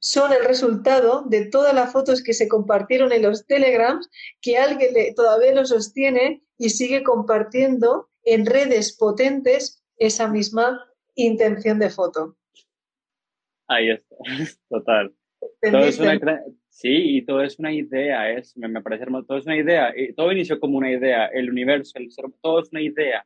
Son 0.00 0.32
el 0.32 0.44
resultado 0.44 1.22
de 1.26 1.46
todas 1.46 1.74
las 1.74 1.92
fotos 1.92 2.22
que 2.22 2.32
se 2.32 2.48
compartieron 2.48 3.12
en 3.12 3.22
los 3.22 3.46
telegrams, 3.46 4.10
que 4.40 4.56
alguien 4.56 4.90
todavía 5.14 5.54
lo 5.54 5.64
sostiene 5.64 6.42
y 6.58 6.70
sigue 6.70 7.02
compartiendo 7.02 8.08
en 8.24 8.46
redes 8.46 8.96
potentes 8.96 9.84
esa 9.96 10.28
misma 10.28 10.80
intención 11.14 11.78
de 11.78 11.90
foto. 11.90 12.36
Ahí 13.68 13.90
está, 13.90 14.16
total. 14.68 15.14
sí, 16.68 17.16
y 17.16 17.22
todo 17.22 17.42
es 17.42 17.58
una 17.58 17.72
idea, 17.72 18.30
es, 18.32 18.56
me, 18.56 18.82
parece 18.82 19.04
hermoso, 19.04 19.26
todo 19.26 19.38
es 19.38 19.46
una 19.46 19.56
idea, 19.56 19.92
y 19.96 20.12
todo 20.12 20.32
inició 20.32 20.58
como 20.58 20.78
una 20.78 20.90
idea, 20.90 21.26
el 21.26 21.50
universo, 21.50 21.98
el 21.98 22.10
ser, 22.10 22.24
todo 22.40 22.60
es 22.60 22.70
una 22.70 22.82
idea, 22.82 23.24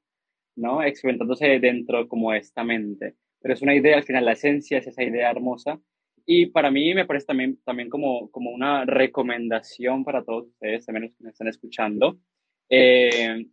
¿no? 0.57 0.83
Experimentándose 0.83 1.59
dentro 1.59 2.07
como 2.09 2.33
esta 2.33 2.63
mente, 2.63 3.17
pero 3.41 3.55
es 3.55 3.63
una 3.63 3.75
idea, 3.75 3.97
al 3.97 4.05
final 4.05 4.25
la 4.25 4.33
esencia 4.33 4.79
es 4.79 4.87
esa 4.87 5.03
idea 5.03 5.31
hermosa, 5.31 5.81
y 6.27 6.47
para 6.47 6.71
mí 6.71 6.93
me 6.93 7.07
parece 7.07 7.27
también, 7.27 7.59
también 7.65 7.89
como, 7.89 8.31
como 8.31 8.51
una 8.51 8.85
recomendación 8.85 10.05
para 10.05 10.25
todos 10.25 10.49
ustedes, 10.49 10.85
también 10.85 11.05
los 11.05 11.17
que 11.17 11.25
me 11.25 11.31
están 11.31 11.49
escuchando, 11.49 12.19
eh, 12.69 13.47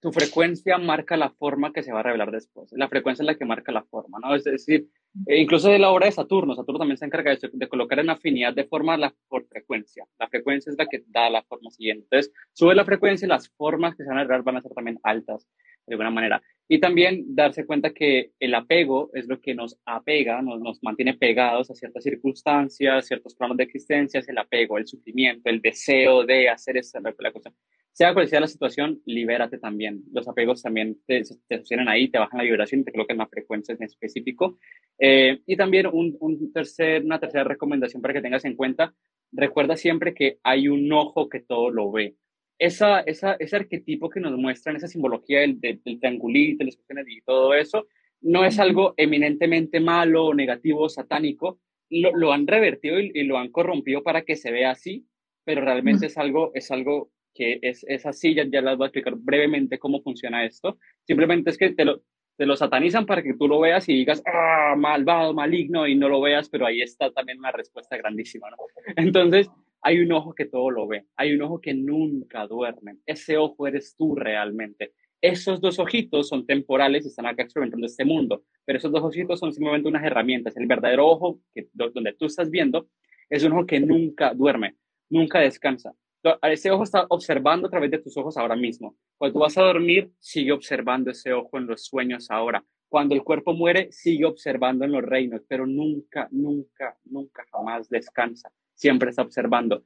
tu 0.00 0.12
frecuencia 0.12 0.78
marca 0.78 1.16
la 1.16 1.30
forma 1.30 1.72
que 1.72 1.82
se 1.82 1.92
va 1.92 2.00
a 2.00 2.02
revelar 2.04 2.30
después. 2.30 2.70
La 2.72 2.88
frecuencia 2.88 3.22
es 3.22 3.26
la 3.26 3.36
que 3.36 3.44
marca 3.44 3.72
la 3.72 3.84
forma, 3.84 4.18
¿no? 4.20 4.34
Es 4.34 4.44
decir, 4.44 4.88
e 5.26 5.40
incluso 5.40 5.70
de 5.70 5.78
la 5.78 5.90
obra 5.90 6.06
de 6.06 6.12
Saturno, 6.12 6.54
Saturno 6.54 6.80
también 6.80 6.98
se 6.98 7.04
encarga 7.04 7.34
de, 7.34 7.50
de 7.52 7.68
colocar 7.68 7.98
en 7.98 8.10
afinidad 8.10 8.54
de 8.54 8.64
forma 8.64 8.96
la, 8.96 9.14
por 9.28 9.46
frecuencia. 9.46 10.04
La 10.18 10.28
frecuencia 10.28 10.70
es 10.70 10.78
la 10.78 10.86
que 10.86 11.02
da 11.06 11.30
la 11.30 11.42
forma 11.42 11.70
siguiente. 11.70 12.04
Entonces, 12.04 12.32
sube 12.52 12.74
la 12.74 12.84
frecuencia 12.84 13.26
y 13.26 13.28
las 13.28 13.48
formas 13.50 13.96
que 13.96 14.04
se 14.04 14.08
van 14.08 14.18
a 14.18 14.22
revelar 14.22 14.42
van 14.44 14.56
a 14.58 14.62
ser 14.62 14.72
también 14.72 15.00
altas, 15.02 15.48
de 15.88 15.94
alguna 15.94 16.10
manera. 16.10 16.42
Y 16.68 16.80
también 16.80 17.24
darse 17.34 17.64
cuenta 17.64 17.94
que 17.94 18.32
el 18.38 18.54
apego 18.54 19.10
es 19.14 19.26
lo 19.26 19.40
que 19.40 19.54
nos 19.54 19.78
apega, 19.86 20.42
nos, 20.42 20.60
nos 20.60 20.82
mantiene 20.82 21.14
pegados 21.14 21.70
a 21.70 21.74
ciertas 21.74 22.04
circunstancias, 22.04 23.06
ciertos 23.06 23.34
planos 23.34 23.56
de 23.56 23.64
existencia, 23.64 24.20
es 24.20 24.28
el 24.28 24.38
apego, 24.38 24.76
el 24.76 24.86
sufrimiento, 24.86 25.48
el 25.48 25.62
deseo 25.62 26.24
de 26.24 26.50
hacer 26.50 26.76
esa 26.76 27.00
la 27.00 27.32
cosa 27.32 27.52
sea 27.98 28.14
cual 28.14 28.28
sea 28.28 28.38
la 28.38 28.46
situación, 28.46 29.02
libérate 29.06 29.58
también. 29.58 30.04
Los 30.12 30.28
apegos 30.28 30.62
también 30.62 31.00
te, 31.04 31.22
te 31.48 31.58
sostienen 31.58 31.88
ahí, 31.88 32.08
te 32.08 32.18
bajan 32.18 32.38
la 32.38 32.44
vibración 32.44 32.84
te 32.84 32.92
colocan 32.92 33.16
una 33.16 33.26
frecuencia 33.26 33.74
en 33.74 33.82
específico. 33.82 34.56
Eh, 35.00 35.40
y 35.44 35.56
también 35.56 35.88
un, 35.88 36.16
un, 36.20 36.52
tercer, 36.52 37.04
una 37.04 37.18
tercera 37.18 37.42
recomendación 37.42 38.00
para 38.00 38.14
que 38.14 38.20
tengas 38.20 38.44
en 38.44 38.54
cuenta, 38.54 38.94
recuerda 39.32 39.76
siempre 39.76 40.14
que 40.14 40.38
hay 40.44 40.68
un 40.68 40.92
ojo 40.92 41.28
que 41.28 41.40
todo 41.40 41.70
lo 41.70 41.90
ve. 41.90 42.14
Esa, 42.58 43.00
esa, 43.00 43.34
ese 43.34 43.56
arquetipo 43.56 44.10
que 44.10 44.20
nos 44.20 44.36
muestran, 44.36 44.76
esa 44.76 44.88
simbología 44.88 45.40
del, 45.40 45.60
del, 45.60 45.80
triangulito, 46.00 46.64
las 46.64 46.76
cuestiones 46.76 47.06
y 47.08 47.20
todo 47.22 47.54
eso, 47.54 47.86
no 48.20 48.44
es 48.44 48.58
algo 48.58 48.94
eminentemente 48.96 49.80
malo, 49.80 50.34
negativo, 50.34 50.88
satánico. 50.88 51.60
Lo, 51.90 52.14
lo 52.16 52.32
han 52.32 52.46
revertido 52.46 53.00
y, 53.00 53.12
y, 53.14 53.22
lo 53.24 53.38
han 53.38 53.50
corrompido 53.50 54.02
para 54.02 54.22
que 54.22 54.36
se 54.36 54.50
vea 54.50 54.72
así, 54.72 55.06
pero 55.44 55.62
realmente 55.62 56.06
es 56.06 56.18
algo, 56.18 56.50
es 56.54 56.70
algo 56.70 57.10
que 57.32 57.60
es, 57.62 57.84
es 57.88 58.04
así, 58.04 58.34
ya, 58.34 58.44
ya 58.50 58.60
les 58.60 58.76
voy 58.76 58.86
a 58.86 58.88
explicar 58.88 59.14
brevemente 59.16 59.78
cómo 59.78 60.02
funciona 60.02 60.44
esto. 60.44 60.78
Simplemente 61.06 61.50
es 61.50 61.56
que 61.56 61.70
te 61.70 61.84
lo, 61.84 62.02
te 62.36 62.46
lo 62.46 62.56
satanizan 62.56 63.06
para 63.06 63.22
que 63.22 63.34
tú 63.34 63.48
lo 63.48 63.60
veas 63.60 63.88
y 63.88 63.94
digas, 63.94 64.22
ah, 64.26 64.74
malvado, 64.76 65.34
maligno, 65.34 65.86
y 65.86 65.94
no 65.94 66.08
lo 66.08 66.20
veas, 66.20 66.48
pero 66.48 66.66
ahí 66.66 66.80
está 66.80 67.10
también 67.10 67.38
una 67.38 67.52
respuesta 67.52 67.96
grandísima, 67.96 68.48
¿no? 68.50 68.56
Entonces, 68.96 69.50
hay 69.82 70.00
un 70.00 70.12
ojo 70.12 70.34
que 70.34 70.46
todo 70.46 70.70
lo 70.70 70.86
ve, 70.86 71.06
hay 71.16 71.34
un 71.34 71.42
ojo 71.42 71.60
que 71.60 71.74
nunca 71.74 72.46
duerme. 72.46 72.98
Ese 73.06 73.36
ojo 73.36 73.66
eres 73.66 73.94
tú 73.96 74.14
realmente. 74.14 74.92
Esos 75.20 75.60
dos 75.60 75.78
ojitos 75.78 76.28
son 76.28 76.46
temporales 76.46 77.04
y 77.04 77.08
están 77.08 77.26
acá 77.26 77.42
experimentando 77.42 77.86
este 77.86 78.04
mundo, 78.04 78.44
pero 78.64 78.78
esos 78.78 78.92
dos 78.92 79.02
ojitos 79.02 79.40
son 79.40 79.52
simplemente 79.52 79.88
unas 79.88 80.04
herramientas. 80.04 80.56
El 80.56 80.66
verdadero 80.66 81.08
ojo, 81.08 81.40
que, 81.54 81.68
donde 81.72 82.12
tú 82.12 82.26
estás 82.26 82.50
viendo, 82.50 82.88
es 83.28 83.42
un 83.44 83.52
ojo 83.52 83.66
que 83.66 83.80
nunca 83.80 84.32
duerme, 84.32 84.76
nunca 85.10 85.40
descansa 85.40 85.94
ese 86.42 86.70
ojo 86.70 86.82
está 86.82 87.06
observando 87.08 87.66
a 87.66 87.70
través 87.70 87.90
de 87.90 87.98
tus 87.98 88.16
ojos 88.16 88.36
ahora 88.36 88.56
mismo. 88.56 88.96
Cuando 89.16 89.40
vas 89.40 89.56
a 89.56 89.62
dormir, 89.62 90.10
sigue 90.18 90.52
observando 90.52 91.10
ese 91.10 91.32
ojo 91.32 91.58
en 91.58 91.66
los 91.66 91.84
sueños 91.84 92.30
ahora. 92.30 92.64
Cuando 92.88 93.14
el 93.14 93.22
cuerpo 93.22 93.52
muere, 93.52 93.92
sigue 93.92 94.24
observando 94.24 94.84
en 94.84 94.92
los 94.92 95.02
reinos, 95.02 95.42
pero 95.46 95.66
nunca, 95.66 96.28
nunca, 96.30 96.96
nunca, 97.04 97.44
jamás 97.52 97.88
descansa. 97.88 98.50
Siempre 98.74 99.10
está 99.10 99.22
observando. 99.22 99.84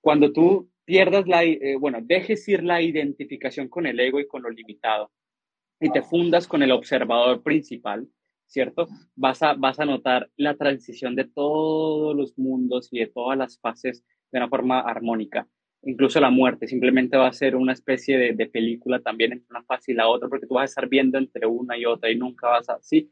Cuando 0.00 0.32
tú 0.32 0.70
pierdas 0.84 1.26
la, 1.26 1.42
eh, 1.44 1.76
bueno, 1.78 1.98
dejes 2.02 2.46
ir 2.48 2.62
la 2.62 2.80
identificación 2.80 3.68
con 3.68 3.86
el 3.86 3.98
ego 3.98 4.20
y 4.20 4.26
con 4.26 4.42
lo 4.42 4.50
limitado 4.50 5.10
y 5.80 5.90
te 5.90 6.02
fundas 6.02 6.46
con 6.46 6.62
el 6.62 6.70
observador 6.70 7.42
principal, 7.42 8.08
¿cierto? 8.46 8.86
Vas 9.16 9.42
a, 9.42 9.54
vas 9.54 9.80
a 9.80 9.84
notar 9.84 10.30
la 10.36 10.56
transición 10.56 11.16
de 11.16 11.24
todos 11.24 12.14
los 12.14 12.38
mundos 12.38 12.88
y 12.92 13.00
de 13.00 13.08
todas 13.08 13.36
las 13.36 13.58
fases 13.58 14.04
de 14.30 14.38
una 14.38 14.48
forma 14.48 14.80
armónica 14.80 15.48
incluso 15.86 16.20
la 16.20 16.30
muerte, 16.30 16.66
simplemente 16.66 17.16
va 17.16 17.28
a 17.28 17.32
ser 17.32 17.56
una 17.56 17.72
especie 17.72 18.32
de, 18.32 18.46
película 18.46 19.00
también 19.00 19.32
entre 19.32 19.48
una 19.50 19.62
fase 19.62 19.92
y 19.92 19.94
la 19.94 20.08
otra, 20.08 20.28
porque 20.28 20.46
tú 20.46 20.54
vas 20.54 20.62
a 20.62 20.72
estar 20.72 20.88
viendo 20.88 21.18
entre 21.18 21.46
una 21.46 21.76
y 21.76 21.84
otra 21.84 22.10
y 22.10 22.16
nunca 22.16 22.48
vas 22.48 22.68
a, 22.68 22.78
sí, 22.80 23.08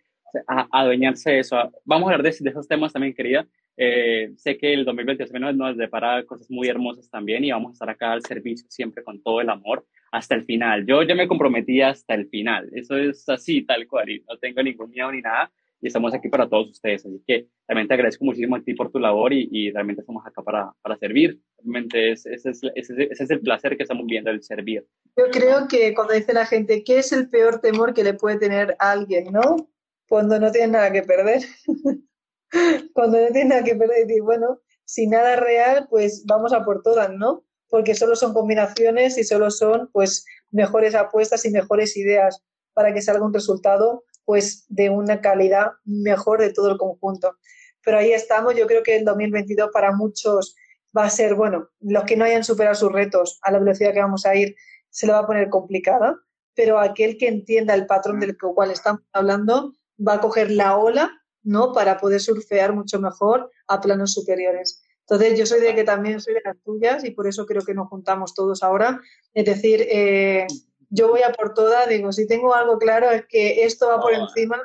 a, 0.47 0.69
adueñarse 0.71 1.31
de 1.31 1.39
eso. 1.41 1.57
Vamos 1.85 2.09
a 2.09 2.15
hablar 2.15 2.31
de, 2.31 2.37
de 2.39 2.51
esos 2.51 2.69
temas 2.69 2.93
también, 2.93 3.15
querida. 3.15 3.47
Eh, 3.77 4.33
sé 4.37 4.59
que 4.59 4.73
el 4.75 4.85
2023 4.85 5.55
nos 5.55 5.77
depara 5.77 6.23
cosas 6.25 6.51
muy 6.51 6.69
hermosas 6.69 7.09
también 7.09 7.43
y 7.43 7.53
vamos 7.53 7.71
a 7.71 7.73
estar 7.73 7.91
acá 7.91 8.13
al 8.13 8.23
servicio 8.23 8.67
siempre 8.69 9.03
con 9.03 9.23
todo 9.23 9.41
el 9.41 9.49
amor 9.49 9.87
hasta 10.11 10.35
el 10.35 10.45
final. 10.45 10.87
Yo 10.87 11.03
ya 11.03 11.15
me 11.15 11.27
comprometí 11.27 11.81
hasta 11.81 12.15
el 12.15 12.29
final, 12.29 12.69
eso 12.75 12.99
es 12.99 13.27
así, 13.29 13.63
tal 13.63 13.87
cual, 13.87 14.09
no 14.29 14.37
tengo 14.37 14.63
ningún 14.63 14.91
miedo 14.91 15.11
ni 15.11 15.23
nada 15.23 15.51
y 15.83 15.89
estamos 15.89 16.15
aquí 16.15 16.29
para 16.29 16.49
todos 16.49 16.71
ustedes. 16.71 17.05
Así 17.05 17.21
que 17.27 17.49
realmente 17.67 17.93
agradezco 17.93 18.25
muchísimo 18.25 18.55
a 18.55 18.63
ti 18.63 18.73
por 18.73 18.91
tu 18.91 19.01
labor 19.01 19.33
y, 19.33 19.49
y 19.51 19.71
realmente 19.73 20.01
estamos 20.01 20.25
acá 20.25 20.41
para, 20.41 20.73
para 20.81 20.97
servir. 20.97 21.41
Realmente 21.59 22.13
ese, 22.13 22.33
es, 22.33 22.47
ese, 22.47 22.71
ese, 22.77 23.09
es 23.11 23.31
el 23.31 23.41
placer 23.41 23.77
que 23.77 23.83
estamos 23.83 24.07
viendo, 24.07 24.31
el 24.31 24.43
servir. 24.43 24.87
Yo 25.17 25.25
creo 25.33 25.67
que 25.69 25.93
cuando 25.93 26.15
dice 26.15 26.33
la 26.33 26.47
gente, 26.47 26.85
¿qué 26.85 27.01
es 27.01 27.13
el 27.13 27.29
peor 27.29 27.61
temor 27.61 27.93
que 27.93 28.05
le 28.05 28.15
puede 28.15 28.39
tener 28.39 28.77
a 28.79 28.93
alguien, 28.93 29.33
no? 29.33 29.69
Cuando 30.09 30.39
no 30.39 30.53
tiene 30.53 30.69
nada 30.69 30.93
que 30.93 31.03
perder. 31.03 31.43
cuando 32.95 33.21
no 33.21 33.27
tiene 33.33 33.51
nada 33.51 33.65
que 33.65 33.75
perder, 33.75 34.07
decir, 34.07 34.23
bueno, 34.23 34.61
si 34.85 35.09
nada 35.09 35.35
es 35.35 35.41
real, 35.41 35.89
pues 35.91 36.25
vamos 36.27 36.53
a 36.53 36.65
por 36.65 36.83
todas, 36.83 37.11
¿no? 37.13 37.45
Porque 37.69 37.97
solo 37.97 38.15
son 38.15 38.35
combinaciones 38.35 39.19
y 39.19 39.25
solo 39.25 39.51
son, 39.51 39.89
pues, 39.93 40.25
mejores 40.53 40.95
apuestas 40.95 41.45
y 41.45 41.51
mejores 41.51 41.97
ideas 41.97 42.45
para 42.73 42.95
que 42.95 43.03
salga 43.03 43.25
un 43.25 43.35
resultado, 43.35 44.05
pues, 44.25 44.65
de 44.69 44.91
una 44.91 45.21
calidad 45.21 45.73
mejor 45.85 46.41
de 46.41 46.53
todo 46.53 46.71
el 46.71 46.79
conjunto. 46.79 47.37
Pero 47.85 47.99
ahí 47.99 48.13
estamos, 48.13 48.55
yo 48.57 48.67
creo 48.67 48.83
que 48.83 48.97
el 48.97 49.05
2022 49.05 49.71
para 49.73 49.93
muchos 49.93 50.55
va 50.97 51.05
a 51.05 51.11
ser, 51.11 51.35
bueno, 51.35 51.69
los 51.81 52.05
que 52.05 52.17
no 52.17 52.25
hayan 52.25 52.45
superado 52.45 52.75
sus 52.75 52.93
retos 52.93 53.39
a 53.43 53.51
la 53.51 53.59
velocidad 53.59 53.93
que 53.93 54.01
vamos 54.01 54.27
a 54.27 54.35
ir, 54.35 54.55
se 54.91 55.07
lo 55.07 55.15
va 55.15 55.21
a 55.21 55.27
poner 55.27 55.49
complicada, 55.49 56.19
pero 56.55 56.79
aquel 56.79 57.17
que 57.17 57.29
entienda 57.29 57.75
el 57.75 57.87
patrón 57.87 58.21
del 58.21 58.37
cual 58.37 58.71
estamos 58.71 59.03
hablando 59.13 59.73
va 60.07 60.15
a 60.15 60.21
coger 60.21 60.51
la 60.51 60.77
ola, 60.77 61.11
¿no? 61.43 61.73
Para 61.73 61.99
poder 61.99 62.21
surfear 62.21 62.75
mucho 62.75 63.01
mejor 63.01 63.51
a 63.69 63.81
planos 63.81 64.13
superiores. 64.13 64.83
Entonces, 65.01 65.39
yo 65.39 65.47
soy 65.47 65.61
de 65.61 65.75
que 65.75 65.85
también 65.85 66.21
soy 66.21 66.35
de 66.35 66.43
las 66.45 66.57
tuyas 66.63 67.05
y 67.05 67.11
por 67.11 67.27
eso 67.27 67.47
creo 67.47 67.63
que 67.63 67.75
nos 67.75 67.89
juntamos 67.89 68.35
todos 68.35 68.63
ahora. 68.63 69.01
Es 69.35 69.45
decir, 69.45 69.85
eh, 69.89 70.47
yo 70.93 71.09
voy 71.09 71.23
a 71.23 71.33
por 71.33 71.55
todas, 71.55 71.89
digo, 71.89 72.13
si 72.13 72.27
tengo 72.27 72.55
algo 72.55 72.79
claro 72.79 73.11
es 73.11 73.27
que 73.27 73.65
esto 73.65 73.89
va 73.89 74.01
por 74.01 74.13
encima, 74.13 74.61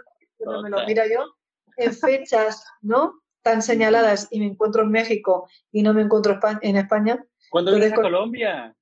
me 0.62 0.70
lo 0.70 0.86
mira 0.86 1.06
yo, 1.08 1.26
en 1.78 1.94
fechas, 1.94 2.66
¿no? 2.82 3.22
Tan 3.42 3.62
señaladas 3.62 4.28
y 4.30 4.42
me 4.42 4.48
encuentro 4.48 4.84
en 4.84 4.92
México 4.92 5.48
y 5.72 5.84
no 5.84 5.94
me 5.94 6.02
encuentro 6.02 6.38
en 6.62 6.76
España. 6.76 7.26
¿Cuándo 7.50 7.72
vienes 7.72 7.94
a 7.94 7.96
Colombia? 7.96 8.76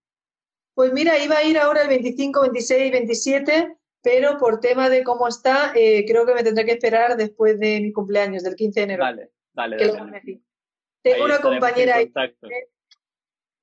Pues 0.73 0.91
mira, 0.91 1.19
iba 1.19 1.37
a 1.37 1.43
ir 1.43 1.59
ahora 1.59 1.83
el 1.83 1.87
25, 1.87 2.41
26, 2.41 2.91
27, 2.91 3.77
pero 4.01 4.37
por 4.39 4.59
tema 4.59 4.89
de 4.89 5.03
cómo 5.03 5.27
está, 5.27 5.71
eh, 5.75 6.03
creo 6.07 6.25
que 6.25 6.33
me 6.33 6.43
tendré 6.43 6.65
que 6.65 6.71
esperar 6.71 7.15
después 7.15 7.59
de 7.59 7.79
mi 7.79 7.93
cumpleaños, 7.93 8.41
del 8.41 8.55
15 8.55 8.79
de 8.79 8.83
enero. 8.83 9.03
Vale, 9.03 9.29
vale. 9.53 9.77
Tengo 11.03 11.25
una 11.25 11.39
compañera 11.39 11.97
ahí. 11.97 12.11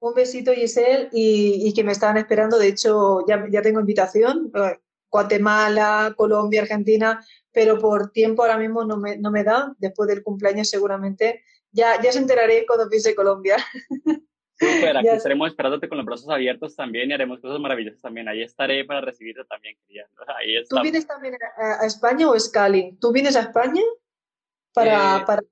Un 0.03 0.15
besito, 0.15 0.53
Giselle, 0.53 1.11
y, 1.13 1.69
y, 1.69 1.73
que 1.73 1.85
me 1.85 1.93
estaban 1.93 2.17
esperando. 2.17 2.59
De 2.59 2.67
hecho, 2.67 3.25
ya, 3.25 3.47
ya 3.49 3.63
tengo 3.63 3.79
invitación. 3.79 4.51
Eh, 4.53 4.81
Guatemala, 5.09 6.13
Colombia, 6.17 6.63
Argentina, 6.63 7.25
pero 7.53 7.79
por 7.79 8.11
tiempo 8.11 8.43
ahora 8.43 8.59
mismo 8.59 8.85
no 8.85 8.97
me, 8.97 9.17
no 9.19 9.31
me 9.31 9.45
da. 9.45 9.73
Después 9.79 10.09
del 10.09 10.25
cumpleaños 10.25 10.69
seguramente. 10.69 11.45
Ya, 11.71 12.03
ya 12.03 12.11
se 12.11 12.19
enteraré 12.19 12.67
cuando 12.67 12.89
pise 12.89 13.15
Colombia. 13.15 13.59
aquí 14.59 14.59
estaremos 15.09 15.49
esperándote 15.49 15.89
con 15.89 15.99
los 15.99 16.05
brazos 16.05 16.29
abiertos 16.31 16.75
también 16.75 17.09
y 17.09 17.13
haremos 17.15 17.39
cosas 17.39 17.61
maravillosas 17.61 18.01
también. 18.01 18.27
Ahí 18.27 18.43
estaré 18.43 18.85
para 18.85 19.03
recibirte 19.03 19.45
también, 19.45 19.77
querida. 19.87 20.09
Ahí 20.37 20.65
¿Tú 20.69 20.81
vienes 20.83 21.07
también 21.07 21.37
a, 21.57 21.87
España 21.87 22.29
o 22.29 22.35
es 22.35 22.49
Cali? 22.49 22.99
¿Tú 23.01 23.13
vienes 23.13 23.37
a 23.37 23.43
España? 23.43 23.83
Para, 24.75 25.19
eh, 25.19 25.25
para... 25.25 25.43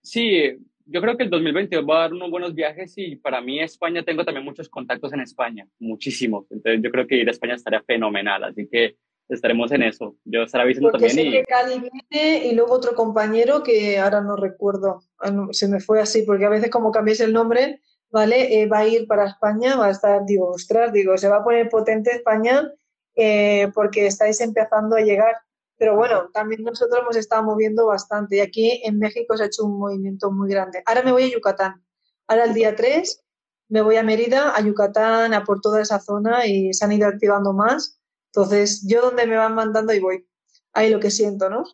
Sí, 0.00 0.56
yo 0.90 1.00
creo 1.00 1.16
que 1.16 1.22
el 1.22 1.30
2022 1.30 1.84
va 1.88 1.96
a 1.96 2.00
dar 2.00 2.12
unos 2.12 2.30
buenos 2.30 2.54
viajes 2.54 2.92
y 2.96 3.16
para 3.16 3.40
mí 3.40 3.60
España 3.60 4.02
tengo 4.02 4.24
también 4.24 4.44
muchos 4.44 4.68
contactos 4.68 5.12
en 5.12 5.20
España, 5.20 5.66
muchísimos. 5.78 6.46
Entonces 6.50 6.80
yo 6.82 6.90
creo 6.90 7.06
que 7.06 7.16
ir 7.16 7.28
a 7.28 7.30
España 7.30 7.54
estaría 7.54 7.82
fenomenal, 7.82 8.42
así 8.42 8.66
que 8.66 8.96
estaremos 9.28 9.70
en 9.70 9.84
eso. 9.84 10.16
Yo 10.24 10.42
estaré 10.42 10.64
avisando 10.64 10.90
también. 10.90 11.28
y... 11.28 11.30
que 11.30 11.44
Cali 11.44 11.80
viene 11.80 12.46
y 12.46 12.54
luego 12.56 12.74
otro 12.74 12.94
compañero 12.94 13.62
que 13.62 13.98
ahora 13.98 14.20
no 14.20 14.34
recuerdo, 14.34 15.02
ah, 15.20 15.46
se 15.52 15.68
me 15.68 15.78
fue 15.78 16.00
así, 16.00 16.22
porque 16.22 16.46
a 16.46 16.50
veces 16.50 16.70
como 16.70 16.90
cambiéis 16.90 17.20
el 17.20 17.32
nombre, 17.32 17.80
¿vale? 18.10 18.60
Eh, 18.60 18.66
va 18.66 18.78
a 18.78 18.88
ir 18.88 19.06
para 19.06 19.26
España, 19.26 19.76
va 19.76 19.86
a 19.86 19.90
estar, 19.90 20.26
digo, 20.26 20.50
ostras, 20.50 20.92
digo, 20.92 21.16
se 21.16 21.28
va 21.28 21.36
a 21.36 21.44
poner 21.44 21.68
potente 21.68 22.10
España 22.10 22.68
eh, 23.14 23.68
porque 23.74 24.06
estáis 24.06 24.40
empezando 24.40 24.96
a 24.96 25.02
llegar. 25.02 25.36
Pero 25.80 25.96
bueno, 25.96 26.30
también 26.32 26.62
nosotros 26.62 27.00
hemos 27.00 27.16
estado 27.16 27.42
moviendo 27.42 27.86
bastante 27.86 28.36
y 28.36 28.40
aquí 28.40 28.80
en 28.84 29.00
México 29.00 29.36
se 29.36 29.42
ha 29.42 29.46
hecho 29.46 29.64
un 29.64 29.78
movimiento 29.78 30.30
muy 30.30 30.48
grande. 30.48 30.82
Ahora 30.86 31.02
me 31.02 31.10
voy 31.10 31.24
a 31.24 31.32
Yucatán. 31.32 31.84
Ahora 32.28 32.44
el 32.44 32.54
día 32.54 32.76
3 32.76 33.24
me 33.70 33.82
voy 33.82 33.96
a 33.96 34.02
Mérida, 34.02 34.54
a 34.54 34.60
Yucatán, 34.60 35.32
a 35.32 35.42
por 35.42 35.60
toda 35.60 35.80
esa 35.80 35.98
zona 35.98 36.46
y 36.46 36.72
se 36.74 36.84
han 36.84 36.92
ido 36.92 37.08
activando 37.08 37.52
más 37.52 38.00
entonces, 38.32 38.86
yo 38.86 39.02
donde 39.02 39.26
me 39.26 39.36
van 39.36 39.54
mandando 39.54 39.92
y 39.92 39.98
voy. 39.98 40.26
Ahí 40.72 40.90
lo 40.90 41.00
que 41.00 41.10
siento, 41.10 41.50
¿no? 41.50 41.64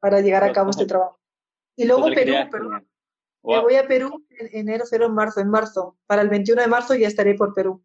Para 0.00 0.20
llegar 0.20 0.42
a 0.42 0.52
cabo 0.52 0.70
este 0.70 0.86
trabajo. 0.86 1.20
Y 1.76 1.84
luego 1.84 2.06
Perú, 2.06 2.32
Perú. 2.50 2.70
Me 3.44 3.60
voy 3.60 3.76
a 3.76 3.86
Perú 3.86 4.26
en 4.30 4.48
enero, 4.52 4.84
cero, 4.88 5.06
en 5.06 5.14
marzo, 5.14 5.40
en 5.40 5.50
marzo. 5.50 5.98
Para 6.06 6.22
el 6.22 6.28
21 6.28 6.62
de 6.62 6.68
marzo 6.68 6.94
ya 6.94 7.06
estaré 7.06 7.34
por 7.34 7.54
Perú. 7.54 7.84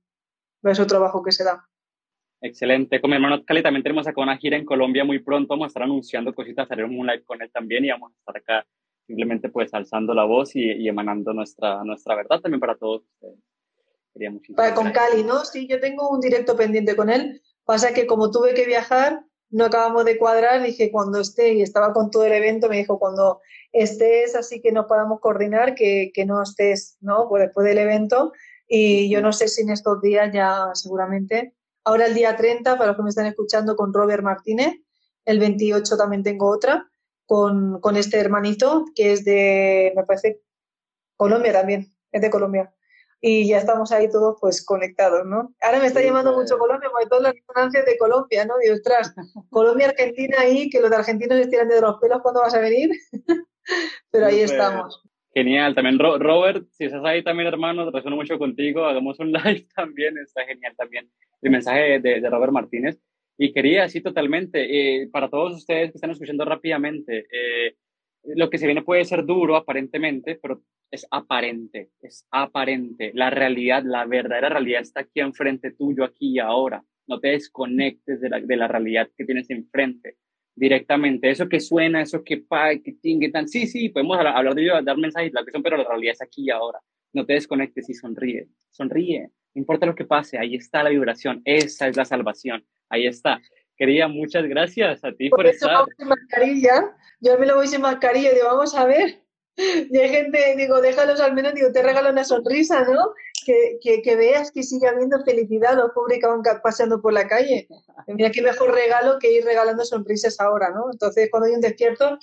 Es 0.64 0.80
otro 0.80 0.98
trabajo 0.98 1.22
que 1.22 1.34
se 1.34 1.44
da. 1.44 1.68
Excelente. 2.44 3.00
Con 3.00 3.10
mi 3.10 3.16
hermano 3.16 3.42
Cali 3.46 3.64
también 3.64 3.84
tenemos 3.84 4.06
acá 4.06 4.22
una 4.22 4.38
gira 4.38 4.58
en 4.58 4.66
Colombia 4.66 5.06
muy 5.06 5.20
pronto. 5.20 5.54
Vamos 5.54 5.66
a 5.66 5.68
estar 5.68 5.84
anunciando 5.84 6.36
cositas, 6.36 6.70
haremos 6.70 7.00
un 7.00 7.08
live 7.08 7.24
con 7.24 7.42
él 7.42 7.50
también 7.52 7.86
y 7.86 7.90
vamos 7.90 8.12
a 8.12 8.16
estar 8.18 8.38
acá 8.38 8.68
simplemente 9.08 9.48
pues 9.48 9.74
alzando 9.74 10.14
la 10.14 10.26
voz 10.26 10.54
y, 10.56 10.88
emanando 10.88 11.34
nuestra, 11.34 11.84
nuestra 11.86 12.16
verdad 12.16 12.42
también 12.42 12.60
para 12.60 12.76
todos 12.76 13.04
ustedes. 13.04 13.40
Para, 14.56 14.76
con 14.76 14.92
Cali, 14.92 15.24
¿no? 15.24 15.46
Sí, 15.46 15.68
yo 15.68 15.80
tengo 15.80 16.10
un 16.10 16.20
directo 16.20 16.56
pendiente 16.56 16.96
con 16.96 17.10
él 17.10 17.42
Pasa 17.66 17.94
que 17.94 18.06
como 18.06 18.30
tuve 18.30 18.54
que 18.54 18.66
viajar, 18.66 19.24
no 19.50 19.66
acabamos 19.66 20.04
de 20.04 20.18
cuadrar, 20.18 20.62
dije 20.62 20.92
cuando 20.92 21.22
esté, 21.22 21.54
y 21.54 21.62
estaba 21.62 21.94
con 21.94 22.12
todo 22.12 22.26
el 22.26 22.34
evento, 22.34 22.68
me 22.68 22.78
dijo 22.78 23.00
cuando 23.00 23.40
estés 23.72 24.36
así 24.36 24.62
que 24.62 24.72
no 24.72 24.86
podamos 24.86 25.22
coordinar, 25.22 25.76
que, 25.76 26.12
que 26.14 26.26
no 26.26 26.42
estés, 26.42 26.98
¿no? 27.00 27.30
Pues 27.30 27.44
después 27.44 27.66
del 27.66 27.78
evento, 27.78 28.34
y 28.68 29.10
yo 29.10 29.22
no 29.22 29.32
sé 29.32 29.48
si 29.48 29.62
en 29.62 29.70
estos 29.70 30.02
días 30.02 30.30
ya 30.34 30.72
seguramente. 30.74 31.54
Ahora 31.84 32.06
el 32.06 32.14
día 32.14 32.36
30, 32.36 32.78
para 32.78 32.88
los 32.88 32.98
que 32.98 33.04
me 33.04 33.10
están 33.10 33.26
escuchando, 33.26 33.76
con 33.76 33.94
Robert 33.94 34.24
Martínez, 34.24 34.76
el 35.26 35.40
28 35.40 35.98
también 35.98 36.24
tengo 36.24 36.50
otra, 36.50 36.90
con, 37.26 37.80
con 37.80 37.98
este 37.98 38.20
hermanito, 38.20 38.86
que 38.96 39.14
es 39.14 39.26
de, 39.26 39.94
me 39.96 40.04
parece, 40.04 40.42
Colombia 41.16 41.54
también, 41.54 41.94
es 42.12 42.22
de 42.22 42.30
Colombia 42.30 42.74
y 43.26 43.48
ya 43.48 43.58
estamos 43.58 43.94
ahí 43.94 44.10
todos 44.10 44.36
pues 44.42 44.66
conectados, 44.66 45.26
¿no? 45.26 45.56
Ahora 45.62 45.80
me 45.80 45.88
está 45.88 46.02
llamando 46.02 46.34
mucho 46.34 46.58
Colombia, 46.58 46.90
porque 46.92 47.08
todas 47.08 47.24
las 47.24 47.34
resonancias 47.34 47.86
de 47.86 47.98
Colombia, 47.98 48.44
¿no? 48.44 48.56
Y 48.62 48.70
ostras, 48.70 49.16
Colombia, 49.50 49.88
Argentina 49.88 50.42
ahí, 50.42 50.70
que 50.70 50.82
los 50.82 50.90
de 50.90 50.98
argentinos 50.98 51.38
se 51.38 51.48
tiran 51.48 51.70
de 51.70 51.80
los 51.80 52.02
pelos 52.02 52.22
cuando 52.22 52.42
vas 52.42 52.54
a 52.54 52.60
venir, 52.60 52.90
pero 54.12 54.26
ahí 54.26 54.42
estamos. 54.42 55.02
Genial, 55.34 55.74
también 55.74 55.98
Robert, 55.98 56.68
si 56.70 56.86
estás 56.86 57.04
ahí 57.04 57.24
también 57.24 57.48
hermano, 57.48 57.90
resueno 57.90 58.16
mucho 58.16 58.38
contigo, 58.38 58.86
hagamos 58.86 59.20
un 59.20 59.32
live 59.32 59.66
también, 59.76 60.18
está 60.20 60.46
genial 60.46 60.76
también 60.78 61.10
el 61.42 61.52
mensaje 61.52 62.00
de, 62.00 62.22
de 62.22 62.30
Robert 62.30 62.54
Martínez. 62.54 63.00
Y 63.38 63.52
quería, 63.52 63.90
sí, 63.90 64.02
totalmente, 64.02 65.02
eh, 65.02 65.10
para 65.12 65.30
todos 65.30 65.56
ustedes 65.56 65.92
que 65.92 65.98
están 65.98 66.12
escuchando 66.12 66.46
rápidamente, 66.46 67.26
eh, 67.32 67.76
lo 68.36 68.50
que 68.50 68.60
se 68.60 68.68
viene 68.68 68.84
puede 68.84 69.06
ser 69.06 69.26
duro 69.26 69.56
aparentemente, 69.56 70.40
pero 70.42 70.62
es 70.92 71.06
aparente, 71.10 71.90
es 72.02 72.28
aparente. 72.30 73.12
La 73.16 73.32
realidad, 73.32 73.84
la 73.84 74.06
verdadera 74.06 74.50
realidad 74.50 74.82
está 74.82 75.02
aquí 75.02 75.20
enfrente 75.20 75.72
tuyo, 75.72 76.04
aquí 76.04 76.34
y 76.34 76.40
ahora. 76.40 76.84
No 77.08 77.20
te 77.20 77.30
desconectes 77.30 78.22
de 78.22 78.30
la, 78.30 78.40
de 78.40 78.56
la 78.56 78.68
realidad 78.68 79.10
que 79.18 79.26
tienes 79.26 79.50
enfrente 79.50 80.18
directamente. 80.56 81.30
Eso 81.30 81.50
que 81.50 81.60
suena, 81.60 82.02
eso 82.02 82.24
que 82.24 82.38
pa, 82.38 82.76
que 82.78 82.94
tingue, 82.94 83.30
tan. 83.30 83.48
Sí, 83.48 83.68
sí, 83.68 83.90
podemos 83.90 84.18
hablar 84.18 84.56
de 84.56 84.64
ello, 84.64 84.82
dar 84.82 84.98
mensajes, 84.98 85.34
la 85.34 85.42
cuestión, 85.42 85.64
pero 85.64 85.78
la 85.78 85.86
realidad 85.86 86.14
es 86.14 86.22
aquí 86.22 86.44
y 86.46 86.50
ahora. 86.50 86.80
No 87.14 87.26
te 87.26 87.34
desconectes 87.34 87.90
y 87.90 87.94
sonríe. 87.94 88.48
Sonríe. 88.72 89.30
No 89.54 89.60
importa 89.60 89.86
lo 89.86 89.96
que 89.96 90.06
pase, 90.06 90.38
ahí 90.40 90.56
está 90.56 90.84
la 90.84 90.90
vibración. 90.90 91.42
Esa 91.46 91.88
es 91.88 91.96
la 91.96 92.06
salvación. 92.06 92.66
Ahí 92.90 93.06
está. 93.06 93.40
Quería, 93.76 94.08
muchas 94.08 94.46
gracias 94.46 95.04
a 95.04 95.12
ti 95.12 95.30
por, 95.30 95.40
por 95.40 95.48
estar. 95.48 95.86
mascarilla. 96.00 96.96
Yo 97.20 97.38
me 97.38 97.46
lo 97.46 97.56
voy 97.56 97.68
sin 97.68 97.82
mascarilla 97.82 98.32
digo, 98.32 98.48
vamos 98.48 98.76
a 98.76 98.86
ver. 98.86 99.24
Y 99.56 99.98
hay 99.98 100.10
gente, 100.10 100.56
digo, 100.58 100.82
déjalos 100.82 101.20
al 101.22 101.34
menos, 101.34 101.54
digo, 101.54 101.72
te 101.72 101.84
regalo 101.84 102.10
una 102.10 102.24
sonrisa, 102.24 102.84
¿no? 102.84 103.14
Que, 103.46 103.78
que, 103.82 104.02
que 104.02 104.16
veas 104.16 104.52
que 104.52 104.64
sigue 104.64 104.88
habiendo 104.88 105.24
felicidad 105.24 105.76
los 105.76 105.92
pobres 105.92 106.20
que 106.20 106.28
van 106.28 106.42
paseando 106.62 107.02
por 107.02 107.14
la 107.14 107.28
calle. 107.28 107.68
Mira 108.08 108.32
qué 108.32 108.42
mejor 108.42 108.74
regalo 108.74 109.20
que 109.20 109.32
ir 109.32 109.44
regalando 109.44 109.84
sonrisas 109.86 110.40
ahora, 110.40 110.70
¿no? 110.72 110.92
Entonces, 110.92 111.30
cuando 111.32 111.48
hay 111.48 111.56
un 111.56 111.62
despierto, 111.62 112.18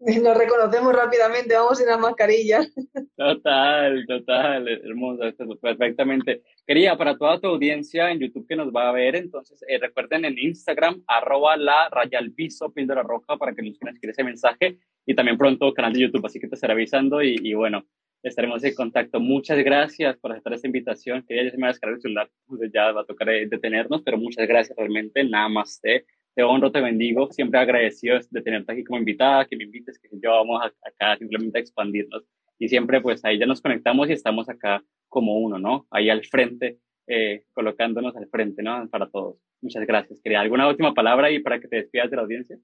Nos 0.22 0.36
reconocemos 0.36 0.94
rápidamente, 0.94 1.54
vamos 1.54 1.78
sin 1.78 1.88
la 1.88 1.96
mascarilla. 1.96 2.60
Total, 3.16 4.04
total, 4.06 4.68
hermoso, 4.68 5.22
perfectamente. 5.60 6.42
Quería 6.64 6.96
para 6.96 7.16
toda 7.16 7.40
tu 7.40 7.48
audiencia 7.48 8.10
en 8.10 8.20
YouTube 8.20 8.46
que 8.46 8.54
nos 8.54 8.72
va 8.72 8.88
a 8.88 8.92
ver, 8.92 9.16
entonces 9.16 9.60
eh, 9.66 9.78
recuerden 9.78 10.24
en 10.24 10.38
Instagram, 10.38 11.02
arroba 11.08 11.56
la 11.56 11.88
raya 11.90 12.20
al 12.20 12.32
piso, 12.32 12.72
píldora 12.72 13.02
roja, 13.02 13.36
para 13.36 13.52
que 13.54 13.62
nos 13.62 13.76
quieran 13.76 13.96
escribir 13.96 14.12
ese 14.12 14.24
mensaje 14.24 14.78
y 15.04 15.14
también 15.16 15.36
pronto 15.36 15.74
canal 15.74 15.92
de 15.92 16.00
YouTube, 16.00 16.26
así 16.26 16.38
que 16.38 16.46
te 16.46 16.54
estaré 16.54 16.74
avisando 16.74 17.20
y, 17.20 17.36
y 17.42 17.54
bueno, 17.54 17.84
estaremos 18.22 18.62
en 18.64 18.74
contacto. 18.74 19.20
Muchas 19.20 19.58
gracias 19.58 20.16
por 20.18 20.32
aceptar 20.32 20.54
esta 20.54 20.66
invitación. 20.66 21.24
Quería 21.26 21.44
ya 21.44 21.50
se 21.50 21.56
me 21.56 21.62
va 21.62 21.68
a 21.68 21.72
descargar 21.72 21.96
el 21.96 22.02
celular, 22.02 22.30
pues 22.46 22.70
ya 22.72 22.92
va 22.92 23.02
a 23.02 23.06
tocar 23.06 23.28
eh, 23.30 23.46
detenernos, 23.46 24.02
pero 24.02 24.18
muchas 24.18 24.46
gracias 24.46 24.76
realmente, 24.76 25.24
nada 25.24 25.48
más 25.48 25.80
te 25.80 26.04
te 26.38 26.44
honro, 26.44 26.70
te 26.70 26.80
bendigo, 26.80 27.32
siempre 27.32 27.58
agradecido 27.58 28.16
de 28.30 28.42
tenerte 28.42 28.70
aquí 28.70 28.84
como 28.84 29.00
invitada, 29.00 29.44
que 29.44 29.56
me 29.56 29.64
invites, 29.64 29.98
que 29.98 30.08
yo 30.22 30.30
vamos 30.30 30.62
acá 30.82 31.16
simplemente 31.16 31.58
a 31.58 31.60
expandirnos 31.60 32.22
y 32.60 32.68
siempre 32.68 33.00
pues 33.00 33.24
ahí 33.24 33.40
ya 33.40 33.46
nos 33.46 33.60
conectamos 33.60 34.08
y 34.08 34.12
estamos 34.12 34.48
acá 34.48 34.84
como 35.08 35.38
uno, 35.38 35.58
¿no? 35.58 35.88
Ahí 35.90 36.10
al 36.10 36.24
frente, 36.24 36.78
eh, 37.08 37.42
colocándonos 37.52 38.14
al 38.14 38.28
frente, 38.28 38.62
¿no? 38.62 38.88
Para 38.88 39.08
todos. 39.08 39.36
Muchas 39.60 39.84
gracias. 39.84 40.20
¿Quería 40.22 40.40
alguna 40.40 40.68
última 40.68 40.94
palabra 40.94 41.28
y 41.30 41.40
para 41.40 41.58
que 41.58 41.66
te 41.66 41.74
despidas 41.74 42.08
de 42.08 42.16
la 42.16 42.22
audiencia? 42.22 42.56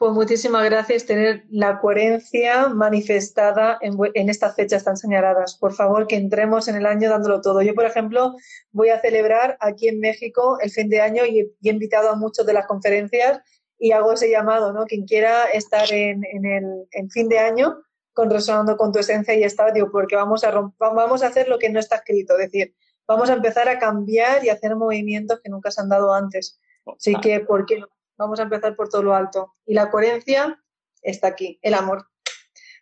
Pues 0.00 0.14
muchísimas 0.14 0.64
gracias 0.64 1.04
tener 1.04 1.44
la 1.50 1.78
coherencia 1.78 2.68
manifestada 2.68 3.78
en, 3.82 4.30
estas 4.30 4.56
fechas 4.56 4.82
tan 4.82 4.96
señaladas. 4.96 5.58
Por 5.58 5.74
favor, 5.74 6.06
que 6.06 6.16
entremos 6.16 6.68
en 6.68 6.76
el 6.76 6.86
año 6.86 7.10
dándolo 7.10 7.42
todo. 7.42 7.60
Yo, 7.60 7.74
por 7.74 7.84
ejemplo, 7.84 8.34
voy 8.72 8.88
a 8.88 8.98
celebrar 8.98 9.58
aquí 9.60 9.88
en 9.88 10.00
México 10.00 10.56
el 10.62 10.70
fin 10.70 10.88
de 10.88 11.02
año 11.02 11.26
y 11.26 11.40
he, 11.40 11.68
invitado 11.68 12.08
a 12.08 12.16
muchos 12.16 12.46
de 12.46 12.54
las 12.54 12.66
conferencias 12.66 13.40
y 13.78 13.92
hago 13.92 14.14
ese 14.14 14.30
llamado, 14.30 14.72
¿no? 14.72 14.86
Quien 14.86 15.04
quiera 15.04 15.44
estar 15.52 15.92
en, 15.92 16.24
el 16.24 17.10
fin 17.10 17.28
de 17.28 17.38
año 17.38 17.82
con 18.14 18.30
resonando 18.30 18.78
con 18.78 18.92
tu 18.92 19.00
esencia 19.00 19.34
y 19.34 19.42
estadio, 19.42 19.90
porque 19.92 20.16
vamos 20.16 20.44
a, 20.44 20.72
vamos 20.78 21.22
a 21.22 21.26
hacer 21.26 21.46
lo 21.46 21.58
que 21.58 21.68
no 21.68 21.78
está 21.78 21.96
escrito, 21.96 22.38
es 22.38 22.50
decir, 22.50 22.74
vamos 23.06 23.28
a 23.28 23.34
empezar 23.34 23.68
a 23.68 23.78
cambiar 23.78 24.46
y 24.46 24.48
hacer 24.48 24.76
movimientos 24.76 25.40
que 25.44 25.50
nunca 25.50 25.70
se 25.70 25.82
han 25.82 25.90
dado 25.90 26.14
antes. 26.14 26.58
Así 26.86 27.14
que, 27.16 27.40
¿por 27.40 27.66
qué 27.66 27.80
no? 27.80 27.88
Vamos 28.20 28.38
a 28.38 28.42
empezar 28.42 28.76
por 28.76 28.90
todo 28.90 29.02
lo 29.02 29.14
alto. 29.14 29.54
Y 29.64 29.72
la 29.72 29.90
coherencia 29.90 30.62
está 31.00 31.28
aquí, 31.28 31.58
el 31.62 31.72
amor. 31.72 32.04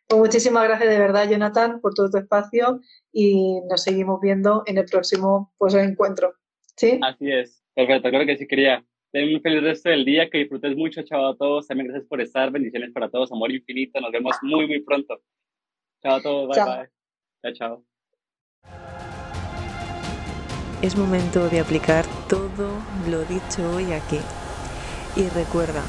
Pues 0.08 0.20
muchísimas 0.20 0.64
gracias 0.64 0.90
de 0.90 0.98
verdad, 0.98 1.30
Jonathan, 1.30 1.80
por 1.80 1.94
todo 1.94 2.10
tu 2.10 2.18
espacio 2.18 2.80
y 3.12 3.60
nos 3.70 3.84
seguimos 3.84 4.20
viendo 4.20 4.64
en 4.66 4.78
el 4.78 4.86
próximo 4.86 5.54
pues, 5.56 5.74
encuentro. 5.74 6.34
¿Sí? 6.76 6.98
Así 7.02 7.30
es. 7.30 7.62
Perfecto, 7.72 8.08
creo 8.08 8.26
que 8.26 8.36
sí 8.36 8.48
quería. 8.48 8.84
Ten 9.12 9.32
un 9.32 9.40
feliz 9.40 9.62
resto 9.62 9.90
del 9.90 10.04
día, 10.04 10.28
que 10.28 10.38
disfrutes 10.38 10.76
mucho, 10.76 11.02
chao 11.02 11.28
a 11.28 11.36
todos. 11.36 11.68
También 11.68 11.86
gracias 11.86 12.08
por 12.08 12.20
estar. 12.20 12.50
Bendiciones 12.50 12.90
para 12.92 13.08
todos. 13.08 13.30
Amor 13.30 13.52
infinito. 13.52 14.00
Nos 14.00 14.10
vemos 14.10 14.34
muy, 14.42 14.66
muy 14.66 14.80
pronto. 14.80 15.20
Chao 16.02 16.16
a 16.16 16.22
todos. 16.22 16.48
Bye, 16.48 16.64
bye. 16.64 16.88
Chao, 17.42 17.52
chao. 17.52 17.84
Es 20.82 20.96
momento 20.96 21.48
de 21.48 21.60
aplicar 21.60 22.04
todo 22.28 22.70
lo 23.08 23.24
dicho 23.24 23.76
hoy 23.76 23.92
aquí 23.92 24.18
y 25.18 25.28
recuerda 25.30 25.82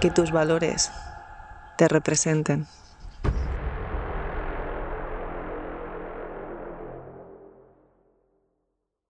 que 0.00 0.10
tus 0.10 0.30
valores 0.30 0.90
te 1.76 1.88
representen. 1.88 2.66